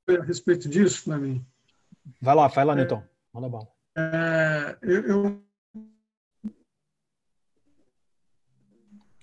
a 0.10 0.24
respeito 0.24 0.70
disso, 0.70 1.04
Flamengo. 1.04 1.44
Vai 2.22 2.36
lá, 2.36 2.48
vai 2.48 2.66
lá, 2.66 2.74
é, 2.74 2.76
Newton. 2.76 3.04
Manda 3.34 3.50
bala. 3.50 3.68
É, 3.98 4.78
eu, 4.82 5.02
eu, 5.08 5.44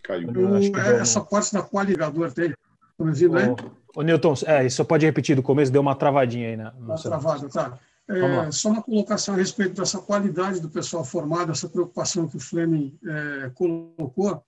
Caiu. 0.02 0.32
Eu, 0.32 0.56
é, 0.56 1.00
essa 1.00 1.20
parte 1.20 1.52
da 1.52 1.62
qualificador 1.62 2.32
tem. 2.32 2.54
Estão 2.90 3.06
me 3.06 3.08
ouvindo 3.08 3.36
aí? 3.36 3.48
Ô, 3.94 4.02
Newton, 4.02 4.34
é, 4.46 4.64
isso 4.64 4.84
pode 4.84 5.04
repetir 5.04 5.34
do 5.34 5.42
começo, 5.42 5.72
deu 5.72 5.82
uma 5.82 5.96
travadinha 5.96 6.48
aí, 6.48 6.56
né? 6.56 6.72
Uma 6.78 6.96
travada, 6.96 7.48
tá. 7.48 7.78
É, 8.08 8.52
só 8.52 8.68
uma 8.68 8.82
colocação 8.82 9.34
a 9.34 9.38
respeito 9.38 9.74
dessa 9.74 9.98
qualidade 9.98 10.60
do 10.60 10.68
pessoal 10.68 11.04
formado, 11.04 11.50
essa 11.50 11.68
preocupação 11.68 12.28
que 12.28 12.36
o 12.36 12.40
Fleming 12.40 12.96
é, 13.04 13.50
colocou. 13.50 14.44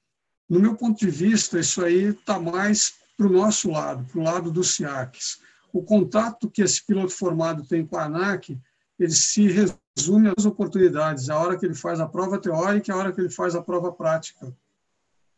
No 0.48 0.60
meu 0.60 0.76
ponto 0.76 0.98
de 0.98 1.10
vista, 1.10 1.58
isso 1.58 1.84
aí 1.84 2.10
está 2.10 2.38
mais 2.38 2.94
para 3.16 3.26
o 3.26 3.32
nosso 3.32 3.70
lado, 3.70 4.04
para 4.04 4.20
o 4.20 4.22
lado 4.22 4.50
dos 4.52 4.76
SIACs 4.76 5.40
o 5.72 5.82
contato 5.82 6.50
que 6.50 6.62
esse 6.62 6.84
piloto 6.84 7.12
formado 7.12 7.64
tem 7.64 7.86
com 7.86 7.96
a 7.96 8.04
ANAC, 8.04 8.58
ele 8.98 9.12
se 9.12 9.46
resume 9.48 10.32
às 10.36 10.44
oportunidades, 10.44 11.30
a 11.30 11.38
hora 11.38 11.56
que 11.56 11.64
ele 11.64 11.74
faz 11.74 12.00
a 12.00 12.06
prova 12.06 12.38
teórica 12.38 12.90
e 12.90 12.92
a 12.92 12.96
hora 12.96 13.12
que 13.12 13.20
ele 13.20 13.30
faz 13.30 13.54
a 13.54 13.62
prova 13.62 13.92
prática. 13.92 14.52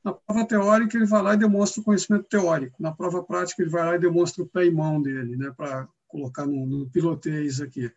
Na 0.02 0.14
prova 0.14 0.46
teórica, 0.46 0.96
ele 0.96 1.04
vai 1.04 1.22
lá 1.22 1.34
e 1.34 1.38
demonstra 1.38 1.82
o 1.82 1.84
conhecimento 1.84 2.24
teórico. 2.24 2.82
Na 2.82 2.90
prova 2.90 3.22
prática, 3.22 3.62
ele 3.62 3.70
vai 3.70 3.84
lá 3.84 3.96
e 3.96 3.98
demonstra 3.98 4.42
o 4.42 4.46
pé 4.46 4.64
e 4.64 4.70
mão 4.70 5.00
dele, 5.02 5.36
né, 5.36 5.52
para 5.54 5.86
colocar 6.08 6.46
no, 6.46 6.66
no 6.66 6.88
piloteis 6.88 7.60
aqui. 7.60 7.92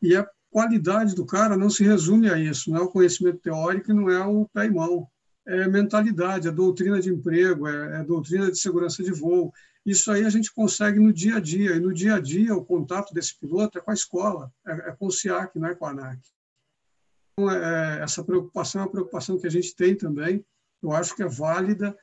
E 0.00 0.16
a 0.16 0.28
qualidade 0.50 1.14
do 1.14 1.24
cara 1.24 1.56
não 1.56 1.70
se 1.70 1.84
resume 1.84 2.28
a 2.28 2.38
isso, 2.38 2.70
não 2.70 2.78
é 2.78 2.82
o 2.82 2.90
conhecimento 2.90 3.38
teórico 3.38 3.92
não 3.94 4.10
é 4.10 4.24
o 4.24 4.46
pé 4.52 4.66
e 4.66 4.70
mão. 4.70 5.08
É 5.46 5.66
mentalidade, 5.66 6.46
é 6.46 6.52
doutrina 6.52 7.00
de 7.00 7.10
emprego, 7.10 7.66
é, 7.66 8.00
é 8.00 8.04
doutrina 8.04 8.50
de 8.50 8.58
segurança 8.58 9.02
de 9.02 9.12
voo, 9.12 9.52
Isso 9.84 10.12
aí 10.12 10.24
a 10.24 10.30
gente 10.30 10.52
consegue 10.52 11.00
no 11.00 11.12
dia 11.12 11.36
a 11.36 11.40
dia, 11.40 11.74
e 11.74 11.80
no 11.80 11.92
dia 11.92 12.14
a 12.14 12.20
dia 12.20 12.54
o 12.54 12.64
contato 12.64 13.12
desse 13.12 13.38
piloto 13.38 13.78
é 13.78 13.80
com 13.80 13.90
a 13.90 13.94
escola, 13.94 14.52
é, 14.66 14.90
é 14.90 14.92
com 14.92 15.06
o 15.06 15.10
SIAC, 15.10 15.58
não 15.58 15.68
é 15.68 15.74
com 15.74 15.86
a 15.86 15.90
ANAC. 15.90 16.20
Então, 17.32 17.50
é, 17.50 18.00
essa 18.02 18.22
preocupação 18.22 18.82
é 18.82 18.84
uma 18.84 18.90
preocupação 18.90 19.38
que 19.38 19.46
a 19.46 19.50
gente 19.50 19.74
tem 19.74 19.96
também, 19.96 20.44
eu 20.82 20.92
acho 20.92 21.16
que 21.16 21.22
é 21.22 21.28
válida, 21.28 21.96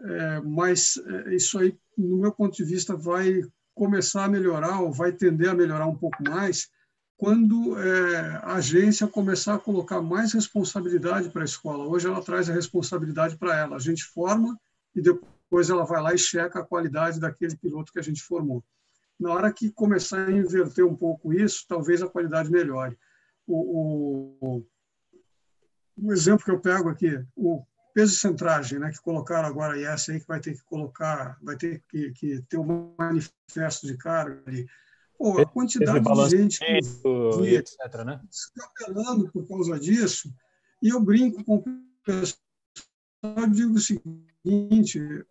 é, 0.00 0.40
mas 0.40 0.96
é, 0.96 1.34
isso 1.34 1.58
aí, 1.58 1.76
no 1.96 2.16
meu 2.16 2.32
ponto 2.32 2.56
de 2.56 2.64
vista, 2.64 2.96
vai 2.96 3.42
começar 3.74 4.24
a 4.24 4.28
melhorar, 4.28 4.80
ou 4.80 4.92
vai 4.92 5.12
tender 5.12 5.50
a 5.50 5.54
melhorar 5.54 5.86
um 5.86 5.96
pouco 5.96 6.22
mais, 6.22 6.68
quando 7.16 7.78
é, 7.78 8.40
a 8.42 8.54
agência 8.54 9.06
começar 9.06 9.54
a 9.54 9.58
colocar 9.58 10.00
mais 10.00 10.32
responsabilidade 10.32 11.28
para 11.28 11.42
a 11.42 11.44
escola. 11.44 11.84
Hoje 11.84 12.06
ela 12.06 12.22
traz 12.22 12.48
a 12.48 12.54
responsabilidade 12.54 13.36
para 13.36 13.56
ela. 13.56 13.76
A 13.76 13.78
gente 13.78 14.04
forma 14.04 14.58
e 14.94 15.02
depois 15.02 15.39
ela 15.70 15.84
vai 15.84 16.02
lá 16.02 16.14
e 16.14 16.18
checa 16.18 16.60
a 16.60 16.64
qualidade 16.64 17.18
daquele 17.18 17.56
piloto 17.56 17.92
que 17.92 17.98
a 17.98 18.02
gente 18.02 18.22
formou. 18.22 18.64
Na 19.18 19.32
hora 19.32 19.52
que 19.52 19.70
começar 19.70 20.26
a 20.26 20.32
inverter 20.32 20.86
um 20.86 20.96
pouco 20.96 21.32
isso, 21.32 21.64
talvez 21.68 22.02
a 22.02 22.08
qualidade 22.08 22.50
melhore. 22.50 22.96
O, 23.46 24.36
o, 24.40 24.66
o 25.96 26.12
exemplo 26.12 26.44
que 26.44 26.50
eu 26.50 26.60
pego 26.60 26.88
aqui, 26.88 27.22
o 27.36 27.64
peso 27.92 28.12
de 28.12 28.18
centragem, 28.18 28.78
né, 28.78 28.90
que 28.90 29.00
colocaram 29.00 29.48
agora 29.48 29.74
a 29.74 29.94
IS 29.94 30.08
aí, 30.08 30.20
que 30.20 30.26
vai 30.26 30.40
ter 30.40 30.54
que 30.54 30.62
colocar, 30.64 31.36
vai 31.42 31.56
ter 31.56 31.82
que, 31.88 32.12
que 32.12 32.42
ter 32.48 32.58
um 32.58 32.94
manifesto 32.96 33.86
de 33.86 33.96
carga 33.96 34.42
ali 34.46 34.66
Pô, 35.20 35.38
a 35.38 35.44
quantidade 35.44 36.02
de 36.02 36.30
gente 36.30 36.58
que 36.60 36.80
via, 37.42 37.58
etc, 37.58 38.04
né? 38.06 38.18
escapelando 38.30 39.30
por 39.30 39.46
causa 39.46 39.78
disso, 39.78 40.32
e 40.82 40.88
eu 40.88 40.98
brinco 40.98 41.44
com 41.44 41.56
o 41.56 41.64
pessoal, 42.02 42.40
eu 43.22 43.50
digo 43.50 43.74
o 43.74 43.78
seguinte, 43.78 44.29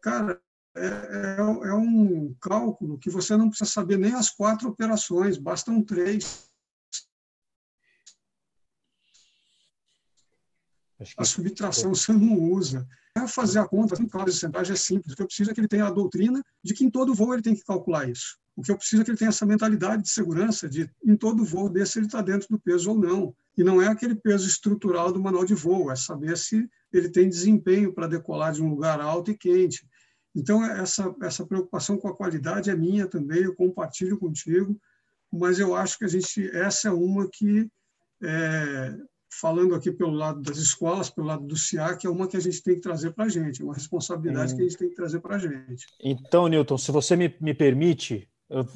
cara, 0.02 0.42
é, 0.76 0.86
é, 0.86 1.38
é, 1.40 1.74
um 1.74 2.34
cálculo 2.40 2.98
que 2.98 3.10
você 3.10 3.36
não 3.36 3.50
precisa 3.50 3.70
saber 3.70 3.98
nem 3.98 4.14
as 4.14 4.30
quatro 4.30 4.70
operações, 4.70 5.38
bastam 5.38 5.84
três. 5.84 6.49
A 11.18 11.24
subtração 11.24 11.94
você 11.94 12.12
não 12.12 12.38
usa. 12.52 12.88
É 13.16 13.28
fazer 13.28 13.60
a 13.60 13.68
conta, 13.68 14.02
em 14.02 14.08
causa 14.08 14.32
de 14.32 14.38
centagem 14.38 14.74
é 14.74 14.76
simples. 14.76 15.14
O 15.14 15.16
que 15.16 15.22
eu 15.22 15.28
preciso 15.28 15.52
é 15.52 15.54
que 15.54 15.60
ele 15.60 15.68
tenha 15.68 15.86
a 15.86 15.92
doutrina 15.92 16.44
de 16.64 16.74
que 16.74 16.84
em 16.84 16.90
todo 16.90 17.14
voo 17.14 17.34
ele 17.34 17.42
tem 17.42 17.56
que 17.56 17.64
calcular 17.64 18.10
isso. 18.10 18.38
O 18.56 18.62
que 18.62 18.72
eu 18.72 18.78
preciso 18.78 19.02
é 19.02 19.06
que 19.06 19.12
ele 19.12 19.18
tenha 19.18 19.30
essa 19.30 19.46
mentalidade 19.46 20.04
de 20.04 20.10
segurança, 20.10 20.68
de 20.68 20.90
em 21.04 21.16
todo 21.16 21.46
voo 21.46 21.70
desse 21.70 21.98
ele 21.98 22.08
está 22.08 22.22
dentro 22.22 22.48
do 22.50 22.60
peso 22.60 22.92
ou 22.92 22.98
não. 22.98 23.34
E 23.58 23.64
não 23.64 23.82
é 23.82 23.88
aquele 23.88 24.16
peso 24.16 24.48
estrutural 24.48 25.12
do 25.12 25.22
manual 25.22 25.46
de 25.46 25.54
voo, 25.54 25.92
é 25.92 25.96
saber 25.96 26.38
se 26.38 26.70
ele 26.92 27.10
tem 27.10 27.30
desempenho 27.30 27.94
para 27.94 28.08
decolar 28.08 28.52
de 28.52 28.62
um 28.62 28.70
lugar 28.70 29.00
alto 29.00 29.32
e 29.32 29.38
quente. 29.38 29.88
Então, 30.36 30.64
essa, 30.64 31.14
essa 31.22 31.46
preocupação 31.46 31.98
com 31.98 32.08
a 32.08 32.16
qualidade 32.16 32.70
é 32.70 32.76
minha 32.76 33.08
também, 33.08 33.44
eu 33.44 33.56
compartilho 33.56 34.18
contigo, 34.18 34.80
mas 35.32 35.60
eu 35.60 35.76
acho 35.76 35.98
que 35.98 36.06
a 36.06 36.08
gente, 36.08 36.50
essa 36.56 36.88
é 36.88 36.92
uma 36.92 37.30
que, 37.30 37.70
é, 38.22 38.98
falando 39.30 39.76
aqui 39.76 39.92
pelo 39.92 40.12
lado 40.12 40.42
das 40.42 40.58
escolas, 40.58 41.10
pelo 41.10 41.28
lado 41.28 41.46
do 41.46 41.56
SIAC, 41.56 42.06
é 42.06 42.10
uma 42.10 42.28
que 42.28 42.36
a 42.36 42.40
gente 42.40 42.64
tem 42.64 42.76
que 42.76 42.82
trazer 42.82 43.12
para 43.12 43.26
a 43.26 43.30
gente, 43.30 43.62
é 43.62 43.64
uma 43.64 43.74
responsabilidade 43.74 44.54
hum. 44.54 44.58
que 44.58 44.62
a 44.64 44.66
gente 44.66 44.78
tem 44.78 44.90
que 44.90 44.96
trazer 44.96 45.20
para 45.20 45.36
a 45.36 45.40
gente. 45.40 45.86
Então, 46.02 46.48
Newton, 46.48 46.78
se 46.78 46.92
você 46.92 47.16
me, 47.16 47.34
me 47.40 47.54
permite, 47.54 48.28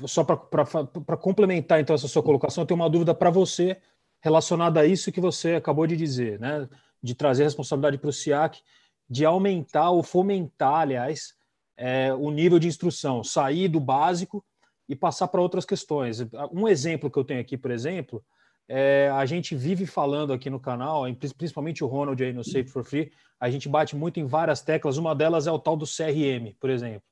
só 0.06 0.24
para 0.24 1.18
complementar 1.18 1.80
então 1.80 1.96
essa 1.96 2.08
sua 2.08 2.22
colocação, 2.22 2.64
eu 2.64 2.68
tenho 2.68 2.80
uma 2.80 2.90
dúvida 2.90 3.16
para 3.16 3.32
você 3.32 3.78
relacionada 4.22 4.80
a 4.80 4.86
isso 4.86 5.12
que 5.12 5.20
você 5.20 5.56
acabou 5.56 5.88
de 5.88 5.98
dizer, 5.98 6.40
né? 6.40 6.70
De 7.02 7.14
trazer 7.14 7.44
responsabilidade 7.44 7.98
para 7.98 8.10
o 8.10 8.14
SIAC, 8.14 8.62
de 9.10 9.26
aumentar 9.26 9.90
ou 9.90 10.02
fomentar, 10.02 10.82
aliás, 10.82 11.34
é, 11.76 12.14
o 12.14 12.32
nível 12.32 12.60
de 12.60 12.68
instrução, 12.68 13.24
sair 13.24 13.68
do 13.68 13.80
básico 13.80 14.46
e 14.88 14.96
passar 14.96 15.28
para 15.28 15.42
outras 15.42 15.66
questões. 15.66 16.20
Um 16.52 16.68
exemplo 16.68 17.10
que 17.10 17.18
eu 17.18 17.24
tenho 17.24 17.42
aqui, 17.42 17.58
por 17.58 17.72
exemplo, 17.72 18.24
é, 18.68 19.10
a 19.14 19.26
gente 19.26 19.56
vive 19.56 19.86
falando 19.86 20.34
aqui 20.34 20.50
no 20.50 20.60
canal, 20.60 21.04
principalmente 21.38 21.84
o 21.84 21.88
Ronald 21.88 22.24
aí 22.24 22.34
no 22.34 22.44
Safe 22.44 22.68
for 22.68 22.84
Free, 22.84 23.12
a 23.40 23.50
gente 23.50 23.68
bate 23.68 23.96
muito 23.96 24.20
em 24.20 24.26
várias 24.26 24.62
teclas, 24.62 24.98
uma 24.98 25.14
delas 25.14 25.48
é 25.48 25.52
o 25.52 25.60
tal 25.60 25.76
do 25.76 25.86
CRM, 25.86 26.56
por 26.60 26.70
exemplo. 26.70 27.04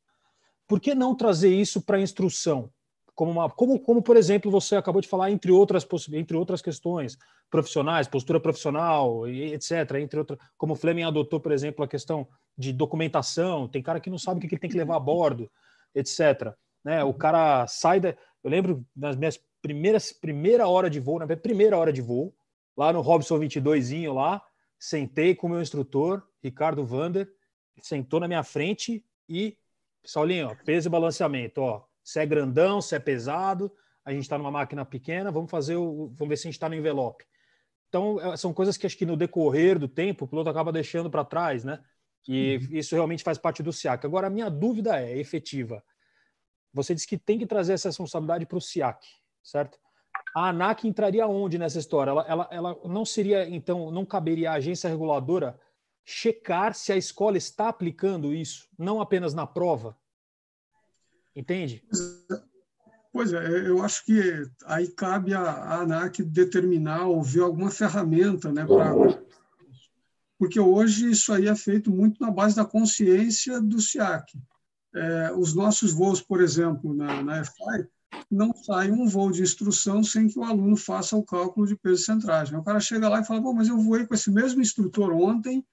Por 0.67 0.79
que 0.79 0.95
não 0.95 1.13
trazer 1.13 1.53
isso 1.53 1.81
para 1.81 1.97
a 1.97 2.01
instrução? 2.01 2.71
Como, 3.13 3.31
uma, 3.31 3.49
como, 3.49 3.77
como, 3.77 4.01
por 4.01 4.15
exemplo, 4.15 4.49
você 4.49 4.77
acabou 4.77 5.01
de 5.01 5.07
falar, 5.07 5.29
entre 5.29 5.51
outras, 5.51 5.85
entre 6.13 6.37
outras 6.37 6.61
questões 6.61 7.17
profissionais, 7.49 8.07
postura 8.07 8.39
profissional, 8.39 9.27
etc. 9.27 9.95
Entre 9.99 10.17
outras, 10.17 10.39
como 10.57 10.73
o 10.73 10.75
Fleming 10.77 11.03
adotou, 11.03 11.39
por 11.39 11.51
exemplo, 11.51 11.83
a 11.83 11.87
questão 11.87 12.25
de 12.57 12.71
documentação. 12.71 13.67
Tem 13.67 13.83
cara 13.83 13.99
que 13.99 14.09
não 14.09 14.17
sabe 14.17 14.37
o 14.37 14.41
que 14.41 14.55
ele 14.55 14.61
tem 14.61 14.69
que 14.69 14.77
levar 14.77 14.95
a 14.95 14.99
bordo, 14.99 15.51
etc. 15.93 16.55
Né? 16.83 17.03
O 17.03 17.13
cara 17.13 17.67
sai 17.67 17.99
da. 17.99 18.15
Eu 18.41 18.49
lembro 18.49 18.85
nas 18.95 19.17
minhas 19.17 19.37
primeiras 19.61 20.11
primeira 20.11 20.67
hora 20.67 20.89
de 20.89 20.99
voo, 20.99 21.19
na 21.19 21.25
minha 21.25 21.37
primeira 21.37 21.77
hora 21.77 21.93
de 21.93 22.01
voo, 22.01 22.35
lá 22.75 22.91
no 22.91 23.01
Robson 23.01 23.37
22 23.39 23.91
lá, 24.13 24.43
sentei 24.79 25.35
com 25.35 25.47
o 25.47 25.49
meu 25.49 25.61
instrutor, 25.61 26.23
Ricardo 26.43 26.85
Vander, 26.85 27.31
sentou 27.81 28.19
na 28.19 28.27
minha 28.27 28.43
frente 28.43 29.05
e 29.29 29.57
Saulinho, 30.03 30.49
ó, 30.49 30.55
peso 30.65 30.87
e 30.87 30.91
balanceamento, 30.91 31.61
ó. 31.61 31.83
Se 32.03 32.19
é 32.19 32.25
grandão, 32.25 32.81
se 32.81 32.95
é 32.95 32.99
pesado, 32.99 33.71
a 34.03 34.11
gente 34.11 34.23
está 34.23 34.37
numa 34.37 34.49
máquina 34.49 34.83
pequena, 34.83 35.31
vamos 35.31 35.51
fazer 35.51 35.75
o, 35.75 36.07
vamos 36.15 36.29
ver 36.29 36.37
se 36.37 36.47
a 36.47 36.49
gente 36.49 36.55
está 36.55 36.67
no 36.67 36.75
envelope. 36.75 37.23
Então, 37.87 38.19
é, 38.19 38.37
são 38.37 38.53
coisas 38.53 38.77
que 38.77 38.85
acho 38.85 38.97
que 38.97 39.05
no 39.05 39.17
decorrer 39.17 39.77
do 39.77 39.87
tempo 39.87 40.25
o 40.25 40.27
piloto 40.27 40.49
acaba 40.49 40.71
deixando 40.71 41.09
para 41.09 41.23
trás, 41.23 41.63
né? 41.63 41.83
E 42.27 42.57
uhum. 42.57 42.77
isso 42.77 42.95
realmente 42.95 43.23
faz 43.23 43.37
parte 43.37 43.61
do 43.61 43.73
SIAC. 43.73 44.05
Agora, 44.05 44.27
a 44.27 44.29
minha 44.29 44.49
dúvida 44.49 44.99
é 44.99 45.17
efetiva. 45.17 45.83
Você 46.73 46.95
disse 46.95 47.07
que 47.07 47.17
tem 47.17 47.37
que 47.37 47.45
trazer 47.45 47.73
essa 47.73 47.89
responsabilidade 47.89 48.45
para 48.45 48.57
o 48.57 48.61
SIAC, 48.61 49.05
certo? 49.43 49.77
A 50.35 50.49
ANAC 50.49 50.87
entraria 50.87 51.27
onde 51.27 51.57
nessa 51.57 51.79
história? 51.79 52.11
Ela, 52.11 52.25
ela, 52.27 52.47
ela 52.51 52.79
não 52.85 53.05
seria, 53.05 53.47
então, 53.49 53.91
não 53.91 54.05
caberia 54.05 54.51
a 54.51 54.55
agência 54.55 54.89
reguladora 54.89 55.59
checar 56.05 56.73
se 56.73 56.91
a 56.91 56.97
escola 56.97 57.37
está 57.37 57.69
aplicando 57.69 58.33
isso, 58.33 58.67
não 58.77 59.01
apenas 59.01 59.33
na 59.33 59.45
prova. 59.45 59.97
Entende? 61.35 61.83
Pois 63.13 63.33
é, 63.33 63.67
eu 63.67 63.81
acho 63.83 64.05
que 64.05 64.21
aí 64.65 64.87
cabe 64.87 65.33
a, 65.33 65.81
ANAC 65.81 66.23
determinar 66.23 67.07
ou 67.07 67.21
ver 67.21 67.41
alguma 67.41 67.69
ferramenta, 67.69 68.51
né, 68.51 68.65
pra, 68.65 68.93
porque 70.41 70.59
hoje 70.59 71.11
isso 71.11 71.31
aí 71.31 71.47
é 71.47 71.55
feito 71.55 71.91
muito 71.91 72.21
na 72.21 72.31
base 72.31 72.55
da 72.55 72.65
consciência 72.65 73.61
do 73.61 73.79
SIAC. 73.79 74.41
É, 74.93 75.31
os 75.33 75.53
nossos 75.53 75.93
voos, 75.93 76.21
por 76.21 76.41
exemplo, 76.41 76.93
na, 76.93 77.21
na 77.21 77.37
não 78.29 78.53
sai 78.53 78.91
um 78.91 79.07
voo 79.07 79.31
de 79.31 79.41
instrução 79.41 80.03
sem 80.03 80.27
que 80.27 80.39
o 80.39 80.43
aluno 80.43 80.75
faça 80.75 81.15
o 81.15 81.23
cálculo 81.23 81.67
de 81.67 81.75
peso 81.75 82.03
centragem. 82.03 82.57
O 82.57 82.63
cara 82.63 82.79
chega 82.79 83.09
lá 83.09 83.21
e 83.21 83.25
fala, 83.25 83.41
Bom, 83.41 83.53
mas 83.53 83.67
eu 83.67 83.77
voei 83.77 84.05
com 84.05 84.13
esse 84.13 84.31
mesmo 84.31 84.61
instrutor 84.61 85.11
ontem 85.11 85.65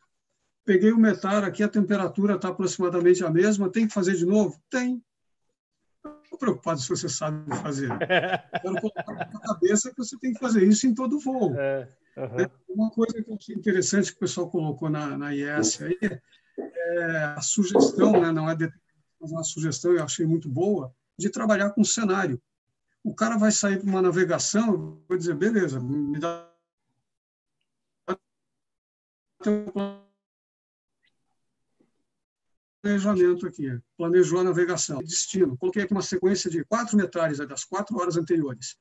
peguei 0.68 0.92
o 0.92 0.98
metar 0.98 1.44
aqui, 1.44 1.62
a 1.62 1.68
temperatura 1.68 2.34
está 2.34 2.48
aproximadamente 2.48 3.24
a 3.24 3.30
mesma, 3.30 3.72
tem 3.72 3.88
que 3.88 3.94
fazer 3.94 4.14
de 4.14 4.26
novo? 4.26 4.60
Tem. 4.68 5.02
Estou 6.22 6.38
preocupado 6.38 6.78
se 6.78 6.90
você 6.90 7.08
sabe 7.08 7.50
fazer. 7.62 7.88
Quero 8.60 8.78
colocar 8.78 9.14
na 9.32 9.40
cabeça 9.40 9.88
que 9.88 9.96
você 9.96 10.18
tem 10.18 10.34
que 10.34 10.38
fazer 10.38 10.62
isso 10.62 10.86
em 10.86 10.94
todo 10.94 11.18
voo. 11.18 11.54
É, 11.58 11.88
uhum. 12.18 12.50
Uma 12.68 12.90
coisa 12.90 13.14
que 13.22 13.30
eu 13.30 13.34
achei 13.34 13.54
interessante 13.54 14.10
que 14.10 14.18
o 14.18 14.20
pessoal 14.20 14.50
colocou 14.50 14.90
na, 14.90 15.16
na 15.16 15.34
IS 15.34 15.80
aí 15.80 15.98
é 16.58 17.14
a 17.34 17.40
sugestão, 17.40 18.12
né, 18.20 18.30
não 18.30 18.50
é 18.50 18.54
mas 19.18 19.32
uma 19.32 19.42
sugestão 19.42 19.92
eu 19.92 20.04
achei 20.04 20.26
muito 20.26 20.50
boa, 20.50 20.94
de 21.18 21.30
trabalhar 21.30 21.70
com 21.70 21.82
cenário. 21.84 22.40
O 23.02 23.14
cara 23.14 23.36
vai 23.36 23.50
sair 23.50 23.78
para 23.78 23.88
uma 23.88 24.02
navegação, 24.02 25.02
vou 25.08 25.18
dizer, 25.18 25.34
beleza, 25.34 25.80
me 25.80 26.18
dá 26.18 26.48
planejamento 32.82 33.46
aqui, 33.46 33.80
planejou 33.96 34.40
a 34.40 34.44
navegação, 34.44 34.98
destino. 35.02 35.56
Coloquei 35.56 35.82
aqui 35.82 35.92
uma 35.92 36.02
sequência 36.02 36.50
de 36.50 36.64
quatro 36.64 36.96
metralhas 36.96 37.38
das 37.38 37.64
quatro 37.64 37.98
horas 37.98 38.16
anteriores. 38.16 38.76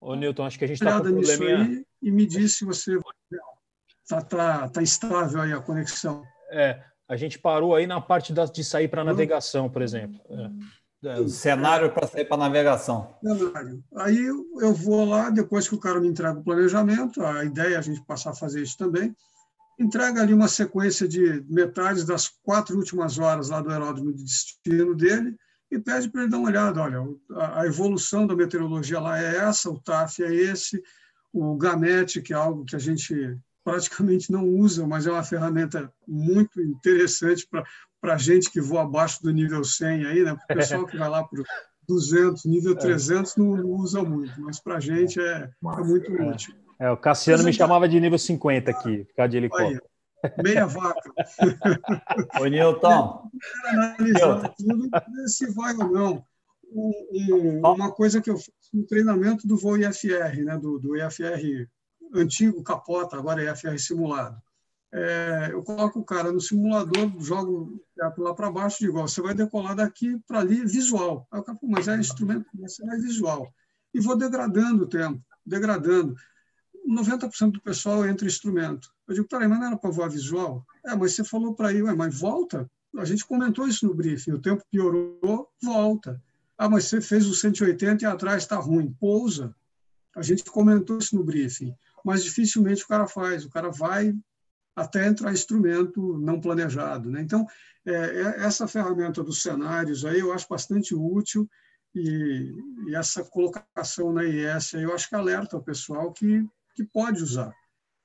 Ô, 0.00 0.14
Newton, 0.16 0.44
acho 0.44 0.58
que 0.58 0.64
a 0.64 0.68
gente 0.68 0.78
está 0.78 1.00
com 1.00 1.08
um 1.08 1.20
probleminha... 1.20 1.84
e 2.00 2.10
me 2.10 2.26
disse 2.26 2.58
se 2.58 2.64
você 2.64 2.98
está 4.02 4.20
tá, 4.22 4.68
tá 4.68 4.82
estável 4.82 5.40
aí 5.40 5.52
a 5.52 5.60
conexão. 5.60 6.24
É, 6.50 6.84
a 7.12 7.16
gente 7.16 7.38
parou 7.38 7.74
aí 7.74 7.86
na 7.86 8.00
parte 8.00 8.32
da, 8.32 8.46
de 8.46 8.64
sair 8.64 8.88
para 8.88 9.04
navegação, 9.04 9.68
por 9.68 9.82
exemplo. 9.82 10.18
É. 11.04 11.08
é 11.10 11.20
o 11.20 11.28
cenário 11.28 11.92
para 11.92 12.06
sair 12.06 12.24
para 12.24 12.38
navegação. 12.38 13.14
Cenário. 13.22 13.84
Aí 13.96 14.24
eu 14.24 14.72
vou 14.72 15.04
lá, 15.04 15.28
depois 15.28 15.68
que 15.68 15.74
o 15.74 15.80
cara 15.80 16.00
me 16.00 16.08
entrega 16.08 16.38
o 16.38 16.44
planejamento, 16.44 17.22
a 17.22 17.44
ideia 17.44 17.74
é 17.74 17.78
a 17.78 17.82
gente 17.82 18.02
passar 18.06 18.30
a 18.30 18.34
fazer 18.34 18.62
isso 18.62 18.78
também 18.78 19.14
entrega 19.78 20.22
ali 20.22 20.32
uma 20.32 20.48
sequência 20.48 21.08
de 21.08 21.44
metades 21.48 22.04
das 22.04 22.28
quatro 22.28 22.76
últimas 22.76 23.18
horas 23.18 23.48
lá 23.48 23.60
do 23.60 23.70
aeródromo 23.70 24.12
de 24.12 24.22
destino 24.22 24.94
dele 24.94 25.36
e 25.70 25.78
pede 25.78 26.08
para 26.08 26.22
ele 26.22 26.30
dar 26.30 26.38
uma 26.38 26.48
olhada. 26.48 26.80
Olha, 26.80 27.02
a 27.54 27.66
evolução 27.66 28.26
da 28.26 28.36
meteorologia 28.36 29.00
lá 29.00 29.20
é 29.20 29.38
essa, 29.38 29.70
o 29.70 29.80
TAF 29.80 30.22
é 30.22 30.32
esse, 30.32 30.80
o 31.32 31.56
GAMET, 31.56 32.20
que 32.20 32.32
é 32.32 32.36
algo 32.36 32.64
que 32.64 32.76
a 32.76 32.78
gente 32.78 33.36
praticamente 33.64 34.30
não 34.30 34.46
usam, 34.48 34.86
mas 34.86 35.06
é 35.06 35.12
uma 35.12 35.22
ferramenta 35.22 35.92
muito 36.06 36.60
interessante 36.60 37.48
para 38.00 38.16
gente 38.18 38.50
que 38.50 38.60
voa 38.60 38.82
abaixo 38.82 39.22
do 39.22 39.32
nível 39.32 39.64
100 39.64 40.06
aí, 40.06 40.22
né? 40.22 40.32
O 40.32 40.54
pessoal 40.54 40.86
que 40.86 40.96
vai 40.96 41.08
lá 41.08 41.24
para 41.24 41.42
200, 41.88 42.44
nível 42.44 42.76
300 42.76 43.36
é. 43.36 43.40
não, 43.40 43.56
não 43.56 43.70
usa 43.70 44.02
muito, 44.02 44.40
mas 44.40 44.60
para 44.60 44.76
a 44.76 44.80
gente 44.80 45.20
é, 45.20 45.48
é 45.48 45.84
muito 45.84 46.12
útil. 46.12 46.54
É, 46.78 46.90
o 46.90 46.96
Cassiano 46.96 47.44
me 47.44 47.52
chamava 47.52 47.88
de 47.88 48.00
nível 48.00 48.18
50 48.18 48.70
aqui, 48.70 49.04
ficar 49.04 49.26
de 49.28 49.36
helicóptero. 49.36 49.82
Meia 50.42 50.66
vaca. 50.66 51.10
Ô, 52.40 52.46
Nilton. 52.46 53.30
Analisar 53.66 54.54
tudo, 54.56 54.88
se 55.26 55.52
vai 55.52 55.74
ou 55.74 55.88
não. 55.90 56.24
Um, 56.74 57.60
uma 57.60 57.92
coisa 57.92 58.20
que 58.20 58.30
eu 58.30 58.36
faço 58.36 58.50
no 58.72 58.86
treinamento 58.86 59.46
do 59.46 59.56
voo 59.56 59.76
IFR, 59.76 60.44
né, 60.44 60.56
do, 60.56 60.78
do 60.78 60.96
IFR 60.96 61.68
antigo 62.14 62.62
capota, 62.62 63.16
agora 63.16 63.42
é 63.42 63.50
IFR 63.50 63.78
simulado. 63.78 64.40
É, 64.94 65.48
eu 65.52 65.62
coloco 65.62 66.00
o 66.00 66.04
cara 66.04 66.30
no 66.30 66.40
simulador, 66.40 67.10
jogo 67.18 67.82
lá 68.18 68.34
para 68.34 68.50
baixo, 68.50 68.78
digo, 68.80 68.98
ó, 68.98 69.08
você 69.08 69.22
vai 69.22 69.34
decolar 69.34 69.74
daqui 69.74 70.18
para 70.26 70.40
ali 70.40 70.66
visual. 70.66 71.26
Aí 71.30 71.40
o 71.40 71.42
cara, 71.42 71.58
mas 71.62 71.88
é 71.88 71.96
instrumento, 71.96 72.46
você 72.54 72.84
vai 72.84 72.98
visual. 72.98 73.50
E 73.94 74.00
vou 74.00 74.16
degradando 74.16 74.84
o 74.84 74.86
tempo, 74.86 75.22
degradando. 75.46 76.14
90% 76.86 77.52
do 77.52 77.62
pessoal 77.62 78.06
entra 78.06 78.26
instrumento. 78.26 78.92
Eu 79.08 79.14
digo, 79.14 79.28
peraí, 79.28 79.48
mas 79.48 79.60
não 79.60 79.66
era 79.68 79.76
para 79.78 79.90
voar 79.90 80.10
visual? 80.10 80.66
É, 80.84 80.94
mas 80.94 81.14
você 81.14 81.24
falou 81.24 81.54
para 81.54 81.72
ir, 81.72 81.82
mas 81.82 82.18
volta. 82.18 82.70
A 82.98 83.04
gente 83.06 83.24
comentou 83.24 83.66
isso 83.66 83.86
no 83.86 83.94
briefing, 83.94 84.32
o 84.32 84.38
tempo 84.38 84.62
piorou, 84.70 85.48
volta. 85.62 86.20
Ah, 86.58 86.68
mas 86.68 86.84
você 86.84 87.00
fez 87.00 87.26
o 87.26 87.34
180 87.34 88.04
e 88.04 88.06
atrás 88.06 88.42
está 88.42 88.56
ruim, 88.56 88.94
pousa. 89.00 89.54
A 90.14 90.20
gente 90.20 90.44
comentou 90.44 90.98
isso 90.98 91.16
no 91.16 91.24
briefing, 91.24 91.74
mas 92.04 92.24
dificilmente 92.24 92.84
o 92.84 92.88
cara 92.88 93.06
faz. 93.06 93.44
O 93.44 93.50
cara 93.50 93.70
vai 93.70 94.14
até 94.74 95.06
entrar 95.06 95.32
instrumento 95.32 96.18
não 96.18 96.40
planejado. 96.40 97.10
Né? 97.10 97.20
Então, 97.20 97.46
é, 97.86 97.92
é 97.92 98.44
essa 98.44 98.66
ferramenta 98.66 99.22
dos 99.22 99.42
cenários 99.42 100.04
aí 100.04 100.20
eu 100.20 100.32
acho 100.32 100.48
bastante 100.48 100.94
útil 100.94 101.48
e, 101.94 102.54
e 102.86 102.94
essa 102.94 103.22
colocação 103.24 104.12
na 104.12 104.24
IS 104.24 104.74
eu 104.74 104.94
acho 104.94 105.08
que 105.08 105.14
alerta 105.14 105.56
o 105.56 105.62
pessoal 105.62 106.12
que, 106.12 106.44
que 106.74 106.84
pode 106.84 107.22
usar. 107.22 107.52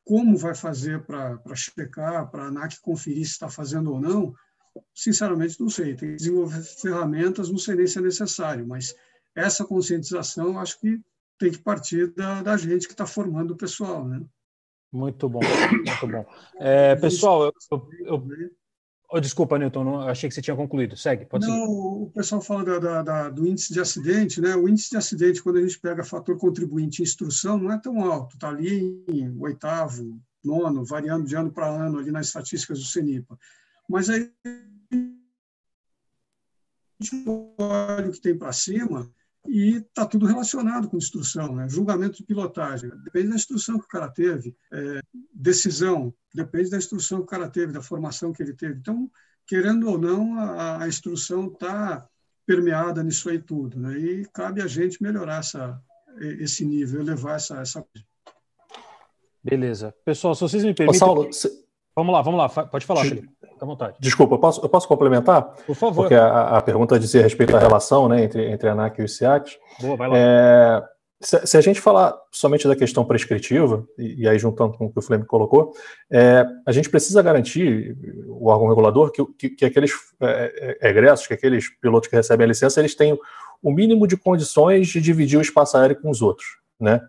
Como 0.04 0.38
vai 0.38 0.56
fazer 0.56 1.04
para 1.06 1.40
checar, 1.54 2.30
para 2.30 2.44
a 2.44 2.48
ANAC 2.48 2.80
conferir 2.80 3.26
se 3.26 3.34
está 3.34 3.50
fazendo 3.50 3.92
ou 3.92 4.00
não, 4.00 4.34
sinceramente 4.94 5.60
não 5.60 5.70
sei. 5.70 5.96
Tem 5.96 6.12
que 6.12 6.16
desenvolver 6.16 6.62
ferramentas, 6.62 7.50
não 7.50 7.58
sei 7.58 7.76
nem 7.76 7.88
se 7.88 7.98
é 7.98 8.02
necessário, 8.02 8.66
mas 8.66 8.96
essa 9.36 9.66
conscientização 9.66 10.48
eu 10.48 10.60
acho 10.60 10.80
que 10.80 11.00
tem 11.38 11.52
que 11.52 11.60
partir 11.60 12.14
da, 12.14 12.42
da 12.42 12.58
gente 12.58 12.88
que 12.88 12.94
está 12.94 13.06
formando 13.06 13.52
o 13.52 13.58
pessoal. 13.58 14.08
Né? 14.08 14.22
Muito 14.92 15.28
bom, 15.30 15.40
muito 15.72 16.08
bom. 16.08 16.26
É, 16.60 16.96
pessoal, 16.96 17.46
eu, 17.46 17.54
eu, 17.72 17.88
eu 18.08 18.50
oh, 19.10 19.20
desculpa, 19.20 19.60
Newton, 19.60 19.84
não, 19.84 20.02
achei 20.02 20.28
que 20.28 20.36
você 20.36 20.42
tinha 20.42 20.56
concluído. 20.56 20.96
Segue, 20.98 21.26
pode 21.26 21.46
não, 21.46 21.54
seguir. 21.54 21.68
O 21.68 22.12
pessoal 22.14 22.42
fala 22.42 22.64
da, 22.64 22.80
da, 22.80 23.04
da, 23.04 23.30
do 23.30 23.48
índice 23.48 23.74
de 23.74 23.80
acidente, 23.80 24.42
né? 24.42 24.56
O 24.56 24.68
índice 24.68 24.90
de 24.90 24.98
acidente, 24.98 25.44
quando 25.44 25.58
a 25.58 25.62
gente 25.62 25.80
pega 25.80 26.04
fator 26.04 26.38
contribuinte 26.38 27.02
em 27.02 27.04
instrução, 27.04 27.58
não 27.58 27.72
é 27.72 27.80
tão 27.80 28.04
alto, 28.04 28.36
está 28.36 28.50
ali 28.50 29.04
em 29.08 29.38
oitavo, 29.40 30.20
nono, 30.44 30.86
variando 30.86 31.26
de 31.26 31.36
ano 31.36 31.52
para 31.52 31.68
ano 31.68 32.00
ali 32.00 32.12
nas 32.12 32.28
estatísticas 32.28 32.80
do 32.80 32.86
CENIPA. 32.86 33.38
Mas 33.90 34.10
aí 34.10 34.32
a 34.94 34.96
gente 37.04 37.26
olha 37.58 38.10
o 38.10 38.12
que 38.12 38.22
tem 38.22 38.38
para 38.38 38.52
cima, 38.52 39.12
e 39.48 39.78
está 39.78 40.06
tudo 40.06 40.26
relacionado 40.26 40.90
com 40.90 40.98
instrução, 40.98 41.56
né? 41.56 41.68
julgamento 41.70 42.18
de 42.18 42.24
pilotagem, 42.24 42.90
depende 43.04 43.30
da 43.30 43.36
instrução 43.36 43.80
que 43.80 43.86
o 43.86 43.90
cara 43.90 44.10
teve, 44.10 44.56
é, 44.72 45.00
decisão, 45.34 46.14
depende 46.34 46.70
da 46.70 46.78
instrução 46.78 47.20
que 47.20 47.26
o 47.26 47.28
cara 47.28 47.50
teve, 47.50 47.74
da 47.74 47.82
formação 47.82 48.34
que 48.34 48.44
ele 48.44 48.54
teve. 48.54 48.76
Então, 48.80 49.10
querendo 49.46 49.90
ou 49.90 49.98
não, 49.98 50.38
a, 50.38 50.84
a 50.84 50.88
instrução 50.88 51.48
está 51.48 52.08
permeada 52.46 53.04
nisso 53.04 53.30
aí 53.30 53.40
tudo, 53.40 53.80
né? 53.80 53.98
e 53.98 54.26
cabe 54.34 54.62
a 54.62 54.68
gente 54.68 55.02
melhorar 55.02 55.40
essa, 55.40 55.82
esse 56.20 56.66
nível, 56.66 57.02
elevar 57.02 57.36
essa, 57.36 57.58
essa... 57.60 57.86
Beleza. 59.44 59.94
Pessoal, 60.04 60.36
se 60.36 60.42
vocês 60.42 60.64
me 60.64 60.74
permitem... 60.74 60.96
Ô, 60.96 61.00
Saulo, 61.00 61.30
Vamos 61.98 62.14
lá, 62.14 62.22
vamos 62.22 62.38
lá, 62.40 62.48
pode 62.68 62.86
falar, 62.86 63.02
Felipe. 63.02 63.28
Fica 63.42 63.66
à 63.66 63.66
vontade. 63.66 63.98
Desculpa, 64.00 64.36
eu 64.36 64.38
posso, 64.38 64.62
eu 64.64 64.70
posso 64.70 64.88
complementar? 64.88 65.56
Por 65.66 65.76
favor. 65.76 66.04
Porque 66.04 66.14
a, 66.14 66.58
a 66.58 66.62
pergunta 66.62 67.00
dizia 67.00 67.24
respeito 67.24 67.58
à 67.58 67.60
relação 67.60 68.08
né, 68.08 68.24
entre, 68.24 68.52
entre 68.52 68.70
a 68.70 68.74
ANAC 68.74 69.02
e 69.02 69.04
o 69.04 69.10
SIAC. 69.10 69.58
Boa, 69.82 69.98
vai 69.98 70.08
lá. 70.08 70.16
É, 70.16 70.84
se, 71.20 71.48
se, 71.48 71.58
a 71.58 71.62
gente 71.62 71.82
falar 71.82 72.16
somente 72.32 72.68
da 72.68 72.76
questão 72.76 73.04
prescritiva, 73.04 73.84
e, 73.98 74.22
e 74.22 74.30
aí 74.30 74.38
juntando 74.38 74.78
com 74.78 74.86
o 74.86 74.94
que 74.94 75.00
o 75.00 75.02
Flamengo 75.02 75.28
colocou, 75.28 75.74
é, 76.12 76.46
a 76.68 76.72
gente 76.72 76.88
precisa 76.88 77.20
garantir, 77.24 77.98
o 78.28 78.48
órgão 78.48 78.68
regulador, 78.68 79.12
que, 79.12 79.26
que, 79.34 79.50
que 79.50 79.66
aqueles 79.66 79.92
é, 80.22 80.78
é 80.80 80.90
egressos, 80.92 81.26
que 81.26 81.34
aqueles 81.34 81.68
pilotos 81.82 82.10
que 82.10 82.16
recebem 82.16 82.46
a 82.46 82.50
licença, 82.50 82.80
eles 82.80 82.94
tenham 82.94 83.18
o 83.64 83.72
mínimo 83.72 84.06
de 84.06 84.16
condições 84.16 84.88
de 84.88 85.02
dividir 85.02 85.40
o 85.40 85.42
espaço 85.42 85.76
aéreo 85.76 86.00
com 86.00 86.12
os 86.12 86.22
outros. 86.22 86.60
Né? 86.80 87.02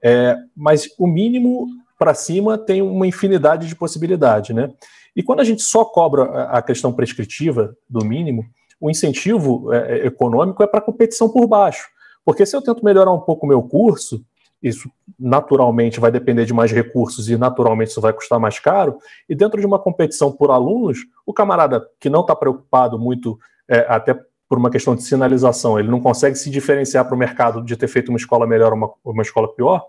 É, 0.00 0.36
mas 0.54 0.88
o 1.00 1.08
mínimo 1.08 1.66
para 1.98 2.14
cima 2.14 2.58
tem 2.58 2.82
uma 2.82 3.06
infinidade 3.06 3.66
de 3.66 3.74
possibilidades, 3.74 4.54
né? 4.54 4.70
E 5.14 5.22
quando 5.22 5.40
a 5.40 5.44
gente 5.44 5.62
só 5.62 5.84
cobra 5.84 6.24
a 6.50 6.60
questão 6.60 6.92
prescritiva 6.92 7.74
do 7.88 8.04
mínimo, 8.04 8.44
o 8.78 8.90
incentivo 8.90 9.72
é, 9.72 10.00
é 10.00 10.06
econômico 10.06 10.62
é 10.62 10.66
para 10.66 10.80
competição 10.80 11.28
por 11.28 11.46
baixo. 11.46 11.88
Porque 12.24 12.44
se 12.44 12.54
eu 12.54 12.60
tento 12.60 12.84
melhorar 12.84 13.12
um 13.12 13.20
pouco 13.20 13.46
o 13.46 13.48
meu 13.48 13.62
curso, 13.62 14.22
isso 14.62 14.90
naturalmente 15.18 16.00
vai 16.00 16.10
depender 16.10 16.44
de 16.44 16.52
mais 16.52 16.72
recursos 16.72 17.28
e 17.30 17.36
naturalmente 17.36 17.90
isso 17.90 18.00
vai 18.00 18.12
custar 18.12 18.38
mais 18.38 18.58
caro. 18.58 18.98
E 19.28 19.34
dentro 19.34 19.60
de 19.60 19.66
uma 19.66 19.78
competição 19.78 20.32
por 20.32 20.50
alunos, 20.50 20.98
o 21.24 21.32
camarada 21.32 21.86
que 22.00 22.10
não 22.10 22.22
está 22.22 22.34
preocupado 22.34 22.98
muito, 22.98 23.38
é, 23.68 23.86
até 23.88 24.18
por 24.48 24.58
uma 24.58 24.70
questão 24.70 24.94
de 24.94 25.02
sinalização, 25.02 25.78
ele 25.78 25.88
não 25.88 26.00
consegue 26.00 26.36
se 26.36 26.50
diferenciar 26.50 27.04
para 27.04 27.14
o 27.14 27.18
mercado 27.18 27.64
de 27.64 27.76
ter 27.76 27.88
feito 27.88 28.08
uma 28.08 28.18
escola 28.18 28.46
melhor 28.46 28.72
ou 28.72 28.78
uma, 28.78 28.90
uma 29.04 29.22
escola 29.22 29.52
pior, 29.54 29.84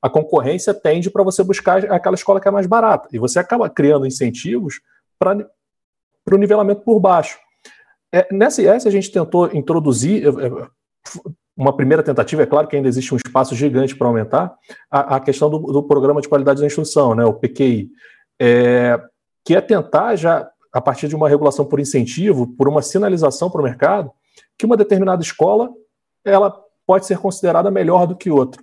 a 0.00 0.08
concorrência 0.08 0.72
tende 0.72 1.10
para 1.10 1.24
você 1.24 1.42
buscar 1.42 1.84
aquela 1.92 2.14
escola 2.14 2.40
que 2.40 2.48
é 2.48 2.50
mais 2.50 2.66
barata. 2.66 3.08
E 3.12 3.18
você 3.18 3.38
acaba 3.38 3.68
criando 3.68 4.06
incentivos 4.06 4.80
para 5.18 5.44
o 6.30 6.36
nivelamento 6.36 6.82
por 6.82 7.00
baixo. 7.00 7.38
É, 8.12 8.26
nessa 8.32 8.62
IS, 8.62 8.86
a 8.86 8.90
gente 8.90 9.10
tentou 9.10 9.52
introduzir 9.52 10.24
uma 11.56 11.76
primeira 11.76 12.02
tentativa, 12.02 12.42
é 12.42 12.46
claro 12.46 12.68
que 12.68 12.76
ainda 12.76 12.88
existe 12.88 13.12
um 13.12 13.16
espaço 13.16 13.54
gigante 13.54 13.96
para 13.96 14.06
aumentar, 14.06 14.56
a, 14.90 15.16
a 15.16 15.20
questão 15.20 15.50
do, 15.50 15.58
do, 15.58 15.82
Programa 15.82 16.20
de 16.20 16.28
Qualidade 16.28 16.60
da 16.60 16.66
Instrução, 16.66 17.14
né, 17.14 17.24
o 17.24 17.34
PQI, 17.34 17.90
é, 18.40 19.00
que 19.44 19.56
é 19.56 19.60
tentar 19.60 20.14
já, 20.14 20.48
a 20.72 20.80
partir 20.80 21.08
de 21.08 21.16
uma 21.16 21.28
regulação 21.28 21.64
por 21.64 21.80
incentivo, 21.80 22.46
por 22.56 22.68
uma 22.68 22.80
sinalização 22.80 23.50
para 23.50 23.60
o 23.60 23.64
mercado, 23.64 24.12
que 24.56 24.64
uma 24.64 24.76
determinada 24.76 25.20
escola 25.20 25.68
ela 26.24 26.54
pode 26.86 27.06
ser 27.06 27.18
considerada 27.18 27.70
melhor 27.70 28.06
do 28.06 28.16
que 28.16 28.30
outra 28.30 28.62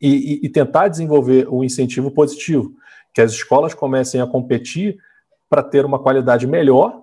e, 0.00 0.40
e, 0.44 0.48
tentar 0.48 0.88
desenvolver 0.88 1.48
um 1.48 1.64
incentivo 1.64 2.10
positivo, 2.10 2.72
que 3.14 3.20
as 3.20 3.32
escolas 3.32 3.74
comecem 3.74 4.20
a 4.20 4.26
competir 4.26 4.98
para 5.48 5.62
ter 5.62 5.84
uma 5.84 5.98
qualidade 5.98 6.46
melhor 6.46 7.02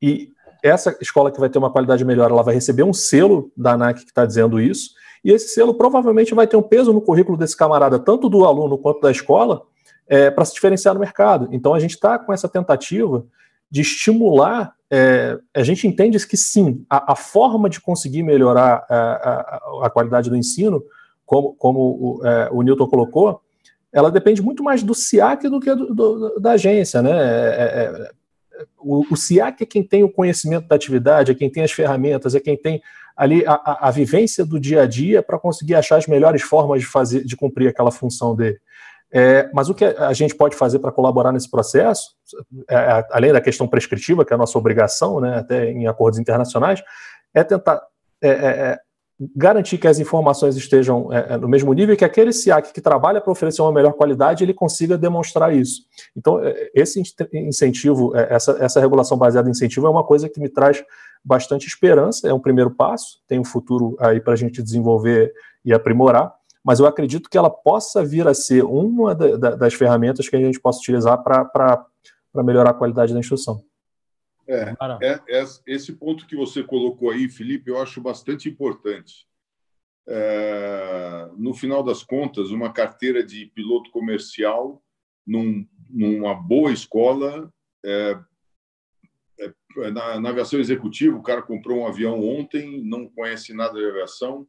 e 0.00 0.28
essa 0.62 0.96
escola 1.00 1.30
que 1.30 1.38
vai 1.38 1.50
ter 1.50 1.58
uma 1.58 1.70
qualidade 1.70 2.04
melhor, 2.04 2.30
ela 2.30 2.42
vai 2.42 2.54
receber 2.54 2.82
um 2.82 2.92
selo 2.92 3.52
da 3.54 3.72
ANAC 3.72 4.00
que 4.00 4.10
está 4.10 4.24
dizendo 4.24 4.58
isso, 4.58 4.90
e 5.22 5.30
esse 5.30 5.48
selo 5.48 5.74
provavelmente 5.74 6.34
vai 6.34 6.46
ter 6.46 6.56
um 6.56 6.62
peso 6.62 6.92
no 6.92 7.02
currículo 7.02 7.36
desse 7.36 7.56
camarada, 7.56 7.98
tanto 7.98 8.28
do 8.28 8.44
aluno 8.44 8.78
quanto 8.78 9.00
da 9.00 9.10
escola, 9.10 9.62
é, 10.06 10.30
para 10.30 10.44
se 10.44 10.54
diferenciar 10.54 10.94
no 10.94 11.00
mercado. 11.00 11.48
Então 11.50 11.74
a 11.74 11.80
gente 11.80 11.94
está 11.94 12.18
com 12.18 12.32
essa 12.32 12.48
tentativa 12.48 13.26
de 13.70 13.80
estimular. 13.80 14.74
É, 14.90 15.38
a 15.54 15.62
gente 15.62 15.86
entende 15.86 16.26
que 16.26 16.36
sim, 16.36 16.84
a, 16.88 17.12
a 17.12 17.16
forma 17.16 17.68
de 17.68 17.80
conseguir 17.80 18.22
melhorar 18.22 18.86
a, 18.88 18.96
a, 18.96 19.86
a 19.86 19.90
qualidade 19.90 20.30
do 20.30 20.36
ensino 20.36 20.82
como, 21.24 21.54
como 21.54 21.80
o, 21.80 22.26
é, 22.26 22.48
o 22.52 22.62
Newton 22.62 22.86
colocou, 22.86 23.40
ela 23.92 24.10
depende 24.10 24.42
muito 24.42 24.62
mais 24.62 24.82
do 24.82 24.94
SIAC 24.94 25.48
do 25.48 25.60
que 25.60 25.74
do, 25.74 25.94
do, 25.94 26.40
da 26.40 26.52
agência, 26.52 27.00
né? 27.00 27.10
É, 27.10 27.62
é, 27.62 28.08
é 28.10 28.24
o, 28.78 29.04
o 29.10 29.16
SIAC 29.16 29.62
é 29.62 29.66
quem 29.66 29.82
tem 29.82 30.04
o 30.04 30.10
conhecimento 30.10 30.68
da 30.68 30.76
atividade, 30.76 31.32
é 31.32 31.34
quem 31.34 31.50
tem 31.50 31.62
as 31.62 31.72
ferramentas, 31.72 32.34
é 32.34 32.40
quem 32.40 32.56
tem 32.56 32.80
ali 33.16 33.44
a, 33.46 33.52
a, 33.52 33.88
a 33.88 33.90
vivência 33.90 34.44
do 34.44 34.58
dia 34.58 34.82
a 34.82 34.86
dia 34.86 35.22
para 35.22 35.38
conseguir 35.38 35.74
achar 35.74 35.96
as 35.96 36.06
melhores 36.06 36.42
formas 36.42 36.80
de 36.80 36.86
fazer, 36.86 37.24
de 37.24 37.36
cumprir 37.36 37.68
aquela 37.68 37.90
função 37.90 38.34
dele. 38.34 38.58
É, 39.12 39.48
mas 39.54 39.68
o 39.68 39.74
que 39.74 39.84
a 39.84 40.12
gente 40.12 40.34
pode 40.34 40.56
fazer 40.56 40.80
para 40.80 40.90
colaborar 40.90 41.30
nesse 41.30 41.48
processo, 41.48 42.16
é, 42.68 43.06
além 43.10 43.32
da 43.32 43.40
questão 43.40 43.68
prescritiva, 43.68 44.24
que 44.24 44.32
é 44.32 44.34
a 44.34 44.38
nossa 44.38 44.58
obrigação, 44.58 45.20
né, 45.20 45.38
até 45.38 45.70
em 45.70 45.86
acordos 45.86 46.18
internacionais, 46.18 46.82
é 47.32 47.44
tentar 47.44 47.80
é, 48.20 48.28
é 48.28 48.80
garantir 49.34 49.78
que 49.78 49.86
as 49.86 49.98
informações 49.98 50.56
estejam 50.56 51.12
é, 51.12 51.34
é 51.34 51.36
no 51.36 51.48
mesmo 51.48 51.72
nível 51.72 51.94
e 51.94 51.96
que 51.96 52.04
aquele 52.04 52.32
SIAC 52.32 52.72
que 52.72 52.80
trabalha 52.80 53.20
para 53.20 53.30
oferecer 53.30 53.62
uma 53.62 53.72
melhor 53.72 53.92
qualidade, 53.92 54.42
ele 54.42 54.52
consiga 54.52 54.98
demonstrar 54.98 55.54
isso. 55.54 55.82
Então, 56.16 56.40
é, 56.40 56.70
esse 56.74 57.00
incentivo, 57.32 58.16
é, 58.16 58.34
essa, 58.34 58.56
essa 58.60 58.80
regulação 58.80 59.16
baseada 59.16 59.48
em 59.48 59.52
incentivo 59.52 59.86
é 59.86 59.90
uma 59.90 60.04
coisa 60.04 60.28
que 60.28 60.40
me 60.40 60.48
traz 60.48 60.84
bastante 61.24 61.66
esperança, 61.66 62.28
é 62.28 62.34
um 62.34 62.40
primeiro 62.40 62.70
passo, 62.70 63.20
tem 63.26 63.38
um 63.38 63.44
futuro 63.44 63.96
aí 63.98 64.20
para 64.20 64.34
a 64.34 64.36
gente 64.36 64.62
desenvolver 64.62 65.32
e 65.64 65.72
aprimorar, 65.72 66.34
mas 66.62 66.80
eu 66.80 66.86
acredito 66.86 67.30
que 67.30 67.38
ela 67.38 67.50
possa 67.50 68.04
vir 68.04 68.26
a 68.26 68.34
ser 68.34 68.64
uma 68.64 69.14
da, 69.14 69.36
da, 69.36 69.50
das 69.54 69.74
ferramentas 69.74 70.28
que 70.28 70.36
a 70.36 70.40
gente 70.40 70.60
possa 70.60 70.80
utilizar 70.80 71.22
para 71.22 71.86
melhorar 72.42 72.70
a 72.70 72.74
qualidade 72.74 73.12
da 73.12 73.20
instrução. 73.20 73.62
É, 74.46 74.74
é, 75.02 75.20
é, 75.28 75.44
esse 75.66 75.92
ponto 75.94 76.26
que 76.26 76.36
você 76.36 76.62
colocou 76.62 77.10
aí, 77.10 77.28
Felipe, 77.28 77.70
eu 77.70 77.80
acho 77.80 78.00
bastante 78.00 78.48
importante. 78.48 79.26
É, 80.06 81.30
no 81.36 81.54
final 81.54 81.82
das 81.82 82.02
contas, 82.02 82.50
uma 82.50 82.72
carteira 82.72 83.24
de 83.24 83.46
piloto 83.46 83.90
comercial 83.90 84.82
num, 85.26 85.66
numa 85.88 86.34
boa 86.34 86.70
escola 86.72 87.50
é, 87.84 88.18
é, 89.38 89.90
na, 89.90 90.20
na, 90.20 90.28
aviação 90.28 90.60
executiva, 90.60 91.16
o 91.16 91.22
cara 91.22 91.42
comprou 91.42 91.80
um 91.80 91.86
avião 91.86 92.20
ontem, 92.20 92.82
não 92.84 93.08
conhece 93.08 93.54
nada 93.54 93.78
de 93.78 93.86
aviação, 93.86 94.46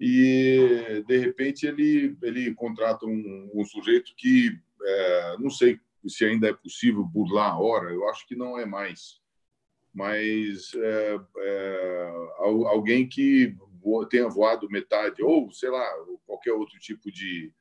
e 0.00 1.04
de 1.06 1.16
repente 1.16 1.64
ele, 1.64 2.16
ele 2.22 2.52
contrata 2.54 3.06
um, 3.06 3.50
um 3.54 3.64
sujeito 3.64 4.12
que 4.16 4.58
é, 4.84 5.36
não 5.38 5.48
sei 5.48 5.78
se 6.08 6.24
ainda 6.24 6.48
é 6.48 6.52
possível 6.52 7.04
burlar 7.04 7.52
a 7.52 7.58
hora, 7.58 7.90
eu 7.90 8.08
acho 8.08 8.26
que 8.26 8.36
não 8.36 8.58
é 8.58 8.64
mais. 8.64 9.20
Mas 9.94 10.72
é, 10.74 11.20
é, 11.38 12.12
alguém 12.40 13.08
que 13.08 13.54
tenha 14.08 14.28
voado 14.28 14.70
metade, 14.70 15.22
ou 15.22 15.50
sei 15.52 15.70
lá, 15.70 15.86
qualquer 16.26 16.52
outro 16.52 16.78
tipo 16.78 17.10
de. 17.10 17.52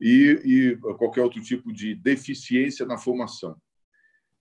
E, 0.00 0.40
e 0.44 0.76
qualquer 0.96 1.22
outro 1.22 1.40
tipo 1.42 1.72
de 1.72 1.94
deficiência 1.94 2.84
na 2.86 2.98
formação. 2.98 3.56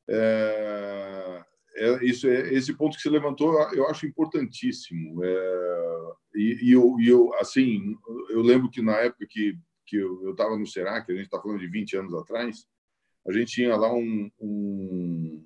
É, 0.08 1.46
é, 1.76 2.06
isso 2.06 2.28
é, 2.28 2.54
esse 2.54 2.74
ponto 2.74 2.98
que 2.98 3.02
você 3.02 3.10
levantou 3.10 3.58
eu 3.74 3.88
acho 3.88 4.06
importantíssimo 4.06 5.24
é, 5.24 6.14
e, 6.36 6.60
e, 6.64 6.72
eu, 6.74 7.00
e, 7.00 7.08
eu, 7.08 7.34
assim 7.36 7.96
eu 8.30 8.42
lembro 8.42 8.70
que 8.70 8.82
na 8.82 8.98
época 8.98 9.26
que 9.30 9.58
que 9.86 9.96
eu 9.96 10.32
estava 10.32 10.58
no 10.58 10.66
Serac 10.66 11.10
a 11.10 11.16
gente 11.16 11.26
está 11.26 11.42
falando 11.42 11.60
de 11.60 11.68
20 11.68 11.98
anos 11.98 12.14
atrás 12.14 12.68
a 13.28 13.32
gente 13.32 13.54
tinha 13.54 13.76
lá 13.76 13.94
um, 13.94 14.32
um 14.40 15.46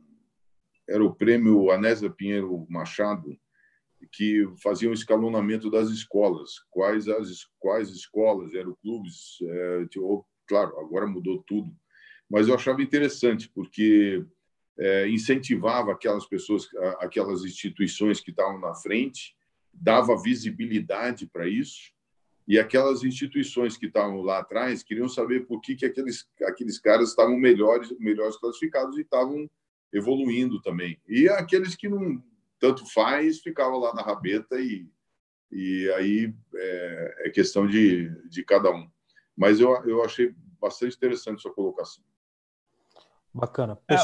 era 0.87 1.03
o 1.03 1.13
prêmio 1.13 1.71
Anésia 1.71 2.09
Pinheiro 2.09 2.65
Machado 2.69 3.37
que 4.11 4.45
fazia 4.61 4.89
um 4.89 4.93
escalonamento 4.93 5.69
das 5.69 5.89
escolas. 5.89 6.59
Quais 6.69 7.07
as 7.07 7.45
quais 7.59 7.89
escolas 7.89 8.53
eram 8.53 8.75
clubes 8.75 9.37
é, 9.41 9.85
claro 10.47 10.79
agora 10.79 11.07
mudou 11.07 11.43
tudo. 11.43 11.75
Mas 12.29 12.47
eu 12.47 12.55
achava 12.55 12.81
interessante 12.81 13.49
porque 13.53 14.23
é, 14.77 15.07
incentivava 15.09 15.91
aquelas 15.91 16.25
pessoas, 16.27 16.67
aquelas 16.99 17.43
instituições 17.43 18.19
que 18.19 18.31
estavam 18.31 18.59
na 18.59 18.73
frente, 18.75 19.35
dava 19.73 20.21
visibilidade 20.21 21.27
para 21.27 21.47
isso, 21.47 21.93
e 22.47 22.59
aquelas 22.59 23.03
instituições 23.03 23.75
que 23.75 23.87
estavam 23.87 24.21
lá 24.21 24.39
atrás 24.39 24.83
queriam 24.83 25.09
saber 25.09 25.47
por 25.47 25.59
que, 25.61 25.75
que 25.75 25.85
aqueles, 25.85 26.27
aqueles 26.43 26.79
caras 26.79 27.09
estavam 27.09 27.37
melhores, 27.37 27.91
melhores 27.99 28.37
classificados 28.37 28.97
e 28.97 29.01
estavam 29.01 29.49
evoluindo 29.91 30.61
também. 30.61 30.99
E 31.07 31.27
aqueles 31.27 31.75
que 31.75 31.89
não 31.89 32.23
tanto 32.59 32.85
faz 32.93 33.39
ficavam 33.39 33.79
lá 33.79 33.93
na 33.93 34.01
rabeta 34.01 34.59
e, 34.59 34.87
e 35.51 35.91
aí 35.95 36.33
é, 36.55 37.27
é 37.27 37.29
questão 37.29 37.65
de, 37.65 38.09
de 38.29 38.43
cada 38.43 38.71
um. 38.71 38.89
Mas 39.35 39.59
eu, 39.59 39.71
eu 39.85 40.03
achei 40.03 40.33
bastante 40.59 40.95
interessante 40.95 41.41
sua 41.41 41.53
colocação. 41.53 42.03
Bacana. 43.33 43.77
É, 43.89 43.95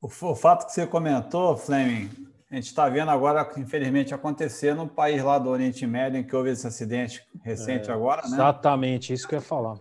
o, 0.00 0.06
o 0.06 0.34
fato 0.34 0.66
que 0.66 0.72
você 0.72 0.86
comentou, 0.86 1.56
Fleming, 1.56 2.10
a 2.50 2.54
gente 2.54 2.66
está 2.66 2.88
vendo 2.88 3.10
agora, 3.10 3.48
infelizmente, 3.56 4.14
acontecer 4.14 4.74
no 4.74 4.86
país 4.86 5.22
lá 5.22 5.38
do 5.38 5.50
Oriente 5.50 5.84
Médio, 5.86 6.20
em 6.20 6.24
que 6.24 6.34
houve 6.34 6.50
esse 6.50 6.66
acidente 6.66 7.26
recente 7.42 7.90
é, 7.90 7.92
agora, 7.92 8.22
né? 8.22 8.34
Exatamente, 8.34 9.12
isso 9.12 9.26
que 9.26 9.34
eu 9.34 9.40
ia 9.40 9.44
falar. 9.44 9.74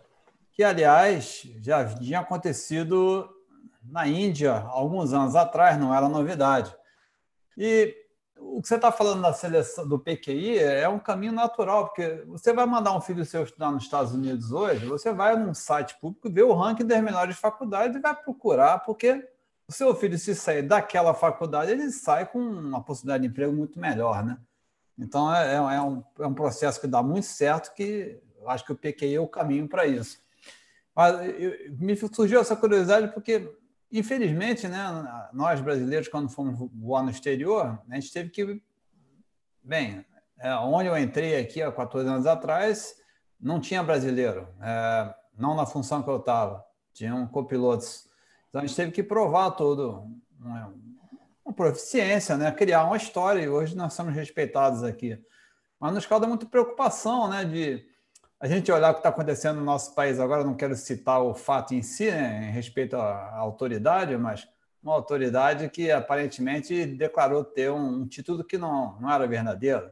Que, 0.52 0.64
aliás, 0.64 1.44
já 1.62 1.86
tinha 1.86 2.22
acontecido 2.22 3.30
na 3.84 4.08
Índia 4.08 4.54
alguns 4.70 5.14
anos 5.14 5.36
atrás, 5.36 5.78
não 5.78 5.94
era 5.94 6.10
novidade. 6.10 6.76
E 7.56 7.96
o 8.36 8.62
que 8.62 8.68
você 8.68 8.76
está 8.76 8.92
falando 8.92 9.22
da 9.22 9.32
seleção 9.32 9.88
do 9.88 10.00
PQI 10.00 10.58
é 10.58 10.90
um 10.90 11.00
caminho 11.00 11.34
natural, 11.34 11.86
porque 11.86 12.24
você 12.26 12.52
vai 12.52 12.66
mandar 12.66 12.96
um 12.96 13.02
filho 13.02 13.24
seu 13.24 13.44
estudar 13.44 13.72
nos 13.72 13.84
Estados 13.84 14.12
Unidos 14.12 14.52
hoje, 14.52 14.88
você 14.88 15.14
vai 15.14 15.38
num 15.38 15.54
site 15.54 15.96
público, 16.00 16.32
ver 16.32 16.44
o 16.44 16.54
ranking 16.54 16.86
das 16.86 17.02
melhores 17.04 17.38
faculdades 17.38 17.96
e 17.96 18.02
vai 18.02 18.16
procurar, 18.16 18.80
porque 18.80 19.24
o 19.68 19.72
seu 19.72 19.96
filho, 19.96 20.18
se 20.18 20.36
sair 20.36 20.62
daquela 20.62 21.14
faculdade, 21.14 21.72
ele 21.72 21.92
sai 21.92 22.26
com 22.26 22.40
uma 22.40 22.84
possibilidade 22.84 23.24
de 23.24 23.30
emprego 23.30 23.52
muito 23.52 23.80
melhor, 23.80 24.24
né? 24.24 24.38
Então, 24.98 25.34
é, 25.34 25.54
é, 25.54 25.56
é, 25.56 25.82
um, 25.82 26.04
é 26.20 26.28
um 26.28 26.34
processo 26.34 26.80
que 26.80 26.88
dá 26.88 27.02
muito 27.02 27.26
certo, 27.26 27.74
que 27.74 28.22
acho 28.48 28.64
que 28.64 28.72
o 28.72 28.76
PQI 28.76 29.16
é 29.16 29.20
o 29.20 29.28
caminho 29.28 29.68
para 29.68 29.86
isso. 29.86 30.20
Mas 30.96 31.16
eu, 31.38 31.52
me 31.78 31.96
surgiu 31.96 32.40
essa 32.40 32.56
curiosidade 32.56 33.10
porque, 33.10 33.54
infelizmente, 33.92 34.68
né, 34.68 35.30
nós 35.34 35.60
brasileiros, 35.60 36.08
quando 36.08 36.30
fomos 36.30 36.70
voar 36.74 37.04
no 37.04 37.10
exterior, 37.10 37.82
a 37.90 37.96
gente 37.96 38.14
teve 38.14 38.30
que. 38.30 38.62
Bem, 39.62 40.06
é, 40.40 40.54
onde 40.56 40.88
eu 40.88 40.98
entrei 40.98 41.40
aqui 41.40 41.62
há 41.62 41.72
14 41.72 42.08
anos 42.08 42.28
atrás, 42.28 42.96
não 43.40 43.60
tinha 43.60 43.84
brasileiro, 43.84 44.48
é, 44.62 45.14
não 45.38 45.56
na 45.56 45.66
função 45.66 46.04
que 46.04 46.10
eu 46.10 46.18
estava, 46.18 46.64
tinham 46.94 47.28
copilotos 47.28 48.08
então 48.56 48.64
a 48.64 48.68
gente 48.68 48.76
teve 48.77 48.91
que 48.94 49.03
provar 49.03 49.52
todo 49.52 50.07
uma, 50.40 50.73
uma 51.44 51.53
proficiência, 51.53 52.38
né? 52.38 52.49
criar 52.53 52.86
uma 52.86 52.95
história, 52.95 53.41
e 53.41 53.49
hoje 53.49 53.76
nós 53.76 53.91
somos 53.91 54.15
respeitados 54.15 54.82
aqui. 54.82 55.22
Mas 55.77 55.94
nos 55.94 56.06
causa 56.06 56.26
muita 56.26 56.45
preocupação 56.45 57.27
né? 57.27 57.44
de 57.44 57.86
a 58.40 58.48
gente 58.48 58.72
olhar 58.72 58.91
o 58.91 58.94
que 58.94 58.99
está 59.02 59.10
acontecendo 59.10 59.57
no 59.57 59.65
nosso 59.65 59.94
país 59.94 60.22
agora, 60.22 60.45
não 60.45 60.56
quero 60.56 60.73
citar 60.73 61.22
o 61.22 61.34
fato 61.34 61.76
em 61.76 61.82
si, 61.82 62.10
né? 62.10 62.48
em 62.48 62.52
respeito 62.53 62.95
à 62.95 63.36
autoridade, 63.36 64.15
mas 64.15 64.48
uma 64.82 64.94
autoridade 64.94 65.68
que 65.68 65.91
aparentemente 65.91 66.86
declarou 66.86 67.44
ter 67.44 67.69
um, 67.69 68.03
um 68.03 68.07
título 68.07 68.41
que 68.41 68.57
não, 68.57 68.98
não 69.02 69.11
era 69.11 69.27
verdadeiro. 69.27 69.91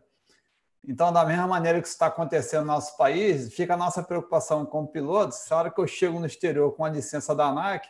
Então, 0.87 1.11
da 1.11 1.25
mesma 1.25 1.47
maneira 1.47 1.81
que 1.81 1.87
isso 1.87 1.95
está 1.95 2.05
acontecendo 2.05 2.61
no 2.61 2.67
nosso 2.67 2.95
país, 2.95 3.53
fica 3.53 3.73
a 3.73 3.77
nossa 3.77 4.01
preocupação 4.01 4.65
como 4.65 4.87
pilotos. 4.87 5.39
Se 5.39 5.53
a 5.53 5.57
hora 5.57 5.69
que 5.69 5.81
eu 5.81 5.87
chego 5.87 6.17
no 6.17 6.25
exterior 6.25 6.71
com 6.71 6.85
a 6.85 6.89
licença 6.89 7.35
da 7.35 7.47
ANAC, 7.47 7.89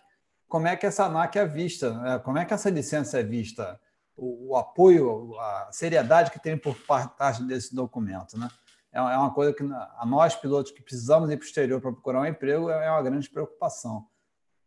como 0.54 0.68
é 0.68 0.76
que 0.76 0.86
essa 0.86 1.06
ANAC 1.06 1.36
é 1.40 1.48
vista, 1.48 1.92
né? 1.98 2.20
como 2.20 2.38
é 2.38 2.46
que 2.46 2.54
essa 2.54 2.70
licença 2.70 3.20
é 3.20 3.24
vista, 3.24 3.82
o, 4.16 4.52
o 4.52 4.56
apoio, 4.56 5.36
a 5.40 5.70
seriedade 5.72 6.30
que 6.30 6.40
tem 6.40 6.56
por 6.56 6.76
parte 6.86 7.42
desse 7.42 7.74
documento. 7.74 8.38
Né? 8.38 8.48
É, 8.92 9.00
é 9.00 9.18
uma 9.18 9.34
coisa 9.34 9.52
que 9.52 9.64
a 9.64 10.06
nós, 10.06 10.36
pilotos 10.36 10.72
que 10.72 10.84
precisamos 10.84 11.32
ir 11.32 11.38
para 11.38 11.44
o 11.44 11.48
exterior 11.48 11.82
para 11.82 11.92
procurar 11.92 12.22
um 12.22 12.26
emprego, 12.28 12.70
é 12.70 12.88
uma 12.92 13.02
grande 13.02 13.28
preocupação. 13.32 14.06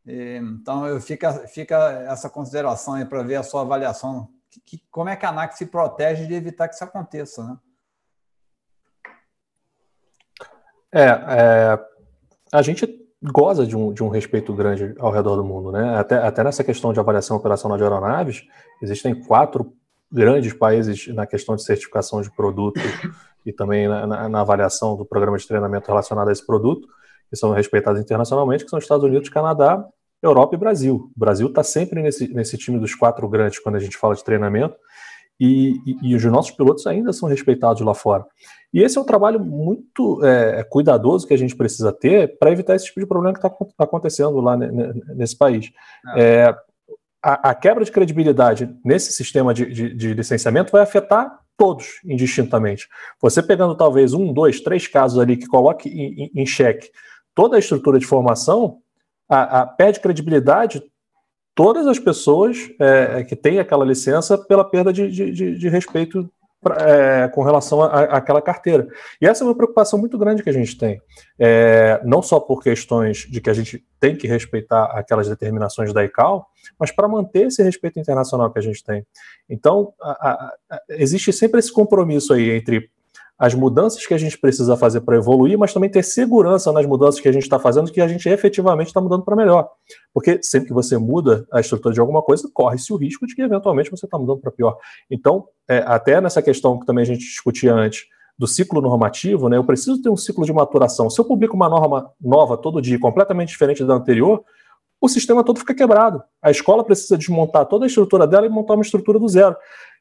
E, 0.04 0.38
então, 0.38 0.88
eu 0.88 1.00
fica, 1.00 1.32
fica 1.46 1.76
essa 2.10 2.28
consideração 2.28 2.94
aí 2.94 3.04
para 3.04 3.22
ver 3.22 3.36
a 3.36 3.44
sua 3.44 3.60
avaliação. 3.60 4.28
Que, 4.50 4.58
que, 4.58 4.82
como 4.90 5.08
é 5.08 5.14
que 5.14 5.24
a 5.24 5.28
ANAC 5.28 5.56
se 5.56 5.66
protege 5.66 6.26
de 6.26 6.34
evitar 6.34 6.66
que 6.66 6.74
isso 6.74 6.82
aconteça? 6.82 7.46
Né? 7.46 7.58
É, 10.90 11.04
é, 11.04 11.88
a 12.52 12.60
gente 12.60 13.05
goza 13.32 13.66
de 13.66 13.76
um, 13.76 13.92
de 13.92 14.02
um 14.02 14.08
respeito 14.08 14.52
grande 14.52 14.94
ao 14.98 15.10
redor 15.10 15.36
do 15.36 15.44
mundo, 15.44 15.72
né? 15.72 15.98
Até, 15.98 16.16
até 16.16 16.44
nessa 16.44 16.62
questão 16.62 16.92
de 16.92 17.00
avaliação 17.00 17.36
operacional 17.36 17.76
de 17.76 17.82
aeronaves, 17.82 18.44
existem 18.82 19.14
quatro 19.14 19.72
grandes 20.10 20.52
países 20.52 21.08
na 21.08 21.26
questão 21.26 21.56
de 21.56 21.64
certificação 21.64 22.20
de 22.20 22.34
produto 22.34 22.80
e 23.44 23.52
também 23.52 23.88
na, 23.88 24.06
na, 24.06 24.28
na, 24.28 24.40
avaliação 24.40 24.96
do 24.96 25.04
programa 25.04 25.36
de 25.36 25.46
treinamento 25.46 25.88
relacionado 25.88 26.28
a 26.28 26.32
esse 26.32 26.44
produto, 26.44 26.86
que 27.28 27.36
são 27.36 27.52
respeitados 27.52 28.00
internacionalmente, 28.00 28.64
que 28.64 28.70
são 28.70 28.78
Estados 28.78 29.04
Unidos, 29.04 29.28
Canadá, 29.28 29.84
Europa 30.22 30.54
e 30.54 30.58
Brasil. 30.58 31.10
O 31.14 31.18
Brasil 31.18 31.48
está 31.48 31.62
sempre 31.62 32.02
nesse, 32.02 32.32
nesse 32.32 32.56
time 32.56 32.78
dos 32.78 32.94
quatro 32.94 33.28
grandes 33.28 33.58
quando 33.58 33.76
a 33.76 33.80
gente 33.80 33.96
fala 33.96 34.14
de 34.14 34.24
treinamento, 34.24 34.76
e, 35.38 35.76
e, 35.86 36.10
e, 36.10 36.14
os 36.14 36.24
nossos 36.24 36.50
pilotos 36.50 36.86
ainda 36.86 37.12
são 37.12 37.28
respeitados 37.28 37.82
lá 37.82 37.94
fora. 37.94 38.24
E 38.72 38.82
esse 38.82 38.96
é 38.98 39.00
um 39.00 39.04
trabalho 39.04 39.38
muito 39.38 40.24
é, 40.24 40.64
cuidadoso 40.64 41.26
que 41.26 41.34
a 41.34 41.38
gente 41.38 41.54
precisa 41.54 41.92
ter 41.92 42.38
para 42.38 42.50
evitar 42.50 42.74
esse 42.74 42.86
tipo 42.86 43.00
de 43.00 43.06
problema 43.06 43.38
que 43.38 43.46
está 43.46 43.54
acontecendo 43.78 44.40
lá 44.40 44.56
nesse 44.56 45.36
país. 45.36 45.70
É. 46.14 46.22
É, 46.22 46.56
a, 47.22 47.50
a, 47.50 47.54
quebra 47.54 47.84
de 47.84 47.92
credibilidade 47.92 48.74
nesse 48.84 49.12
sistema 49.12 49.52
de, 49.52 49.66
de, 49.66 49.94
de, 49.94 50.14
licenciamento 50.14 50.72
vai 50.72 50.82
afetar 50.82 51.40
todos 51.56 52.00
indistintamente. 52.04 52.88
Você 53.20 53.42
pegando 53.42 53.74
talvez 53.74 54.12
um, 54.12 54.32
dois, 54.32 54.60
três 54.60 54.86
casos 54.86 55.18
ali 55.18 55.36
que 55.36 55.46
coloque 55.46 55.88
em, 55.88 56.30
em 56.34 56.46
xeque 56.46 56.90
toda 57.34 57.56
a 57.56 57.58
estrutura 57.58 57.98
de 57.98 58.06
formação, 58.06 58.78
a, 59.28 59.60
a 59.60 59.66
perde 59.66 60.00
credibilidade 60.00 60.82
todas 61.56 61.86
as 61.86 61.98
pessoas 61.98 62.70
é, 62.78 63.24
que 63.24 63.34
têm 63.34 63.58
aquela 63.58 63.84
licença 63.84 64.36
pela 64.36 64.62
perda 64.62 64.92
de, 64.92 65.10
de, 65.10 65.58
de 65.58 65.68
respeito 65.68 66.30
é, 66.78 67.28
com 67.28 67.42
relação 67.42 67.82
àquela 67.82 68.42
carteira. 68.42 68.86
E 69.20 69.26
essa 69.26 69.42
é 69.42 69.46
uma 69.46 69.54
preocupação 69.54 69.98
muito 69.98 70.18
grande 70.18 70.42
que 70.42 70.50
a 70.50 70.52
gente 70.52 70.76
tem, 70.76 71.00
é, 71.38 72.00
não 72.04 72.20
só 72.20 72.38
por 72.38 72.62
questões 72.62 73.26
de 73.30 73.40
que 73.40 73.48
a 73.48 73.54
gente 73.54 73.82
tem 73.98 74.16
que 74.16 74.26
respeitar 74.26 74.84
aquelas 74.86 75.28
determinações 75.28 75.92
da 75.94 76.04
ICAO, 76.04 76.44
mas 76.78 76.90
para 76.90 77.08
manter 77.08 77.46
esse 77.46 77.62
respeito 77.62 77.98
internacional 77.98 78.52
que 78.52 78.58
a 78.58 78.62
gente 78.62 78.84
tem. 78.84 79.06
Então, 79.48 79.94
a, 80.00 80.10
a, 80.10 80.52
a, 80.70 80.80
existe 80.90 81.32
sempre 81.32 81.60
esse 81.60 81.72
compromisso 81.72 82.34
aí 82.34 82.50
entre 82.50 82.90
as 83.38 83.54
mudanças 83.54 84.06
que 84.06 84.14
a 84.14 84.18
gente 84.18 84.38
precisa 84.38 84.76
fazer 84.76 85.02
para 85.02 85.16
evoluir, 85.16 85.58
mas 85.58 85.72
também 85.72 85.90
ter 85.90 86.02
segurança 86.02 86.72
nas 86.72 86.86
mudanças 86.86 87.20
que 87.20 87.28
a 87.28 87.32
gente 87.32 87.42
está 87.42 87.58
fazendo, 87.58 87.92
que 87.92 88.00
a 88.00 88.08
gente 88.08 88.28
efetivamente 88.28 88.88
está 88.88 89.00
mudando 89.00 89.24
para 89.24 89.36
melhor. 89.36 89.68
Porque 90.14 90.40
sempre 90.42 90.68
que 90.68 90.74
você 90.74 90.96
muda 90.96 91.46
a 91.52 91.60
estrutura 91.60 91.92
de 91.92 92.00
alguma 92.00 92.22
coisa, 92.22 92.48
corre-se 92.52 92.92
o 92.92 92.96
risco 92.96 93.26
de 93.26 93.34
que 93.34 93.42
eventualmente 93.42 93.90
você 93.90 94.06
está 94.06 94.18
mudando 94.18 94.40
para 94.40 94.50
pior. 94.50 94.78
Então, 95.10 95.44
é, 95.68 95.84
até 95.86 96.20
nessa 96.20 96.40
questão 96.40 96.78
que 96.78 96.86
também 96.86 97.02
a 97.02 97.06
gente 97.06 97.20
discutia 97.20 97.74
antes, 97.74 98.04
do 98.38 98.46
ciclo 98.46 98.80
normativo, 98.82 99.48
né, 99.48 99.56
eu 99.56 99.64
preciso 99.64 100.00
ter 100.02 100.10
um 100.10 100.16
ciclo 100.16 100.44
de 100.44 100.52
maturação. 100.52 101.08
Se 101.08 101.18
eu 101.18 101.24
publico 101.24 101.56
uma 101.56 101.68
norma 101.68 102.10
nova 102.20 102.56
todo 102.56 102.82
dia, 102.82 102.98
completamente 102.98 103.48
diferente 103.48 103.82
da 103.82 103.94
anterior, 103.94 104.44
o 105.00 105.08
sistema 105.08 105.42
todo 105.42 105.58
fica 105.58 105.74
quebrado. 105.74 106.22
A 106.42 106.50
escola 106.50 106.84
precisa 106.84 107.16
desmontar 107.16 107.66
toda 107.66 107.84
a 107.84 107.88
estrutura 107.88 108.26
dela 108.26 108.46
e 108.46 108.50
montar 108.50 108.74
uma 108.74 108.82
estrutura 108.82 109.18
do 109.18 109.28
zero. 109.28 109.56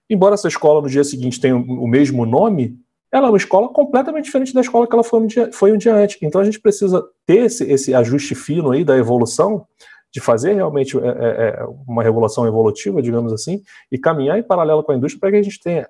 Embora 0.10 0.36
essa 0.36 0.48
escola 0.48 0.82
no 0.82 0.90
dia 0.90 1.03
seguinte 1.03 1.40
tenha 1.40 1.56
o 1.56 1.88
mesmo 1.88 2.26
nome, 2.26 2.78
ela 3.16 3.28
é 3.28 3.30
uma 3.32 3.38
escola 3.38 3.70
completamente 3.70 4.26
diferente 4.26 4.54
da 4.54 4.60
escola 4.60 4.86
que 4.86 4.94
ela 4.94 5.04
foi 5.04 5.22
um 5.22 5.26
dia, 5.26 5.50
foi 5.54 5.72
um 5.72 5.78
dia 5.78 5.96
antes. 5.96 6.18
Então 6.22 6.42
a 6.42 6.44
gente 6.44 6.60
precisa 6.60 7.02
ter 7.26 7.46
esse, 7.46 7.64
esse 7.64 7.94
ajuste 7.94 8.36
fino 8.36 8.72
aí 8.72 8.84
da 8.84 8.98
evolução, 8.98 9.66
de 10.12 10.20
fazer 10.20 10.54
realmente 10.54 10.98
é, 10.98 11.02
é, 11.02 11.60
é 11.62 11.66
uma 11.88 12.04
regulação 12.04 12.46
evolutiva, 12.46 13.02
digamos 13.02 13.32
assim, 13.32 13.62
e 13.90 13.98
caminhar 13.98 14.38
em 14.38 14.44
paralelo 14.44 14.84
com 14.84 14.92
a 14.92 14.96
indústria 14.96 15.20
para 15.20 15.32
que 15.32 15.38
a 15.38 15.44
gente 15.44 15.62
tenha 15.62 15.90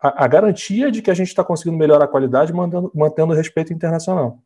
a, 0.00 0.24
a, 0.24 0.26
garantia 0.26 0.90
de 0.90 1.02
que 1.02 1.10
a 1.10 1.14
gente 1.14 1.28
está 1.28 1.44
conseguindo 1.44 1.76
melhorar 1.76 2.06
a 2.06 2.08
qualidade 2.08 2.50
mantendo, 2.50 2.90
mantendo 2.94 3.32
o 3.34 3.36
respeito 3.36 3.72
internacional. 3.72 4.38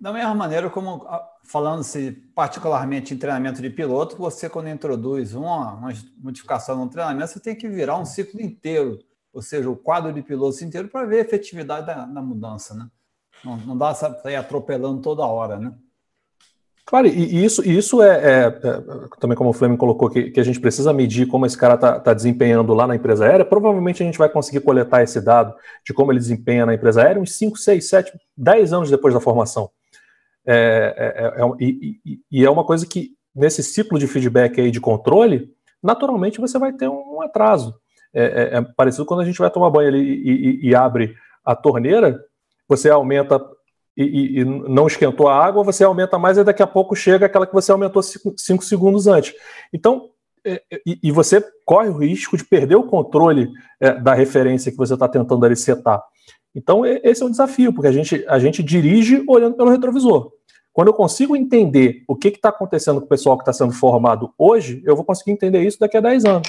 Da 0.00 0.14
mesma 0.14 0.34
maneira 0.34 0.70
como, 0.70 1.06
falando-se 1.44 2.12
particularmente 2.34 3.12
em 3.12 3.18
treinamento 3.18 3.60
de 3.60 3.68
piloto, 3.68 4.16
você 4.16 4.48
quando 4.48 4.70
introduz 4.70 5.34
uma, 5.34 5.74
uma 5.74 5.92
modificação 6.16 6.76
no 6.76 6.88
treinamento, 6.88 7.28
você 7.28 7.40
tem 7.40 7.54
que 7.54 7.68
virar 7.68 7.98
um 7.98 8.06
ciclo 8.06 8.40
inteiro 8.40 8.98
ou 9.32 9.42
seja, 9.42 9.70
o 9.70 9.76
quadro 9.76 10.12
de 10.12 10.22
pilotos 10.22 10.62
inteiro 10.62 10.88
para 10.88 11.06
ver 11.06 11.18
a 11.18 11.20
efetividade 11.20 11.86
da, 11.86 12.04
da 12.04 12.22
mudança, 12.22 12.74
né? 12.74 12.88
Não, 13.44 13.56
não 13.58 13.78
dá 13.78 13.94
para 13.94 14.32
ir 14.32 14.36
atropelando 14.36 15.00
toda 15.00 15.24
hora, 15.24 15.58
né? 15.58 15.72
Claro, 16.90 17.06
e 17.06 17.44
isso, 17.44 17.62
isso 17.64 18.02
é, 18.02 18.08
é, 18.08 18.46
é, 18.46 18.82
também 19.20 19.36
como 19.36 19.50
o 19.50 19.52
Fleming 19.52 19.76
colocou, 19.76 20.10
que, 20.10 20.32
que, 20.32 20.40
a 20.40 20.42
gente 20.42 20.58
precisa 20.58 20.92
medir 20.92 21.24
como 21.28 21.46
esse 21.46 21.56
cara 21.56 21.74
está 21.74 22.00
tá 22.00 22.12
desempenhando 22.12 22.74
lá 22.74 22.84
na 22.84 22.96
empresa 22.96 23.24
aérea. 23.24 23.44
Provavelmente 23.44 24.02
a 24.02 24.06
gente 24.06 24.18
vai 24.18 24.28
conseguir 24.28 24.58
coletar 24.58 25.00
esse 25.00 25.20
dado 25.20 25.54
de 25.86 25.94
como 25.94 26.10
ele 26.10 26.18
desempenha 26.18 26.66
na 26.66 26.74
empresa 26.74 27.04
aérea 27.04 27.22
uns 27.22 27.36
5, 27.36 27.56
6, 27.56 27.88
7, 27.88 28.12
10 28.36 28.72
anos 28.72 28.90
depois 28.90 29.14
da 29.14 29.20
formação. 29.20 29.70
É, 30.44 30.94
é, 30.96 31.24
é, 31.24 31.44
é 31.44 31.48
e, 31.60 32.00
e, 32.04 32.20
e, 32.32 32.44
é 32.44 32.50
uma 32.50 32.64
coisa 32.64 32.84
que, 32.84 33.12
nesse 33.32 33.62
ciclo 33.62 33.96
de 33.96 34.08
feedback 34.08 34.60
aí 34.60 34.72
de 34.72 34.80
controle, 34.80 35.54
naturalmente 35.80 36.40
você 36.40 36.58
vai 36.58 36.72
ter 36.72 36.88
um 36.88 37.22
atraso. 37.22 37.72
É, 38.12 38.24
é, 38.24 38.58
é, 38.58 38.62
parecido 38.76 39.06
quando 39.06 39.20
a 39.20 39.24
gente 39.24 39.38
vai 39.38 39.50
tomar 39.50 39.70
banho 39.70 39.88
ali 39.88 40.00
e, 40.00 40.66
e, 40.66 40.68
e 40.68 40.74
abre 40.74 41.14
a 41.44 41.54
torneira, 41.54 42.20
você 42.68 42.90
aumenta 42.90 43.40
e, 43.96 44.40
e, 44.40 44.44
não 44.44 44.86
esquentou 44.86 45.28
a 45.28 45.44
água, 45.44 45.62
você 45.62 45.84
aumenta 45.84 46.18
mais 46.18 46.38
e 46.38 46.44
daqui 46.44 46.62
a 46.62 46.66
pouco 46.66 46.96
chega 46.96 47.26
aquela 47.26 47.46
que 47.46 47.52
você 47.52 47.70
aumentou 47.70 48.02
5 48.02 48.64
segundos 48.64 49.06
antes. 49.06 49.34
Então, 49.72 50.10
é, 50.44 50.62
é, 50.72 50.80
e, 50.86 50.98
e, 51.02 51.12
você 51.12 51.44
corre 51.66 51.88
o 51.88 51.98
risco 51.98 52.36
de 52.36 52.44
perder 52.44 52.76
o 52.76 52.84
controle 52.84 53.50
é, 53.78 53.92
da 53.92 54.14
referência 54.14 54.72
que 54.72 54.78
você 54.78 54.94
está 54.94 55.06
tentando 55.06 55.44
ali 55.44 55.56
setar. 55.56 56.02
Então, 56.54 56.84
esse 56.84 57.22
é 57.22 57.26
um 57.26 57.30
desafio, 57.30 57.72
porque 57.72 57.88
a 57.88 57.92
gente, 57.92 58.24
a 58.26 58.38
gente 58.38 58.62
dirige 58.62 59.22
olhando 59.28 59.56
pelo 59.56 59.70
retrovisor. 59.70 60.32
Quando 60.72 60.88
eu 60.88 60.94
consigo 60.94 61.36
entender 61.36 62.02
o 62.08 62.16
que 62.16 62.28
está 62.28 62.48
acontecendo 62.48 63.00
com 63.00 63.06
o 63.06 63.08
pessoal 63.08 63.36
que 63.36 63.42
está 63.42 63.52
sendo 63.52 63.72
formado 63.72 64.32
hoje, 64.38 64.82
eu 64.84 64.96
vou 64.96 65.04
conseguir 65.04 65.32
entender 65.32 65.62
isso 65.62 65.78
daqui 65.78 65.96
a 65.96 66.00
10 66.00 66.24
anos. 66.24 66.48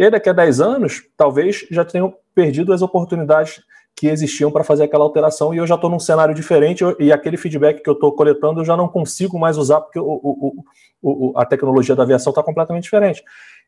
E 0.00 0.04
aí, 0.04 0.10
daqui 0.10 0.30
a 0.30 0.32
10 0.32 0.62
anos, 0.62 1.02
talvez 1.14 1.66
já 1.70 1.84
tenham 1.84 2.14
perdido 2.34 2.72
as 2.72 2.80
oportunidades 2.80 3.60
que 3.94 4.06
existiam 4.06 4.50
para 4.50 4.64
fazer 4.64 4.84
aquela 4.84 5.04
alteração 5.04 5.52
e 5.52 5.58
eu 5.58 5.66
já 5.66 5.74
estou 5.74 5.90
num 5.90 5.98
cenário 5.98 6.34
diferente 6.34 6.82
e 6.98 7.12
aquele 7.12 7.36
feedback 7.36 7.82
que 7.82 7.90
eu 7.90 7.92
estou 7.92 8.10
coletando 8.14 8.60
eu 8.60 8.64
já 8.64 8.74
não 8.78 8.88
consigo 8.88 9.38
mais 9.38 9.58
usar 9.58 9.82
porque 9.82 9.98
o, 9.98 10.06
o, 10.06 10.64
o, 11.02 11.38
a 11.38 11.44
tecnologia 11.44 11.94
da 11.94 12.02
aviação 12.02 12.30
está 12.30 12.42
completamente 12.42 12.84
diferente. 12.84 13.22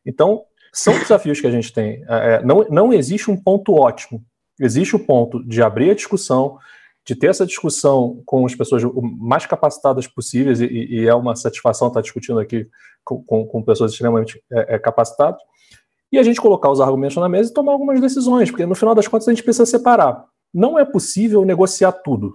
Então, 0.07 0.43
são 0.73 0.99
desafios 0.99 1.39
que 1.39 1.47
a 1.47 1.51
gente 1.51 1.71
tem. 1.71 2.03
É, 2.09 2.37
é, 2.37 2.43
não, 2.43 2.67
não 2.71 2.95
existe 2.95 3.31
um 3.31 3.37
ponto 3.37 3.75
ótimo. 3.75 4.25
Existe 4.59 4.97
o 4.97 5.05
ponto 5.05 5.47
de 5.47 5.63
abrir 5.63 5.91
a 5.91 5.95
discussão, 5.95 6.57
de 7.07 7.15
ter 7.15 7.27
essa 7.27 7.45
discussão 7.45 8.23
com 8.25 8.47
as 8.47 8.55
pessoas 8.55 8.83
mais 9.21 9.45
capacitadas 9.45 10.07
possíveis, 10.07 10.63
e, 10.63 10.67
e 10.67 11.07
é 11.07 11.15
uma 11.15 11.37
satisfação 11.37 11.89
estar 11.89 12.01
discutindo 12.01 12.41
aqui 12.41 12.67
com, 13.05 13.23
com, 13.23 13.47
com 13.47 13.63
pessoas 13.63 13.93
extremamente 13.93 14.43
é, 14.51 14.77
é 14.77 14.79
capacitadas, 14.79 15.43
e 16.13 16.19
a 16.19 16.23
gente 16.23 16.41
colocar 16.41 16.71
os 16.71 16.81
argumentos 16.81 17.17
na 17.17 17.29
mesa 17.29 17.51
e 17.51 17.55
tomar 17.55 17.73
algumas 17.73 18.01
decisões, 18.01 18.51
porque 18.51 18.67
no 18.67 18.75
final 18.75 18.95
das 18.95 19.09
contas 19.09 19.27
a 19.27 19.33
gente 19.33 19.43
precisa 19.43 19.65
separar. 19.65 20.27
Não 20.53 20.79
é 20.79 20.85
possível 20.85 21.45
negociar 21.45 21.93
tudo. 21.93 22.35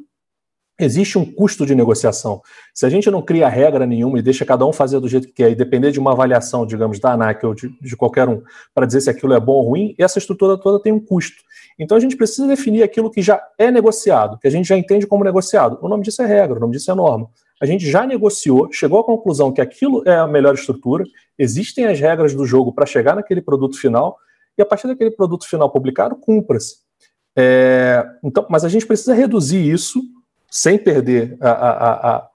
Existe 0.80 1.18
um 1.18 1.26
custo 1.26 1.66
de 1.66 1.74
negociação. 1.74 2.42
Se 2.74 2.86
a 2.86 2.90
gente 2.90 3.10
não 3.10 3.22
cria 3.22 3.48
regra 3.48 3.86
nenhuma 3.86 4.20
e 4.20 4.22
deixa 4.22 4.46
cada 4.46 4.66
um 4.66 4.72
fazer 4.74 5.00
do 5.00 5.08
jeito 5.08 5.28
que 5.28 5.34
quer 5.34 5.52
e 5.52 5.56
depender 5.56 5.92
de 5.92 6.00
uma 6.00 6.12
avaliação, 6.12 6.66
digamos, 6.68 7.00
da 7.00 7.14
ANAC 7.14 7.44
ou 7.46 7.54
de, 7.56 7.70
de 7.80 7.96
qualquer 7.96 8.28
um, 8.28 8.42
para 8.76 8.86
dizer 8.86 9.02
se 9.02 9.10
aquilo 9.10 9.34
é 9.34 9.40
bom 9.40 9.54
ou 9.54 9.70
ruim, 9.70 9.96
essa 9.98 10.20
estrutura 10.20 10.56
toda 10.58 10.82
tem 10.82 10.92
um 10.92 11.00
custo. 11.00 11.38
Então 11.80 11.98
a 11.98 12.00
gente 12.00 12.16
precisa 12.16 12.48
definir 12.48 12.84
aquilo 12.84 13.10
que 13.10 13.22
já 13.22 13.42
é 13.58 13.72
negociado, 13.72 14.38
que 14.40 14.48
a 14.48 14.52
gente 14.52 14.68
já 14.68 14.78
entende 14.78 15.08
como 15.08 15.24
negociado. 15.24 15.80
O 15.82 15.88
nome 15.88 16.04
disso 16.04 16.22
é 16.22 16.26
regra, 16.26 16.58
o 16.58 16.60
nome 16.60 16.74
disso 16.74 16.92
é 16.92 16.96
norma 16.96 17.30
a 17.60 17.66
gente 17.66 17.90
já 17.90 18.06
negociou, 18.06 18.72
chegou 18.72 19.00
à 19.00 19.04
conclusão 19.04 19.52
que 19.52 19.62
aquilo 19.62 20.04
é 20.06 20.16
a 20.16 20.28
melhor 20.28 20.54
estrutura, 20.54 21.04
existem 21.38 21.86
as 21.86 22.00
regras 22.00 22.34
do 22.34 22.46
jogo 22.46 22.72
para 22.72 22.86
chegar 22.86 23.16
naquele 23.16 23.42
produto 23.42 23.80
final, 23.80 24.18
e 24.58 24.62
a 24.62 24.66
partir 24.66 24.88
daquele 24.88 25.12
produto 25.12 25.48
final 25.48 25.70
publicado, 25.70 26.16
cumpra-se. 26.16 26.78
É, 27.36 28.04
então, 28.24 28.46
mas 28.50 28.66
a 28.66 28.70
gente 28.70 28.86
precisa 28.86 29.14
reduzir 29.14 29.64
isso 29.64 30.02
sem 30.50 30.78
perder 30.78 31.38
a, 31.40 31.50
a, 31.52 32.16
a, 32.16 32.30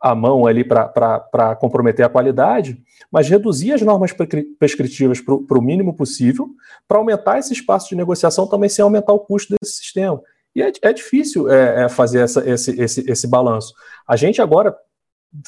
a 0.00 0.14
mão 0.14 0.46
ali 0.46 0.64
para 0.64 1.56
comprometer 1.60 2.04
a 2.04 2.08
qualidade, 2.08 2.82
mas 3.10 3.28
reduzir 3.28 3.72
as 3.72 3.82
normas 3.82 4.12
prescritivas 4.58 5.20
para 5.20 5.58
o 5.58 5.62
mínimo 5.62 5.94
possível, 5.94 6.48
para 6.88 6.98
aumentar 6.98 7.38
esse 7.38 7.52
espaço 7.52 7.90
de 7.90 7.96
negociação 7.96 8.46
também 8.46 8.68
sem 8.68 8.82
aumentar 8.82 9.12
o 9.12 9.20
custo 9.20 9.54
desse 9.60 9.76
sistema. 9.76 10.20
E 10.54 10.62
é, 10.62 10.72
é 10.82 10.92
difícil 10.92 11.50
é, 11.50 11.84
é, 11.84 11.88
fazer 11.88 12.20
essa, 12.20 12.48
esse, 12.48 12.80
esse, 12.80 13.10
esse 13.10 13.26
balanço. 13.26 13.72
A 14.06 14.16
gente 14.16 14.40
agora 14.42 14.76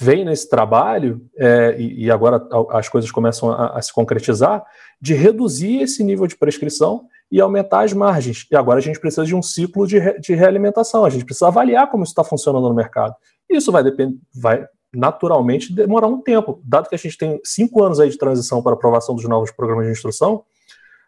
vem 0.01 0.25
nesse 0.25 0.49
trabalho, 0.49 1.21
é, 1.37 1.77
e, 1.79 2.05
e, 2.05 2.11
agora 2.11 2.43
as 2.71 2.89
coisas 2.89 3.11
começam 3.11 3.51
a, 3.51 3.79
a, 3.79 3.83
se 3.83 3.93
concretizar, 3.93 4.65
de 4.99 5.13
reduzir 5.13 5.83
esse 5.83 6.03
nível 6.03 6.27
de 6.27 6.37
prescrição 6.37 7.07
e 7.31 7.39
aumentar 7.39 7.85
as 7.85 7.93
margens. 7.93 8.47
E 8.51 8.57
agora 8.57 8.79
a 8.79 8.83
gente 8.83 8.99
precisa 8.99 9.27
de 9.27 9.35
um 9.35 9.43
ciclo 9.43 9.87
de, 9.87 9.99
re, 9.99 10.19
de 10.19 10.35
realimentação, 10.35 11.05
a 11.05 11.11
gente 11.11 11.25
precisa 11.25 11.49
avaliar 11.49 11.91
como 11.91 12.03
isso 12.03 12.13
está 12.13 12.25
funcionando 12.25 12.67
no 12.67 12.75
mercado. 12.75 13.15
Isso 13.51 13.71
vai, 13.71 13.85
depend, 13.85 14.19
vai 14.35 14.67
naturalmente 14.95 15.75
demorar 15.75 16.07
um 16.07 16.21
tempo, 16.23 16.63
dado 16.65 16.89
que 16.89 16.95
a 16.95 16.99
gente 16.99 17.19
tem 17.19 17.39
cinco 17.45 17.83
anos 17.83 18.01
aí 18.01 18.09
de 18.09 18.17
transição 18.17 18.63
para 18.63 18.73
aprovação 18.73 19.15
dos 19.15 19.29
novos 19.29 19.51
programas 19.51 19.85
de 19.85 19.93
instrução, 19.93 20.45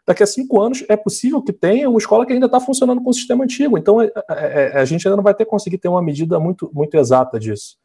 daqui 0.06 0.22
a 0.22 0.26
cinco 0.26 0.60
anos 0.60 0.84
é 0.88 0.96
possível 0.96 1.42
que 1.42 1.52
tenha 1.52 1.90
uma 1.90 1.98
escola 1.98 2.24
que 2.24 2.32
ainda 2.32 2.46
está 2.46 2.60
funcionando 2.60 3.02
com 3.02 3.10
o 3.10 3.14
sistema 3.14 3.44
antigo. 3.44 3.76
Então, 3.76 4.00
é, 4.00 4.06
é, 4.30 4.72
é, 4.74 4.78
a 4.78 4.84
gente 4.84 5.06
ainda 5.06 5.16
não 5.16 5.24
vai 5.24 5.34
ter 5.34 5.44
conseguido 5.44 5.80
ter 5.80 5.88
uma 5.88 6.02
medida 6.02 6.38
muito, 6.38 6.70
muito 6.72 6.96
exata 6.96 7.38
disso. 7.40 7.76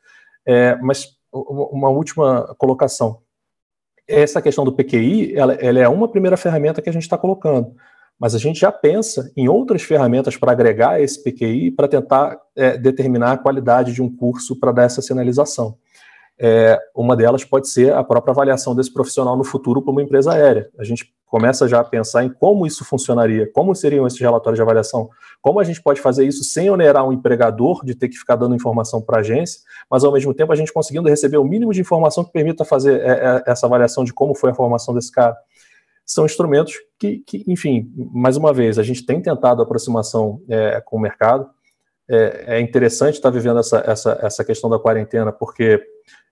É, 0.46 0.76
mas 0.76 1.18
uma 1.34 1.90
última 1.90 2.54
colocação. 2.58 3.20
Essa 4.08 4.42
questão 4.42 4.66
do 4.66 4.74
PQI, 4.74 5.34
ela, 5.36 5.54
ela 5.54 5.80
é 5.80 5.88
uma 5.88 6.08
primeira 6.08 6.36
ferramenta 6.36 6.82
que 6.82 6.90
a 6.90 6.94
gente 6.94 7.04
está 7.04 7.18
colocando, 7.18 7.74
mas 8.20 8.36
a 8.36 8.38
gente 8.38 8.60
já 8.60 8.72
pensa 8.72 9.32
em 9.38 9.48
outras 9.48 9.82
ferramentas 9.82 10.36
para 10.36 10.52
agregar 10.52 11.02
esse 11.02 11.24
PQI 11.24 11.72
para 11.72 11.88
tentar 11.88 12.38
é, 12.56 12.78
determinar 12.78 13.32
a 13.32 13.38
qualidade 13.38 13.94
de 13.94 14.02
um 14.02 14.14
curso 14.14 14.60
para 14.60 14.72
dar 14.72 14.84
essa 14.84 15.02
sinalização. 15.02 15.78
É, 16.44 16.80
uma 16.96 17.16
delas 17.16 17.44
pode 17.44 17.70
ser 17.70 17.94
a 17.94 18.04
própria 18.04 18.32
avaliação 18.32 18.76
desse 18.76 18.92
profissional 18.92 19.38
no 19.38 19.44
futuro 19.44 19.80
para 19.80 19.92
uma 19.92 20.02
empresa 20.02 20.34
aérea. 20.34 20.72
A 20.80 20.84
gente 20.84 21.14
começa 21.28 21.68
já 21.68 21.80
a 21.80 21.84
pensar 21.84 22.24
em 22.24 22.30
como 22.30 22.66
isso 22.66 22.84
funcionaria, 22.84 23.48
como 23.54 23.76
seriam 23.76 24.08
esses 24.08 24.20
relatórios 24.20 24.58
de 24.58 24.62
avaliação, 24.64 25.08
como 25.40 25.60
a 25.60 25.64
gente 25.64 25.80
pode 25.80 26.02
fazer 26.02 26.26
isso 26.26 26.44
sem 26.44 26.68
onerar 26.72 27.08
um 27.08 27.14
empregador 27.14 27.86
de 27.86 27.94
ter 27.94 28.10
que 28.10 28.18
ficar 28.18 28.38
dando 28.38 28.56
informação 28.56 29.00
para 29.00 29.18
a 29.18 29.20
agência, 29.20 29.62
mas 29.88 30.04
ao 30.04 30.12
mesmo 30.12 30.34
tempo 30.34 30.52
a 30.52 30.56
gente 30.56 30.74
conseguindo 30.74 31.08
receber 31.08 31.38
o 31.38 31.44
mínimo 31.44 31.72
de 31.72 31.80
informação 31.80 32.24
que 32.24 32.32
permita 32.32 32.66
fazer 32.66 33.00
é, 33.02 33.12
é, 33.12 33.44
essa 33.46 33.68
avaliação 33.68 34.04
de 34.04 34.12
como 34.12 34.34
foi 34.34 34.50
a 34.50 34.56
formação 34.56 34.96
desse 34.96 35.12
cara. 35.12 35.38
São 36.04 36.26
instrumentos 36.26 36.74
que, 36.98 37.20
que 37.20 37.46
enfim, 37.48 37.94
mais 38.12 38.36
uma 38.36 38.52
vez, 38.52 38.80
a 38.80 38.84
gente 38.84 39.06
tem 39.06 39.22
tentado 39.22 39.62
aproximação 39.62 40.42
é, 40.50 40.82
com 40.82 40.98
o 40.98 41.00
mercado. 41.00 41.48
É, 42.10 42.58
é 42.58 42.60
interessante 42.60 43.14
estar 43.14 43.30
vivendo 43.30 43.60
essa, 43.60 43.84
essa, 43.86 44.20
essa 44.24 44.44
questão 44.44 44.70
da 44.72 44.80
quarentena, 44.80 45.32
porque 45.32 45.80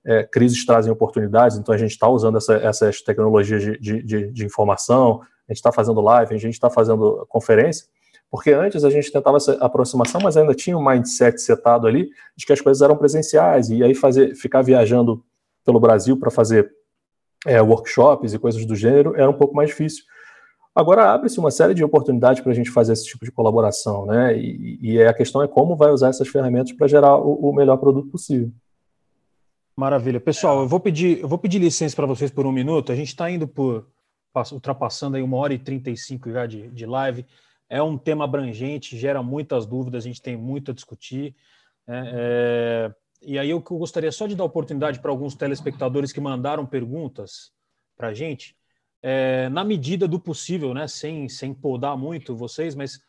é, 0.05 0.23
crises 0.23 0.65
trazem 0.65 0.91
oportunidades, 0.91 1.57
então 1.57 1.73
a 1.73 1.77
gente 1.77 1.91
está 1.91 2.07
usando 2.07 2.37
essa, 2.37 2.55
essas 2.55 3.01
tecnologias 3.01 3.61
de, 3.61 4.03
de, 4.03 4.31
de, 4.31 4.45
informação, 4.45 5.21
a 5.21 5.51
gente 5.51 5.57
está 5.57 5.71
fazendo 5.71 5.99
live, 6.01 6.33
a 6.33 6.37
gente 6.37 6.53
está 6.53 6.69
fazendo 6.69 7.25
conferência, 7.27 7.85
porque 8.31 8.51
antes 8.51 8.83
a 8.83 8.89
gente 8.89 9.11
tentava 9.11 9.37
essa 9.37 9.53
aproximação, 9.53 10.21
mas 10.23 10.37
ainda 10.37 10.53
tinha 10.53 10.77
um 10.77 10.83
mindset 10.83 11.41
setado 11.41 11.87
ali 11.87 12.09
de 12.35 12.45
que 12.45 12.53
as 12.53 12.61
coisas 12.61 12.81
eram 12.81 12.95
presenciais, 12.95 13.69
e 13.69 13.83
aí 13.83 13.93
fazer, 13.93 14.35
ficar 14.35 14.61
viajando 14.61 15.23
pelo 15.65 15.79
Brasil 15.79 16.17
para 16.17 16.31
fazer 16.31 16.71
é, 17.45 17.61
workshops 17.61 18.33
e 18.33 18.39
coisas 18.39 18.65
do 18.65 18.75
gênero 18.75 19.15
era 19.15 19.29
um 19.29 19.33
pouco 19.33 19.55
mais 19.55 19.69
difícil. 19.69 20.03
Agora 20.75 21.11
abre-se 21.11 21.39
uma 21.39 21.51
série 21.51 21.73
de 21.73 21.83
oportunidades 21.83 22.41
para 22.41 22.51
a 22.51 22.55
gente 22.55 22.69
fazer 22.69 22.93
esse 22.93 23.05
tipo 23.05 23.25
de 23.25 23.31
colaboração, 23.31 24.05
né? 24.05 24.37
E, 24.37 24.79
e 24.81 25.03
a 25.03 25.13
questão 25.13 25.41
é 25.41 25.47
como 25.47 25.75
vai 25.75 25.91
usar 25.91 26.09
essas 26.09 26.27
ferramentas 26.27 26.71
para 26.71 26.87
gerar 26.87 27.17
o, 27.17 27.49
o, 27.49 27.53
melhor 27.53 27.77
produto 27.77 28.09
possível. 28.09 28.51
Maravilha. 29.79 30.19
Pessoal, 30.19 30.59
eu 30.59 30.67
vou 30.67 30.81
pedir, 30.81 31.19
eu 31.19 31.27
vou 31.29 31.37
pedir 31.37 31.57
licença 31.57 31.95
para 31.95 32.05
vocês 32.05 32.29
por 32.29 32.45
um 32.45 32.51
minuto. 32.51 32.91
A 32.91 32.95
gente 32.95 33.07
está 33.07 33.31
indo 33.31 33.47
por 33.47 33.87
ultrapassando 34.51 35.15
aí 35.15 35.23
uma 35.23 35.37
hora 35.37 35.53
e 35.53 35.57
35 35.57 36.29
já 36.33 36.45
de, 36.45 36.67
de 36.67 36.85
live. 36.85 37.25
É 37.69 37.81
um 37.81 37.97
tema 37.97 38.25
abrangente, 38.25 38.97
gera 38.97 39.23
muitas 39.23 39.65
dúvidas, 39.65 40.03
a 40.03 40.07
gente 40.09 40.21
tem 40.21 40.35
muito 40.35 40.71
a 40.71 40.73
discutir. 40.73 41.33
Né? 41.87 42.11
É, 42.13 42.93
e 43.21 43.39
aí 43.39 43.49
eu 43.51 43.61
gostaria 43.61 44.11
só 44.11 44.27
de 44.27 44.35
dar 44.35 44.43
oportunidade 44.43 44.99
para 44.99 45.11
alguns 45.11 45.33
telespectadores 45.33 46.11
que 46.11 46.19
mandaram 46.19 46.65
perguntas 46.65 47.53
para 47.95 48.09
a 48.09 48.13
gente, 48.13 48.57
é, 49.01 49.47
na 49.47 49.63
medida 49.63 50.09
do 50.09 50.19
possível, 50.19 50.73
né? 50.73 50.89
sem, 50.89 51.29
sem 51.29 51.53
podar 51.53 51.97
muito 51.97 52.35
vocês, 52.35 52.75
mas 52.75 52.99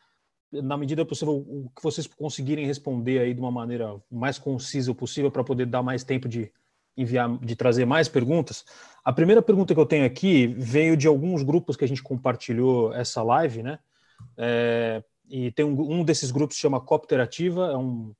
na 0.52 0.76
medida 0.76 1.04
possível, 1.04 1.34
o 1.34 1.68
que 1.74 1.82
vocês 1.82 2.06
conseguirem 2.06 2.64
responder 2.64 3.18
aí 3.18 3.34
de 3.34 3.40
uma 3.40 3.50
maneira 3.50 4.00
mais 4.08 4.38
concisa 4.38 4.94
possível 4.94 5.32
para 5.32 5.42
poder 5.42 5.66
dar 5.66 5.82
mais 5.82 6.04
tempo 6.04 6.28
de 6.28 6.52
enviar, 7.00 7.38
de 7.38 7.56
trazer 7.56 7.84
mais 7.84 8.08
perguntas. 8.08 8.64
A 9.04 9.12
primeira 9.12 9.40
pergunta 9.40 9.74
que 9.74 9.80
eu 9.80 9.86
tenho 9.86 10.04
aqui 10.04 10.46
veio 10.46 10.96
de 10.96 11.06
alguns 11.06 11.42
grupos 11.42 11.76
que 11.76 11.84
a 11.84 11.88
gente 11.88 12.02
compartilhou 12.02 12.92
essa 12.92 13.22
live, 13.22 13.62
né? 13.62 13.78
É, 14.36 15.02
e 15.28 15.50
tem 15.52 15.64
um, 15.64 16.00
um 16.00 16.04
desses 16.04 16.30
grupos 16.30 16.56
que 16.56 16.62
chama 16.62 16.80
Copterativa, 16.80 17.70
é 17.72 17.76
um, 17.76 18.12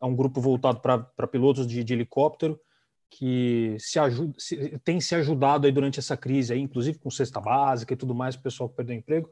é 0.00 0.06
um 0.06 0.14
grupo 0.14 0.40
voltado 0.40 0.80
para 0.80 1.26
pilotos 1.26 1.66
de, 1.66 1.82
de, 1.84 1.92
helicóptero 1.92 2.58
que 3.10 3.76
se 3.78 3.98
ajuda, 3.98 4.34
se, 4.38 4.78
tem 4.84 5.00
se 5.00 5.14
ajudado 5.14 5.66
aí 5.66 5.72
durante 5.72 5.98
essa 5.98 6.16
crise, 6.16 6.52
aí, 6.52 6.60
inclusive 6.60 6.98
com 6.98 7.10
cesta 7.10 7.40
básica 7.40 7.92
e 7.92 7.96
tudo 7.96 8.14
mais, 8.14 8.34
o 8.34 8.42
pessoal 8.42 8.68
que 8.68 8.76
perdeu 8.76 8.96
emprego. 8.96 9.30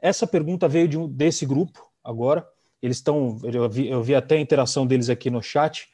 Essa 0.00 0.26
pergunta 0.26 0.68
veio 0.68 0.88
de 0.88 0.96
um, 0.96 1.08
desse 1.08 1.44
grupo 1.44 1.90
agora. 2.02 2.46
Eles 2.80 2.98
estão, 2.98 3.38
eu 3.42 3.68
eu 3.84 4.02
vi 4.02 4.14
até 4.14 4.36
a 4.36 4.40
interação 4.40 4.86
deles 4.86 5.10
aqui 5.10 5.30
no 5.30 5.42
chat. 5.42 5.88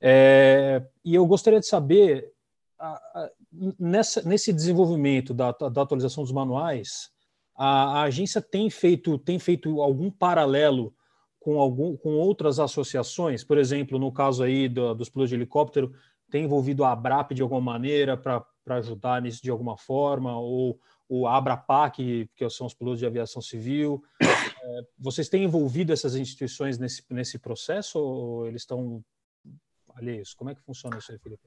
É, 0.00 0.82
e 1.04 1.14
eu 1.14 1.26
gostaria 1.26 1.60
de 1.60 1.66
saber, 1.66 2.32
a, 2.78 2.92
a, 2.92 3.30
nessa, 3.78 4.22
nesse 4.22 4.52
desenvolvimento 4.52 5.34
da, 5.34 5.52
da, 5.52 5.82
atualização 5.82 6.22
dos 6.22 6.32
manuais, 6.32 7.10
a, 7.56 8.00
a, 8.00 8.02
agência 8.02 8.40
tem 8.40 8.70
feito, 8.70 9.18
tem 9.18 9.38
feito 9.38 9.80
algum 9.80 10.10
paralelo 10.10 10.94
com, 11.40 11.58
algum, 11.58 11.96
com 11.96 12.14
outras 12.14 12.60
associações? 12.60 13.42
Por 13.42 13.58
exemplo, 13.58 13.98
no 13.98 14.12
caso 14.12 14.42
aí 14.42 14.68
do, 14.68 14.94
dos 14.94 15.08
pilotos 15.08 15.30
de 15.30 15.36
helicóptero, 15.36 15.92
tem 16.30 16.44
envolvido 16.44 16.84
a 16.84 16.92
ABRAP 16.92 17.32
de 17.32 17.42
alguma 17.42 17.60
maneira 17.60 18.16
para 18.16 18.44
ajudar 18.76 19.22
nisso 19.22 19.42
de 19.42 19.50
alguma 19.50 19.76
forma? 19.76 20.38
Ou 20.38 20.78
o 21.08 21.26
ABRAPAC, 21.26 22.28
que 22.36 22.50
são 22.50 22.66
os 22.66 22.74
pilotos 22.74 22.98
de 22.98 23.06
aviação 23.06 23.40
civil? 23.40 24.02
É, 24.20 24.80
vocês 24.98 25.28
têm 25.28 25.44
envolvido 25.44 25.92
essas 25.92 26.14
instituições 26.14 26.78
nesse, 26.78 27.02
nesse 27.10 27.38
processo 27.38 27.98
ou 27.98 28.46
eles 28.46 28.62
estão 28.62 29.02
alheios? 29.98 30.34
Como 30.34 30.50
é 30.50 30.54
que 30.54 30.62
funciona 30.62 30.98
isso 30.98 31.12
aí, 31.12 31.18
Felipe? 31.18 31.42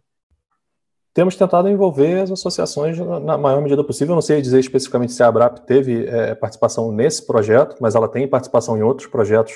Temos 1.13 1.35
tentado 1.35 1.67
envolver 1.67 2.21
as 2.21 2.31
associações 2.31 2.97
na 2.97 3.37
maior 3.37 3.61
medida 3.61 3.83
possível. 3.83 4.13
Eu 4.13 4.15
não 4.15 4.21
sei 4.21 4.41
dizer 4.41 4.59
especificamente 4.59 5.11
se 5.11 5.21
a 5.21 5.27
ABRAP 5.27 5.59
teve 5.65 6.05
é, 6.05 6.33
participação 6.35 6.91
nesse 6.91 7.27
projeto, 7.27 7.75
mas 7.81 7.95
ela 7.95 8.07
tem 8.07 8.27
participação 8.27 8.77
em 8.77 8.81
outros 8.81 9.09
projetos 9.09 9.53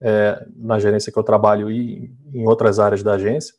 é, 0.00 0.44
na 0.56 0.80
gerência 0.80 1.12
que 1.12 1.18
eu 1.18 1.22
trabalho 1.22 1.70
e 1.70 2.12
em 2.34 2.46
outras 2.46 2.80
áreas 2.80 3.04
da 3.04 3.12
agência. 3.12 3.54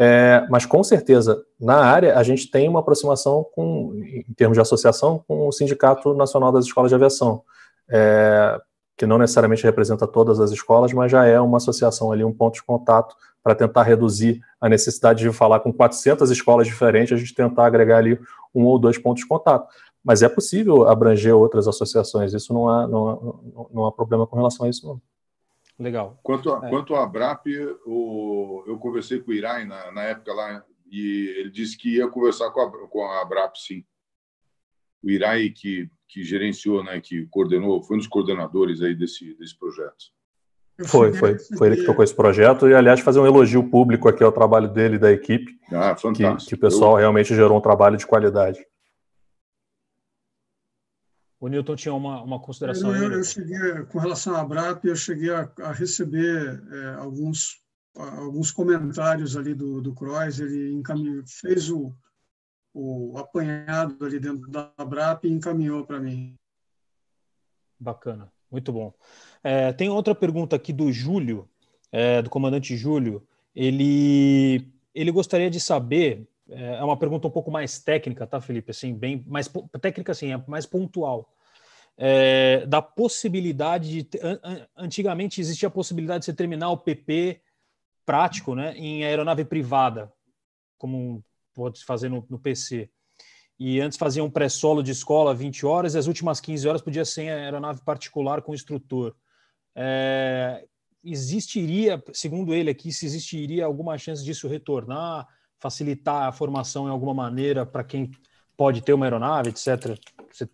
É, 0.00 0.46
mas 0.48 0.64
com 0.64 0.84
certeza, 0.84 1.44
na 1.58 1.78
área, 1.78 2.16
a 2.16 2.22
gente 2.22 2.48
tem 2.48 2.68
uma 2.68 2.78
aproximação 2.78 3.44
com, 3.52 3.92
em 3.96 4.32
termos 4.34 4.56
de 4.56 4.60
associação 4.60 5.24
com 5.26 5.48
o 5.48 5.52
Sindicato 5.52 6.14
Nacional 6.14 6.52
das 6.52 6.66
Escolas 6.66 6.90
de 6.90 6.94
Aviação, 6.94 7.42
é, 7.90 8.56
que 8.98 9.06
não 9.06 9.16
necessariamente 9.16 9.62
representa 9.62 10.08
todas 10.08 10.40
as 10.40 10.50
escolas, 10.50 10.92
mas 10.92 11.12
já 11.12 11.24
é 11.24 11.40
uma 11.40 11.58
associação 11.58 12.10
ali, 12.10 12.24
um 12.24 12.32
ponto 12.32 12.54
de 12.54 12.64
contato 12.64 13.16
para 13.44 13.54
tentar 13.54 13.84
reduzir 13.84 14.42
a 14.60 14.68
necessidade 14.68 15.22
de 15.22 15.32
falar 15.32 15.60
com 15.60 15.72
400 15.72 16.28
escolas 16.32 16.66
diferentes, 16.66 17.12
a 17.12 17.16
gente 17.16 17.32
tentar 17.32 17.64
agregar 17.64 17.98
ali 17.98 18.18
um 18.52 18.64
ou 18.64 18.76
dois 18.76 18.98
pontos 18.98 19.22
de 19.22 19.28
contato. 19.28 19.72
Mas 20.04 20.20
é 20.20 20.28
possível 20.28 20.88
abranger 20.88 21.34
outras 21.34 21.68
associações, 21.68 22.34
isso 22.34 22.52
não 22.52 22.68
há, 22.68 22.88
não 22.88 23.08
há, 23.08 23.66
não 23.72 23.86
há 23.86 23.92
problema 23.92 24.26
com 24.26 24.36
relação 24.36 24.66
a 24.66 24.68
isso, 24.68 24.84
não. 24.84 25.00
Legal. 25.78 26.18
Quanto 26.20 26.52
a, 26.52 26.66
é. 26.66 26.70
quanto 26.70 26.96
a 26.96 27.04
ABRAP, 27.04 27.46
o, 27.86 28.64
eu 28.66 28.78
conversei 28.78 29.20
com 29.20 29.30
o 29.30 29.34
Irai 29.34 29.64
na, 29.64 29.92
na 29.92 30.02
época 30.02 30.34
lá, 30.34 30.64
e 30.90 31.36
ele 31.38 31.50
disse 31.50 31.78
que 31.78 31.96
ia 31.96 32.08
conversar 32.08 32.50
com 32.50 32.60
a, 32.60 32.88
com 32.88 33.04
a 33.04 33.22
ABRAP, 33.22 33.54
sim. 33.56 33.84
O 35.02 35.10
Irai, 35.10 35.50
que, 35.50 35.88
que 36.08 36.22
gerenciou, 36.22 36.82
né, 36.82 37.00
que 37.00 37.26
coordenou, 37.26 37.82
foi 37.82 37.96
um 37.96 37.98
dos 37.98 38.08
coordenadores 38.08 38.82
aí 38.82 38.94
desse, 38.94 39.34
desse 39.34 39.56
projeto. 39.56 40.06
Foi, 40.86 41.12
foi. 41.12 41.36
Foi 41.56 41.66
ele 41.66 41.76
que 41.78 41.84
tocou 41.84 42.04
esse 42.04 42.14
projeto. 42.14 42.68
E, 42.68 42.74
aliás, 42.74 43.00
fazer 43.00 43.18
um 43.18 43.26
elogio 43.26 43.68
público 43.68 44.08
aqui 44.08 44.22
ao 44.22 44.30
trabalho 44.30 44.68
dele 44.68 44.94
e 44.94 44.98
da 44.98 45.10
equipe. 45.10 45.58
Ah, 45.72 45.96
fantástico. 45.96 46.38
Que, 46.38 46.46
que 46.46 46.54
o 46.54 46.58
pessoal 46.58 46.92
eu... 46.92 46.98
realmente 46.98 47.34
gerou 47.34 47.58
um 47.58 47.60
trabalho 47.60 47.96
de 47.96 48.06
qualidade. 48.06 48.64
O 51.40 51.48
Newton 51.48 51.76
tinha 51.76 51.94
uma, 51.94 52.22
uma 52.22 52.40
consideração. 52.40 52.94
Eu, 52.94 53.12
eu, 53.12 53.24
cheguei, 53.24 53.84
com 53.88 53.98
relação 53.98 54.36
à 54.36 54.44
BRAP, 54.44 54.84
eu 54.84 54.96
cheguei 54.96 55.30
a, 55.30 55.50
a 55.60 55.72
receber 55.72 56.62
é, 56.70 56.94
alguns, 56.94 57.60
alguns 57.96 58.50
comentários 58.50 59.36
ali 59.36 59.54
do, 59.54 59.80
do 59.80 59.94
Croix. 59.94 60.38
Ele 60.38 60.72
encaminhou, 60.72 61.22
fez 61.26 61.70
o, 61.70 61.92
o 62.74 63.16
apanhado 63.16 64.04
ali 64.04 64.18
dentro 64.18 64.50
da 64.50 64.72
BRAP 64.84 65.24
e 65.24 65.32
encaminhou 65.32 65.84
para 65.84 65.98
mim. 65.98 66.34
Bacana, 67.78 68.32
muito 68.50 68.72
bom. 68.72 68.92
É, 69.42 69.72
tem 69.72 69.88
outra 69.88 70.14
pergunta 70.14 70.56
aqui 70.56 70.72
do 70.72 70.92
Júlio, 70.92 71.48
é, 71.92 72.22
do 72.22 72.30
comandante 72.30 72.76
Júlio. 72.76 73.26
Ele, 73.54 74.68
ele 74.94 75.10
gostaria 75.10 75.50
de 75.50 75.60
saber 75.60 76.28
é, 76.48 76.76
é 76.76 76.84
uma 76.84 76.96
pergunta 76.96 77.28
um 77.28 77.30
pouco 77.30 77.50
mais 77.50 77.78
técnica, 77.78 78.26
tá, 78.26 78.40
Felipe? 78.40 78.70
Assim, 78.70 78.94
bem 78.94 79.22
mais 79.26 79.50
técnica, 79.80 80.12
assim, 80.12 80.32
é 80.32 80.42
mais 80.46 80.64
pontual. 80.66 81.32
É, 81.96 82.64
da 82.66 82.80
possibilidade 82.80 84.02
de. 84.02 84.08
Antigamente 84.76 85.40
existia 85.40 85.68
a 85.68 85.70
possibilidade 85.70 86.20
de 86.20 86.24
você 86.26 86.32
terminar 86.32 86.70
o 86.70 86.78
PP 86.78 87.40
prático 88.06 88.54
né, 88.54 88.72
em 88.76 89.04
aeronave 89.04 89.44
privada, 89.44 90.10
como 90.78 91.22
pode 91.62 91.84
fazer 91.84 92.08
no, 92.08 92.24
no 92.28 92.38
PC. 92.38 92.88
E 93.58 93.80
antes 93.80 93.98
fazia 93.98 94.22
um 94.22 94.30
pré-solo 94.30 94.82
de 94.82 94.92
escola 94.92 95.34
20 95.34 95.66
horas, 95.66 95.94
e 95.94 95.98
as 95.98 96.06
últimas 96.06 96.40
15 96.40 96.68
horas 96.68 96.80
podia 96.80 97.04
ser 97.04 97.22
em 97.22 97.30
aeronave 97.30 97.80
particular 97.84 98.40
com 98.40 98.54
instrutor. 98.54 99.14
É, 99.74 100.64
existiria, 101.04 102.02
segundo 102.12 102.54
ele 102.54 102.70
aqui, 102.70 102.92
se 102.92 103.04
existiria 103.04 103.64
alguma 103.64 103.98
chance 103.98 104.24
disso 104.24 104.46
retornar? 104.46 105.26
facilitar 105.58 106.28
a 106.28 106.32
formação 106.32 106.86
em 106.86 106.90
alguma 106.90 107.12
maneira 107.12 107.66
para 107.66 107.84
quem 107.84 108.10
pode 108.56 108.80
ter 108.80 108.92
uma 108.92 109.06
aeronave, 109.06 109.50
etc. 109.50 109.98
Você 110.30 110.48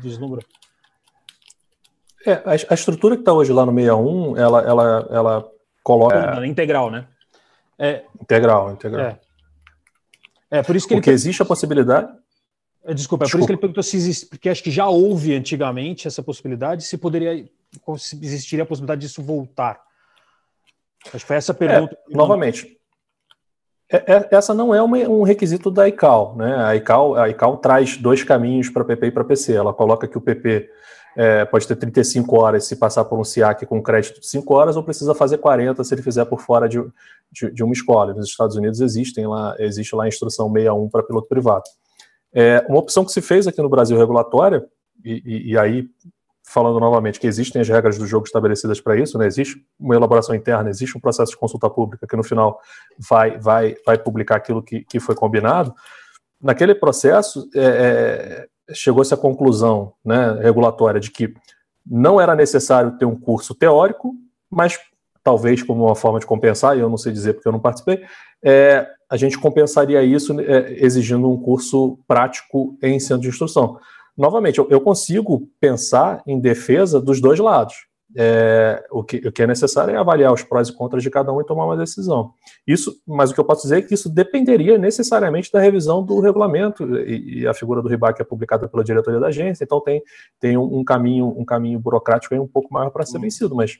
vislumbra? 0.00 0.42
É, 2.26 2.32
a, 2.32 2.52
a 2.70 2.74
estrutura 2.74 3.16
que 3.16 3.22
está 3.22 3.32
hoje 3.32 3.52
lá 3.52 3.66
no 3.66 3.72
61, 3.72 4.36
ela, 4.36 4.62
ela, 4.62 5.08
ela 5.10 5.50
coloca. 5.82 6.42
É, 6.42 6.46
integral, 6.46 6.90
né? 6.90 7.06
É, 7.78 8.04
integral, 8.20 8.72
integral. 8.72 9.06
É. 9.06 9.20
é 10.58 10.62
por 10.62 10.76
isso 10.76 10.86
que 10.86 10.94
porque 10.94 11.10
ele... 11.10 11.14
existe 11.14 11.42
a 11.42 11.44
possibilidade. 11.44 12.12
É, 12.84 12.92
desculpa, 12.92 13.24
é 13.24 13.28
por 13.28 13.38
isso 13.38 13.46
que 13.46 13.52
ele 13.52 13.60
perguntou 13.60 13.82
se 13.82 13.96
existe, 13.96 14.26
porque 14.26 14.48
acho 14.48 14.62
que 14.62 14.70
já 14.70 14.88
houve 14.88 15.34
antigamente 15.34 16.06
essa 16.06 16.22
possibilidade, 16.22 16.84
se 16.84 16.98
poderia, 16.98 17.48
se 17.96 18.16
existiria 18.16 18.64
a 18.64 18.66
possibilidade 18.66 19.00
disso 19.00 19.22
voltar. 19.22 19.80
Acho 21.06 21.18
que 21.18 21.26
foi 21.26 21.36
essa 21.36 21.54
pergunta. 21.54 21.96
É, 22.10 22.16
novamente, 22.16 22.76
é, 23.90 23.96
é, 24.14 24.28
essa 24.30 24.54
não 24.54 24.74
é 24.74 24.82
uma, 24.82 24.96
um 24.98 25.22
requisito 25.22 25.70
da 25.70 25.86
ICAO. 25.86 26.36
Né? 26.36 26.54
A, 26.56 26.76
ICAO, 26.76 27.14
a 27.14 27.28
ICAO 27.28 27.58
traz 27.58 27.96
dois 27.96 28.24
caminhos 28.24 28.70
para 28.70 28.84
PP 28.84 29.06
e 29.06 29.10
para 29.10 29.24
PC. 29.24 29.54
Ela 29.54 29.74
coloca 29.74 30.08
que 30.08 30.16
o 30.16 30.20
PP 30.20 30.70
é, 31.16 31.44
pode 31.44 31.66
ter 31.66 31.76
35 31.76 32.40
horas 32.40 32.64
se 32.64 32.76
passar 32.76 33.04
por 33.04 33.18
um 33.18 33.24
SIAC 33.24 33.66
com 33.66 33.82
crédito 33.82 34.20
de 34.20 34.26
5 34.26 34.54
horas, 34.54 34.76
ou 34.76 34.82
precisa 34.82 35.14
fazer 35.14 35.38
40 35.38 35.82
se 35.84 35.94
ele 35.94 36.02
fizer 36.02 36.24
por 36.24 36.40
fora 36.40 36.68
de, 36.68 36.82
de, 37.30 37.50
de 37.50 37.62
uma 37.62 37.72
escola. 37.72 38.14
Nos 38.14 38.28
Estados 38.28 38.56
Unidos 38.56 38.80
existem 38.80 39.26
lá, 39.26 39.54
existe 39.58 39.94
lá 39.94 40.04
a 40.04 40.08
instrução 40.08 40.50
61 40.50 40.88
para 40.88 41.02
piloto 41.02 41.28
privado. 41.28 41.64
É, 42.34 42.64
uma 42.68 42.78
opção 42.78 43.04
que 43.04 43.12
se 43.12 43.20
fez 43.20 43.46
aqui 43.46 43.60
no 43.60 43.68
Brasil 43.68 43.96
regulatória, 43.96 44.64
e, 45.04 45.22
e, 45.24 45.50
e 45.52 45.58
aí 45.58 45.88
falando 46.44 46.78
novamente 46.78 47.18
que 47.18 47.26
existem 47.26 47.62
as 47.62 47.68
regras 47.68 47.96
do 47.96 48.06
jogo 48.06 48.26
estabelecidas 48.26 48.80
para 48.80 48.96
isso, 48.96 49.16
né? 49.16 49.26
existe 49.26 49.64
uma 49.78 49.94
elaboração 49.94 50.34
interna, 50.34 50.68
existe 50.68 50.96
um 50.98 51.00
processo 51.00 51.32
de 51.32 51.38
consulta 51.38 51.70
pública 51.70 52.06
que 52.06 52.16
no 52.16 52.22
final 52.22 52.60
vai, 52.98 53.38
vai, 53.38 53.76
vai 53.86 53.96
publicar 53.96 54.36
aquilo 54.36 54.62
que, 54.62 54.84
que 54.84 55.00
foi 55.00 55.14
combinado. 55.14 55.74
Naquele 56.40 56.74
processo, 56.74 57.48
é, 57.54 57.64
é, 57.64 58.48
chegou-se 58.72 59.12
à 59.12 59.16
conclusão 59.16 59.92
né, 60.04 60.38
regulatória 60.40 61.00
de 61.00 61.10
que 61.10 61.34
não 61.86 62.20
era 62.20 62.34
necessário 62.34 62.96
ter 62.98 63.04
um 63.04 63.18
curso 63.18 63.54
teórico, 63.54 64.14
mas 64.50 64.78
talvez 65.22 65.62
como 65.62 65.84
uma 65.84 65.94
forma 65.94 66.18
de 66.18 66.26
compensar, 66.26 66.76
e 66.76 66.80
eu 66.80 66.88
não 66.88 66.96
sei 66.96 67.12
dizer 67.12 67.34
porque 67.34 67.48
eu 67.48 67.52
não 67.52 67.60
participei, 67.60 68.04
é, 68.42 68.86
a 69.08 69.16
gente 69.16 69.38
compensaria 69.38 70.02
isso 70.02 70.38
é, 70.40 70.72
exigindo 70.84 71.30
um 71.30 71.40
curso 71.40 71.98
prático 72.06 72.76
em 72.82 72.98
centro 72.98 73.22
de 73.22 73.28
instrução. 73.28 73.78
novamente, 74.16 74.58
eu, 74.58 74.68
eu 74.70 74.80
consigo 74.80 75.48
pensar 75.60 76.22
em 76.26 76.40
defesa 76.40 77.00
dos 77.00 77.20
dois 77.20 77.38
lados. 77.38 77.74
É, 78.14 78.84
o, 78.90 79.02
que, 79.02 79.16
o, 79.16 79.32
que, 79.32 79.42
é 79.42 79.46
necessário 79.46 79.94
é 79.94 79.96
avaliar 79.96 80.32
os 80.32 80.42
prós 80.42 80.68
e 80.68 80.76
contras 80.76 81.02
de 81.02 81.08
cada 81.08 81.32
um 81.32 81.40
e 81.40 81.46
tomar 81.46 81.64
uma 81.64 81.76
decisão. 81.76 82.34
Isso, 82.66 83.00
mas 83.06 83.30
o 83.30 83.34
que 83.34 83.40
eu 83.40 83.44
posso 83.44 83.62
dizer 83.62 83.78
é 83.78 83.82
que 83.82 83.94
isso 83.94 84.10
dependeria 84.10 84.76
necessariamente 84.76 85.50
da 85.50 85.60
revisão 85.60 86.04
do 86.04 86.20
regulamento 86.20 86.84
e, 87.00 87.40
e 87.40 87.46
a 87.46 87.54
figura 87.54 87.80
do 87.80 87.88
RIBAC 87.88 88.20
é 88.20 88.24
publicada 88.24 88.68
pela 88.68 88.84
diretoria 88.84 89.18
da 89.18 89.28
agência, 89.28 89.64
então 89.64 89.80
tem, 89.80 90.02
tem 90.38 90.58
um, 90.58 90.80
um 90.80 90.84
caminho 90.84 91.28
um 91.28 91.44
caminho 91.44 91.78
burocrático 91.78 92.34
aí 92.34 92.40
um 92.40 92.46
pouco 92.46 92.72
maior 92.72 92.90
para 92.90 93.06
ser 93.06 93.16
uhum. 93.16 93.22
vencido, 93.22 93.54
mas 93.54 93.78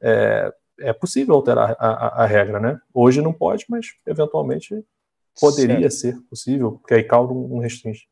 é, 0.00 0.52
é 0.78 0.92
possível 0.92 1.34
alterar 1.34 1.76
a, 1.78 1.86
a, 1.86 2.22
a, 2.24 2.26
regra, 2.26 2.60
né? 2.60 2.78
Hoje 2.92 3.20
não 3.20 3.32
pode, 3.32 3.64
mas 3.68 3.86
eventualmente 4.06 4.84
poderia 5.40 5.90
certo. 5.90 6.18
ser 6.18 6.28
possível, 6.28 6.72
porque 6.72 6.94
aí 6.94 7.02
CAL 7.02 7.26
não, 7.26 7.48
não 7.48 7.58
restringe. 7.58 8.02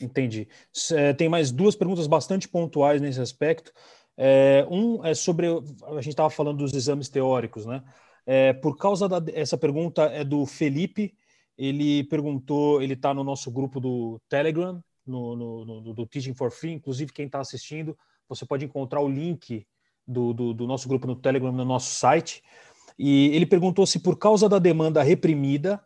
Entendi. 0.00 0.48
É, 0.92 1.12
tem 1.12 1.28
mais 1.28 1.52
duas 1.52 1.76
perguntas 1.76 2.06
bastante 2.06 2.48
pontuais 2.48 3.00
nesse 3.00 3.20
aspecto. 3.20 3.72
É, 4.16 4.66
um 4.70 5.04
é 5.04 5.14
sobre. 5.14 5.46
A 5.48 6.00
gente 6.00 6.10
estava 6.10 6.30
falando 6.30 6.58
dos 6.58 6.72
exames 6.74 7.08
teóricos, 7.08 7.66
né? 7.66 7.82
É, 8.26 8.52
por 8.52 8.76
causa 8.76 9.08
da. 9.08 9.22
Essa 9.32 9.56
pergunta 9.56 10.02
é 10.04 10.24
do 10.24 10.46
Felipe. 10.46 11.14
Ele 11.56 12.04
perguntou, 12.04 12.82
ele 12.82 12.94
está 12.94 13.12
no 13.12 13.22
nosso 13.22 13.50
grupo 13.50 13.78
do 13.78 14.20
Telegram, 14.28 14.82
no, 15.06 15.36
no, 15.36 15.64
no, 15.64 15.94
do 15.94 16.06
Teaching 16.06 16.34
for 16.34 16.50
Free. 16.50 16.72
Inclusive, 16.72 17.12
quem 17.12 17.26
está 17.26 17.40
assistindo, 17.40 17.96
você 18.28 18.46
pode 18.46 18.64
encontrar 18.64 19.00
o 19.00 19.08
link 19.08 19.66
do, 20.06 20.32
do, 20.32 20.54
do 20.54 20.66
nosso 20.66 20.88
grupo 20.88 21.06
no 21.06 21.16
Telegram 21.16 21.52
no 21.52 21.64
nosso 21.64 21.94
site. 21.94 22.42
E 22.98 23.34
ele 23.34 23.46
perguntou 23.46 23.86
se, 23.86 23.98
por 23.98 24.18
causa 24.18 24.48
da 24.48 24.58
demanda 24.58 25.02
reprimida, 25.02 25.82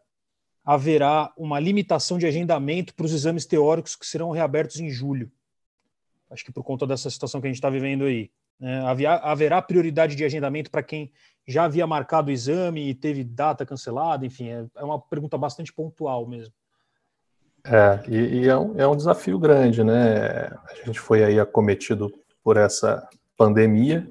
haverá 0.64 1.32
uma 1.36 1.60
limitação 1.60 2.18
de 2.18 2.26
agendamento 2.26 2.94
para 2.94 3.06
os 3.06 3.12
exames 3.12 3.46
teóricos 3.46 3.94
que 3.94 4.06
serão 4.06 4.30
reabertos 4.30 4.80
em 4.80 4.90
julho. 4.90 5.30
Acho 6.30 6.44
que 6.44 6.52
por 6.52 6.64
conta 6.64 6.86
dessa 6.86 7.08
situação 7.10 7.40
que 7.40 7.46
a 7.46 7.50
gente 7.50 7.56
está 7.56 7.70
vivendo 7.70 8.04
aí. 8.04 8.30
Né? 8.58 8.80
haverá 9.22 9.60
prioridade 9.60 10.16
de 10.16 10.24
agendamento 10.24 10.70
para 10.70 10.82
quem 10.82 11.12
já 11.46 11.64
havia 11.64 11.86
marcado 11.86 12.30
o 12.30 12.32
exame 12.32 12.88
e 12.88 12.94
teve 12.94 13.22
data 13.22 13.66
cancelada? 13.66 14.24
Enfim, 14.24 14.48
é, 14.48 14.66
é 14.76 14.82
uma 14.82 14.98
pergunta 14.98 15.36
bastante 15.36 15.72
pontual 15.72 16.26
mesmo. 16.26 16.54
É, 17.64 18.00
e, 18.08 18.16
e 18.16 18.48
é, 18.48 18.56
um, 18.56 18.78
é 18.78 18.86
um 18.86 18.96
desafio 18.96 19.38
grande, 19.38 19.82
né? 19.82 20.46
A 20.46 20.84
gente 20.84 21.00
foi 21.00 21.24
aí 21.24 21.38
acometido 21.38 22.12
por 22.42 22.56
essa 22.56 23.06
pandemia 23.36 24.08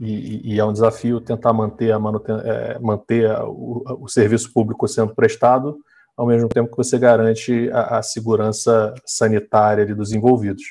e, 0.00 0.54
e, 0.54 0.60
é 0.60 0.64
um 0.64 0.72
desafio 0.72 1.20
tentar 1.20 1.52
manter, 1.52 1.92
a 1.92 1.98
manuten 1.98 2.36
é, 2.44 2.78
manter 2.78 3.30
a, 3.30 3.44
o, 3.44 3.82
o, 4.00 4.08
serviço 4.08 4.52
público 4.52 4.86
sendo 4.88 5.14
prestado, 5.14 5.78
ao 6.16 6.26
mesmo 6.26 6.48
tempo 6.48 6.70
que 6.70 6.76
você 6.76 6.98
garante 6.98 7.70
a, 7.72 7.98
a 7.98 8.02
segurança 8.02 8.94
sanitária 9.04 9.86
dos 9.94 10.12
envolvidos. 10.12 10.62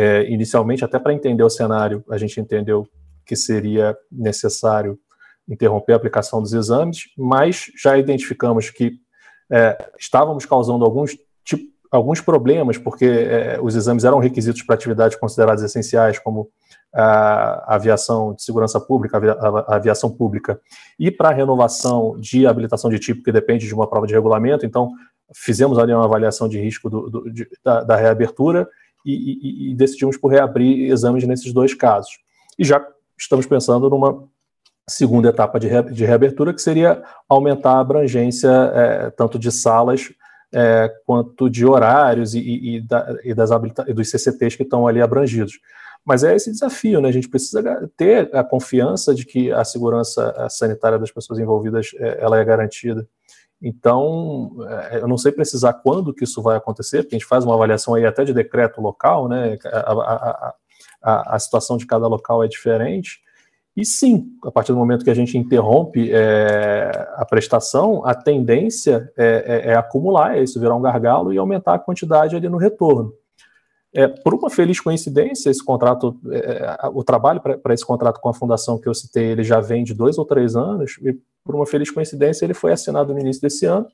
É, 0.00 0.30
inicialmente, 0.30 0.84
até 0.84 0.96
para 0.96 1.12
entender 1.12 1.42
o 1.42 1.50
cenário, 1.50 2.04
a 2.08 2.16
gente 2.16 2.40
entendeu 2.40 2.86
que 3.26 3.34
seria 3.34 3.96
necessário 4.12 4.96
interromper 5.48 5.92
a 5.92 5.96
aplicação 5.96 6.40
dos 6.40 6.52
exames, 6.52 7.00
mas 7.18 7.64
já 7.76 7.98
identificamos 7.98 8.70
que 8.70 8.92
é, 9.50 9.76
estávamos 9.98 10.46
causando 10.46 10.84
alguns, 10.84 11.18
tipo, 11.44 11.64
alguns 11.90 12.20
problemas, 12.20 12.78
porque 12.78 13.06
é, 13.06 13.58
os 13.60 13.74
exames 13.74 14.04
eram 14.04 14.20
requisitos 14.20 14.62
para 14.62 14.76
atividades 14.76 15.18
consideradas 15.18 15.64
essenciais, 15.64 16.16
como 16.20 16.48
a 16.94 17.74
aviação 17.74 18.34
de 18.34 18.42
segurança 18.44 18.80
pública, 18.80 19.18
a 19.18 19.74
aviação 19.74 20.10
pública, 20.10 20.60
e 20.96 21.10
para 21.10 21.30
a 21.30 21.32
renovação 21.32 22.16
de 22.20 22.46
habilitação 22.46 22.88
de 22.88 23.00
tipo, 23.00 23.24
que 23.24 23.32
depende 23.32 23.66
de 23.66 23.74
uma 23.74 23.90
prova 23.90 24.06
de 24.06 24.14
regulamento, 24.14 24.64
então 24.64 24.92
fizemos 25.34 25.76
ali 25.76 25.92
uma 25.92 26.04
avaliação 26.04 26.48
de 26.48 26.58
risco 26.60 26.88
do, 26.88 27.10
do, 27.10 27.30
de, 27.30 27.48
da, 27.64 27.82
da, 27.82 27.96
reabertura 27.96 28.68
e, 29.12 29.68
e, 29.68 29.70
e, 29.70 29.74
decidimos 29.74 30.16
por 30.16 30.28
reabrir 30.28 30.90
exames 30.90 31.26
nesses 31.26 31.52
dois 31.52 31.72
casos. 31.74 32.18
E 32.58 32.64
já 32.64 32.84
estamos 33.18 33.46
pensando 33.46 33.88
numa 33.88 34.28
segunda 34.86 35.28
etapa 35.28 35.58
de, 35.58 35.66
re, 35.66 35.82
de 35.82 36.04
reabertura, 36.04 36.52
que 36.52 36.60
seria 36.60 37.02
aumentar 37.28 37.72
a 37.72 37.80
abrangência 37.80 38.48
é, 38.48 39.10
tanto 39.10 39.38
de 39.38 39.50
salas 39.50 40.12
é, 40.52 40.90
quanto 41.06 41.48
de 41.48 41.64
horários 41.64 42.34
e, 42.34 42.80
da, 42.80 43.16
e 43.22 43.34
das 43.34 43.50
e 43.86 43.92
dos 43.92 44.10
CCTs 44.10 44.56
que 44.56 44.62
estão 44.62 44.86
ali 44.86 45.00
abrangidos. 45.00 45.58
Mas 46.04 46.24
é 46.24 46.34
esse 46.34 46.50
desafio, 46.50 47.00
né? 47.00 47.08
A 47.08 47.12
gente 47.12 47.28
precisa 47.28 47.62
ter 47.96 48.34
a 48.34 48.42
confiança 48.42 49.14
de 49.14 49.26
que 49.26 49.52
a 49.52 49.64
segurança 49.64 50.48
sanitária 50.48 50.98
das 50.98 51.10
pessoas 51.10 51.38
envolvidas 51.38 51.90
é, 51.96 52.18
ela 52.20 52.38
é 52.38 52.44
garantida. 52.44 53.06
Então, 53.60 54.56
é, 54.68 54.98
eu 54.98 55.08
não 55.08 55.18
sei 55.18 55.32
precisar 55.32 55.72
quando 55.72 56.14
que 56.14 56.24
isso 56.24 56.40
vai 56.40 56.56
acontecer, 56.56 57.02
porque 57.02 57.16
a 57.16 57.18
gente 57.18 57.28
faz 57.28 57.44
uma 57.44 57.54
avaliação 57.54 57.94
aí 57.94 58.06
até 58.06 58.24
de 58.24 58.32
decreto 58.32 58.80
local, 58.80 59.28
né? 59.28 59.58
A, 59.64 59.92
a, 59.92 60.54
a, 61.02 61.34
a 61.34 61.38
situação 61.38 61.76
de 61.76 61.86
cada 61.86 62.06
local 62.06 62.42
é 62.44 62.48
diferente. 62.48 63.20
E 63.76 63.84
sim, 63.84 64.26
a 64.44 64.50
partir 64.50 64.72
do 64.72 64.78
momento 64.78 65.04
que 65.04 65.10
a 65.10 65.14
gente 65.14 65.38
interrompe 65.38 66.10
é, 66.12 66.90
a 67.14 67.24
prestação, 67.24 68.04
a 68.04 68.12
tendência 68.12 69.08
é, 69.16 69.66
é, 69.66 69.70
é, 69.70 69.74
acumular, 69.76 70.36
é 70.36 70.42
isso 70.42 70.58
virar 70.58 70.74
um 70.74 70.82
gargalo 70.82 71.32
e 71.32 71.38
aumentar 71.38 71.74
a 71.74 71.78
quantidade 71.78 72.34
ali 72.34 72.48
no 72.48 72.56
retorno. 72.56 73.12
É, 73.94 74.06
por 74.06 74.34
uma 74.34 74.50
feliz 74.50 74.80
coincidência, 74.80 75.50
esse 75.50 75.64
contrato, 75.64 76.18
é, 76.30 76.76
é 76.82 76.88
o 76.92 77.02
trabalho 77.02 77.40
para 77.40 77.74
esse 77.74 77.84
contrato 77.84 78.20
com 78.20 78.28
a 78.28 78.34
fundação 78.34 78.78
que 78.78 78.88
eu 78.88 78.94
citei, 78.94 79.26
ele 79.26 79.42
já 79.42 79.60
vem 79.60 79.82
de 79.82 79.94
dois 79.94 80.18
ou 80.18 80.26
três 80.26 80.56
anos, 80.56 80.98
e 81.02 81.16
por 81.44 81.54
uma 81.54 81.66
feliz 81.66 81.90
coincidência, 81.90 82.44
ele 82.44 82.54
foi 82.54 82.72
assinado 82.72 83.14
no 83.14 83.20
início 83.20 83.40
desse 83.40 83.64
ano. 83.64 83.86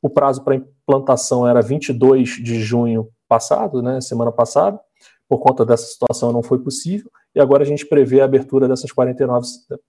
O 0.00 0.08
prazo 0.08 0.42
para 0.42 0.54
implantação 0.54 1.46
era 1.46 1.60
22 1.60 2.42
de 2.42 2.60
junho 2.60 3.08
passado, 3.28 3.82
né, 3.82 4.00
semana 4.00 4.32
passada. 4.32 4.80
Por 5.28 5.38
conta 5.38 5.66
dessa 5.66 5.86
situação, 5.86 6.32
não 6.32 6.42
foi 6.42 6.58
possível. 6.58 7.10
E 7.34 7.40
agora 7.40 7.62
a 7.62 7.66
gente 7.66 7.84
prevê 7.84 8.20
a 8.20 8.24
abertura 8.24 8.66
dessas 8.66 8.90
49. 8.92 9.46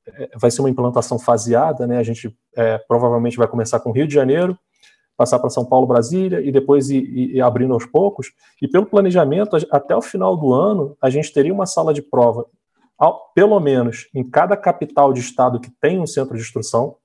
É, 0.07 0.29
vai 0.35 0.51
ser 0.51 0.61
uma 0.61 0.69
implantação 0.69 1.17
faseada, 1.17 1.87
né? 1.87 1.97
A 1.97 2.03
gente 2.03 2.35
é, 2.55 2.77
provavelmente 2.79 3.37
vai 3.37 3.47
começar 3.47 3.79
com 3.79 3.91
Rio 3.91 4.07
de 4.07 4.13
Janeiro, 4.13 4.57
passar 5.17 5.39
para 5.39 5.49
São 5.49 5.65
Paulo, 5.65 5.87
Brasília 5.87 6.39
e 6.39 6.51
depois 6.51 6.89
ir, 6.89 7.35
ir, 7.35 7.41
abrindo 7.41 7.73
aos 7.73 7.85
poucos. 7.85 8.31
E 8.61 8.67
pelo 8.67 8.85
planejamento, 8.85 9.57
até 9.71 9.95
o 9.95 10.01
final 10.01 10.37
do 10.37 10.53
ano, 10.53 10.95
a 11.01 11.09
gente 11.09 11.33
teria 11.33 11.53
uma 11.53 11.65
sala 11.65 11.93
de 11.93 12.03
prova, 12.03 12.45
ao, 12.97 13.31
pelo 13.33 13.59
menos 13.59 14.07
em 14.13 14.23
cada 14.23 14.55
capital 14.55 15.11
de 15.11 15.19
estado 15.19 15.59
que 15.59 15.71
tem 15.81 15.99
um 15.99 16.05
centro 16.05 16.35
de 16.35 16.41
instrução. 16.41 16.95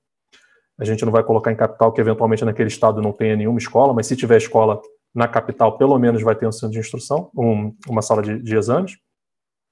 A 0.77 0.85
gente 0.85 1.03
não 1.03 1.11
vai 1.11 1.23
colocar 1.23 1.51
em 1.51 1.55
capital 1.55 1.91
que 1.91 1.99
eventualmente 1.99 2.45
naquele 2.45 2.69
estado 2.69 3.01
não 3.01 3.11
tenha 3.11 3.35
nenhuma 3.35 3.57
escola, 3.57 3.93
mas 3.93 4.05
se 4.05 4.15
tiver 4.15 4.37
escola 4.37 4.79
na 5.13 5.27
capital, 5.27 5.77
pelo 5.77 5.97
menos 5.97 6.21
vai 6.21 6.35
ter 6.35 6.47
um 6.47 6.51
centro 6.51 6.71
de 6.71 6.79
instrução, 6.79 7.29
um, 7.35 7.75
uma 7.87 8.01
sala 8.01 8.21
de, 8.21 8.39
de 8.41 8.55
exames, 8.55 8.97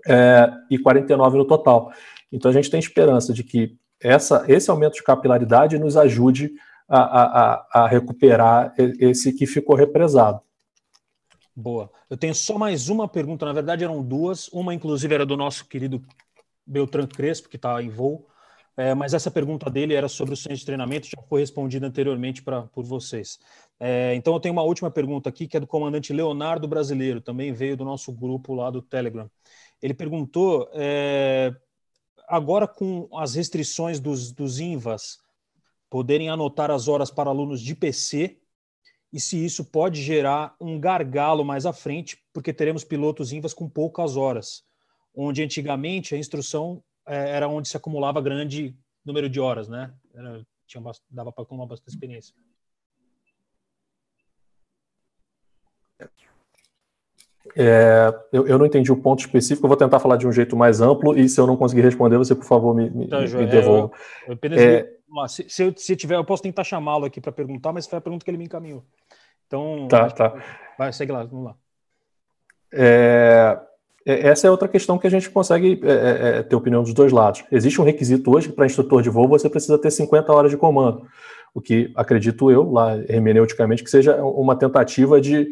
é, 0.08 0.52
e 0.70 0.80
49 0.80 1.38
no 1.38 1.46
total. 1.46 1.92
Então 2.32 2.50
a 2.50 2.54
gente 2.54 2.70
tem 2.70 2.80
esperança 2.80 3.34
de 3.34 3.44
que 3.44 3.76
essa, 4.00 4.44
esse 4.48 4.70
aumento 4.72 4.94
de 4.94 5.04
capilaridade 5.04 5.78
nos 5.78 5.96
ajude 5.96 6.52
a, 6.98 7.62
a, 7.82 7.84
a 7.84 7.88
recuperar 7.88 8.74
esse 9.00 9.32
que 9.32 9.48
ficou 9.48 9.76
represado. 9.76 10.42
Boa. 11.56 11.90
Eu 12.10 12.18
tenho 12.18 12.36
só 12.36 12.58
mais 12.58 12.90
uma 12.90 13.08
pergunta, 13.08 13.46
na 13.46 13.54
verdade 13.54 13.84
eram 13.84 14.04
duas. 14.04 14.48
Uma, 14.50 14.74
inclusive, 14.74 15.14
era 15.14 15.26
do 15.26 15.38
nosso 15.38 15.66
querido 15.68 16.02
Beltrán 16.66 17.08
Crespo, 17.08 17.50
que 17.50 17.56
está 17.56 17.82
em 17.82 17.90
voo. 17.90 18.28
É, 18.76 18.94
mas 18.94 19.14
essa 19.14 19.30
pergunta 19.30 19.70
dele 19.70 19.94
era 19.94 20.08
sobre 20.08 20.34
o 20.34 20.38
centro 20.38 20.58
de 20.58 20.66
treinamento, 20.66 21.08
já 21.08 21.22
foi 21.28 21.42
respondida 21.42 21.86
anteriormente 21.86 22.42
pra, 22.42 22.64
por 22.64 22.86
vocês. 22.86 23.38
É, 23.80 24.16
então 24.16 24.34
eu 24.34 24.40
tenho 24.40 24.54
uma 24.54 24.64
última 24.64 24.90
pergunta 24.90 25.30
aqui, 25.30 25.46
que 25.46 25.58
é 25.58 25.60
do 25.60 25.68
comandante 25.68 26.14
Leonardo 26.14 26.68
Brasileiro, 26.68 27.20
também 27.20 27.52
veio 27.52 27.76
do 27.76 27.84
nosso 27.84 28.12
grupo 28.14 28.54
lá 28.54 28.70
do 28.70 28.82
Telegram. 28.82 29.30
Ele 29.82 29.94
perguntou, 29.94 30.70
é, 30.74 31.54
agora 32.28 32.66
com 32.66 33.10
as 33.14 33.36
restrições 33.36 34.00
dos, 34.00 34.32
dos 34.32 34.60
INVAs, 34.60 35.20
poderem 35.92 36.30
anotar 36.30 36.72
as 36.72 36.88
horas 36.88 37.12
para 37.12 37.30
alunos 37.30 37.62
de 37.62 37.76
PC 37.76 38.40
e 39.12 39.20
se 39.20 39.44
isso 39.44 39.66
pode 39.66 40.02
gerar 40.02 40.56
um 40.58 40.80
gargalo 40.80 41.44
mais 41.44 41.66
à 41.66 41.74
frente, 41.74 42.26
porque 42.32 42.54
teremos 42.54 42.86
pilotos 42.86 43.34
INVAs 43.34 43.54
com 43.54 43.70
poucas 43.70 44.16
horas, 44.16 44.64
onde 45.14 45.44
antigamente 45.44 46.16
a 46.16 46.18
instrução 46.18 46.82
é, 47.06 47.32
era 47.32 47.50
onde 47.50 47.68
se 47.68 47.76
acumulava 47.76 48.22
grande 48.22 48.74
número 49.04 49.30
de 49.30 49.42
horas, 49.42 49.68
né? 49.68 49.94
Era, 50.14 50.48
tinha, 50.66 50.82
dava 51.10 51.30
para 51.30 51.44
acumular 51.44 51.68
bastante 51.68 51.90
experiência. 51.90 52.34
É, 57.56 58.14
eu, 58.32 58.48
eu, 58.48 58.58
não 58.58 58.66
entendi 58.66 58.92
o 58.92 58.98
ponto 58.98 59.20
específico, 59.20 59.66
eu 59.66 59.70
vou 59.70 59.78
tentar 59.78 60.00
falar 60.00 60.16
de 60.16 60.28
um 60.28 60.32
jeito 60.32 60.56
mais 60.56 60.80
amplo, 60.80 61.18
e 61.18 61.28
se 61.28 61.40
eu 61.40 61.48
não 61.48 61.58
conseguir 61.58 61.82
responder, 61.82 62.18
você, 62.18 62.36
por 62.36 62.46
favor, 62.46 62.76
me, 62.76 62.90
me, 62.90 63.08
tá, 63.08 63.20
me 63.22 63.46
devolva. 63.46 63.92
É, 64.26 64.30
eu, 64.30 64.34
apenas 64.34 64.60
é, 64.60 64.88
se, 65.28 65.50
se, 65.50 65.64
eu, 65.64 65.74
se 65.76 65.96
tiver, 65.96 66.16
eu 66.16 66.24
posso 66.24 66.44
tentar 66.44 66.64
chamá-lo 66.64 67.06
aqui 67.06 67.20
para 67.20 67.32
perguntar, 67.32 67.74
mas 67.74 67.88
foi 67.88 67.98
a 67.98 68.02
pergunta 68.02 68.24
que 68.24 68.30
ele 68.30 68.38
me 68.38 68.46
encaminhou. 68.46 68.84
Então, 69.48 69.88
tá, 69.90 70.10
tá. 70.10 70.34
vai, 70.78 70.94
segue 70.94 71.12
lá, 71.12 71.24
vamos 71.24 71.46
lá. 71.46 71.56
É, 72.74 73.60
é 74.06 74.28
essa 74.30 74.48
é 74.48 74.52
outra 74.52 74.68
questão 74.68 74.98
que 74.98 75.08
a 75.08 75.12
gente 75.12 75.30
consegue 75.30 75.82
é 75.84 76.44
ter 76.44 76.56
opinião 76.56 76.84
dos 76.84 76.94
dois 76.94 77.12
lados. 77.12 77.44
Existe 77.52 77.82
um 77.82 77.84
requisito 77.84 78.34
hoje 78.34 78.50
que 78.50 78.56
para 78.56 78.66
instrutor 78.66 79.02
de 79.02 79.10
voo 79.10 79.28
você 79.28 79.50
precisa 79.50 79.78
ter 79.78 79.92
50 79.92 80.32
horas 80.32 80.52
de 80.52 80.58
comando, 80.58 81.06
o 81.54 81.60
que 81.60 81.92
acredito 81.96 82.50
eu, 82.50 82.72
lá 82.72 82.96
hermeneuticamente, 83.10 83.84
que 83.84 83.90
seja 83.90 84.24
uma 84.24 84.56
tentativa 84.56 85.20
de 85.20 85.50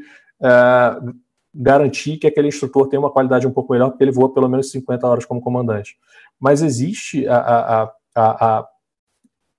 garantir 1.61 2.17
que 2.17 2.25
aquele 2.25 2.47
instrutor 2.47 2.87
tem 2.87 2.97
uma 2.97 3.11
qualidade 3.11 3.45
um 3.45 3.51
pouco 3.51 3.73
melhor, 3.73 3.89
porque 3.89 4.03
ele 4.03 4.11
voa 4.11 4.33
pelo 4.33 4.47
menos 4.47 4.71
50 4.71 5.05
horas 5.05 5.25
como 5.25 5.41
comandante. 5.41 5.97
Mas 6.39 6.61
existe 6.61 7.27
a, 7.27 7.37
a, 7.37 7.83
a, 8.15 8.59
a 8.59 8.67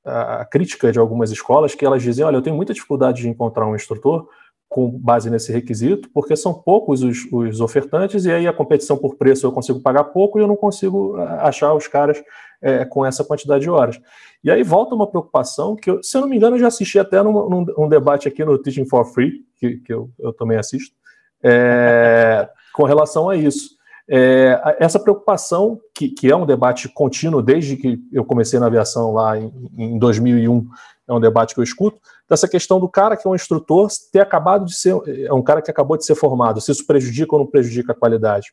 a 0.02 0.46
crítica 0.46 0.90
de 0.90 0.98
algumas 0.98 1.30
escolas 1.30 1.74
que 1.74 1.84
elas 1.84 2.02
dizem, 2.02 2.24
olha, 2.24 2.36
eu 2.36 2.42
tenho 2.42 2.56
muita 2.56 2.72
dificuldade 2.72 3.20
de 3.20 3.28
encontrar 3.28 3.66
um 3.66 3.76
instrutor 3.76 4.26
com 4.68 4.88
base 4.88 5.28
nesse 5.28 5.52
requisito, 5.52 6.08
porque 6.14 6.36
são 6.36 6.54
poucos 6.54 7.02
os, 7.02 7.26
os, 7.32 7.60
ofertantes 7.60 8.24
e 8.24 8.30
aí 8.30 8.46
a 8.46 8.52
competição 8.52 8.96
por 8.96 9.16
preço 9.16 9.44
eu 9.44 9.50
consigo 9.50 9.80
pagar 9.80 10.04
pouco 10.04 10.38
e 10.38 10.42
eu 10.42 10.46
não 10.46 10.54
consigo 10.54 11.16
achar 11.16 11.74
os 11.74 11.88
caras 11.88 12.22
é, 12.62 12.84
com 12.84 13.04
essa 13.04 13.24
quantidade 13.24 13.62
de 13.62 13.70
horas. 13.70 14.00
E 14.44 14.50
aí 14.50 14.62
volta 14.62 14.94
uma 14.94 15.08
preocupação 15.08 15.74
que, 15.74 15.90
eu, 15.90 16.00
se 16.04 16.16
eu 16.16 16.20
não 16.20 16.28
me 16.28 16.36
engano, 16.36 16.54
eu 16.54 16.60
já 16.60 16.68
assisti 16.68 17.00
até 17.00 17.20
num, 17.20 17.32
num, 17.50 17.64
num 17.64 17.88
debate 17.88 18.28
aqui 18.28 18.44
no 18.44 18.56
Teaching 18.58 18.86
for 18.86 19.04
Free, 19.04 19.44
que, 19.56 19.78
que 19.78 19.92
eu, 19.92 20.08
eu, 20.18 20.32
também 20.32 20.56
assisto, 20.56 20.94
é, 21.42 22.48
com 22.72 22.84
relação 22.84 23.28
a 23.28 23.36
isso. 23.36 23.78
É, 24.12 24.76
essa 24.80 24.98
preocupação, 24.98 25.78
que, 25.94 26.08
que, 26.08 26.30
é 26.30 26.34
um 26.34 26.44
debate 26.44 26.88
contínuo 26.88 27.40
desde 27.40 27.76
que 27.76 28.00
eu 28.12 28.24
comecei 28.24 28.58
na 28.58 28.66
aviação 28.66 29.12
lá 29.12 29.38
em, 29.38 29.52
em 29.78 29.98
2001, 29.98 30.66
é 31.06 31.12
um 31.12 31.20
debate 31.20 31.54
que 31.54 31.60
eu 31.60 31.64
escuto, 31.64 32.00
dessa 32.28 32.48
questão 32.48 32.80
do 32.80 32.88
cara 32.88 33.16
que 33.16 33.26
é 33.26 33.30
um 33.30 33.34
instrutor 33.34 33.88
ter 34.12 34.20
acabado 34.20 34.64
de 34.64 34.74
ser, 34.74 34.94
é 35.24 35.32
um 35.32 35.42
cara 35.42 35.62
que 35.62 35.70
acabou 35.70 35.96
de 35.96 36.04
ser 36.04 36.14
formado, 36.14 36.60
se 36.60 36.72
isso 36.72 36.86
prejudica 36.86 37.34
ou 37.34 37.40
não 37.40 37.46
prejudica 37.46 37.92
a 37.92 37.94
qualidade. 37.94 38.52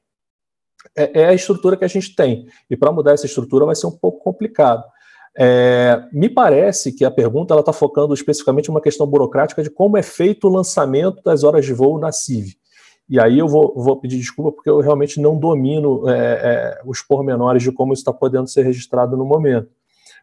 É, 0.96 1.22
é 1.22 1.26
a 1.26 1.34
estrutura 1.34 1.76
que 1.76 1.86
a 1.86 1.88
gente 1.88 2.16
tem, 2.16 2.48
e 2.70 2.78
para 2.78 2.92
mudar 2.92 3.14
essa 3.14 3.26
estrutura 3.26 3.66
vai 3.66 3.76
ser 3.76 3.88
um 3.88 3.98
pouco 3.98 4.24
complicado. 4.24 4.84
É, 5.40 6.04
me 6.12 6.30
parece 6.30 6.92
que 6.92 7.06
a 7.06 7.12
pergunta 7.12 7.54
está 7.60 7.72
focando 7.72 8.14
especificamente 8.14 8.72
uma 8.72 8.82
questão 8.82 9.06
burocrática 9.06 9.62
de 9.62 9.70
como 9.70 9.98
é 9.98 10.02
feito 10.02 10.48
o 10.48 10.52
lançamento 10.52 11.22
das 11.24 11.44
horas 11.44 11.64
de 11.64 11.74
voo 11.74 12.00
na 12.00 12.12
CIV. 12.12 12.56
E 13.10 13.20
aí 13.20 13.40
eu 13.40 13.48
vou, 13.48 13.74
vou 13.76 13.96
pedir 14.00 14.18
desculpa 14.18 14.52
porque 14.52 14.70
eu 14.70 14.80
realmente 14.80 15.20
não 15.20 15.38
domino 15.38 16.10
é, 16.10 16.16
é, 16.16 16.82
os 16.86 17.02
pormenores 17.02 17.64
de 17.64 17.72
como 17.72 17.94
isso 17.94 18.02
está 18.02 18.12
podendo 18.12 18.48
ser 18.48 18.64
registrado 18.64 19.16
no 19.16 19.26
momento 19.26 19.70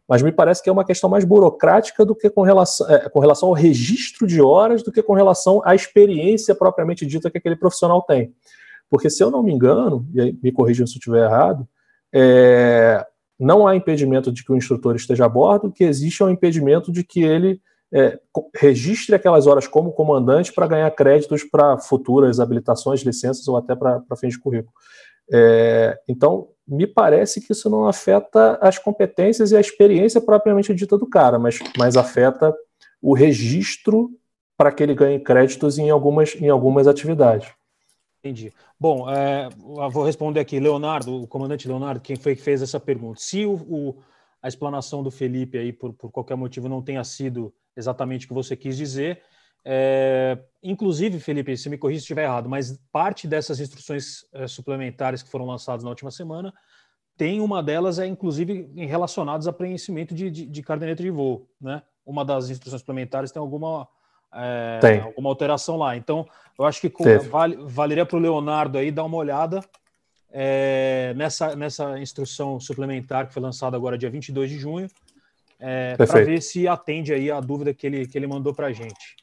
mas 0.06 0.22
me 0.22 0.30
parece 0.30 0.62
que 0.62 0.68
é 0.68 0.72
uma 0.72 0.84
questão 0.84 1.08
mais 1.08 1.24
burocrática 1.24 2.04
do 2.04 2.14
que 2.14 2.28
com 2.28 2.42
relação, 2.42 2.88
é, 2.90 3.08
com 3.08 3.20
relação 3.20 3.48
ao 3.48 3.54
registro 3.54 4.26
de 4.26 4.40
horas, 4.40 4.82
do 4.82 4.92
que 4.92 5.02
com 5.02 5.14
relação 5.14 5.62
à 5.64 5.74
experiência 5.74 6.54
propriamente 6.54 7.06
dita 7.06 7.30
que 7.30 7.38
aquele 7.38 7.56
profissional 7.56 8.02
tem. 8.02 8.32
Porque, 8.90 9.08
se 9.08 9.22
eu 9.24 9.30
não 9.30 9.42
me 9.42 9.52
engano, 9.52 10.06
e 10.12 10.20
aí 10.20 10.38
me 10.42 10.52
corrijam 10.52 10.86
se 10.86 10.94
eu 10.94 10.98
estiver 10.98 11.24
errado, 11.24 11.66
é, 12.12 13.04
não 13.40 13.66
há 13.66 13.74
impedimento 13.74 14.30
de 14.30 14.44
que 14.44 14.52
o 14.52 14.56
instrutor 14.56 14.94
esteja 14.94 15.24
a 15.24 15.28
bordo, 15.28 15.68
o 15.68 15.72
que 15.72 15.84
existe 15.84 16.22
é 16.22 16.26
um 16.26 16.30
impedimento 16.30 16.92
de 16.92 17.02
que 17.02 17.22
ele 17.22 17.60
é, 17.94 18.18
registre 18.56 19.14
aquelas 19.14 19.46
horas 19.46 19.68
como 19.68 19.92
comandante 19.92 20.52
para 20.52 20.66
ganhar 20.66 20.90
créditos 20.90 21.44
para 21.44 21.78
futuras 21.78 22.40
habilitações, 22.40 23.02
licenças 23.02 23.46
ou 23.46 23.56
até 23.56 23.76
para 23.76 24.02
fins 24.16 24.32
de 24.32 24.40
currículo. 24.40 24.74
É, 25.32 25.96
então, 26.08 26.48
me 26.66 26.88
parece 26.88 27.40
que 27.40 27.52
isso 27.52 27.70
não 27.70 27.86
afeta 27.86 28.58
as 28.60 28.78
competências 28.78 29.52
e 29.52 29.56
a 29.56 29.60
experiência 29.60 30.20
propriamente 30.20 30.74
dita 30.74 30.98
do 30.98 31.08
cara, 31.08 31.38
mas, 31.38 31.60
mas 31.78 31.96
afeta 31.96 32.52
o 33.00 33.14
registro 33.14 34.10
para 34.56 34.72
que 34.72 34.82
ele 34.82 34.94
ganhe 34.94 35.20
créditos 35.20 35.78
em 35.78 35.88
algumas, 35.90 36.34
em 36.34 36.48
algumas 36.48 36.88
atividades. 36.88 37.48
Entendi. 38.18 38.52
Bom, 38.80 39.08
é, 39.08 39.48
vou 39.90 40.04
responder 40.04 40.40
aqui, 40.40 40.58
Leonardo, 40.58 41.22
o 41.22 41.26
comandante 41.26 41.68
Leonardo, 41.68 42.00
quem 42.00 42.16
foi 42.16 42.34
que 42.34 42.42
fez 42.42 42.60
essa 42.62 42.80
pergunta. 42.80 43.20
Se 43.20 43.44
o, 43.44 43.52
o, 43.52 43.96
a 44.44 44.48
explanação 44.48 45.02
do 45.02 45.10
Felipe 45.10 45.56
aí, 45.56 45.72
por, 45.72 45.94
por 45.94 46.10
qualquer 46.10 46.36
motivo, 46.36 46.68
não 46.68 46.82
tenha 46.82 47.02
sido 47.02 47.50
exatamente 47.74 48.26
o 48.26 48.28
que 48.28 48.34
você 48.34 48.54
quis 48.54 48.76
dizer, 48.76 49.22
é, 49.64 50.38
inclusive, 50.62 51.18
Felipe, 51.18 51.56
se 51.56 51.70
me 51.70 51.78
corrija 51.78 52.00
se 52.00 52.04
estiver 52.04 52.24
errado, 52.24 52.46
mas 52.46 52.78
parte 52.92 53.26
dessas 53.26 53.58
instruções 53.58 54.26
é, 54.34 54.46
suplementares 54.46 55.22
que 55.22 55.30
foram 55.30 55.46
lançadas 55.46 55.82
na 55.82 55.88
última 55.88 56.10
semana, 56.10 56.52
tem 57.16 57.40
uma 57.40 57.62
delas 57.62 57.98
é 57.98 58.06
inclusive 58.06 58.70
relacionadas 58.76 59.46
a 59.46 59.52
preenchimento 59.52 60.14
de, 60.14 60.30
de, 60.30 60.44
de 60.44 60.62
caderneta 60.62 61.02
de 61.02 61.10
voo, 61.10 61.48
né? 61.58 61.82
Uma 62.04 62.22
das 62.22 62.50
instruções 62.50 62.82
suplementares 62.82 63.32
tem 63.32 63.40
alguma 63.40 63.88
é, 64.34 64.78
tem. 64.80 65.00
alguma 65.00 65.30
alteração 65.30 65.78
lá. 65.78 65.96
Então, 65.96 66.28
eu 66.58 66.66
acho 66.66 66.82
que 66.82 66.92
vale, 67.30 67.56
valeria 67.62 68.04
para 68.04 68.18
o 68.18 68.20
Leonardo 68.20 68.76
aí 68.76 68.90
dar 68.90 69.04
uma 69.04 69.16
olhada 69.16 69.62
é, 70.36 71.14
nessa, 71.16 71.54
nessa 71.54 71.96
instrução 72.00 72.58
suplementar 72.58 73.28
que 73.28 73.32
foi 73.32 73.40
lançada 73.40 73.76
agora 73.76 73.96
dia 73.96 74.10
22 74.10 74.50
de 74.50 74.58
junho, 74.58 74.88
é, 75.60 75.96
para 75.96 76.24
ver 76.24 76.42
se 76.42 76.66
atende 76.66 77.14
aí 77.14 77.30
a 77.30 77.40
dúvida 77.40 77.72
que 77.72 77.86
ele, 77.86 78.04
que 78.04 78.18
ele 78.18 78.26
mandou 78.26 78.52
para 78.52 78.66
a 78.66 78.72
gente. 78.72 79.14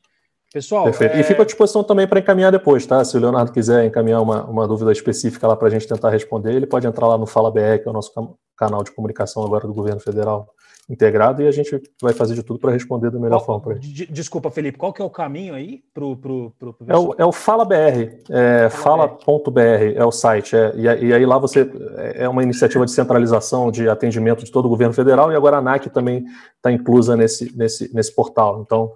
Pessoal. 0.54 0.84
Perfeito. 0.84 1.16
É... 1.16 1.20
E 1.22 1.24
fico 1.24 1.42
à 1.42 1.46
disposição 1.46 1.84
também 1.84 2.08
para 2.08 2.20
encaminhar 2.20 2.52
depois, 2.52 2.86
tá? 2.86 3.04
Se 3.06 3.16
o 3.16 3.20
Leonardo 3.20 3.52
quiser 3.52 3.86
encaminhar 3.86 4.22
uma, 4.22 4.44
uma 4.46 4.68
dúvida 4.68 4.92
específica 4.92 5.48
lá 5.48 5.56
para 5.56 5.68
a 5.68 5.72
gente 5.72 5.88
tentar 5.88 6.10
responder, 6.10 6.54
ele 6.54 6.68
pode 6.68 6.86
entrar 6.86 7.08
lá 7.08 7.18
no 7.18 7.26
Fala 7.26 7.50
BR, 7.50 7.80
que 7.82 7.88
é 7.88 7.90
o 7.90 7.94
nosso 7.94 8.12
canal 8.58 8.84
de 8.84 8.92
comunicação 8.92 9.44
agora 9.44 9.66
do 9.66 9.74
governo 9.74 10.02
federal 10.02 10.48
integrado, 10.90 11.42
e 11.42 11.48
a 11.48 11.52
gente 11.52 11.82
vai 12.02 12.12
fazer 12.12 12.34
de 12.34 12.44
tudo 12.44 12.60
para 12.60 12.72
responder 12.72 13.10
da 13.10 13.18
melhor 13.18 13.38
qual, 13.38 13.62
forma 13.62 13.62
para 13.62 13.74
ele. 13.76 14.08
Desculpa, 14.08 14.52
Felipe, 14.52 14.78
qual 14.78 14.92
que 14.92 15.02
é 15.02 15.06
o 15.06 15.10
caminho 15.10 15.54
aí 15.54 15.82
para 15.94 16.04
o. 16.04 16.18
Pro, 16.18 16.54
pro, 16.60 16.74
pro 16.74 16.86
é, 16.92 16.98
o, 16.98 17.16
é 17.18 17.26
o 17.26 17.32
Fala 17.32 17.64
BR, 17.64 18.20
é, 18.30 18.70
fala.br 18.70 19.62
é 19.96 20.04
o 20.04 20.12
site, 20.12 20.56
é, 20.56 20.74
e, 20.76 20.82
e, 20.82 21.14
aí 21.14 21.26
lá 21.26 21.38
você. 21.38 21.72
É 22.16 22.28
uma 22.28 22.44
iniciativa 22.44 22.84
de 22.84 22.92
centralização 22.92 23.72
de 23.72 23.88
atendimento 23.88 24.44
de 24.44 24.52
todo 24.52 24.66
o 24.66 24.70
governo 24.70 24.94
federal, 24.94 25.32
e 25.32 25.36
agora 25.36 25.56
a 25.56 25.60
ANAC 25.60 25.90
também 25.90 26.26
está 26.58 26.72
inclusa 26.72 27.16
nesse, 27.16 27.56
nesse, 27.56 27.94
nesse 27.94 28.14
portal. 28.14 28.62
Então 28.66 28.92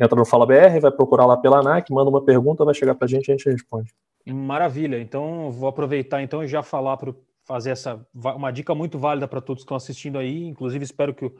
entra 0.00 0.16
no 0.16 0.24
Fala 0.24 0.46
BR, 0.46 0.80
vai 0.80 0.90
procurar 0.90 1.26
lá 1.26 1.36
pela 1.36 1.58
ANAC, 1.58 1.92
manda 1.92 2.08
uma 2.08 2.24
pergunta, 2.24 2.64
vai 2.64 2.74
chegar 2.74 2.94
para 2.94 3.04
a 3.04 3.08
gente 3.08 3.28
e 3.28 3.32
a 3.32 3.36
gente 3.36 3.50
responde. 3.50 3.92
Maravilha. 4.26 5.00
Então, 5.00 5.50
vou 5.50 5.68
aproveitar 5.68 6.22
então 6.22 6.42
e 6.42 6.48
já 6.48 6.62
falar 6.62 6.96
para 6.96 7.14
fazer 7.44 7.70
essa 7.70 8.06
uma 8.14 8.50
dica 8.50 8.74
muito 8.74 8.98
válida 8.98 9.26
para 9.26 9.40
todos 9.40 9.62
que 9.62 9.66
estão 9.66 9.76
assistindo 9.76 10.18
aí. 10.18 10.46
Inclusive, 10.46 10.84
espero 10.84 11.14
que 11.14 11.26
o, 11.26 11.34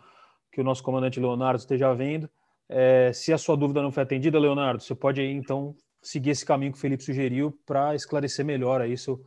que 0.52 0.60
o 0.60 0.64
nosso 0.64 0.82
comandante 0.82 1.20
Leonardo 1.20 1.60
esteja 1.60 1.94
vendo. 1.94 2.28
É, 2.68 3.12
se 3.12 3.32
a 3.32 3.38
sua 3.38 3.56
dúvida 3.56 3.82
não 3.82 3.90
foi 3.90 4.02
atendida, 4.02 4.38
Leonardo, 4.38 4.82
você 4.82 4.94
pode 4.94 5.20
aí 5.20 5.32
então 5.32 5.74
seguir 6.02 6.30
esse 6.30 6.44
caminho 6.44 6.72
que 6.72 6.78
o 6.78 6.80
Felipe 6.80 7.02
sugeriu 7.02 7.58
para 7.66 7.94
esclarecer 7.94 8.44
melhor 8.44 8.80
aí 8.80 8.96
seu, 8.96 9.20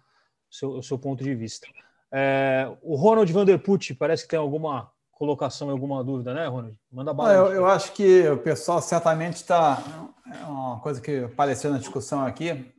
seu, 0.50 0.82
seu 0.82 0.98
ponto 0.98 1.24
de 1.24 1.36
vista. 1.36 1.68
É, 2.12 2.72
o 2.82 2.96
Ronald 2.96 3.32
Vanderput 3.32 3.96
parece 3.96 4.24
que 4.24 4.30
tem 4.30 4.40
alguma 4.40 4.92
colocação, 5.24 5.70
alguma 5.70 6.04
dúvida, 6.04 6.34
né, 6.34 6.48
Ronald? 6.48 6.78
Manda 6.92 7.14
bala. 7.14 7.32
Eu, 7.32 7.54
eu 7.54 7.66
acho 7.66 7.94
que 7.94 8.28
o 8.28 8.38
pessoal 8.38 8.82
certamente 8.82 9.38
está. 9.38 9.82
É 10.30 10.46
uma 10.46 10.80
coisa 10.82 11.00
que 11.00 11.24
apareceu 11.24 11.72
na 11.72 11.78
discussão 11.78 12.26
aqui. 12.26 12.74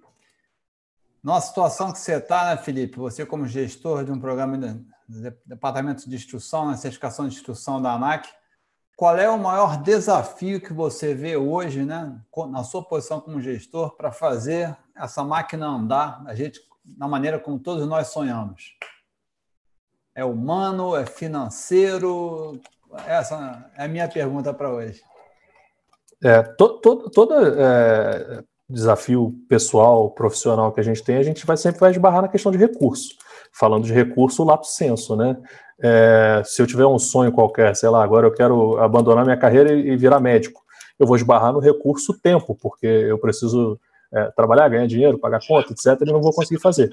Nossa 1.23 1.49
situação 1.49 1.91
que 1.91 1.99
você 1.99 2.17
está, 2.17 2.51
né, 2.51 2.59
Felipe? 2.59 2.99
Você, 2.99 3.25
como 3.25 3.47
gestor 3.47 4.05
de 4.05 4.13
um 4.13 4.21
programa 4.21 4.59
de 5.09 5.33
departamento 5.47 6.09
de 6.09 6.15
instrução, 6.15 6.67
na 6.67 6.73
né, 6.73 6.77
certificação 6.77 7.27
de 7.27 7.35
instrução 7.35 7.81
da 7.81 7.95
ANAC, 7.95 8.29
qual 8.95 9.17
é 9.17 9.29
o 9.29 9.39
maior 9.39 9.83
desafio 9.83 10.61
que 10.61 10.73
você 10.73 11.15
vê 11.15 11.39
hoje, 11.39 11.83
né, 11.83 12.15
na 12.51 12.63
sua 12.63 12.85
posição 12.85 13.23
como 13.23 13.41
gestor, 13.41 13.97
para 13.97 14.13
fazer 14.13 14.77
essa 14.95 15.25
máquina 15.25 15.67
andar 15.67 16.23
a 16.27 16.35
gente, 16.35 16.61
da 16.85 17.09
maneira 17.09 17.39
como 17.39 17.59
todos 17.59 17.89
nós 17.89 18.09
sonhamos? 18.09 18.77
É 20.15 20.25
humano? 20.25 20.97
É 20.97 21.05
financeiro? 21.05 22.61
Essa 23.07 23.69
é 23.77 23.85
a 23.85 23.89
minha 23.89 24.07
pergunta 24.07 24.55
para 24.55 24.71
hoje. 24.73 25.03
É, 26.23 26.43
to, 26.43 26.79
to, 26.81 27.11
todo 27.11 27.35
é, 27.35 28.43
desafio 28.69 29.35
pessoal, 29.49 30.11
profissional 30.11 30.71
que 30.73 30.81
a 30.81 30.85
gente 30.85 31.03
tem, 31.03 31.17
a 31.17 31.23
gente 31.23 31.45
vai 31.45 31.57
sempre 31.57 31.81
vai 31.81 31.91
esbarrar 31.91 32.23
na 32.23 32.29
questão 32.29 32.53
de 32.53 32.59
recurso. 32.59 33.17
Falando 33.53 33.85
de 33.85 33.93
recurso, 33.93 34.43
o 34.43 34.47
lato 34.47 34.67
senso, 34.67 35.17
né? 35.17 35.37
É, 35.83 36.43
se 36.45 36.63
eu 36.63 36.67
tiver 36.67 36.87
um 36.87 36.99
sonho 36.99 37.33
qualquer, 37.33 37.75
sei 37.75 37.89
lá, 37.89 38.03
agora 38.03 38.27
eu 38.27 38.33
quero 38.33 38.79
abandonar 38.79 39.25
minha 39.25 39.37
carreira 39.37 39.73
e, 39.73 39.91
e 39.91 39.97
virar 39.97 40.21
médico, 40.21 40.63
eu 40.99 41.07
vou 41.07 41.17
esbarrar 41.17 41.53
no 41.53 41.59
recurso 41.59 42.19
tempo, 42.21 42.55
porque 42.55 42.87
eu 42.87 43.19
preciso 43.19 43.79
é, 44.13 44.31
trabalhar, 44.37 44.69
ganhar 44.69 44.87
dinheiro, 44.87 45.19
pagar 45.19 45.41
conta, 45.45 45.73
etc., 45.73 46.01
e 46.03 46.13
não 46.13 46.23
vou 46.23 46.33
conseguir 46.33 46.61
fazer 46.61 46.93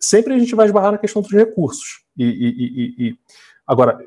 sempre 0.00 0.34
a 0.34 0.38
gente 0.38 0.54
vai 0.54 0.66
esbarrar 0.66 0.92
na 0.92 0.98
questão 0.98 1.22
dos 1.22 1.32
recursos. 1.32 2.02
E, 2.18 2.24
e, 2.24 3.04
e, 3.04 3.08
e, 3.08 3.18
agora, 3.66 3.98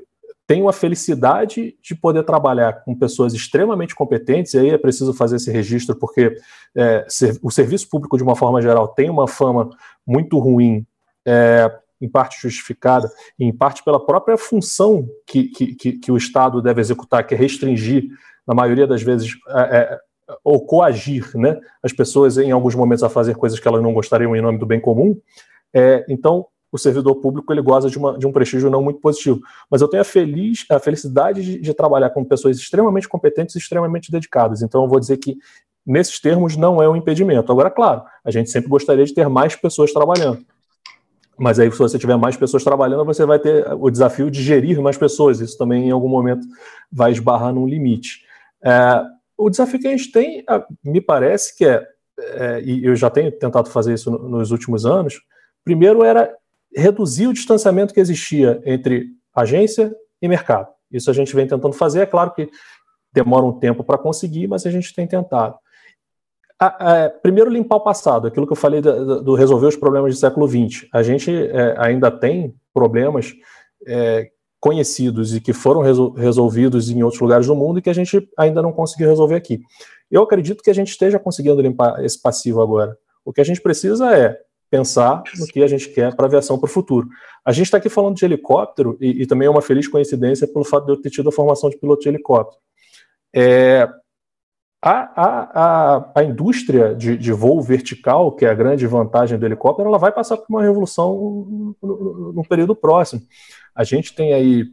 tenho 0.51 0.67
a 0.67 0.73
felicidade 0.73 1.77
de 1.81 1.95
poder 1.95 2.23
trabalhar 2.23 2.83
com 2.83 2.93
pessoas 2.93 3.33
extremamente 3.33 3.95
competentes, 3.95 4.53
e 4.53 4.59
aí 4.59 4.69
é 4.69 4.77
preciso 4.77 5.13
fazer 5.13 5.37
esse 5.37 5.49
registro, 5.49 5.95
porque 5.95 6.35
é, 6.75 7.05
ser, 7.07 7.39
o 7.41 7.49
serviço 7.49 7.87
público, 7.89 8.17
de 8.17 8.23
uma 8.23 8.35
forma 8.35 8.61
geral, 8.61 8.89
tem 8.89 9.09
uma 9.09 9.29
fama 9.29 9.69
muito 10.05 10.37
ruim, 10.39 10.85
é, 11.25 11.71
em 12.01 12.09
parte 12.09 12.41
justificada, 12.41 13.09
e 13.39 13.45
em 13.45 13.55
parte 13.55 13.81
pela 13.81 14.05
própria 14.05 14.37
função 14.37 15.07
que, 15.25 15.45
que, 15.45 15.73
que, 15.73 15.93
que, 15.93 16.11
o 16.11 16.17
Estado 16.17 16.61
deve 16.61 16.81
executar, 16.81 17.25
que 17.25 17.33
é 17.33 17.37
restringir, 17.37 18.09
na 18.45 18.53
maioria 18.53 18.85
das 18.85 19.01
vezes, 19.01 19.31
é, 19.47 19.77
é 19.77 19.99
ou 20.43 20.65
coagir 20.65 21.29
né, 21.35 21.59
as 21.83 21.93
pessoas 21.93 22.37
em 22.37 22.51
alguns 22.51 22.75
momentos 22.75 23.03
a 23.03 23.09
fazer 23.09 23.35
coisas 23.35 23.59
que 23.59 23.67
elas 23.67 23.83
não 23.83 23.93
gostariam 23.93 24.35
em 24.35 24.41
nome 24.41 24.57
do 24.57 24.65
bem 24.65 24.81
comum, 24.81 25.17
é, 25.73 26.05
então, 26.09 26.47
o 26.71 26.77
servidor 26.77 27.15
público 27.15 27.51
ele 27.51 27.61
goza 27.61 27.89
de, 27.89 27.97
uma, 27.97 28.17
de, 28.17 28.25
um 28.25 28.31
prestígio 28.31 28.69
não 28.69 28.81
muito 28.81 28.99
positivo. 28.99 29.41
Mas 29.69 29.81
eu 29.81 29.87
tenho 29.87 30.01
a, 30.01 30.05
feliz, 30.05 30.65
a 30.69 30.79
felicidade 30.79 31.43
de, 31.43 31.59
de, 31.59 31.73
trabalhar 31.73 32.09
com 32.11 32.23
pessoas 32.23 32.57
extremamente 32.57 33.09
competentes 33.09 33.55
e 33.55 33.57
extremamente 33.57 34.11
dedicadas. 34.11 34.61
Então, 34.61 34.83
eu 34.83 34.89
vou 34.89 34.99
dizer 34.99 35.17
que 35.17 35.37
nesses 35.85 36.19
termos, 36.19 36.55
não 36.55 36.81
é 36.81 36.87
um 36.87 36.95
impedimento. 36.95 37.51
Agora, 37.51 37.69
claro, 37.69 38.03
a 38.23 38.31
gente 38.31 38.49
sempre 38.49 38.69
gostaria 38.69 39.03
de 39.03 39.13
ter 39.13 39.27
mais 39.27 39.55
pessoas 39.55 39.91
trabalhando. 39.91 40.45
Mas 41.37 41.59
aí, 41.59 41.71
se 41.71 41.77
você 41.77 41.97
tiver 41.97 42.17
mais 42.17 42.37
pessoas 42.37 42.63
trabalhando, 42.63 43.03
você 43.03 43.25
vai 43.25 43.39
ter 43.39 43.67
o 43.73 43.89
desafio 43.89 44.29
de 44.29 44.41
gerir 44.41 44.79
mais 44.79 44.97
pessoas. 44.97 45.39
Isso 45.39 45.57
também, 45.57 45.87
em 45.87 45.91
algum 45.91 46.07
momento, 46.07 46.45
vai 46.91 47.11
esbarrar 47.11 47.53
num 47.53 47.67
limite. 47.67 48.21
É, 48.63 49.03
o 49.37 49.49
desafio 49.49 49.79
que 49.79 49.87
a 49.87 49.91
gente 49.91 50.11
tem, 50.11 50.45
me 50.83 51.01
parece 51.01 51.57
que 51.57 51.65
é, 51.65 51.83
é, 52.19 52.61
e 52.61 52.85
eu 52.85 52.95
já 52.95 53.09
tenho 53.09 53.31
tentado 53.31 53.69
fazer 53.69 53.93
isso 53.93 54.11
nos 54.11 54.51
últimos 54.51 54.85
anos, 54.85 55.19
primeiro 55.63 56.03
era 56.03 56.31
reduzir 56.75 57.27
o 57.27 57.33
distanciamento 57.33 57.93
que 57.93 57.99
existia 57.99 58.61
entre 58.65 59.07
agência 59.35 59.93
e 60.21 60.27
mercado. 60.27 60.67
Isso 60.91 61.09
a 61.09 61.13
gente 61.13 61.35
vem 61.35 61.47
tentando 61.47 61.73
fazer, 61.73 62.01
é 62.01 62.05
claro 62.05 62.33
que 62.33 62.49
demora 63.13 63.45
um 63.45 63.59
tempo 63.59 63.83
para 63.83 63.97
conseguir, 63.97 64.47
mas 64.47 64.65
a 64.65 64.71
gente 64.71 64.93
tem 64.93 65.07
tentado. 65.07 65.55
A, 66.59 67.05
a, 67.05 67.09
primeiro, 67.09 67.49
limpar 67.49 67.77
o 67.77 67.83
passado, 67.83 68.27
aquilo 68.27 68.45
que 68.45 68.53
eu 68.53 68.57
falei 68.57 68.81
do, 68.81 69.23
do 69.23 69.35
resolver 69.35 69.67
os 69.67 69.75
problemas 69.75 70.13
do 70.13 70.19
século 70.19 70.47
XX. 70.47 70.87
A 70.93 71.01
gente 71.01 71.31
é, 71.31 71.75
ainda 71.77 72.11
tem 72.11 72.55
problemas 72.73 73.33
é, 73.87 74.29
conhecidos 74.59 75.35
e 75.35 75.41
que 75.41 75.53
foram 75.53 75.81
resol 75.81 76.11
resolvidos 76.11 76.89
em 76.89 77.01
outros 77.01 77.19
lugares 77.19 77.47
do 77.47 77.55
mundo 77.55 77.79
e 77.79 77.81
que 77.81 77.89
a 77.89 77.93
gente 77.93 78.29
ainda 78.37 78.61
não 78.61 78.71
conseguiu 78.71 79.09
resolver 79.09 79.35
aqui. 79.35 79.59
Eu 80.09 80.21
acredito 80.21 80.61
que 80.61 80.69
a 80.69 80.73
gente 80.73 80.89
esteja 80.89 81.17
conseguindo 81.17 81.61
limpar 81.61 82.03
esse 82.05 82.21
passivo 82.21 82.61
agora. 82.61 82.95
O 83.25 83.33
que 83.33 83.41
a 83.41 83.43
gente 83.43 83.59
precisa 83.59 84.15
é 84.15 84.37
pensar 84.71 85.21
no 85.37 85.45
que 85.45 85.61
a 85.61 85.67
gente 85.67 85.89
quer 85.89 86.15
para 86.15 86.25
a 86.25 86.29
aviação 86.29 86.57
para 86.57 86.65
o 86.65 86.69
futuro. 86.69 87.09
A 87.45 87.51
gente 87.51 87.65
está 87.65 87.77
aqui 87.77 87.89
falando 87.89 88.15
de 88.15 88.23
helicóptero 88.23 88.97
e, 89.01 89.21
e, 89.21 89.27
também 89.27 89.45
é 89.45 89.51
uma 89.51 89.61
feliz 89.61 89.85
coincidência 89.87 90.47
pelo 90.47 90.63
fato 90.63 90.85
de 90.85 90.93
eu 90.93 91.01
ter 91.01 91.09
tido 91.09 91.27
a 91.27 91.31
formação 91.31 91.69
de 91.69 91.77
piloto 91.77 92.01
de 92.01 92.07
helicóptero. 92.07 92.61
É, 93.35 93.87
a, 94.81 95.23
a, 95.23 96.11
a, 96.15 96.23
indústria 96.23 96.95
de, 96.95 97.17
de, 97.17 97.31
voo 97.31 97.61
vertical, 97.61 98.31
que 98.31 98.45
é 98.45 98.49
a 98.49 98.55
grande 98.55 98.87
vantagem 98.87 99.37
do 99.37 99.45
helicóptero, 99.45 99.89
ela 99.89 99.99
vai 99.99 100.11
passar 100.11 100.37
por 100.37 100.45
uma 100.49 100.63
revolução 100.63 101.75
no, 101.81 102.43
período 102.47 102.75
próximo. 102.75 103.21
A 103.75 103.83
gente 103.83 104.15
tem 104.15 104.33
aí 104.33 104.65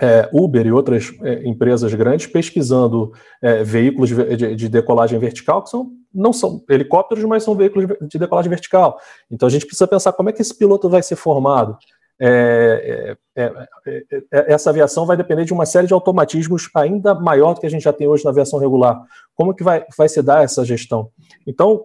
é, 0.00 0.28
Uber 0.32 0.66
e 0.66 0.72
outras 0.72 1.12
é, 1.22 1.46
empresas 1.48 1.94
grandes 1.94 2.26
pesquisando 2.26 3.12
é, 3.40 3.62
veículos 3.62 4.10
de, 4.10 4.56
de, 4.56 4.68
decolagem 4.68 5.18
vertical, 5.18 5.62
que 5.62 5.70
são, 5.70 5.92
não 6.14 6.32
são 6.32 6.62
helicópteros, 6.68 7.24
mas 7.24 7.42
são 7.42 7.54
veículos 7.54 7.88
de 8.00 8.18
decolagem 8.18 8.50
vertical. 8.50 8.98
Então 9.30 9.46
a 9.46 9.50
gente 9.50 9.66
precisa 9.66 9.86
pensar 9.86 10.12
como 10.12 10.28
é 10.28 10.32
que 10.32 10.40
esse 10.40 10.56
piloto 10.56 10.88
vai 10.88 11.02
ser 11.02 11.16
formado. 11.16 11.76
É, 12.20 13.16
é, 13.36 13.42
é, 13.86 14.52
essa 14.52 14.70
aviação 14.70 15.04
vai 15.04 15.16
depender 15.16 15.44
de 15.44 15.52
uma 15.52 15.66
série 15.66 15.86
de 15.86 15.92
automatismos 15.92 16.70
ainda 16.74 17.12
maior 17.12 17.54
do 17.54 17.60
que 17.60 17.66
a 17.66 17.70
gente 17.70 17.82
já 17.82 17.92
tem 17.92 18.06
hoje 18.06 18.24
na 18.24 18.30
aviação 18.30 18.58
regular. 18.58 19.02
Como 19.34 19.52
que 19.52 19.64
vai, 19.64 19.84
vai 19.98 20.08
se 20.08 20.22
dar 20.22 20.44
essa 20.44 20.64
gestão? 20.64 21.10
Então, 21.44 21.82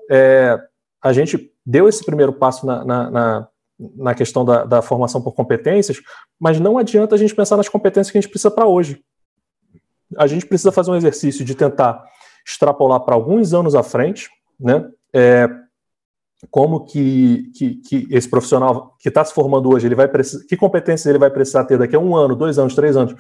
a 1.02 1.14
gente 1.14 1.52
deu 1.66 1.90
esse 1.90 2.06
primeiro 2.06 2.32
passo 2.32 2.66
na, 2.66 2.86
na, 2.86 3.10
na 3.10 3.48
na 3.96 4.14
questão 4.14 4.44
da, 4.44 4.66
da, 4.66 4.82
formação 4.82 5.22
por 5.22 5.34
competências, 5.34 6.02
mas 6.38 6.60
não 6.60 6.78
adianta 6.78 7.16
a 7.16 7.18
gente 7.18 7.34
pensar 7.34 7.56
nas 7.56 7.70
competências 7.70 8.12
que 8.12 8.18
a 8.18 8.22
gente 8.22 8.30
precisa 8.30 8.52
para 8.52 8.68
hoje. 8.68 9.02
A 10.18 10.28
gente 10.28 10.46
precisa 10.46 10.72
fazer 10.72 10.92
um 10.92 10.96
exercício 10.96 11.46
de 11.46 11.56
tentar 11.56 12.04
extrapolar 12.46 13.00
para 13.02 13.16
alguns 13.16 13.54
anos 13.54 13.76
à 13.76 13.84
frente, 13.84 14.30
né? 14.60 14.88
É, 15.14 15.48
como 16.50 16.86
que, 16.86 17.52
que, 17.56 17.76
que, 17.76 18.08
esse 18.12 18.30
profissional 18.30 18.96
que 19.00 19.10
está 19.10 19.26
se 19.26 19.34
formando 19.34 19.70
hoje, 19.74 19.88
ele 19.88 19.96
vai 19.96 20.08
precisar, 20.08 20.46
que 20.46 20.56
competências 20.56 21.06
ele 21.06 21.20
vai 21.20 21.30
precisar 21.30 21.66
ter 21.66 21.78
daqui 21.78 21.96
a 21.96 22.00
um 22.00 22.16
ano, 22.16 22.36
dois 22.36 22.58
anos, 22.58 22.76
três 22.76 22.96
anos. 22.96 23.14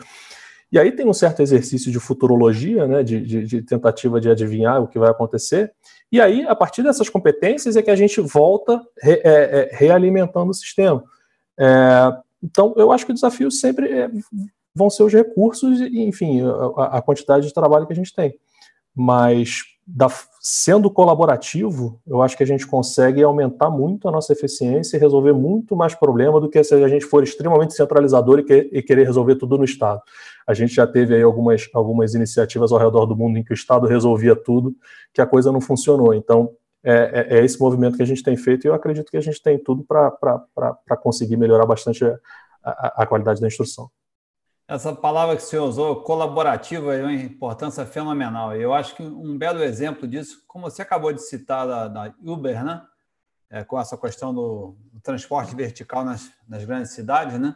E 0.71 0.79
aí 0.79 0.91
tem 0.91 1.05
um 1.05 1.13
certo 1.13 1.41
exercício 1.41 1.91
de 1.91 1.99
futurologia, 1.99 2.87
né, 2.87 3.03
de, 3.03 3.19
de, 3.19 3.43
de 3.43 3.61
tentativa 3.61 4.21
de 4.21 4.29
adivinhar 4.29 4.81
o 4.81 4.87
que 4.87 4.99
vai 4.99 5.09
acontecer, 5.09 5.73
e 6.11 6.19
aí, 6.19 6.45
a 6.47 6.55
partir 6.55 6.81
dessas 6.81 7.07
competências, 7.07 7.75
é 7.75 7.81
que 7.81 7.91
a 7.91 7.95
gente 7.95 8.19
volta 8.19 8.81
re, 9.01 9.21
é, 9.23 9.23
é, 9.23 9.69
realimentando 9.71 10.49
o 10.49 10.55
sistema. 10.55 11.03
É, 11.59 12.11
então, 12.41 12.73
eu 12.77 12.91
acho 12.91 13.05
que 13.05 13.11
o 13.11 13.13
desafio 13.13 13.51
sempre 13.51 13.91
é, 13.91 14.09
vão 14.73 14.89
ser 14.89 15.03
os 15.03 15.13
recursos 15.13 15.79
e, 15.79 16.01
enfim, 16.01 16.41
a, 16.77 16.97
a, 16.97 17.01
quantidade 17.01 17.47
de 17.47 17.53
trabalho 17.53 17.85
que 17.85 17.93
a 17.93 17.95
gente 17.95 18.13
tem. 18.13 18.33
Mas, 19.01 19.61
da, 19.87 20.09
sendo 20.41 20.91
colaborativo, 20.91 22.01
eu 22.05 22.21
acho 22.21 22.35
que 22.35 22.43
a 22.43 22.45
gente 22.45 22.67
consegue 22.67 23.23
aumentar 23.23 23.69
muito 23.69 24.09
a 24.09 24.11
nossa 24.11 24.33
eficiência 24.33 24.97
e 24.97 24.99
resolver 24.99 25.31
muito 25.31 25.73
mais 25.73 25.95
problema 25.95 26.37
do 26.41 26.49
que 26.49 26.61
se 26.61 26.75
a 26.75 26.87
gente 26.89 27.05
for 27.05 27.23
extremamente 27.23 27.73
centralizador 27.73 28.39
e, 28.39 28.43
que, 28.43 28.69
e 28.73 28.81
querer 28.81 29.05
resolver 29.05 29.35
tudo 29.35 29.57
no 29.57 29.63
Estado. 29.63 30.01
A 30.45 30.53
gente 30.53 30.75
já 30.75 30.85
teve 30.85 31.15
aí 31.15 31.23
algumas, 31.23 31.69
algumas 31.73 32.13
iniciativas 32.13 32.73
ao 32.73 32.77
redor 32.77 33.05
do 33.05 33.15
mundo 33.15 33.37
em 33.37 33.43
que 33.43 33.53
o 33.53 33.55
Estado 33.55 33.87
resolvia 33.87 34.35
tudo, 34.35 34.75
que 35.13 35.21
a 35.21 35.25
coisa 35.25 35.49
não 35.49 35.61
funcionou. 35.61 36.13
Então, 36.13 36.51
é, 36.83 37.27
é, 37.29 37.39
é 37.39 37.45
esse 37.45 37.57
movimento 37.57 37.95
que 37.95 38.03
a 38.03 38.05
gente 38.05 38.21
tem 38.21 38.35
feito 38.35 38.65
e 38.65 38.67
eu 38.67 38.73
acredito 38.73 39.09
que 39.09 39.17
a 39.17 39.21
gente 39.21 39.41
tem 39.41 39.57
tudo 39.57 39.81
para 39.81 40.97
conseguir 41.01 41.37
melhorar 41.37 41.65
bastante 41.65 42.03
a, 42.03 42.19
a, 42.65 43.03
a 43.03 43.05
qualidade 43.05 43.39
da 43.39 43.47
instrução. 43.47 43.89
Essa 44.69 44.93
palavra 44.93 45.35
que 45.35 45.41
o 45.41 45.45
senhor 45.47 45.65
usou, 45.65 46.03
colaborativa, 46.03 46.93
é 46.93 47.01
uma 47.01 47.11
importância 47.11 47.87
fenomenal. 47.87 48.55
Eu 48.55 48.71
acho 48.71 48.95
que 48.95 49.01
um 49.01 49.35
belo 49.35 49.63
exemplo 49.63 50.07
disso, 50.07 50.43
como 50.47 50.69
você 50.69 50.83
acabou 50.83 51.11
de 51.11 51.23
citar 51.23 51.67
da, 51.67 51.87
da 51.87 52.13
Uber, 52.23 52.63
né? 52.63 52.85
É, 53.49 53.63
com 53.63 53.79
essa 53.79 53.97
questão 53.97 54.31
do, 54.31 54.77
do 54.93 54.99
transporte 55.01 55.55
vertical 55.55 56.05
nas, 56.05 56.31
nas, 56.47 56.63
grandes 56.65 56.91
cidades, 56.91 57.39
né? 57.39 57.55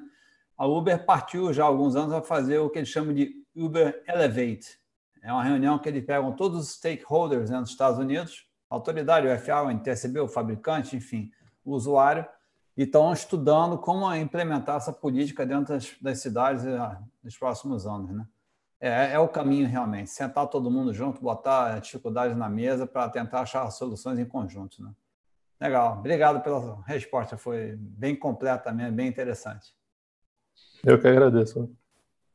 a 0.58 0.66
Uber 0.66 1.06
partiu 1.06 1.54
já 1.54 1.66
há 1.66 1.68
alguns 1.68 1.96
anos 1.96 2.14
a 2.14 2.22
fazer 2.24 2.58
o 2.58 2.68
que 2.68 2.80
eles 2.80 2.90
chamam 2.90 3.14
de 3.14 3.32
Uber 3.56 4.04
Elevate. 4.08 4.80
É 5.22 5.32
uma 5.32 5.44
reunião 5.44 5.78
que 5.78 5.88
eles 5.88 6.04
pegam 6.04 6.36
todos 6.36 6.62
os 6.62 6.72
stakeholders 6.72 7.52
né, 7.52 7.60
nos 7.60 7.70
Estados 7.70 8.00
Unidos, 8.00 8.48
a 8.68 8.74
autoridade, 8.74 9.28
o 9.28 9.38
FAA, 9.38 9.62
o 9.62 9.70
NTSB, 9.70 10.20
o 10.20 10.28
fabricante, 10.28 10.96
enfim, 10.96 11.30
o 11.64 11.74
usuário, 11.74 12.26
e 12.76 12.84
estão 12.84 13.14
estudando 13.14 13.78
como 13.78 14.14
implementar 14.16 14.78
essa 14.78 14.92
política 14.92 15.46
dentro 15.46 15.74
das, 15.74 15.96
das 16.02 16.20
cidades 16.20 16.66
ah, 16.66 17.02
nos 17.24 17.38
próximos 17.38 17.86
anos. 17.86 18.12
Né? 18.12 18.26
É, 18.80 19.14
é, 19.14 19.20
o 19.20 19.28
caminho 19.28 19.68
realmente, 19.68 20.10
sentar 20.10 20.48
todo 20.48 20.72
mundo 20.72 20.94
junto, 20.94 21.22
botar 21.22 21.80
dificuldades 21.80 22.36
na 22.36 22.50
mesa 22.50 22.88
para 22.88 23.10
tentar 23.10 23.42
achar 23.42 23.70
soluções 23.72 24.20
em 24.20 24.26
conjunto. 24.26 24.82
Né? 24.84 24.92
Legal, 25.62 26.00
obrigado 26.00 26.42
pela 26.42 26.82
resposta, 26.86 27.38
foi 27.38 27.76
bem 27.78 28.16
completa 28.16 28.72
mesmo, 28.72 28.94
bem 28.94 29.08
interessante. 29.08 29.74
Eu 30.84 31.00
que 31.00 31.08
agradeço. 31.08 31.70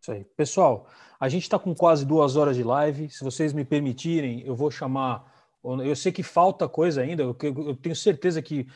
Isso 0.00 0.12
aí. 0.12 0.24
Pessoal, 0.36 0.88
a 1.20 1.28
gente 1.28 1.42
está 1.42 1.58
com 1.58 1.74
quase 1.74 2.06
duas 2.06 2.36
horas 2.36 2.56
de 2.56 2.62
live. 2.62 3.10
Se 3.10 3.22
vocês 3.22 3.52
me 3.52 3.64
permitirem, 3.64 4.40
eu 4.46 4.54
vou 4.54 4.70
chamar. 4.70 5.30
Eu 5.62 5.94
sei 5.96 6.12
que 6.12 6.22
falta 6.22 6.68
coisa 6.68 7.02
ainda, 7.02 7.24
eu 7.24 7.76
tenho 7.76 7.94
certeza 7.94 8.40
que 8.40 8.66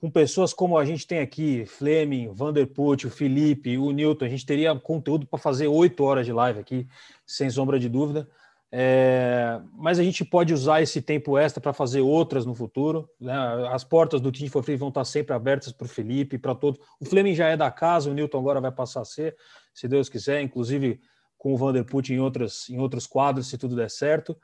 com 0.00 0.10
pessoas 0.10 0.52
como 0.52 0.78
a 0.78 0.84
gente 0.84 1.06
tem 1.06 1.20
aqui, 1.20 1.64
Fleming, 1.66 2.28
Vanderput, 2.32 3.06
o 3.06 3.10
Felipe, 3.10 3.78
o 3.78 3.90
Newton, 3.90 4.24
a 4.24 4.28
gente 4.28 4.46
teria 4.46 4.74
conteúdo 4.74 5.26
para 5.26 5.38
fazer 5.38 5.66
oito 5.66 6.04
horas 6.04 6.26
de 6.26 6.32
live 6.32 6.60
aqui, 6.60 6.86
sem 7.26 7.50
sombra 7.50 7.78
de 7.78 7.88
dúvida. 7.88 8.28
É, 8.76 9.60
mas 9.74 10.00
a 10.00 10.02
gente 10.02 10.24
pode 10.24 10.52
usar 10.52 10.82
esse 10.82 11.00
tempo 11.00 11.38
extra 11.38 11.60
para 11.60 11.72
fazer 11.72 12.00
outras 12.00 12.44
no 12.44 12.54
futuro. 12.54 13.08
Né? 13.20 13.32
As 13.70 13.84
portas 13.84 14.20
do 14.20 14.32
Team 14.32 14.50
for 14.50 14.64
Free 14.64 14.76
vão 14.76 14.88
estar 14.88 15.04
sempre 15.04 15.32
abertas 15.32 15.72
para 15.72 15.84
o 15.84 15.88
Felipe, 15.88 16.38
para 16.38 16.56
todos. 16.56 16.80
O 16.98 17.04
Fleming 17.04 17.34
já 17.34 17.48
é 17.48 17.56
da 17.56 17.70
casa, 17.70 18.10
o 18.10 18.14
Newton 18.14 18.38
agora 18.38 18.60
vai 18.60 18.72
passar 18.72 19.02
a 19.02 19.04
ser, 19.04 19.36
se 19.72 19.86
Deus 19.86 20.08
quiser, 20.08 20.42
inclusive 20.42 21.00
com 21.38 21.54
o 21.54 21.56
Vanderput 21.56 22.12
em, 22.12 22.18
outras, 22.18 22.68
em 22.68 22.78
outros 22.80 23.06
quadros, 23.06 23.46
se 23.46 23.56
tudo 23.56 23.76
der 23.76 23.90
certo. 23.90 24.36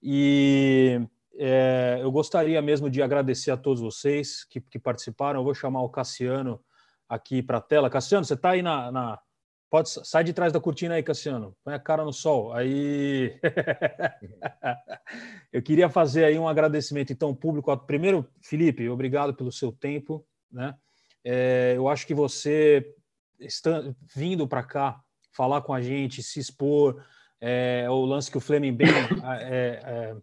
E 0.00 1.00
é, 1.36 1.98
eu 2.00 2.10
gostaria 2.10 2.60
mesmo 2.60 2.90
de 2.90 3.02
agradecer 3.02 3.50
a 3.50 3.56
todos 3.56 3.80
vocês 3.80 4.44
que, 4.44 4.60
que 4.60 4.78
participaram. 4.78 5.40
Eu 5.40 5.44
vou 5.44 5.54
chamar 5.54 5.82
o 5.82 5.88
Cassiano 5.88 6.60
aqui 7.08 7.42
para 7.42 7.58
a 7.58 7.60
tela. 7.60 7.90
Cassiano, 7.90 8.24
você 8.24 8.34
está 8.34 8.50
aí 8.50 8.62
na, 8.62 8.92
na 8.92 9.18
Pode 9.72 9.88
sai 9.88 10.22
de 10.22 10.34
trás 10.34 10.52
da 10.52 10.60
cortina 10.60 10.96
aí, 10.96 11.02
Cassiano. 11.02 11.56
Põe 11.64 11.72
a 11.72 11.78
cara 11.78 12.04
no 12.04 12.12
sol. 12.12 12.52
Aí 12.52 13.40
eu 15.50 15.62
queria 15.62 15.88
fazer 15.88 16.26
aí 16.26 16.38
um 16.38 16.46
agradecimento 16.46 17.10
então 17.10 17.34
público. 17.34 17.74
Primeiro, 17.78 18.28
Felipe, 18.42 18.86
obrigado 18.90 19.32
pelo 19.32 19.50
seu 19.50 19.72
tempo, 19.72 20.26
né? 20.50 20.74
É, 21.24 21.72
eu 21.74 21.88
acho 21.88 22.06
que 22.06 22.12
você 22.12 22.94
está 23.40 23.82
vindo 24.14 24.46
para 24.46 24.62
cá 24.62 25.00
falar 25.32 25.62
com 25.62 25.72
a 25.72 25.80
gente, 25.80 26.22
se 26.22 26.38
expor, 26.38 27.02
é, 27.40 27.86
o 27.88 28.04
lance 28.04 28.30
que 28.30 28.36
o 28.36 28.42
Fleming 28.42 28.74
bem 28.74 28.88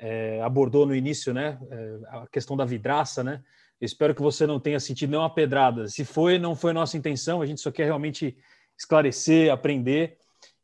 é, 0.00 0.40
abordou 0.42 0.86
no 0.86 0.94
início, 0.94 1.34
né? 1.34 1.58
É, 1.70 1.98
a 2.08 2.26
questão 2.26 2.56
da 2.56 2.64
vidraça, 2.64 3.22
né? 3.22 3.42
Espero 3.80 4.14
que 4.14 4.22
você 4.22 4.46
não 4.46 4.58
tenha 4.58 4.80
sentido 4.80 5.10
nenhuma 5.10 5.32
pedrada. 5.32 5.86
Se 5.88 6.04
foi, 6.04 6.38
não 6.38 6.56
foi 6.56 6.72
nossa 6.72 6.96
intenção. 6.96 7.40
A 7.40 7.46
gente 7.46 7.60
só 7.60 7.70
quer 7.70 7.84
realmente 7.84 8.36
esclarecer, 8.76 9.52
aprender. 9.52 10.18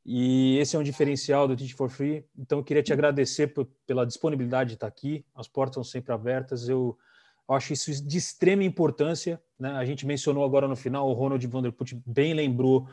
E 0.04 0.58
esse 0.58 0.76
é 0.76 0.78
um 0.78 0.82
diferencial 0.82 1.46
do 1.46 1.56
Teach 1.56 1.74
for 1.74 1.90
Free. 1.90 2.24
Então, 2.38 2.58
eu 2.58 2.64
queria 2.64 2.82
te 2.82 2.92
agradecer 2.92 3.48
por, 3.48 3.66
pela 3.86 4.06
disponibilidade 4.06 4.70
de 4.70 4.74
estar 4.76 4.86
aqui. 4.86 5.24
As 5.34 5.48
portas 5.48 5.72
estão 5.72 5.84
sempre 5.84 6.12
abertas. 6.12 6.68
Eu, 6.68 6.96
eu 7.48 7.54
acho 7.54 7.72
isso 7.72 8.06
de 8.06 8.16
extrema 8.16 8.64
importância. 8.64 9.40
Né? 9.58 9.70
A 9.72 9.84
gente 9.84 10.06
mencionou 10.06 10.44
agora 10.44 10.68
no 10.68 10.76
final, 10.76 11.08
o 11.08 11.12
Ronald 11.12 11.46
Vanderput 11.46 12.00
bem 12.06 12.34
lembrou 12.34 12.88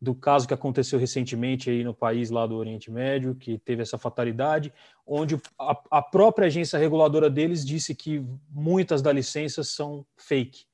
do 0.00 0.14
caso 0.14 0.46
que 0.46 0.54
aconteceu 0.54 0.98
recentemente 0.98 1.70
aí 1.70 1.82
no 1.82 1.92
país 1.92 2.30
lá 2.30 2.46
do 2.46 2.56
Oriente 2.56 2.90
Médio, 2.90 3.34
que 3.34 3.58
teve 3.58 3.82
essa 3.82 3.98
fatalidade, 3.98 4.72
onde 5.04 5.40
a, 5.58 5.80
a 5.90 6.02
própria 6.02 6.46
agência 6.46 6.78
reguladora 6.78 7.28
deles 7.28 7.66
disse 7.66 7.94
que 7.94 8.24
muitas 8.48 9.02
das 9.02 9.14
licenças 9.14 9.68
são 9.70 10.06
fake. 10.16 10.66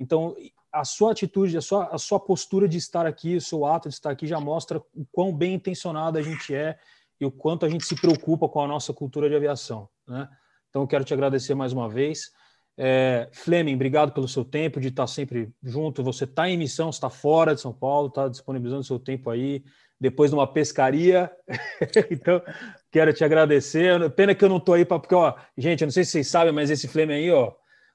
Então, 0.00 0.34
a 0.72 0.84
sua 0.84 1.12
atitude, 1.12 1.58
a 1.58 1.60
sua, 1.60 1.84
a 1.88 1.98
sua 1.98 2.18
postura 2.18 2.66
de 2.66 2.78
estar 2.78 3.04
aqui, 3.04 3.36
o 3.36 3.40
seu 3.40 3.66
ato 3.66 3.90
de 3.90 3.94
estar 3.94 4.10
aqui 4.10 4.26
já 4.26 4.40
mostra 4.40 4.78
o 4.78 5.04
quão 5.12 5.36
bem 5.36 5.54
intencionado 5.54 6.16
a 6.16 6.22
gente 6.22 6.54
é 6.54 6.78
e 7.20 7.26
o 7.26 7.30
quanto 7.30 7.66
a 7.66 7.68
gente 7.68 7.84
se 7.84 7.94
preocupa 7.94 8.48
com 8.48 8.62
a 8.62 8.66
nossa 8.66 8.92
cultura 8.94 9.28
de 9.28 9.36
aviação. 9.36 9.86
Né? 10.08 10.26
Então, 10.70 10.82
eu 10.82 10.88
quero 10.88 11.04
te 11.04 11.12
agradecer 11.12 11.54
mais 11.54 11.74
uma 11.74 11.90
vez. 11.90 12.32
É, 12.76 13.28
Fleming, 13.32 13.74
obrigado 13.74 14.12
pelo 14.12 14.26
seu 14.26 14.44
tempo, 14.44 14.80
de 14.80 14.88
estar 14.88 15.06
sempre 15.06 15.50
junto. 15.62 16.02
Você 16.02 16.24
está 16.24 16.48
em 16.48 16.56
missão, 16.56 16.90
está 16.90 17.10
fora 17.10 17.54
de 17.54 17.60
São 17.60 17.72
Paulo, 17.72 18.08
está 18.08 18.28
disponibilizando 18.28 18.84
seu 18.84 18.98
tempo 18.98 19.30
aí, 19.30 19.62
depois 20.00 20.30
de 20.30 20.36
uma 20.36 20.46
pescaria. 20.46 21.30
então, 22.10 22.42
quero 22.90 23.12
te 23.12 23.24
agradecer. 23.24 24.10
Pena 24.10 24.34
que 24.34 24.44
eu 24.44 24.48
não 24.48 24.56
estou 24.56 24.74
aí 24.74 24.84
para. 24.84 24.98
Porque, 24.98 25.14
ó, 25.14 25.34
gente, 25.56 25.82
eu 25.82 25.86
não 25.86 25.92
sei 25.92 26.04
se 26.04 26.12
vocês 26.12 26.28
sabem, 26.28 26.52
mas 26.52 26.70
esse 26.70 26.88
Fleming 26.88 27.14
aí, 27.14 27.30
ó, 27.30 27.52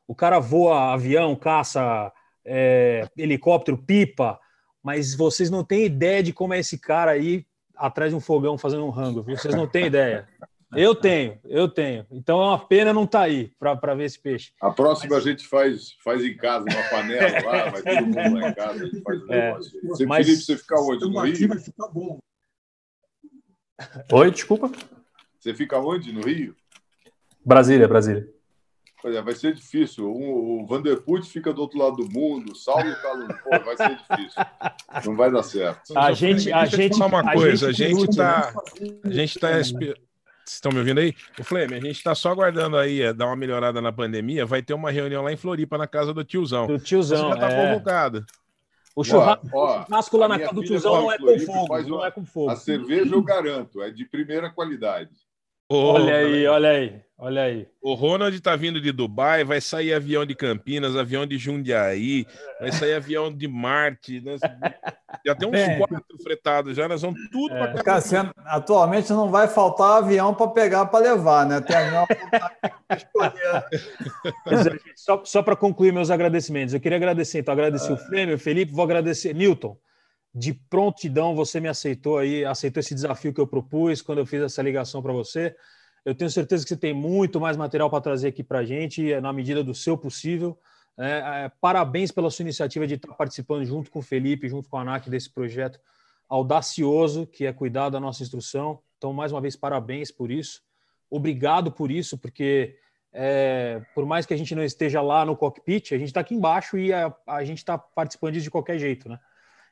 o 0.07 0.15
cara 0.15 0.39
voa 0.39 0.93
avião, 0.93 1.35
caça 1.35 2.11
é, 2.45 3.05
helicóptero, 3.17 3.77
pipa, 3.77 4.39
mas 4.81 5.13
vocês 5.13 5.49
não 5.49 5.63
têm 5.63 5.85
ideia 5.85 6.23
de 6.23 6.31
como 6.31 6.53
é 6.53 6.59
esse 6.59 6.77
cara 6.77 7.11
aí 7.11 7.45
atrás 7.75 8.11
de 8.11 8.15
um 8.15 8.21
fogão 8.21 8.57
fazendo 8.57 8.85
um 8.85 8.89
rango? 8.89 9.23
Vocês 9.23 9.53
não 9.53 9.67
têm 9.67 9.87
ideia. 9.87 10.27
Eu 10.75 10.93
tenho, 10.93 11.39
eu 11.45 11.69
tenho. 11.69 12.05
Então 12.11 12.41
é 12.41 12.45
uma 12.47 12.59
pena 12.59 12.91
não 12.93 13.05
estar 13.05 13.19
tá 13.19 13.25
aí 13.25 13.53
para 13.57 13.95
ver 13.95 14.03
esse 14.03 14.19
peixe. 14.19 14.51
A 14.61 14.69
próxima 14.69 15.15
mas... 15.15 15.25
a 15.25 15.29
gente 15.29 15.47
faz, 15.47 15.93
faz 16.03 16.21
em 16.23 16.35
casa, 16.35 16.65
uma 16.69 16.89
panela 16.89 17.45
lá, 17.45 17.69
vai 17.71 17.81
todo 17.81 18.05
mundo 18.05 18.39
lá 18.39 18.49
em 18.49 18.53
casa, 18.53 18.83
a 18.83 18.85
gente 18.85 19.01
faz 19.01 19.21
o 19.21 19.33
é, 19.33 19.47
negócio. 19.47 19.81
Você, 19.83 20.05
mas... 20.05 20.25
Felipe, 20.25 20.43
você 20.43 20.57
fica 20.57 20.81
onde? 20.81 21.09
No 21.09 21.21
Rio? 21.21 21.47
Vai 21.47 21.59
ficar 21.59 21.87
bom. 21.87 22.19
Oi, 24.11 24.31
desculpa. 24.31 24.71
Você 25.39 25.53
fica 25.53 25.79
onde? 25.79 26.11
No 26.11 26.21
Rio? 26.21 26.53
Brasília, 27.45 27.87
Brasília. 27.87 28.27
É, 29.05 29.21
vai 29.21 29.35
ser 29.35 29.53
difícil. 29.53 30.11
O, 30.11 30.63
o 30.63 30.65
Vanderput 30.65 31.29
fica 31.29 31.53
do 31.53 31.61
outro 31.61 31.79
lado 31.79 31.97
do 31.97 32.11
mundo, 32.11 32.51
o 32.51 32.55
Saulo 32.55 32.89
está 32.89 33.15
no. 33.15 33.27
Pô, 33.27 33.49
vai 33.63 33.77
ser 33.77 33.95
difícil. 33.95 34.41
Não 35.05 35.15
vai 35.15 35.31
dar 35.31 35.43
certo. 35.43 35.97
A 35.97 36.11
gente. 36.11 36.51
A 36.51 36.65
gente 36.65 36.95
uma 36.95 37.31
coisa, 37.31 37.69
a 37.69 37.71
gente 37.71 38.09
está. 38.09 38.53
A 39.03 39.09
gente 39.09 39.35
está. 39.35 39.49
Vocês 40.47 40.55
estão 40.55 40.71
me 40.71 40.79
ouvindo 40.79 40.99
aí? 41.01 41.13
O 41.37 41.43
Fleme, 41.43 41.75
a 41.75 41.79
gente 41.81 41.97
está 41.97 42.15
só 42.15 42.31
aguardando 42.31 42.77
aí 42.77 43.01
é, 43.01 43.11
dar 43.11 43.25
uma 43.25 43.35
melhorada 43.35 43.81
na 43.81 43.91
pandemia. 43.91 44.45
Vai 44.45 44.61
ter 44.61 44.73
uma 44.73 44.89
reunião 44.89 45.21
lá 45.21 45.33
em 45.33 45.35
Floripa, 45.35 45.77
na 45.77 45.87
casa 45.87 46.13
do 46.13 46.23
tiozão. 46.23 46.67
Do 46.67 46.79
tiozão. 46.79 47.17
Você 47.17 47.27
já 47.27 47.33
está 47.33 47.49
é... 47.49 47.73
convocado. 47.73 48.25
O 48.95 49.03
churrasco, 49.03 49.49
ó, 49.53 49.83
churrasco 49.85 50.17
lá 50.17 50.27
na 50.27 50.39
casa 50.39 50.53
do 50.53 50.63
tiozão 50.63 51.01
não 51.01 51.11
é 51.11 51.17
com 51.17 51.39
fogo. 51.39 51.81
Não 51.83 52.05
é 52.05 52.11
com 52.11 52.25
fogo. 52.25 52.49
A 52.49 52.55
cerveja 52.55 53.13
eu 53.13 53.21
garanto, 53.21 53.81
é 53.81 53.91
de 53.91 54.05
primeira 54.05 54.49
qualidade. 54.49 55.11
Oh, 55.69 55.93
olha 55.93 56.15
aí, 56.15 56.47
olha 56.47 56.69
aí, 56.69 57.01
olha 57.17 57.41
aí. 57.41 57.67
O 57.81 57.93
Ronald 57.93 58.39
tá 58.39 58.55
vindo 58.55 58.79
de 58.79 58.93
Dubai, 58.93 59.43
vai 59.43 59.59
sair 59.59 59.93
avião 59.93 60.25
de 60.25 60.33
Campinas, 60.33 60.95
avião 60.95 61.25
de 61.25 61.37
Jundiaí, 61.37 62.25
vai 62.57 62.71
sair 62.71 62.93
avião 62.93 63.29
de 63.29 63.49
Marte. 63.49 64.21
Né? 64.21 64.37
Já 65.25 65.35
tem 65.35 65.49
uns 65.49 65.51
Bem, 65.51 65.77
quatro 65.79 66.17
fretados 66.23 66.77
já, 66.77 66.87
nós 66.87 67.01
vamos 67.01 67.19
tudo 67.29 67.53
é. 67.53 67.67
para 67.67 67.83
Cassiano, 67.83 68.31
atualmente 68.45 69.11
não 69.11 69.29
vai 69.29 69.49
faltar 69.49 70.03
avião 70.03 70.33
para 70.33 70.47
pegar 70.47 70.85
para 70.85 71.03
levar, 71.03 71.45
né? 71.45 71.59
Tem 71.59 71.75
avião 71.75 72.07
para 72.87 72.97
escolher. 72.97 73.65
só 74.95 75.21
só 75.25 75.43
para 75.43 75.57
concluir 75.57 75.91
meus 75.91 76.09
agradecimentos, 76.09 76.73
eu 76.73 76.79
queria 76.79 76.97
agradecer, 76.97 77.39
então 77.39 77.51
agradecer 77.51 77.91
é. 77.91 77.93
o 77.93 77.97
Flêmio, 77.97 78.35
o 78.35 78.39
Felipe, 78.39 78.71
vou 78.71 78.85
agradecer 78.85 79.35
Newton 79.35 79.77
de 80.33 80.53
prontidão 80.53 81.35
você 81.35 81.59
me 81.59 81.67
aceitou 81.67 82.17
aí, 82.17 82.45
aceitou 82.45 82.79
esse 82.79 82.93
desafio 82.93 83.33
que 83.33 83.41
eu 83.41 83.47
propus 83.47 84.01
quando 84.01 84.19
eu 84.19 84.25
fiz 84.25 84.41
essa 84.41 84.61
ligação 84.61 85.01
para 85.01 85.13
você. 85.13 85.55
Eu 86.05 86.15
tenho 86.15 86.29
certeza 86.29 86.63
que 86.63 86.69
você 86.69 86.77
tem 86.77 86.93
muito 86.93 87.39
mais 87.39 87.57
material 87.57 87.89
para 87.89 88.01
trazer 88.01 88.29
aqui 88.29 88.43
para 88.43 88.59
a 88.59 88.65
gente, 88.65 89.19
na 89.19 89.33
medida 89.33 89.63
do 89.63 89.73
seu 89.73 89.97
possível. 89.97 90.57
É, 90.97 91.45
é, 91.45 91.51
parabéns 91.61 92.11
pela 92.11 92.29
sua 92.31 92.43
iniciativa 92.43 92.87
de 92.87 92.95
estar 92.95 93.13
participando 93.13 93.65
junto 93.65 93.91
com 93.91 93.99
o 93.99 94.01
Felipe, 94.01 94.47
junto 94.47 94.69
com 94.69 94.77
a 94.77 94.81
ANAC 94.81 95.09
desse 95.09 95.29
projeto 95.29 95.79
audacioso 96.27 97.25
que 97.27 97.45
é 97.45 97.53
cuidar 97.53 97.89
da 97.89 97.99
nossa 97.99 98.23
instrução. 98.23 98.79
Então, 98.97 99.13
mais 99.13 99.31
uma 99.31 99.41
vez, 99.41 99.55
parabéns 99.55 100.11
por 100.11 100.31
isso. 100.31 100.61
Obrigado 101.09 101.71
por 101.71 101.91
isso, 101.91 102.17
porque 102.17 102.77
é, 103.13 103.81
por 103.95 104.05
mais 104.05 104.25
que 104.25 104.33
a 104.33 104.37
gente 104.37 104.53
não 104.53 104.63
esteja 104.63 105.01
lá 105.01 105.25
no 105.25 105.37
cockpit, 105.37 105.93
a 105.93 105.97
gente 105.97 106.07
está 106.07 106.19
aqui 106.19 106.35
embaixo 106.35 106.77
e 106.77 106.91
a, 106.91 107.13
a 107.25 107.43
gente 107.43 107.59
está 107.59 107.77
participando 107.77 108.33
disso 108.33 108.43
de 108.43 108.51
qualquer 108.51 108.77
jeito, 108.77 109.07
né? 109.07 109.19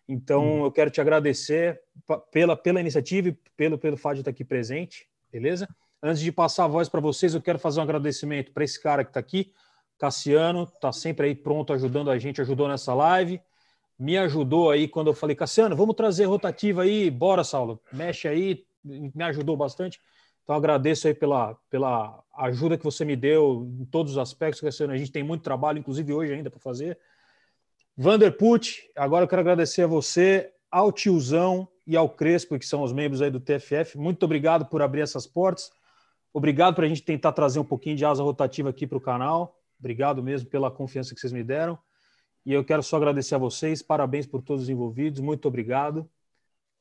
Então, 0.07 0.61
hum. 0.61 0.65
eu 0.65 0.71
quero 0.71 0.91
te 0.91 1.01
agradecer 1.01 1.81
pela, 2.31 2.55
pela 2.55 2.79
iniciativa 2.79 3.29
e 3.29 3.37
pelo, 3.57 3.77
pelo 3.77 3.97
fato 3.97 4.15
de 4.15 4.21
estar 4.21 4.31
aqui 4.31 4.43
presente, 4.43 5.07
beleza? 5.31 5.67
Antes 6.01 6.21
de 6.21 6.31
passar 6.31 6.65
a 6.65 6.67
voz 6.67 6.87
para 6.87 6.99
vocês, 7.01 7.33
eu 7.33 7.41
quero 7.41 7.57
fazer 7.57 7.79
um 7.79 7.83
agradecimento 7.83 8.51
para 8.51 8.63
esse 8.63 8.81
cara 8.81 9.03
que 9.03 9.09
está 9.09 9.19
aqui, 9.19 9.51
Cassiano, 9.97 10.63
está 10.63 10.91
sempre 10.91 11.27
aí 11.27 11.35
pronto 11.35 11.73
ajudando 11.73 12.11
a 12.11 12.19
gente, 12.19 12.41
ajudou 12.41 12.67
nessa 12.67 12.93
live, 12.93 13.41
me 13.97 14.17
ajudou 14.17 14.69
aí 14.69 14.87
quando 14.87 15.07
eu 15.07 15.13
falei, 15.13 15.35
Cassiano, 15.35 15.75
vamos 15.75 15.95
trazer 15.95 16.25
rotativa 16.25 16.83
aí, 16.83 17.09
bora, 17.09 17.43
Saulo, 17.43 17.81
mexe 17.91 18.27
aí, 18.27 18.65
me 18.83 19.23
ajudou 19.23 19.57
bastante. 19.57 19.99
Então, 20.43 20.55
agradeço 20.55 21.07
aí 21.07 21.13
pela, 21.13 21.55
pela 21.71 22.23
ajuda 22.37 22.77
que 22.77 22.83
você 22.83 23.03
me 23.03 23.15
deu 23.15 23.67
em 23.79 23.85
todos 23.85 24.11
os 24.11 24.17
aspectos, 24.19 24.61
Cassiano. 24.61 24.93
A 24.93 24.97
gente 24.97 25.11
tem 25.11 25.23
muito 25.23 25.41
trabalho, 25.41 25.79
inclusive 25.79 26.13
hoje 26.13 26.33
ainda 26.33 26.51
para 26.51 26.59
fazer. 26.59 26.99
Vanderput, 27.97 28.91
agora 28.95 29.23
eu 29.23 29.27
quero 29.27 29.39
agradecer 29.39 29.83
a 29.83 29.87
você, 29.87 30.51
ao 30.69 30.91
Tiozão 30.91 31.67
e 31.87 31.95
ao 31.95 32.09
Crespo, 32.09 32.59
que 32.59 32.65
são 32.65 32.83
os 32.83 32.91
membros 32.91 33.21
aí 33.21 33.31
do 33.31 33.39
TFF. 33.39 33.97
Muito 33.97 34.23
obrigado 34.23 34.65
por 34.65 34.81
abrir 34.81 35.01
essas 35.01 35.25
portas. 35.25 35.71
Obrigado 36.33 36.75
por 36.75 36.83
a 36.83 36.87
gente 36.87 37.01
tentar 37.01 37.31
trazer 37.31 37.59
um 37.59 37.63
pouquinho 37.63 37.95
de 37.95 38.03
asa 38.03 38.21
rotativa 38.21 38.69
aqui 38.69 38.85
para 38.85 38.97
o 38.97 39.01
canal. 39.01 39.57
Obrigado 39.79 40.21
mesmo 40.21 40.49
pela 40.49 40.69
confiança 40.69 41.15
que 41.15 41.21
vocês 41.21 41.31
me 41.31 41.43
deram. 41.43 41.79
E 42.45 42.51
eu 42.51 42.65
quero 42.65 42.83
só 42.83 42.97
agradecer 42.97 43.35
a 43.35 43.37
vocês. 43.37 43.81
Parabéns 43.81 44.25
por 44.27 44.41
todos 44.41 44.63
os 44.63 44.69
envolvidos. 44.69 45.21
Muito 45.21 45.47
obrigado. 45.47 46.09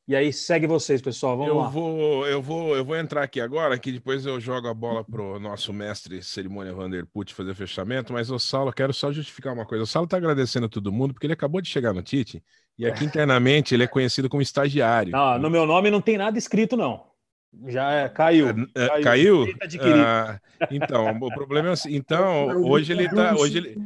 E 0.07 0.15
aí 0.15 0.31
segue 0.35 0.67
vocês, 0.67 1.01
pessoal. 1.01 1.35
Vamos 1.35 1.49
eu 1.49 1.59
lá. 1.59 1.69
Vou, 1.69 2.27
eu, 2.27 2.43
vou, 2.43 2.77
eu 2.77 2.85
vou 2.85 2.95
entrar 2.95 3.23
aqui 3.23 3.41
agora, 3.41 3.79
que 3.79 3.91
depois 3.91 4.27
eu 4.27 4.39
jogo 4.39 4.69
a 4.69 4.75
bola 4.75 5.03
pro 5.03 5.41
nosso 5.41 5.73
mestre 5.73 6.23
cerimônia 6.23 6.75
Vanderput 6.75 7.33
fazer 7.33 7.53
o 7.53 7.55
fechamento. 7.55 8.13
Mas 8.13 8.31
o 8.31 8.39
Saulo, 8.39 8.71
quero 8.71 8.93
só 8.93 9.11
justificar 9.11 9.55
uma 9.55 9.65
coisa. 9.65 9.85
O 9.85 9.87
Saulo 9.87 10.05
está 10.05 10.19
agradecendo 10.19 10.67
a 10.67 10.69
todo 10.69 10.93
mundo, 10.93 11.15
porque 11.15 11.27
ele 11.27 11.33
acabou 11.33 11.59
de 11.63 11.71
chegar 11.71 11.95
no 11.95 12.03
Tite, 12.03 12.43
e 12.79 12.87
aqui 12.87 13.03
internamente 13.07 13.75
ele 13.75 13.85
é 13.85 13.87
conhecido 13.87 14.29
como 14.29 14.43
estagiário. 14.43 15.13
Não, 15.13 15.39
no 15.39 15.49
meu 15.49 15.65
nome 15.65 15.91
não 15.91 16.03
tem 16.03 16.19
nada 16.19 16.37
escrito, 16.37 16.77
não. 16.77 17.07
Já 17.69 17.91
é, 17.93 18.09
caiu. 18.09 18.49
É, 18.75 18.85
é 18.85 19.01
caiu? 19.01 19.47
caiu? 19.59 20.05
Ah, 20.05 20.39
então, 20.71 21.17
o 21.19 21.33
problema 21.33 21.71
é 21.71 21.73
assim. 21.73 21.95
Então, 21.95 22.49
hoje 22.69 22.93
ele 22.93 23.07
está. 23.07 23.35
Hoje 23.35 23.57
ele, 23.57 23.79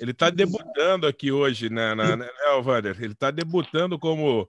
ele 0.00 0.12
tá 0.12 0.30
debutando 0.30 1.06
aqui 1.06 1.30
hoje, 1.30 1.70
né, 1.70 1.94
na, 1.94 2.16
né, 2.16 2.26
né, 2.26 2.60
Vander? 2.60 2.96
Ele 2.98 3.12
está 3.12 3.30
debutando 3.30 3.98
como 3.98 4.48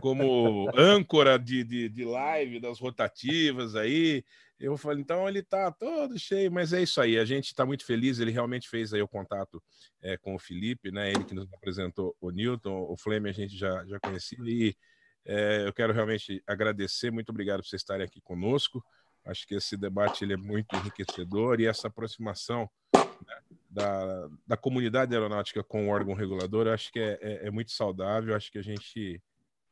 como 0.00 0.70
âncora 0.76 1.38
de, 1.38 1.64
de, 1.64 1.88
de, 1.88 2.04
live 2.04 2.60
das 2.60 2.78
rotativas 2.78 3.74
aí. 3.74 4.24
Eu 4.58 4.76
falei, 4.76 5.00
então 5.00 5.26
ele 5.26 5.42
tá 5.42 5.72
todo 5.72 6.18
cheio, 6.18 6.52
mas 6.52 6.72
é 6.72 6.82
isso 6.82 7.00
aí. 7.00 7.18
A 7.18 7.24
gente 7.24 7.46
está 7.46 7.64
muito 7.64 7.84
feliz. 7.84 8.18
Ele 8.18 8.30
realmente 8.30 8.68
fez 8.68 8.92
aí 8.92 9.00
o 9.00 9.08
contato 9.08 9.62
é, 10.02 10.16
com 10.18 10.34
o 10.34 10.38
Felipe, 10.38 10.92
né? 10.92 11.10
Ele 11.10 11.24
que 11.24 11.34
nos 11.34 11.50
apresentou 11.54 12.14
o 12.20 12.30
Newton, 12.30 12.86
o 12.88 12.96
Flame 12.96 13.30
a 13.30 13.32
gente 13.32 13.56
já, 13.56 13.84
já 13.86 13.98
conhecia. 13.98 14.38
E 14.42 14.76
é, 15.24 15.66
eu 15.66 15.72
quero 15.72 15.92
realmente 15.92 16.42
agradecer. 16.46 17.10
Muito 17.10 17.30
obrigado 17.30 17.60
por 17.60 17.66
vocês 17.66 17.80
estarem 17.80 18.04
aqui 18.04 18.20
conosco. 18.20 18.84
Acho 19.24 19.46
que 19.46 19.54
esse 19.54 19.76
debate 19.76 20.24
ele 20.24 20.34
é 20.34 20.36
muito 20.36 20.74
enriquecedor 20.76 21.60
e 21.60 21.66
essa 21.66 21.88
aproximação 21.88 22.68
né, 22.94 23.40
da, 23.70 24.28
da 24.46 24.56
comunidade 24.56 25.14
aeronáutica 25.14 25.62
com 25.62 25.86
o 25.86 25.90
órgão 25.90 26.14
regulador, 26.14 26.68
acho 26.68 26.90
que 26.90 26.98
é, 26.98 27.18
é, 27.20 27.46
é 27.46 27.50
muito 27.50 27.70
saudável. 27.70 28.34
Acho 28.34 28.50
que 28.50 28.58
a 28.58 28.62
gente 28.62 29.22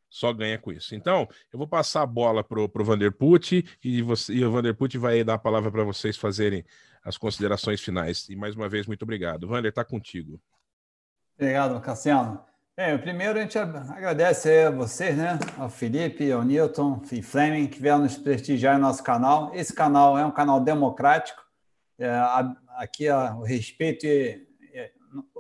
só 0.09 0.33
ganha 0.33 0.59
com 0.59 0.73
isso. 0.73 0.95
Então, 0.95 1.29
eu 1.53 1.59
vou 1.59 1.69
passar 1.69 2.03
a 2.03 2.07
bola 2.07 2.43
para 2.43 2.61
o 2.61 2.85
Vanderput 2.85 3.65
e, 3.85 3.99
e 3.99 4.45
o 4.45 4.51
Vanderput 4.51 4.97
vai 4.99 5.23
dar 5.23 5.35
a 5.35 5.39
palavra 5.39 5.71
para 5.71 5.85
vocês 5.85 6.17
fazerem 6.17 6.65
as 7.05 7.17
considerações 7.17 7.81
finais. 7.81 8.29
E 8.29 8.37
mais 8.37 8.55
uma 8.55 8.69
vez, 8.69 8.87
muito 8.87 9.03
obrigado. 9.03 9.47
Vander, 9.47 9.71
está 9.71 9.85
contigo. 9.85 10.41
Obrigado, 11.37 11.81
Cassiano. 11.81 12.41
Bem, 12.77 12.97
primeiro 12.97 13.39
a 13.39 13.43
gente 13.43 13.59
agradece 13.59 14.51
a 14.63 14.71
vocês, 14.71 15.17
né? 15.17 15.39
Ao 15.57 15.69
Felipe, 15.69 16.31
ao 16.31 16.45
Newton 16.45 17.03
e 17.11 17.21
Fleming, 17.21 17.67
que 17.67 17.81
vieram 17.81 18.01
nos 18.01 18.17
prestigiar 18.17 18.77
em 18.77 18.81
nosso 18.81 19.03
canal. 19.03 19.53
Esse 19.55 19.73
canal 19.75 20.17
é 20.17 20.25
um 20.25 20.31
canal 20.31 20.61
democrático. 20.61 21.43
É, 21.99 22.09
aqui 22.77 23.11
o 23.11 23.43
respeito 23.43 24.07
e 24.07 24.48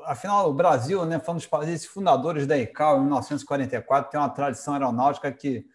afinal, 0.04 0.50
o 0.50 0.54
Brasil, 0.54 1.04
né, 1.04 1.18
foi 1.18 1.34
um 1.34 1.36
dos 1.36 1.46
países 1.46 1.86
fundadores 1.86 2.46
da 2.46 2.56
ICAO 2.56 2.98
em 2.98 3.02
1944, 3.02 4.10
tem 4.10 4.20
uma 4.20 4.28
tradição 4.28 4.74
aeronáutica 4.74 5.30
que 5.32 5.66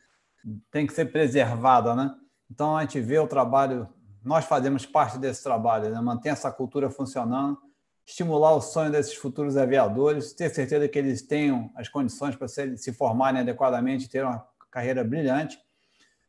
tem 0.71 0.85
que 0.85 0.93
ser 0.93 1.05
preservada, 1.05 1.95
né? 1.95 2.13
Então 2.51 2.75
a 2.75 2.81
gente 2.81 2.99
vê 2.99 3.17
o 3.19 3.27
trabalho, 3.27 3.87
nós 4.23 4.45
fazemos 4.45 4.85
parte 4.85 5.17
desse 5.17 5.43
trabalho, 5.43 5.89
né? 5.89 6.01
Manter 6.01 6.29
essa 6.29 6.51
cultura 6.51 6.89
funcionando 6.89 7.57
estimular 8.05 8.53
o 8.53 8.61
sonho 8.61 8.91
desses 8.91 9.15
futuros 9.15 9.55
aviadores, 9.55 10.33
ter 10.33 10.49
certeza 10.49 10.87
que 10.87 10.99
eles 10.99 11.21
tenham 11.21 11.71
as 11.75 11.87
condições 11.87 12.35
para 12.35 12.47
se 12.47 12.93
formarem 12.93 13.41
adequadamente, 13.41 14.09
ter 14.09 14.23
uma 14.23 14.45
carreira 14.69 15.03
brilhante. 15.03 15.57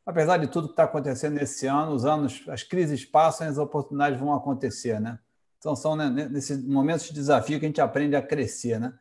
Apesar 0.06 0.36
de 0.36 0.46
tudo 0.46 0.68
que 0.68 0.74
está 0.74 0.84
acontecendo 0.84 1.34
nesse 1.34 1.66
ano, 1.66 1.92
os 1.92 2.04
anos, 2.04 2.44
as 2.48 2.62
crises 2.62 3.04
passam 3.04 3.46
e 3.46 3.50
as 3.50 3.58
oportunidades 3.58 4.20
vão 4.20 4.32
acontecer, 4.32 5.00
né? 5.00 5.18
Então 5.64 5.74
são 5.74 5.96
né, 5.96 6.10
nesses 6.10 6.62
momentos 6.62 7.06
de 7.06 7.14
desafio 7.14 7.58
que 7.58 7.64
a 7.64 7.68
gente 7.68 7.80
aprende 7.80 8.14
a 8.14 8.20
crescer, 8.20 8.78
né? 8.78 8.92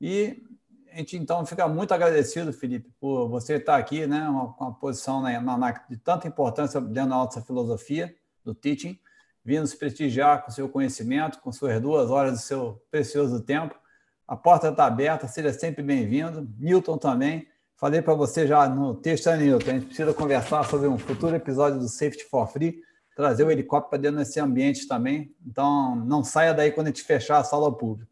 E 0.00 0.42
a 0.90 0.96
gente 0.96 1.14
então 1.14 1.44
fica 1.44 1.68
muito 1.68 1.92
agradecido, 1.92 2.54
Felipe, 2.54 2.90
por 2.98 3.28
você 3.28 3.56
estar 3.56 3.76
aqui, 3.76 4.06
né, 4.06 4.26
uma, 4.26 4.44
uma 4.58 4.72
posição 4.72 5.20
na, 5.20 5.38
na, 5.38 5.72
de 5.72 5.98
tanta 5.98 6.26
importância 6.26 6.80
dentro 6.80 6.94
da 6.94 7.06
nossa 7.06 7.42
filosofia 7.42 8.16
do 8.42 8.54
teaching, 8.54 8.98
vindo 9.44 9.66
se 9.66 9.76
prestigiar 9.76 10.42
com 10.42 10.50
seu 10.50 10.70
conhecimento, 10.70 11.38
com 11.40 11.52
suas 11.52 11.78
duas 11.82 12.10
horas 12.10 12.32
do 12.32 12.38
seu 12.38 12.82
precioso 12.90 13.42
tempo. 13.42 13.78
A 14.26 14.34
porta 14.34 14.70
está 14.70 14.86
aberta, 14.86 15.28
seja 15.28 15.52
sempre 15.52 15.82
bem-vindo. 15.82 16.48
Newton 16.58 16.96
também. 16.96 17.46
Falei 17.76 18.00
para 18.00 18.14
você 18.14 18.46
já 18.46 18.66
no 18.66 18.94
texto, 18.94 19.26
né, 19.26 19.36
Newton, 19.36 19.70
a 19.70 19.74
gente 19.74 19.86
precisa 19.88 20.14
conversar 20.14 20.64
sobre 20.64 20.88
um 20.88 20.96
futuro 20.96 21.36
episódio 21.36 21.78
do 21.78 21.88
Safety 21.90 22.24
for 22.24 22.46
Free, 22.48 22.80
trazer 23.16 23.44
o 23.44 23.50
helicóptero 23.50 23.88
para 23.88 23.98
dentro 23.98 24.18
desse 24.18 24.38
ambiente 24.38 24.86
também. 24.86 25.34
Então, 25.44 25.96
não 25.96 26.22
saia 26.22 26.52
daí 26.52 26.70
quando 26.70 26.88
a 26.88 26.90
gente 26.90 27.02
fechar 27.02 27.38
a 27.38 27.44
sala 27.44 27.64
ao 27.64 27.72
público. 27.72 28.08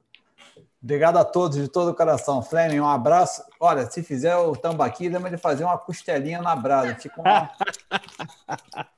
Obrigado 0.83 1.19
a 1.19 1.25
todos 1.25 1.59
de 1.59 1.69
todo 1.69 1.91
o 1.91 1.95
coração. 1.95 2.43
Fleming, 2.43 2.81
um 2.81 2.89
abraço. 2.89 3.45
Olha, 3.61 3.89
se 3.91 4.03
fizer 4.03 4.35
o 4.37 4.57
tambaqui, 4.57 5.09
lembra 5.09 5.31
de 5.31 5.37
fazer 5.37 5.65
uma 5.65 5.79
costelinha 5.79 6.41
na 6.41 6.57
brasa. 6.57 6.95
Fica 6.97 7.21
uma... 7.21 7.51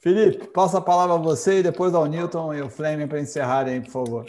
Felipe, 0.00 0.46
passo 0.48 0.76
a 0.76 0.80
palavra 0.80 1.16
a 1.16 1.18
você 1.18 1.58
e 1.58 1.62
depois 1.62 1.92
ao 1.94 2.06
Newton 2.06 2.54
e 2.54 2.62
o 2.62 2.70
Fleming 2.70 3.08
para 3.08 3.20
encerrarem, 3.20 3.82
por 3.82 3.90
favor. 3.90 4.26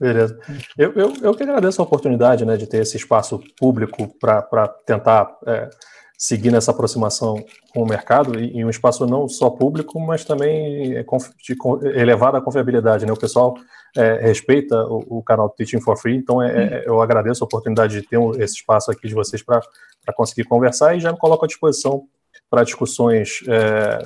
Beleza. 0.00 0.38
Eu, 0.76 0.92
eu, 0.94 1.12
eu 1.22 1.34
que 1.34 1.42
agradeço 1.42 1.82
a 1.82 1.84
oportunidade 1.84 2.44
né, 2.44 2.56
de 2.56 2.66
ter 2.66 2.82
esse 2.82 2.96
espaço 2.96 3.40
público 3.58 4.08
para 4.18 4.68
tentar 4.86 5.36
é, 5.46 5.70
seguir 6.16 6.50
nessa 6.50 6.70
aproximação 6.70 7.44
com 7.72 7.82
o 7.82 7.88
mercado 7.88 8.38
e, 8.38 8.58
e, 8.58 8.64
um 8.64 8.70
espaço 8.70 9.06
não 9.06 9.28
só 9.28 9.50
público, 9.50 9.98
mas 10.00 10.24
também 10.24 11.04
de 11.42 11.56
elevada 11.94 12.40
confiabilidade. 12.40 13.04
Né? 13.04 13.12
O 13.12 13.18
pessoal 13.18 13.54
é, 13.96 14.20
respeita 14.20 14.76
o, 14.86 15.18
o, 15.18 15.22
canal 15.22 15.50
Teaching 15.50 15.80
for 15.80 15.96
Free, 15.96 16.16
então 16.16 16.40
é, 16.40 16.48
é, 16.48 16.84
eu 16.86 17.00
agradeço 17.00 17.42
a 17.42 17.46
oportunidade 17.46 18.00
de 18.00 18.06
ter 18.06 18.18
esse 18.40 18.54
espaço 18.54 18.90
aqui 18.90 19.08
de 19.08 19.14
vocês 19.14 19.42
para 19.42 19.60
conseguir 20.14 20.44
conversar 20.44 20.96
e 20.96 21.00
já 21.00 21.12
me 21.12 21.18
coloco 21.18 21.44
à 21.44 21.48
disposição 21.48 22.06
para 22.50 22.64
discussões 22.64 23.40
é, 23.48 23.98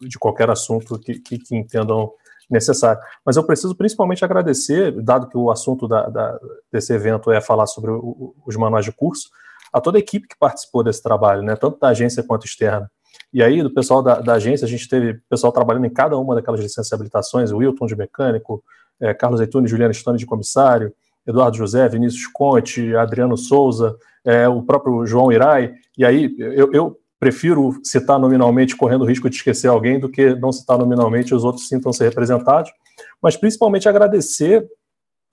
de 0.00 0.18
qualquer 0.18 0.50
assunto 0.50 0.98
que, 0.98 1.20
que, 1.20 1.38
que, 1.38 1.56
entendam 1.56 2.12
necessário. 2.50 3.00
Mas 3.24 3.36
eu 3.36 3.44
preciso 3.44 3.74
principalmente 3.74 4.24
agradecer, 4.24 4.92
dado 5.02 5.28
que 5.28 5.38
o 5.38 5.50
assunto 5.50 5.86
da, 5.86 6.08
da, 6.08 6.38
desse 6.70 6.92
evento 6.92 7.30
é 7.30 7.40
falar 7.40 7.66
sobre 7.66 7.90
o, 7.92 8.34
os 8.44 8.56
manuais 8.56 8.84
de 8.84 8.92
curso, 8.92 9.30
a 9.72 9.80
toda 9.80 9.98
a 9.98 10.00
equipe 10.00 10.28
que 10.28 10.38
participou 10.38 10.82
desse 10.84 11.02
trabalho, 11.02 11.42
né, 11.42 11.56
tanto 11.56 11.78
da 11.78 11.88
agência 11.88 12.22
quanto 12.22 12.46
externa. 12.46 12.90
E 13.32 13.42
aí, 13.42 13.62
do 13.62 13.72
pessoal 13.72 14.02
da, 14.02 14.20
da 14.20 14.34
agência, 14.34 14.64
a 14.64 14.68
gente 14.68 14.88
teve 14.88 15.20
pessoal 15.28 15.52
trabalhando 15.52 15.86
em 15.86 15.90
cada 15.90 16.18
uma 16.18 16.34
daquelas 16.34 16.60
licenças 16.60 16.90
e 16.90 16.94
habilitações, 16.94 17.50
o 17.50 17.56
Wilton 17.56 17.86
de 17.86 17.96
mecânico, 17.96 18.62
é, 19.00 19.14
Carlos 19.14 19.40
Eitune, 19.40 19.66
Juliana 19.66 19.92
Stone 19.92 20.18
de 20.18 20.26
comissário, 20.26 20.92
Eduardo 21.26 21.56
José, 21.56 21.88
Vinícius 21.88 22.26
Conte, 22.26 22.94
Adriano 22.94 23.36
Souza, 23.36 23.96
é, 24.24 24.46
o 24.48 24.62
próprio 24.62 25.06
João 25.06 25.32
Irai. 25.32 25.72
E 25.96 26.04
aí, 26.04 26.34
eu, 26.38 26.72
eu 26.72 26.98
prefiro 27.18 27.78
citar 27.84 28.18
nominalmente, 28.18 28.76
correndo 28.76 29.02
o 29.02 29.06
risco 29.06 29.30
de 29.30 29.36
esquecer 29.36 29.68
alguém, 29.68 29.98
do 29.98 30.08
que 30.08 30.34
não 30.34 30.52
citar 30.52 30.76
nominalmente, 30.76 31.34
os 31.34 31.44
outros 31.44 31.68
sintam-se 31.68 32.02
representados. 32.04 32.70
Mas 33.22 33.36
principalmente 33.36 33.88
agradecer 33.88 34.68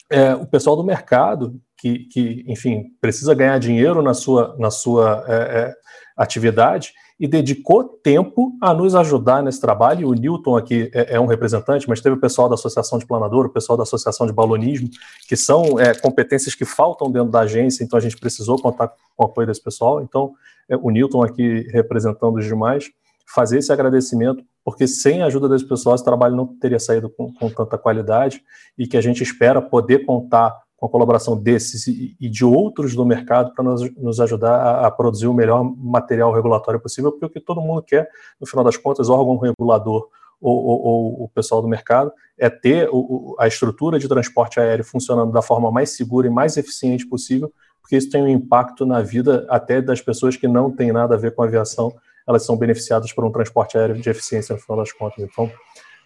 é, 0.10 0.36
o 0.36 0.45
pessoal 0.45 0.76
do 0.76 0.84
mercado, 0.84 1.60
que, 1.80 2.00
que, 2.06 2.44
enfim, 2.48 2.92
precisa 3.00 3.34
ganhar 3.34 3.58
dinheiro 3.58 4.02
na 4.02 4.14
sua, 4.14 4.56
na 4.60 4.70
sua 4.70 5.24
é, 5.28 5.34
é, 5.34 5.76
atividade 6.18 6.94
e 7.20 7.28
dedicou 7.28 7.84
tempo 7.84 8.54
a 8.62 8.74
nos 8.74 8.96
ajudar 8.96 9.42
nesse 9.44 9.60
trabalho. 9.60 10.10
O 10.10 10.14
Newton 10.14 10.56
aqui 10.56 10.90
é, 10.94 11.16
é, 11.16 11.20
um 11.20 11.26
representante, 11.26 11.88
mas 11.88 12.02
teve 12.02 12.16
o 12.16 12.20
pessoal 12.20 12.48
da 12.48 12.56
Associação 12.56 12.98
de 12.98 13.06
Planador, 13.06 13.46
o 13.46 13.50
pessoal 13.50 13.78
da 13.78 13.84
Associação 13.84 14.28
de 14.28 14.34
Balonismo, 14.34 14.90
que 15.28 15.36
são 15.36 15.80
é, 15.80 15.94
competências 15.94 16.56
que 16.56 16.66
faltam 16.66 17.12
dentro 17.12 17.30
da 17.30 17.42
agência, 17.42 17.84
então 17.84 17.98
a 17.98 18.02
gente 18.02 18.18
precisou 18.18 18.62
contar 18.62 18.90
com 19.16 19.24
o 19.24 19.26
apoio 19.26 19.48
desse 19.48 19.62
pessoal. 19.62 20.02
Então, 20.02 20.34
é, 20.70 20.76
o 20.78 20.90
Newton 20.90 21.24
aqui 21.24 21.68
representando 21.72 22.38
os 22.38 22.46
demais, 22.46 22.90
fazer 23.26 23.60
esse 23.60 23.72
agradecimento, 23.72 24.44
porque 24.64 24.88
sem 24.88 25.22
a 25.22 25.28
ajuda 25.28 25.48
desse 25.48 25.66
pessoal, 25.66 25.96
esse 25.96 26.04
trabalho 26.04 26.36
não 26.36 26.48
teria 26.48 26.80
saído 26.80 27.10
com, 27.10 27.34
com 27.34 27.50
tanta 27.50 27.78
qualidade 27.78 28.42
e 28.78 28.88
que 28.88 28.98
a 28.98 29.02
gente 29.02 29.24
espera 29.24 29.62
poder 29.62 30.06
contar 30.06 30.58
com 30.80 30.86
a 30.86 30.90
colaboração 30.90 31.38
desses 31.38 31.88
e, 31.88 32.16
de 32.30 32.46
outros 32.46 32.96
do 32.96 33.06
mercado 33.06 33.54
para 33.54 33.64
nos, 33.64 33.96
nos, 33.96 34.20
ajudar 34.22 34.56
a, 34.56 34.88
a, 34.88 34.92
produzir 34.92 35.28
o 35.28 35.34
melhor 35.34 35.64
material 35.64 36.34
regulatório 36.34 36.80
possível, 36.80 37.12
porque 37.12 37.26
o 37.26 37.30
que 37.30 37.42
todo 37.42 37.60
mundo 37.60 37.82
quer, 37.82 38.10
no 38.40 38.48
final 38.48 38.64
das 38.64 38.78
contas, 38.78 39.10
órgão 39.10 39.38
regulador 39.38 40.08
ou, 40.40 40.56
ou, 40.66 40.82
ou 40.82 41.24
o 41.24 41.30
pessoal 41.30 41.62
do 41.62 41.68
mercado, 41.68 42.12
é 42.38 42.50
ter 42.50 42.88
o, 42.92 43.36
a 43.38 43.48
estrutura 43.48 44.00
de 44.00 44.08
transporte 44.08 44.60
aéreo 44.60 44.86
funcionando 44.86 45.34
da 45.34 45.42
forma 45.42 45.70
mais 45.70 45.90
segura 45.90 46.28
e 46.28 46.30
mais 46.30 46.56
eficiente 46.56 47.06
possível, 47.06 47.52
porque 47.82 47.98
isso 47.98 48.10
tem 48.10 48.24
um 48.24 48.30
impacto 48.30 48.86
na 48.86 49.02
vida 49.02 49.46
até 49.50 49.82
das 49.82 50.00
pessoas 50.00 50.38
que 50.38 50.48
não 50.48 50.72
têm 50.72 50.94
nada 50.94 51.16
a 51.16 51.18
ver 51.18 51.36
com 51.36 51.44
a 51.44 51.46
aviação, 51.46 51.94
elas 52.26 52.46
são 52.46 52.56
beneficiadas 52.56 53.12
por 53.12 53.26
um 53.26 53.32
transporte 53.32 53.78
aéreo 53.78 54.00
de 54.00 54.10
eficiência 54.10 54.56
no 54.56 54.62
final 54.62 54.78
das 54.78 54.94
contas. 54.94 55.24
Então, 55.24 55.52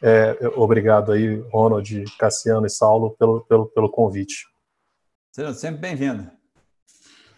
é, 0.01 0.35
obrigado 0.55 1.11
aí, 1.11 1.43
Ronald, 1.51 2.05
Cassiano 2.17 2.65
e 2.65 2.69
Saulo, 2.69 3.11
pelo, 3.19 3.41
pelo, 3.41 3.65
pelo 3.67 3.89
convite. 3.89 4.52
Seja 5.35 5.51
sempre 5.55 5.81
bem-vindo. 5.81 6.29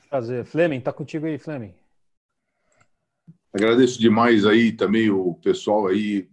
Prazer. 0.10 0.44
Fleming, 0.44 0.80
está 0.80 0.92
contigo 0.92 1.28
aí, 1.28 1.40
Fleming. 1.40 1.74
Agradeço 3.54 3.98
demais 3.98 4.46
aí 4.46 4.74
também 4.74 5.10
o 5.10 5.34
pessoal 5.36 5.88
aí. 5.88 6.30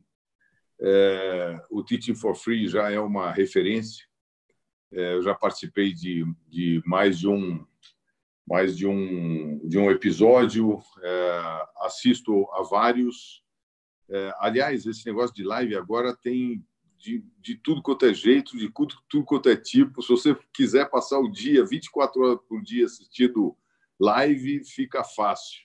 É, 0.81 1.65
o 1.71 1.85
Teaching 1.85 2.17
for 2.17 2.35
Free 2.35 2.67
já 2.67 2.91
é 2.91 2.99
uma 2.99 3.31
referência. 3.31 4.05
É, 4.93 5.15
eu 5.15 5.23
já 5.23 5.37
participei 5.37 5.93
de, 5.93 6.25
de 6.49 6.83
mais 6.85 7.17
de 7.21 7.29
um 7.29 7.65
mais 8.45 8.77
de 8.77 8.89
um 8.89 9.61
de 9.65 9.79
um 9.79 9.89
episódio. 9.89 10.81
É, 11.01 11.67
assisto 11.83 12.45
a 12.55 12.65
vários. 12.65 13.45
É, 14.11 14.35
aliás, 14.41 14.85
esse 14.85 15.07
negócio 15.07 15.33
de 15.33 15.45
live 15.45 15.77
agora 15.77 16.13
tem 16.13 16.67
de, 17.03 17.25
de 17.41 17.57
tudo 17.57 17.83
quanto 17.83 18.07
é 18.07 18.15
jeito, 18.15 18.57
de 18.57 18.71
tudo, 18.71 18.95
tudo 19.09 19.25
quanto 19.25 19.49
é 19.49 19.57
tipo. 19.57 20.01
Se 20.01 20.09
você 20.09 20.37
quiser 20.55 20.89
passar 20.89 21.19
o 21.19 21.29
dia, 21.29 21.67
24 21.67 22.23
horas 22.23 22.41
por 22.49 22.63
dia 22.63 22.87
assistindo 22.87 23.57
live, 23.99 24.65
fica 24.65 25.03
fácil. 25.03 25.63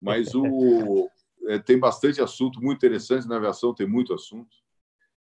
Mas 0.00 0.32
o, 0.32 1.10
é, 1.48 1.58
tem 1.58 1.76
bastante 1.76 2.22
assunto 2.22 2.62
muito 2.62 2.78
interessante 2.78 3.26
na 3.26 3.36
aviação, 3.36 3.74
tem 3.74 3.86
muito 3.86 4.14
assunto. 4.14 4.56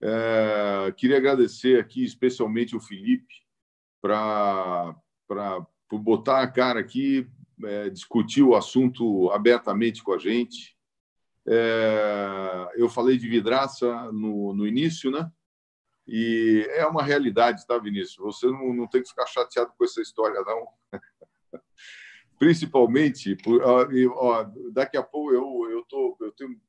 É, 0.01 0.93
queria 0.97 1.17
agradecer 1.17 1.79
aqui 1.79 2.03
especialmente 2.03 2.75
o 2.75 2.81
Felipe 2.81 3.33
para 4.01 4.95
por 5.87 5.99
botar 5.99 6.41
a 6.41 6.47
cara 6.47 6.79
aqui, 6.79 7.27
é, 7.63 7.89
discutir 7.89 8.43
o 8.43 8.55
assunto 8.55 9.31
abertamente 9.31 10.03
com 10.03 10.11
a 10.11 10.17
gente. 10.17 10.74
É, 11.47 12.71
eu 12.75 12.89
falei 12.89 13.17
de 13.17 13.27
vidraça 13.27 14.11
no, 14.11 14.53
no 14.53 14.67
início, 14.67 15.11
né? 15.11 15.31
E 16.07 16.67
é 16.71 16.85
uma 16.85 17.03
realidade, 17.03 17.65
tá, 17.65 17.77
Vinícius? 17.77 18.17
Você 18.17 18.47
não, 18.47 18.73
não 18.73 18.87
tem 18.87 19.01
que 19.01 19.09
ficar 19.09 19.25
chateado 19.25 19.71
com 19.77 19.83
essa 19.83 20.01
história, 20.01 20.41
não. 20.41 20.67
Principalmente, 22.37 23.35
por, 23.37 23.61
ó, 23.63 23.87
ó, 24.15 24.45
daqui 24.71 24.97
a 24.97 25.03
pouco 25.03 25.31
eu, 25.33 25.71
eu, 25.71 25.83
tô, 25.85 26.17
eu 26.21 26.31
tenho 26.31 26.51
um 26.51 26.59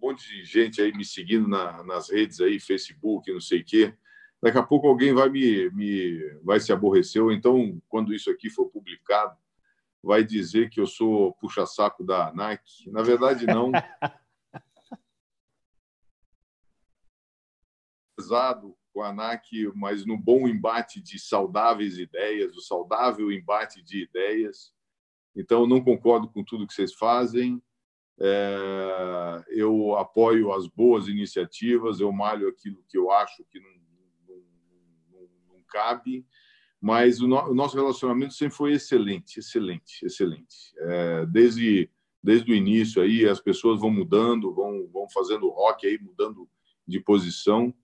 monte 0.00 0.28
de 0.28 0.44
gente 0.44 0.80
aí 0.80 0.92
me 0.92 1.04
seguindo 1.04 1.48
na, 1.48 1.82
nas 1.82 2.10
redes 2.10 2.40
aí, 2.40 2.60
Facebook, 2.60 3.32
não 3.32 3.40
sei 3.40 3.60
o 3.60 3.64
quê. 3.64 3.94
Daqui 4.40 4.58
a 4.58 4.62
pouco 4.62 4.86
alguém 4.86 5.14
vai 5.14 5.28
me, 5.28 5.70
me 5.70 6.38
vai 6.42 6.60
se 6.60 6.72
aborrecer, 6.72 7.22
ou 7.22 7.32
então, 7.32 7.80
quando 7.88 8.12
isso 8.14 8.30
aqui 8.30 8.50
for 8.50 8.66
publicado, 8.66 9.36
vai 10.02 10.22
dizer 10.22 10.68
que 10.68 10.78
eu 10.78 10.86
sou 10.86 11.32
puxa-saco 11.34 12.04
da 12.04 12.30
Nike. 12.32 12.90
Na 12.90 13.02
verdade, 13.02 13.46
não. 13.46 13.72
pesado 18.16 18.76
com 18.92 19.02
a 19.02 19.08
ANAC, 19.08 19.70
mas 19.74 20.06
no 20.06 20.16
bom 20.16 20.46
embate 20.46 21.00
de 21.00 21.18
saudáveis 21.18 21.98
ideias, 21.98 22.56
o 22.56 22.60
saudável 22.60 23.32
embate 23.32 23.82
de 23.82 24.02
ideias. 24.04 24.72
Então, 25.36 25.66
não 25.66 25.82
concordo 25.82 26.28
com 26.28 26.44
tudo 26.44 26.66
que 26.66 26.74
vocês 26.74 26.94
fazem. 26.94 27.60
É, 28.20 29.44
eu 29.48 29.96
apoio 29.96 30.52
as 30.52 30.68
boas 30.68 31.08
iniciativas, 31.08 31.98
eu 31.98 32.12
malho 32.12 32.48
aquilo 32.48 32.84
que 32.88 32.96
eu 32.96 33.10
acho 33.10 33.44
que 33.50 33.58
não, 33.58 33.70
não, 34.28 34.42
não, 35.10 35.28
não 35.48 35.62
cabe, 35.68 36.24
mas 36.80 37.20
o, 37.20 37.26
no, 37.26 37.50
o, 37.50 37.54
nosso 37.54 37.76
relacionamento 37.76 38.34
sempre 38.34 38.56
foi 38.56 38.74
excelente, 38.74 39.40
excelente, 39.40 40.06
excelente. 40.06 40.72
É, 40.78 41.26
desde, 41.26 41.90
desde 42.22 42.52
o 42.52 42.54
início 42.54 43.02
aí, 43.02 43.26
as 43.26 43.40
pessoas 43.40 43.80
vão 43.80 43.90
mudando, 43.90 44.54
vão, 44.54 44.88
vão 44.92 45.08
fazendo 45.08 45.48
rock 45.48 45.84
aí, 45.84 45.98
mudando 45.98 46.48
de 46.86 47.00
posição, 47.00 47.74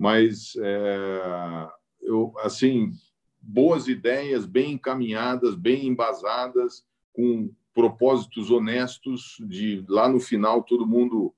mas 0.00 0.56
é, 0.56 1.68
eu, 2.00 2.32
assim, 2.38 2.90
boas 3.38 3.86
ideias, 3.86 4.46
bem 4.46 4.72
encaminhadas, 4.72 5.54
bem 5.54 5.88
embasadas, 5.88 6.82
com 7.12 7.54
propósitos 7.74 8.50
honestos 8.50 9.36
de 9.40 9.84
lá 9.86 10.08
no 10.08 10.18
final 10.18 10.62
todo 10.62 10.86
mundo 10.86 11.34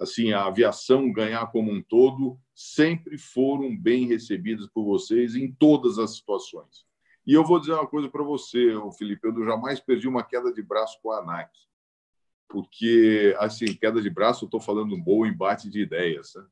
assim 0.00 0.32
a 0.32 0.46
aviação 0.46 1.12
ganhar 1.12 1.46
como 1.52 1.70
um 1.70 1.82
todo 1.82 2.38
sempre 2.54 3.18
foram 3.18 3.76
bem 3.76 4.06
recebidas 4.06 4.66
por 4.66 4.84
vocês 4.84 5.36
em 5.36 5.52
todas 5.52 5.98
as 5.98 6.16
situações 6.16 6.86
e 7.26 7.34
eu 7.34 7.44
vou 7.44 7.60
dizer 7.60 7.74
uma 7.74 7.86
coisa 7.86 8.08
para 8.08 8.24
você 8.24 8.72
Felipe 8.98 9.28
eu 9.28 9.44
jamais 9.44 9.78
perdi 9.78 10.08
uma 10.08 10.24
queda 10.24 10.52
de 10.52 10.62
braço 10.62 10.98
com 11.02 11.12
a 11.12 11.20
ANAC 11.20 11.50
porque 12.48 13.36
assim 13.38 13.66
queda 13.74 14.02
de 14.02 14.10
braço 14.10 14.44
eu 14.44 14.48
estou 14.48 14.60
falando 14.60 14.94
um 14.94 15.00
bom 15.00 15.24
embate 15.24 15.70
de 15.70 15.80
ideias 15.80 16.34
né? 16.34 16.44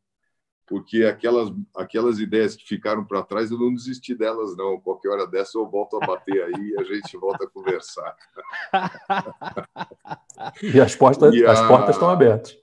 Porque 0.66 1.04
aquelas, 1.04 1.52
aquelas 1.76 2.18
ideias 2.18 2.56
que 2.56 2.66
ficaram 2.66 3.04
para 3.04 3.22
trás, 3.22 3.50
eu 3.50 3.58
não 3.58 3.74
desisti 3.74 4.14
delas, 4.14 4.56
não. 4.56 4.80
Qualquer 4.80 5.10
hora 5.10 5.26
dessa 5.26 5.58
eu 5.58 5.68
volto 5.68 5.96
a 5.96 6.06
bater 6.06 6.42
aí 6.42 6.70
e 6.70 6.80
a 6.80 6.84
gente 6.84 7.16
volta 7.16 7.44
a 7.44 7.48
conversar. 7.48 8.16
e 10.62 10.80
as 10.80 10.96
portas, 10.96 11.34
e 11.34 11.44
a... 11.44 11.52
as 11.52 11.68
portas 11.68 11.96
estão 11.96 12.08
abertas. 12.08 12.56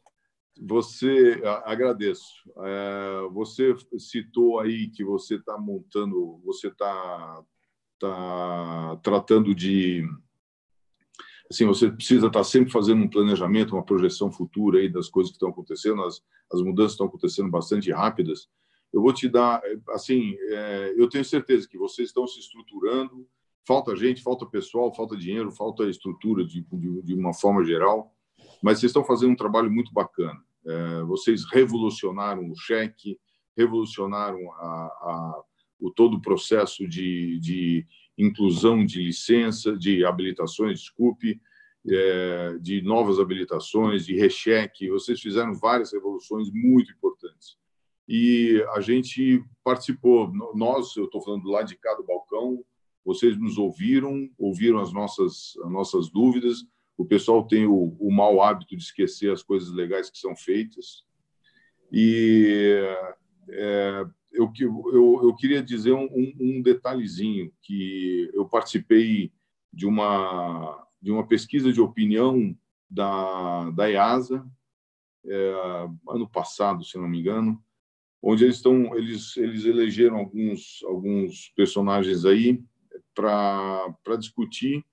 Você, 0.64 1.42
agradeço. 1.66 2.28
É, 2.58 3.28
você 3.32 3.76
citou 3.98 4.60
aí 4.60 4.90
que 4.90 5.04
você 5.04 5.36
está 5.36 5.58
montando, 5.58 6.40
você 6.46 6.68
está 6.68 7.44
tá 8.00 9.00
tratando 9.04 9.56
de 9.56 10.04
assim, 11.52 11.66
você 11.66 11.92
precisa 11.92 12.28
estar 12.28 12.44
sempre 12.46 12.72
fazendo 12.72 13.04
um 13.04 13.10
planejamento, 13.10 13.76
uma 13.76 13.84
projeção 13.84 14.32
futura 14.32 14.80
aí 14.80 14.88
das 14.88 15.10
coisas 15.10 15.32
que 15.32 15.36
estão 15.36 15.50
acontecendo, 15.50 16.02
as, 16.04 16.24
as 16.52 16.62
mudanças 16.62 16.94
estão 16.94 17.08
acontecendo 17.08 17.50
bastante 17.50 17.92
rápidas. 17.92 18.50
Eu 18.92 19.02
vou 19.02 19.14
te 19.14 19.28
dar, 19.28 19.62
assim, 19.90 20.36
é, 20.50 20.94
eu 20.98 21.10
tenho 21.10 21.26
certeza 21.26 21.68
que 21.68 21.78
vocês 21.78 22.08
estão 22.08 22.26
se 22.26 22.40
estruturando, 22.40 23.28
falta 23.68 23.96
gente, 23.98 24.24
falta 24.24 24.46
pessoal, 24.46 24.94
falta 24.94 25.18
dinheiro, 25.18 25.52
falta 25.52 25.90
estrutura 25.90 26.46
de, 26.46 26.66
de, 26.72 27.02
de 27.02 27.14
uma 27.14 27.34
forma 27.34 27.64
geral, 27.66 28.16
mas 28.64 28.80
vocês 28.80 28.90
estão 28.90 29.04
fazendo 29.04 29.32
um 29.32 29.36
trabalho 29.36 29.70
muito 29.70 29.94
bacana. 29.94 30.42
É, 30.66 31.04
vocês 31.04 31.44
revolucionaram 31.52 32.50
o 32.50 32.56
cheque, 32.56 33.20
revolucionaram 33.58 34.40
a, 34.54 34.66
a, 34.66 35.44
o 35.82 35.92
todo 35.92 36.16
o 36.16 36.22
processo 36.22 36.88
de, 36.88 37.38
de 37.40 37.86
inclusão 38.26 38.86
de 38.86 39.02
licença, 39.02 39.76
de 39.78 40.06
habilitações, 40.06 40.80
desculpe, 40.80 41.40
é, 41.90 42.58
de 42.60 42.82
novas 42.82 43.20
habilitações, 43.20 44.06
de 44.06 44.16
recheque. 44.16 44.90
Vocês 44.90 45.20
fizeram 45.20 45.54
várias 45.54 45.92
revoluções 45.92 46.50
muito 46.52 46.92
importantes. 46.92 47.58
E 48.08 48.64
a 48.74 48.82
gente 48.82 49.44
participou, 49.64 50.32
nós, 50.54 50.96
eu 50.96 51.06
estou 51.06 51.22
falando 51.22 51.50
lá 51.50 51.64
de 51.64 51.76
cá 51.78 51.94
do 51.96 52.04
balcão, 52.04 52.64
vocês 53.06 53.38
nos 53.38 53.58
ouviram, 53.58 54.30
ouviram 54.38 54.80
as 54.80 54.94
nossas, 54.94 55.54
as 55.64 55.72
nossas 55.72 56.10
dúvidas. 56.10 56.66
O 56.98 57.06
pessoal 57.06 57.48
tem 57.48 57.66
o, 57.66 57.96
o 58.00 58.12
mau 58.12 58.42
hábito 58.42 58.76
de 58.76 58.84
esquecer 58.84 59.32
as 59.32 59.42
coisas 59.42 59.72
legais 59.72 60.10
que 60.10 60.20
são 60.20 60.36
feitas. 60.36 61.04
E 61.92 62.86
é, 63.50 64.06
eu, 64.32 64.52
eu, 64.60 65.20
eu 65.24 65.36
queria 65.36 65.62
dizer 65.62 65.94
um, 65.94 66.34
um, 66.40 66.62
detalhezinho, 66.62 67.52
que 67.62 68.30
eu 68.34 68.48
participei 68.48 69.32
de 69.72 69.86
uma, 69.86 70.88
de 71.02 71.12
uma 71.12 71.28
pesquisa 71.28 71.72
de 71.72 71.82
opinião 71.82 72.56
da, 72.90 73.70
da 73.72 73.90
EASA, 73.90 74.46
é, 75.26 75.88
ano 76.10 76.30
passado, 76.30 76.84
se 76.84 76.98
não 76.98 77.08
me 77.08 77.20
engano, 77.20 77.64
onde 78.22 78.44
eles 78.44 78.58
estão 78.58 78.96
eles 78.96 79.36
eles 79.38 79.66
elegeram 79.66 80.18
alguns 80.18 80.84
alguns 80.84 81.50
personagens 81.56 82.24
aí 82.24 82.64
para 83.16 83.96
para 84.04 84.16
discutir 84.16 84.86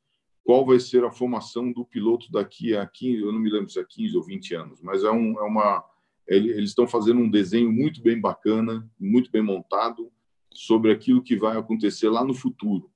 qual 0.42 0.64
vai 0.64 0.80
ser 0.80 1.04
a 1.04 1.10
formação 1.10 1.70
do 1.70 1.84
piloto 1.84 2.32
daqui 2.32 2.74
a 2.74 2.86
15, 2.86 3.20
eu 3.20 3.32
não 3.32 3.38
me 3.38 3.50
lembro 3.50 3.68
se 3.68 3.78
é 3.78 3.84
15 3.86 4.16
ou 4.16 4.22
20 4.22 4.54
anos, 4.54 4.80
mas 4.80 5.04
é, 5.04 5.10
um, 5.10 5.38
é 5.38 5.42
uma 5.42 5.84
eles 6.28 6.70
estão 6.70 6.86
fazendo 6.86 7.20
um 7.20 7.30
desenho 7.30 7.72
muito 7.72 8.02
bem 8.02 8.20
bacana, 8.20 8.88
muito 9.00 9.30
bem 9.30 9.42
montado 9.42 10.12
sobre 10.52 10.92
aquilo 10.92 11.22
que 11.22 11.36
vai 11.36 11.56
acontecer 11.56 12.08
lá 12.08 12.24
no 12.24 12.34
futuro. 12.34 12.90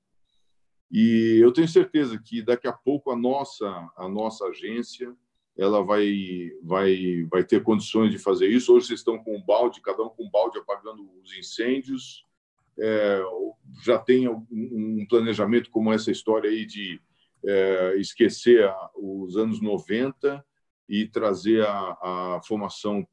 E 0.91 1.39
eu 1.41 1.51
tenho 1.51 1.67
certeza 1.67 2.19
que 2.19 2.43
daqui 2.43 2.67
a 2.67 2.73
pouco 2.73 3.09
a 3.11 3.15
nossa 3.15 3.65
a 3.97 4.07
nossa 4.07 4.45
agência 4.45 5.15
ela 5.57 5.83
vai 5.83 6.51
vai 6.61 7.23
vai 7.31 7.43
ter 7.43 7.63
condições 7.63 8.11
de 8.11 8.19
fazer 8.19 8.47
isso. 8.47 8.73
Hoje 8.73 8.87
vocês 8.87 8.99
estão 8.99 9.17
com 9.17 9.35
um 9.35 9.43
balde, 9.43 9.81
cada 9.81 10.03
um 10.03 10.09
com 10.09 10.25
um 10.25 10.29
balde 10.29 10.59
apagando 10.59 11.09
os 11.23 11.35
incêndios. 11.35 12.25
É, 12.77 13.21
já 13.83 13.97
tem 13.97 14.27
um 14.27 15.05
planejamento 15.07 15.69
como 15.71 15.91
essa 15.91 16.11
história 16.11 16.49
aí 16.49 16.65
de 16.65 16.99
é, 17.45 17.95
esquecer 17.97 18.71
os 18.95 19.37
anos 19.37 19.61
90 19.61 20.43
e 20.87 21.07
trazer 21.07 21.65
a, 21.65 21.97
a 22.01 22.41
formação 22.43 23.07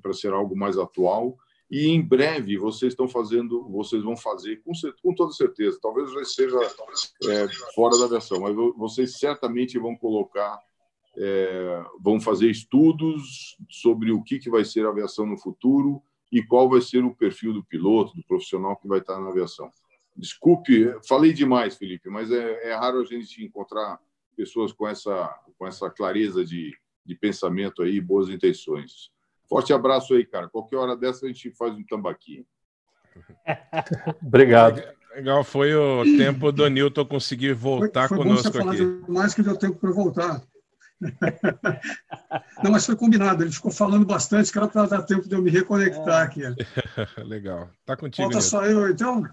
para 0.00 0.12
ser 0.12 0.32
algo 0.32 0.56
mais 0.56 0.78
atual. 0.78 1.36
E 1.70 1.86
em 1.88 2.02
breve 2.02 2.58
vocês 2.58 2.92
estão 2.92 3.08
fazendo, 3.08 3.68
vocês 3.68 4.02
vão 4.02 4.16
fazer 4.16 4.60
com, 4.62 4.72
com 5.02 5.14
toda 5.14 5.32
certeza. 5.32 5.78
Talvez 5.80 6.12
já 6.12 6.24
seja 6.24 6.58
é, 7.24 7.48
fora 7.74 7.96
da 7.98 8.08
versão, 8.08 8.40
mas 8.40 8.54
vocês 8.76 9.18
certamente 9.18 9.78
vão 9.78 9.96
colocar, 9.96 10.58
é, 11.16 11.84
vão 12.00 12.20
fazer 12.20 12.50
estudos 12.50 13.56
sobre 13.68 14.10
o 14.10 14.22
que, 14.22 14.38
que 14.38 14.50
vai 14.50 14.64
ser 14.64 14.84
a 14.84 14.90
aviação 14.90 15.24
no 15.24 15.38
futuro 15.38 16.02
e 16.32 16.42
qual 16.42 16.68
vai 16.68 16.80
ser 16.80 17.04
o 17.04 17.14
perfil 17.14 17.52
do 17.52 17.64
piloto, 17.64 18.16
do 18.16 18.24
profissional 18.24 18.76
que 18.76 18.88
vai 18.88 18.98
estar 18.98 19.20
na 19.20 19.28
aviação. 19.28 19.70
Desculpe, 20.16 20.92
falei 21.06 21.32
demais, 21.32 21.76
Felipe, 21.76 22.10
mas 22.10 22.32
é, 22.32 22.70
é 22.70 22.74
raro 22.74 23.00
a 23.00 23.04
gente 23.04 23.44
encontrar 23.44 24.00
pessoas 24.36 24.72
com 24.72 24.88
essa 24.88 25.32
com 25.60 25.66
essa 25.66 25.90
clareza 25.90 26.42
de, 26.42 26.74
de 27.04 27.14
pensamento 27.14 27.82
aí, 27.82 28.00
boas 28.00 28.30
intenções. 28.30 29.10
Forte 29.50 29.72
abraço 29.72 30.14
aí, 30.14 30.24
cara. 30.24 30.48
Qualquer 30.48 30.76
hora 30.76 30.96
dessa 30.96 31.26
a 31.26 31.28
gente 31.28 31.50
faz 31.50 31.74
um 31.74 31.82
tambaqui. 31.82 32.46
Obrigado. 34.24 34.80
Legal, 35.12 35.42
foi 35.42 35.74
o 35.74 36.04
tempo 36.16 36.52
do 36.52 36.68
Newton 36.68 37.04
conseguir 37.04 37.52
voltar 37.52 38.06
foi, 38.06 38.16
foi 38.16 38.26
conosco 38.28 38.52
bom 38.52 38.64
você 38.64 38.82
aqui. 38.82 39.12
mais 39.12 39.34
que 39.34 39.42
deu 39.42 39.56
tempo 39.56 39.76
para 39.76 39.90
voltar. 39.90 40.40
Não, 42.62 42.70
mas 42.70 42.86
foi 42.86 42.94
combinado. 42.94 43.42
Ele 43.42 43.50
ficou 43.50 43.72
falando 43.72 44.06
bastante, 44.06 44.52
que 44.52 44.56
era 44.56 44.68
para 44.68 44.86
dar 44.86 45.02
tempo 45.02 45.28
de 45.28 45.34
eu 45.34 45.42
me 45.42 45.50
reconectar 45.50 46.22
aqui. 46.22 46.42
Legal. 47.18 47.68
Tá 47.84 47.96
contigo. 47.96 48.30
Falta 48.30 48.40
só 48.40 48.64
eu, 48.64 48.88
então. 48.88 49.24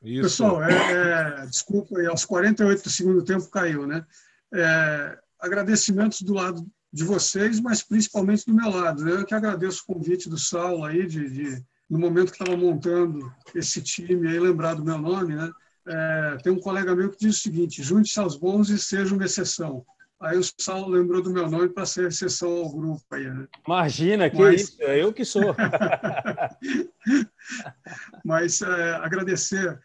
Isso. 0.00 0.22
Pessoal, 0.22 0.62
é, 0.62 1.42
é, 1.42 1.46
desculpa, 1.46 2.00
aos 2.08 2.24
48 2.24 2.84
do 2.84 2.90
segundo 2.90 3.24
tempo 3.24 3.50
caiu, 3.50 3.88
né? 3.88 4.06
É, 4.54 5.18
agradecimentos 5.40 6.22
do 6.22 6.34
lado 6.34 6.64
de 6.94 7.02
vocês, 7.02 7.58
mas 7.58 7.82
principalmente 7.82 8.46
do 8.46 8.54
meu 8.54 8.70
lado. 8.70 9.08
Eu 9.08 9.26
que 9.26 9.34
agradeço 9.34 9.82
o 9.82 9.94
convite 9.94 10.28
do 10.28 10.38
Saulo 10.38 10.84
aí, 10.84 11.04
de, 11.04 11.28
de 11.28 11.64
no 11.90 11.98
momento 11.98 12.30
que 12.30 12.40
estava 12.40 12.56
montando 12.56 13.32
esse 13.52 13.82
time, 13.82 14.28
aí 14.28 14.38
lembrar 14.38 14.74
do 14.74 14.84
meu 14.84 14.96
nome, 14.96 15.34
né? 15.34 15.50
É, 15.86 16.36
tem 16.44 16.52
um 16.52 16.60
colega 16.60 16.94
meu 16.94 17.10
que 17.10 17.18
diz 17.18 17.36
o 17.36 17.42
seguinte: 17.42 17.82
junte-se 17.82 18.20
aos 18.20 18.36
bons 18.36 18.70
e 18.70 18.78
seja 18.78 19.12
uma 19.12 19.24
exceção. 19.24 19.84
Aí 20.20 20.38
o 20.38 20.42
Saulo 20.60 20.88
lembrou 20.88 21.20
do 21.20 21.32
meu 21.32 21.50
nome 21.50 21.68
para 21.68 21.84
ser 21.84 22.06
exceção 22.06 22.48
ao 22.48 22.70
grupo 22.70 23.02
aí, 23.10 23.28
né? 23.28 23.48
Imagina, 23.66 24.30
que 24.30 24.38
Mas... 24.38 24.62
isso, 24.62 24.76
é 24.80 25.02
eu 25.02 25.12
que 25.12 25.24
sou. 25.24 25.52
Mas 28.24 28.62
é, 28.62 28.94
agradecer 28.94 29.80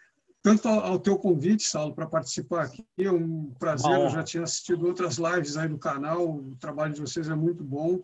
tanto 0.57 0.67
ao, 0.67 0.99
teu 0.99 1.17
convite, 1.17 1.63
Saulo, 1.63 1.93
para 1.93 2.07
participar 2.07 2.63
aqui. 2.63 2.85
É 2.97 3.11
um 3.11 3.53
prazer. 3.53 3.89
Bom. 3.89 4.05
Eu 4.05 4.09
já 4.09 4.23
tinha 4.23 4.43
assistido 4.43 4.87
outras 4.87 5.17
lives 5.17 5.57
aí 5.57 5.69
no 5.69 5.77
canal. 5.77 6.27
O 6.27 6.55
trabalho 6.55 6.93
de 6.93 7.01
vocês 7.01 7.29
é 7.29 7.35
muito 7.35 7.63
bom. 7.63 8.03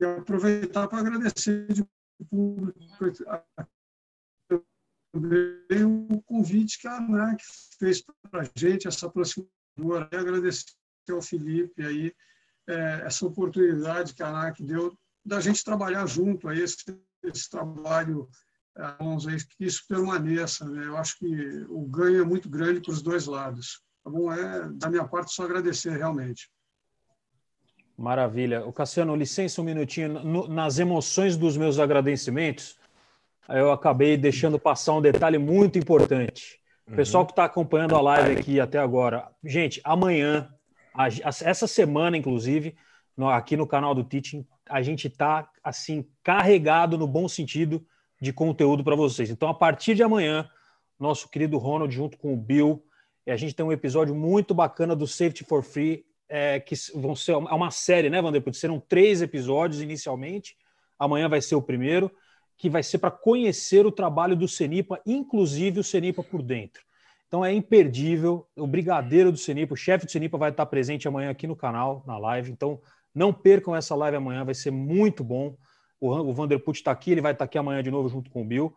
E 0.00 0.04
aproveitar 0.04 0.86
para 0.86 1.00
agradecer 1.00 1.66
de 1.72 1.84
público 2.30 2.76
também 5.12 5.84
o 5.84 6.22
convite 6.22 6.78
que 6.78 6.86
a 6.86 6.96
ANAC 6.96 7.42
fez 7.78 8.02
para 8.30 8.42
a 8.42 8.50
gente, 8.54 8.86
essa 8.86 9.06
aproximadora. 9.06 10.08
Agradecer 10.12 10.74
ao 11.10 11.22
Felipe 11.22 11.84
aí 11.84 12.14
é, 12.68 13.02
essa 13.04 13.26
oportunidade 13.26 14.14
que 14.14 14.22
a 14.22 14.28
ANAC 14.28 14.62
deu 14.62 14.96
da 15.24 15.40
gente 15.40 15.64
trabalhar 15.64 16.06
junto 16.06 16.48
aí 16.48 16.60
esse, 16.60 16.84
esse 17.24 17.50
trabalho 17.50 18.28
mãos 19.00 19.26
aí 19.26 19.36
que 19.36 19.64
isso 19.64 19.84
permaneça. 19.88 20.68
Né? 20.68 20.86
Eu 20.86 20.96
acho 20.96 21.18
que 21.18 21.64
o 21.68 21.82
ganho 21.86 22.22
é 22.22 22.24
muito 22.24 22.48
grande 22.48 22.80
para 22.80 22.92
os 22.92 23.02
dois 23.02 23.26
lados. 23.26 23.80
Tá 24.04 24.10
bom? 24.10 24.32
É, 24.32 24.68
da 24.74 24.88
minha 24.88 25.06
parte, 25.06 25.32
só 25.32 25.44
agradecer 25.44 25.90
realmente. 25.90 26.50
Maravilha. 27.96 28.66
O 28.66 28.72
Cassiano, 28.72 29.16
licença 29.16 29.60
um 29.60 29.64
minutinho. 29.64 30.22
No, 30.22 30.46
nas 30.46 30.78
emoções 30.78 31.36
dos 31.36 31.56
meus 31.56 31.78
agradecimentos, 31.78 32.78
eu 33.48 33.72
acabei 33.72 34.16
deixando 34.16 34.58
passar 34.58 34.94
um 34.94 35.00
detalhe 35.00 35.38
muito 35.38 35.78
importante. 35.78 36.60
O 36.86 36.94
pessoal 36.94 37.22
uhum. 37.22 37.26
que 37.26 37.32
está 37.32 37.44
acompanhando 37.44 37.96
a 37.96 38.00
live 38.00 38.38
aqui 38.38 38.60
até 38.60 38.78
agora, 38.78 39.28
gente, 39.42 39.80
amanhã, 39.82 40.48
a, 40.94 41.08
essa 41.08 41.66
semana, 41.66 42.16
inclusive, 42.16 42.76
no, 43.16 43.28
aqui 43.28 43.56
no 43.56 43.66
canal 43.66 43.94
do 43.94 44.04
Teaching, 44.04 44.46
a 44.68 44.82
gente 44.82 45.08
está 45.08 45.48
assim 45.64 46.06
carregado 46.22 46.96
no 46.96 47.06
bom 47.08 47.26
sentido 47.26 47.84
de 48.26 48.32
conteúdo 48.32 48.82
para 48.82 48.96
vocês. 48.96 49.30
Então, 49.30 49.48
a 49.48 49.54
partir 49.54 49.94
de 49.94 50.02
amanhã, 50.02 50.50
nosso 50.98 51.28
querido 51.28 51.56
Ronald, 51.58 51.94
junto 51.94 52.18
com 52.18 52.34
o 52.34 52.36
Bill, 52.36 52.84
a 53.26 53.36
gente 53.36 53.54
tem 53.54 53.64
um 53.64 53.72
episódio 53.72 54.14
muito 54.14 54.52
bacana 54.52 54.96
do 54.96 55.06
Safety 55.06 55.44
for 55.44 55.62
Free, 55.62 56.04
é, 56.28 56.58
que 56.58 56.74
vão 56.94 57.14
ser 57.14 57.32
é 57.32 57.36
uma 57.36 57.70
série, 57.70 58.10
né, 58.10 58.20
Vanderput? 58.20 58.56
Serão 58.56 58.80
três 58.80 59.22
episódios 59.22 59.80
inicialmente. 59.80 60.56
Amanhã 60.98 61.28
vai 61.28 61.40
ser 61.40 61.54
o 61.54 61.62
primeiro, 61.62 62.10
que 62.56 62.68
vai 62.68 62.82
ser 62.82 62.98
para 62.98 63.12
conhecer 63.12 63.86
o 63.86 63.92
trabalho 63.92 64.34
do 64.34 64.48
Cenipa, 64.48 65.00
inclusive 65.06 65.78
o 65.78 65.84
Cenipa 65.84 66.22
por 66.24 66.42
dentro. 66.42 66.82
Então 67.28 67.44
é 67.44 67.52
imperdível. 67.52 68.44
O 68.56 68.66
brigadeiro 68.66 69.30
do 69.30 69.38
Cenipa, 69.38 69.74
o 69.74 69.76
chefe 69.76 70.06
do 70.06 70.10
Cenipa, 70.10 70.36
vai 70.36 70.50
estar 70.50 70.66
presente 70.66 71.06
amanhã 71.06 71.30
aqui 71.30 71.46
no 71.46 71.54
canal, 71.54 72.02
na 72.06 72.18
live. 72.18 72.50
Então 72.50 72.80
não 73.14 73.32
percam 73.32 73.74
essa 73.76 73.94
live 73.94 74.16
amanhã, 74.16 74.44
vai 74.44 74.54
ser 74.54 74.72
muito 74.72 75.22
bom. 75.22 75.56
O, 76.00 76.32
Vanderput 76.32 76.78
está 76.78 76.90
aqui, 76.90 77.12
ele 77.12 77.20
vai 77.20 77.32
estar 77.32 77.44
aqui 77.44 77.56
amanhã 77.56 77.82
de 77.82 77.90
novo 77.90 78.08
junto 78.08 78.30
com 78.30 78.42
o 78.42 78.44
Bill. 78.44 78.74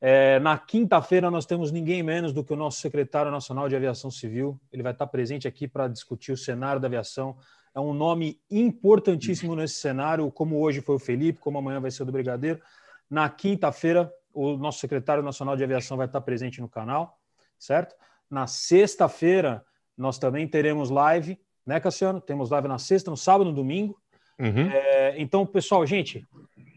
É, 0.00 0.38
na 0.40 0.56
quinta-feira, 0.56 1.30
nós 1.30 1.44
temos 1.44 1.72
ninguém 1.72 2.02
menos 2.02 2.32
do 2.32 2.44
que 2.44 2.52
o 2.52 2.56
nosso 2.56 2.80
secretário 2.80 3.32
nacional 3.32 3.68
de 3.68 3.74
aviação 3.74 4.10
civil. 4.10 4.60
Ele 4.72 4.82
vai 4.82 4.92
estar 4.92 5.06
presente 5.06 5.48
aqui 5.48 5.66
para 5.66 5.88
discutir 5.88 6.32
o 6.32 6.36
cenário 6.36 6.80
da 6.80 6.86
aviação. 6.86 7.36
É 7.74 7.80
um 7.80 7.92
nome 7.92 8.40
importantíssimo 8.50 9.56
nesse 9.56 9.74
cenário, 9.74 10.30
como 10.30 10.60
hoje 10.60 10.80
foi 10.80 10.96
o 10.96 10.98
Felipe, 10.98 11.40
como 11.40 11.58
amanhã 11.58 11.80
vai 11.80 11.90
ser 11.90 12.02
o 12.02 12.06
do 12.06 12.12
Brigadeiro. 12.12 12.60
Na 13.10 13.28
quinta-feira, 13.28 14.12
o 14.32 14.56
nosso 14.56 14.78
secretário 14.78 15.22
nacional 15.22 15.56
de 15.56 15.64
aviação 15.64 15.96
vai 15.96 16.06
estar 16.06 16.20
presente 16.20 16.60
no 16.60 16.68
canal, 16.68 17.18
certo? 17.58 17.96
Na 18.30 18.46
sexta-feira, 18.46 19.64
nós 19.96 20.18
também 20.18 20.46
teremos 20.46 20.90
live, 20.90 21.40
né, 21.66 21.80
Cassiano? 21.80 22.20
Temos 22.20 22.50
live 22.50 22.68
na 22.68 22.78
sexta, 22.78 23.10
no 23.10 23.16
sábado, 23.16 23.50
no 23.50 23.54
domingo. 23.54 23.98
Uhum. 24.38 24.70
É, 24.70 25.14
então, 25.18 25.44
pessoal, 25.44 25.84
gente, 25.86 26.26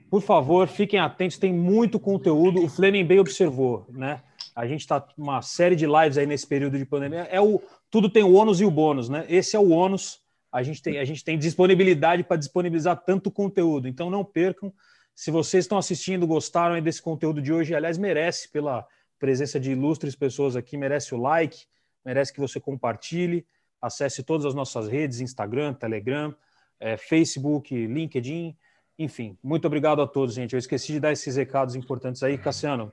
por 0.09 0.21
favor, 0.21 0.67
fiquem 0.67 0.99
atentos, 0.99 1.37
tem 1.37 1.53
muito 1.53 1.99
conteúdo. 1.99 2.63
O 2.63 2.69
Fleming 2.69 3.05
bem 3.05 3.19
observou, 3.19 3.85
né? 3.89 4.21
A 4.55 4.67
gente 4.67 4.81
está 4.81 5.05
uma 5.17 5.41
série 5.41 5.75
de 5.75 5.85
lives 5.85 6.17
aí 6.17 6.25
nesse 6.25 6.45
período 6.45 6.77
de 6.77 6.85
pandemia. 6.85 7.27
É 7.31 7.39
o 7.39 7.61
tudo 7.89 8.09
tem 8.09 8.23
o 8.23 8.33
ônus 8.33 8.59
e 8.59 8.65
o 8.65 8.71
bônus, 8.71 9.09
né? 9.09 9.25
Esse 9.29 9.55
é 9.55 9.59
o 9.59 9.69
ônus. 9.69 10.21
A 10.51 10.63
gente 10.63 10.81
tem 10.81 10.97
a 10.97 11.05
gente 11.05 11.23
tem 11.23 11.37
disponibilidade 11.37 12.23
para 12.23 12.35
disponibilizar 12.35 13.01
tanto 13.05 13.31
conteúdo. 13.31 13.87
Então 13.87 14.09
não 14.09 14.25
percam. 14.25 14.73
Se 15.15 15.31
vocês 15.31 15.63
estão 15.63 15.77
assistindo, 15.77 16.27
gostaram 16.27 16.81
desse 16.81 17.01
conteúdo 17.01 17.41
de 17.41 17.53
hoje, 17.53 17.75
aliás, 17.75 17.97
merece 17.97 18.49
pela 18.49 18.85
presença 19.19 19.59
de 19.59 19.71
ilustres 19.71 20.15
pessoas 20.15 20.55
aqui, 20.55 20.75
merece 20.77 21.13
o 21.13 21.17
like, 21.17 21.65
merece 22.03 22.33
que 22.33 22.39
você 22.39 22.59
compartilhe, 22.59 23.45
acesse 23.81 24.23
todas 24.23 24.45
as 24.45 24.55
nossas 24.55 24.87
redes, 24.87 25.21
Instagram, 25.21 25.73
Telegram, 25.73 26.35
é, 26.81 26.97
Facebook, 26.97 27.73
LinkedIn. 27.87 28.57
Enfim, 28.97 29.37
muito 29.41 29.65
obrigado 29.65 30.01
a 30.01 30.07
todos, 30.07 30.33
gente. 30.33 30.53
Eu 30.53 30.59
esqueci 30.59 30.93
de 30.93 30.99
dar 30.99 31.11
esses 31.11 31.35
recados 31.35 31.75
importantes 31.75 32.21
aí. 32.23 32.37
Cassiano, 32.37 32.91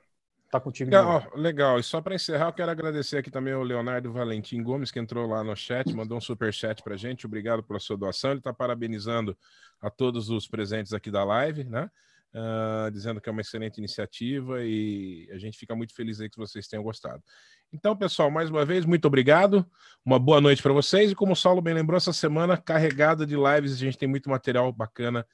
tá 0.49 0.59
contigo. 0.59 0.89
Legal, 0.89 1.31
legal. 1.35 1.79
E 1.79 1.83
só 1.83 1.99
para 1.99 2.15
encerrar, 2.15 2.47
eu 2.47 2.53
quero 2.53 2.71
agradecer 2.71 3.17
aqui 3.17 3.31
também 3.31 3.53
ao 3.53 3.63
Leonardo 3.63 4.13
Valentim 4.13 4.61
Gomes, 4.61 4.91
que 4.91 4.99
entrou 4.99 5.27
lá 5.27 5.43
no 5.43 5.55
chat, 5.55 5.91
mandou 5.93 6.17
um 6.17 6.21
super 6.21 6.53
chat 6.53 6.81
para 6.83 6.95
gente. 6.95 7.25
Obrigado 7.25 7.63
pela 7.63 7.79
sua 7.79 7.97
doação. 7.97 8.31
Ele 8.31 8.39
está 8.39 8.53
parabenizando 8.53 9.35
a 9.81 9.89
todos 9.89 10.29
os 10.29 10.47
presentes 10.47 10.93
aqui 10.93 11.09
da 11.09 11.23
live, 11.23 11.63
né? 11.63 11.89
Uh, 12.31 12.91
dizendo 12.91 13.19
que 13.19 13.27
é 13.27 13.31
uma 13.31 13.41
excelente 13.41 13.79
iniciativa 13.79 14.63
e 14.63 15.27
a 15.31 15.39
gente 15.39 15.57
fica 15.57 15.75
muito 15.75 15.95
feliz 15.95 16.21
aí 16.21 16.29
que 16.29 16.37
vocês 16.37 16.67
tenham 16.67 16.83
gostado. 16.83 17.23
Então, 17.71 17.95
pessoal, 17.95 18.31
mais 18.31 18.49
uma 18.49 18.65
vez, 18.65 18.83
muito 18.83 19.05
obrigado. 19.05 19.65
Uma 20.03 20.17
boa 20.17 20.41
noite 20.41 20.61
para 20.61 20.73
vocês. 20.73 21.11
E 21.11 21.15
como 21.15 21.33
o 21.33 21.35
Saulo 21.35 21.61
bem 21.61 21.73
lembrou, 21.73 21.97
essa 21.97 22.11
semana 22.11 22.57
carregada 22.57 23.25
de 23.25 23.35
lives, 23.35 23.73
a 23.73 23.77
gente 23.77 23.97
tem 23.97 24.09
muito 24.09 24.29
material 24.29 24.71
bacana 24.71 25.25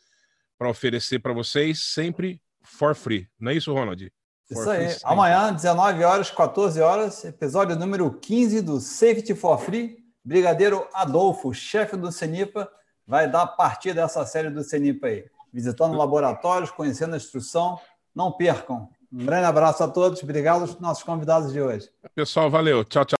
para 0.58 0.70
oferecer 0.70 1.20
para 1.20 1.34
vocês, 1.34 1.80
sempre 1.80 2.42
for 2.62 2.94
free. 2.94 3.30
Não 3.40 3.52
é 3.52 3.56
isso, 3.56 3.74
Ronald? 3.74 4.12
For 4.48 4.60
isso 4.60 4.70
aí. 4.70 4.98
Amanhã, 5.04 5.54
19 5.54 6.04
horas, 6.04 6.30
14 6.30 6.82
horas, 6.82 7.24
episódio 7.24 7.76
número 7.76 8.12
15 8.12 8.62
do 8.62 8.80
Safety 8.80 9.34
for 9.34 9.58
Free. 9.58 9.98
Brigadeiro 10.24 10.88
Adolfo, 10.94 11.54
chefe 11.54 11.96
do 11.96 12.12
CENIPA, 12.12 12.70
vai 13.08 13.30
dar 13.30 13.46
partida 13.48 14.02
dessa 14.02 14.26
série 14.26 14.50
do 14.50 14.64
CENIPA 14.64 15.08
aí. 15.08 15.26
Visitando 15.54 15.96
laboratórios, 15.96 16.72
conhecendo 16.72 17.14
a 17.14 17.18
instrução. 17.18 17.80
Não 18.14 18.32
percam. 18.32 18.90
Um 19.12 19.26
grande 19.26 19.46
abraço 19.46 19.84
a 19.84 19.88
todos. 19.88 20.22
Obrigado 20.24 20.62
aos 20.62 20.80
nossos 20.80 21.04
convidados 21.04 21.52
de 21.52 21.62
hoje. 21.62 21.90
Pessoal, 22.14 22.50
valeu. 22.50 22.84
Tchau, 22.84 23.06
tchau. 23.06 23.14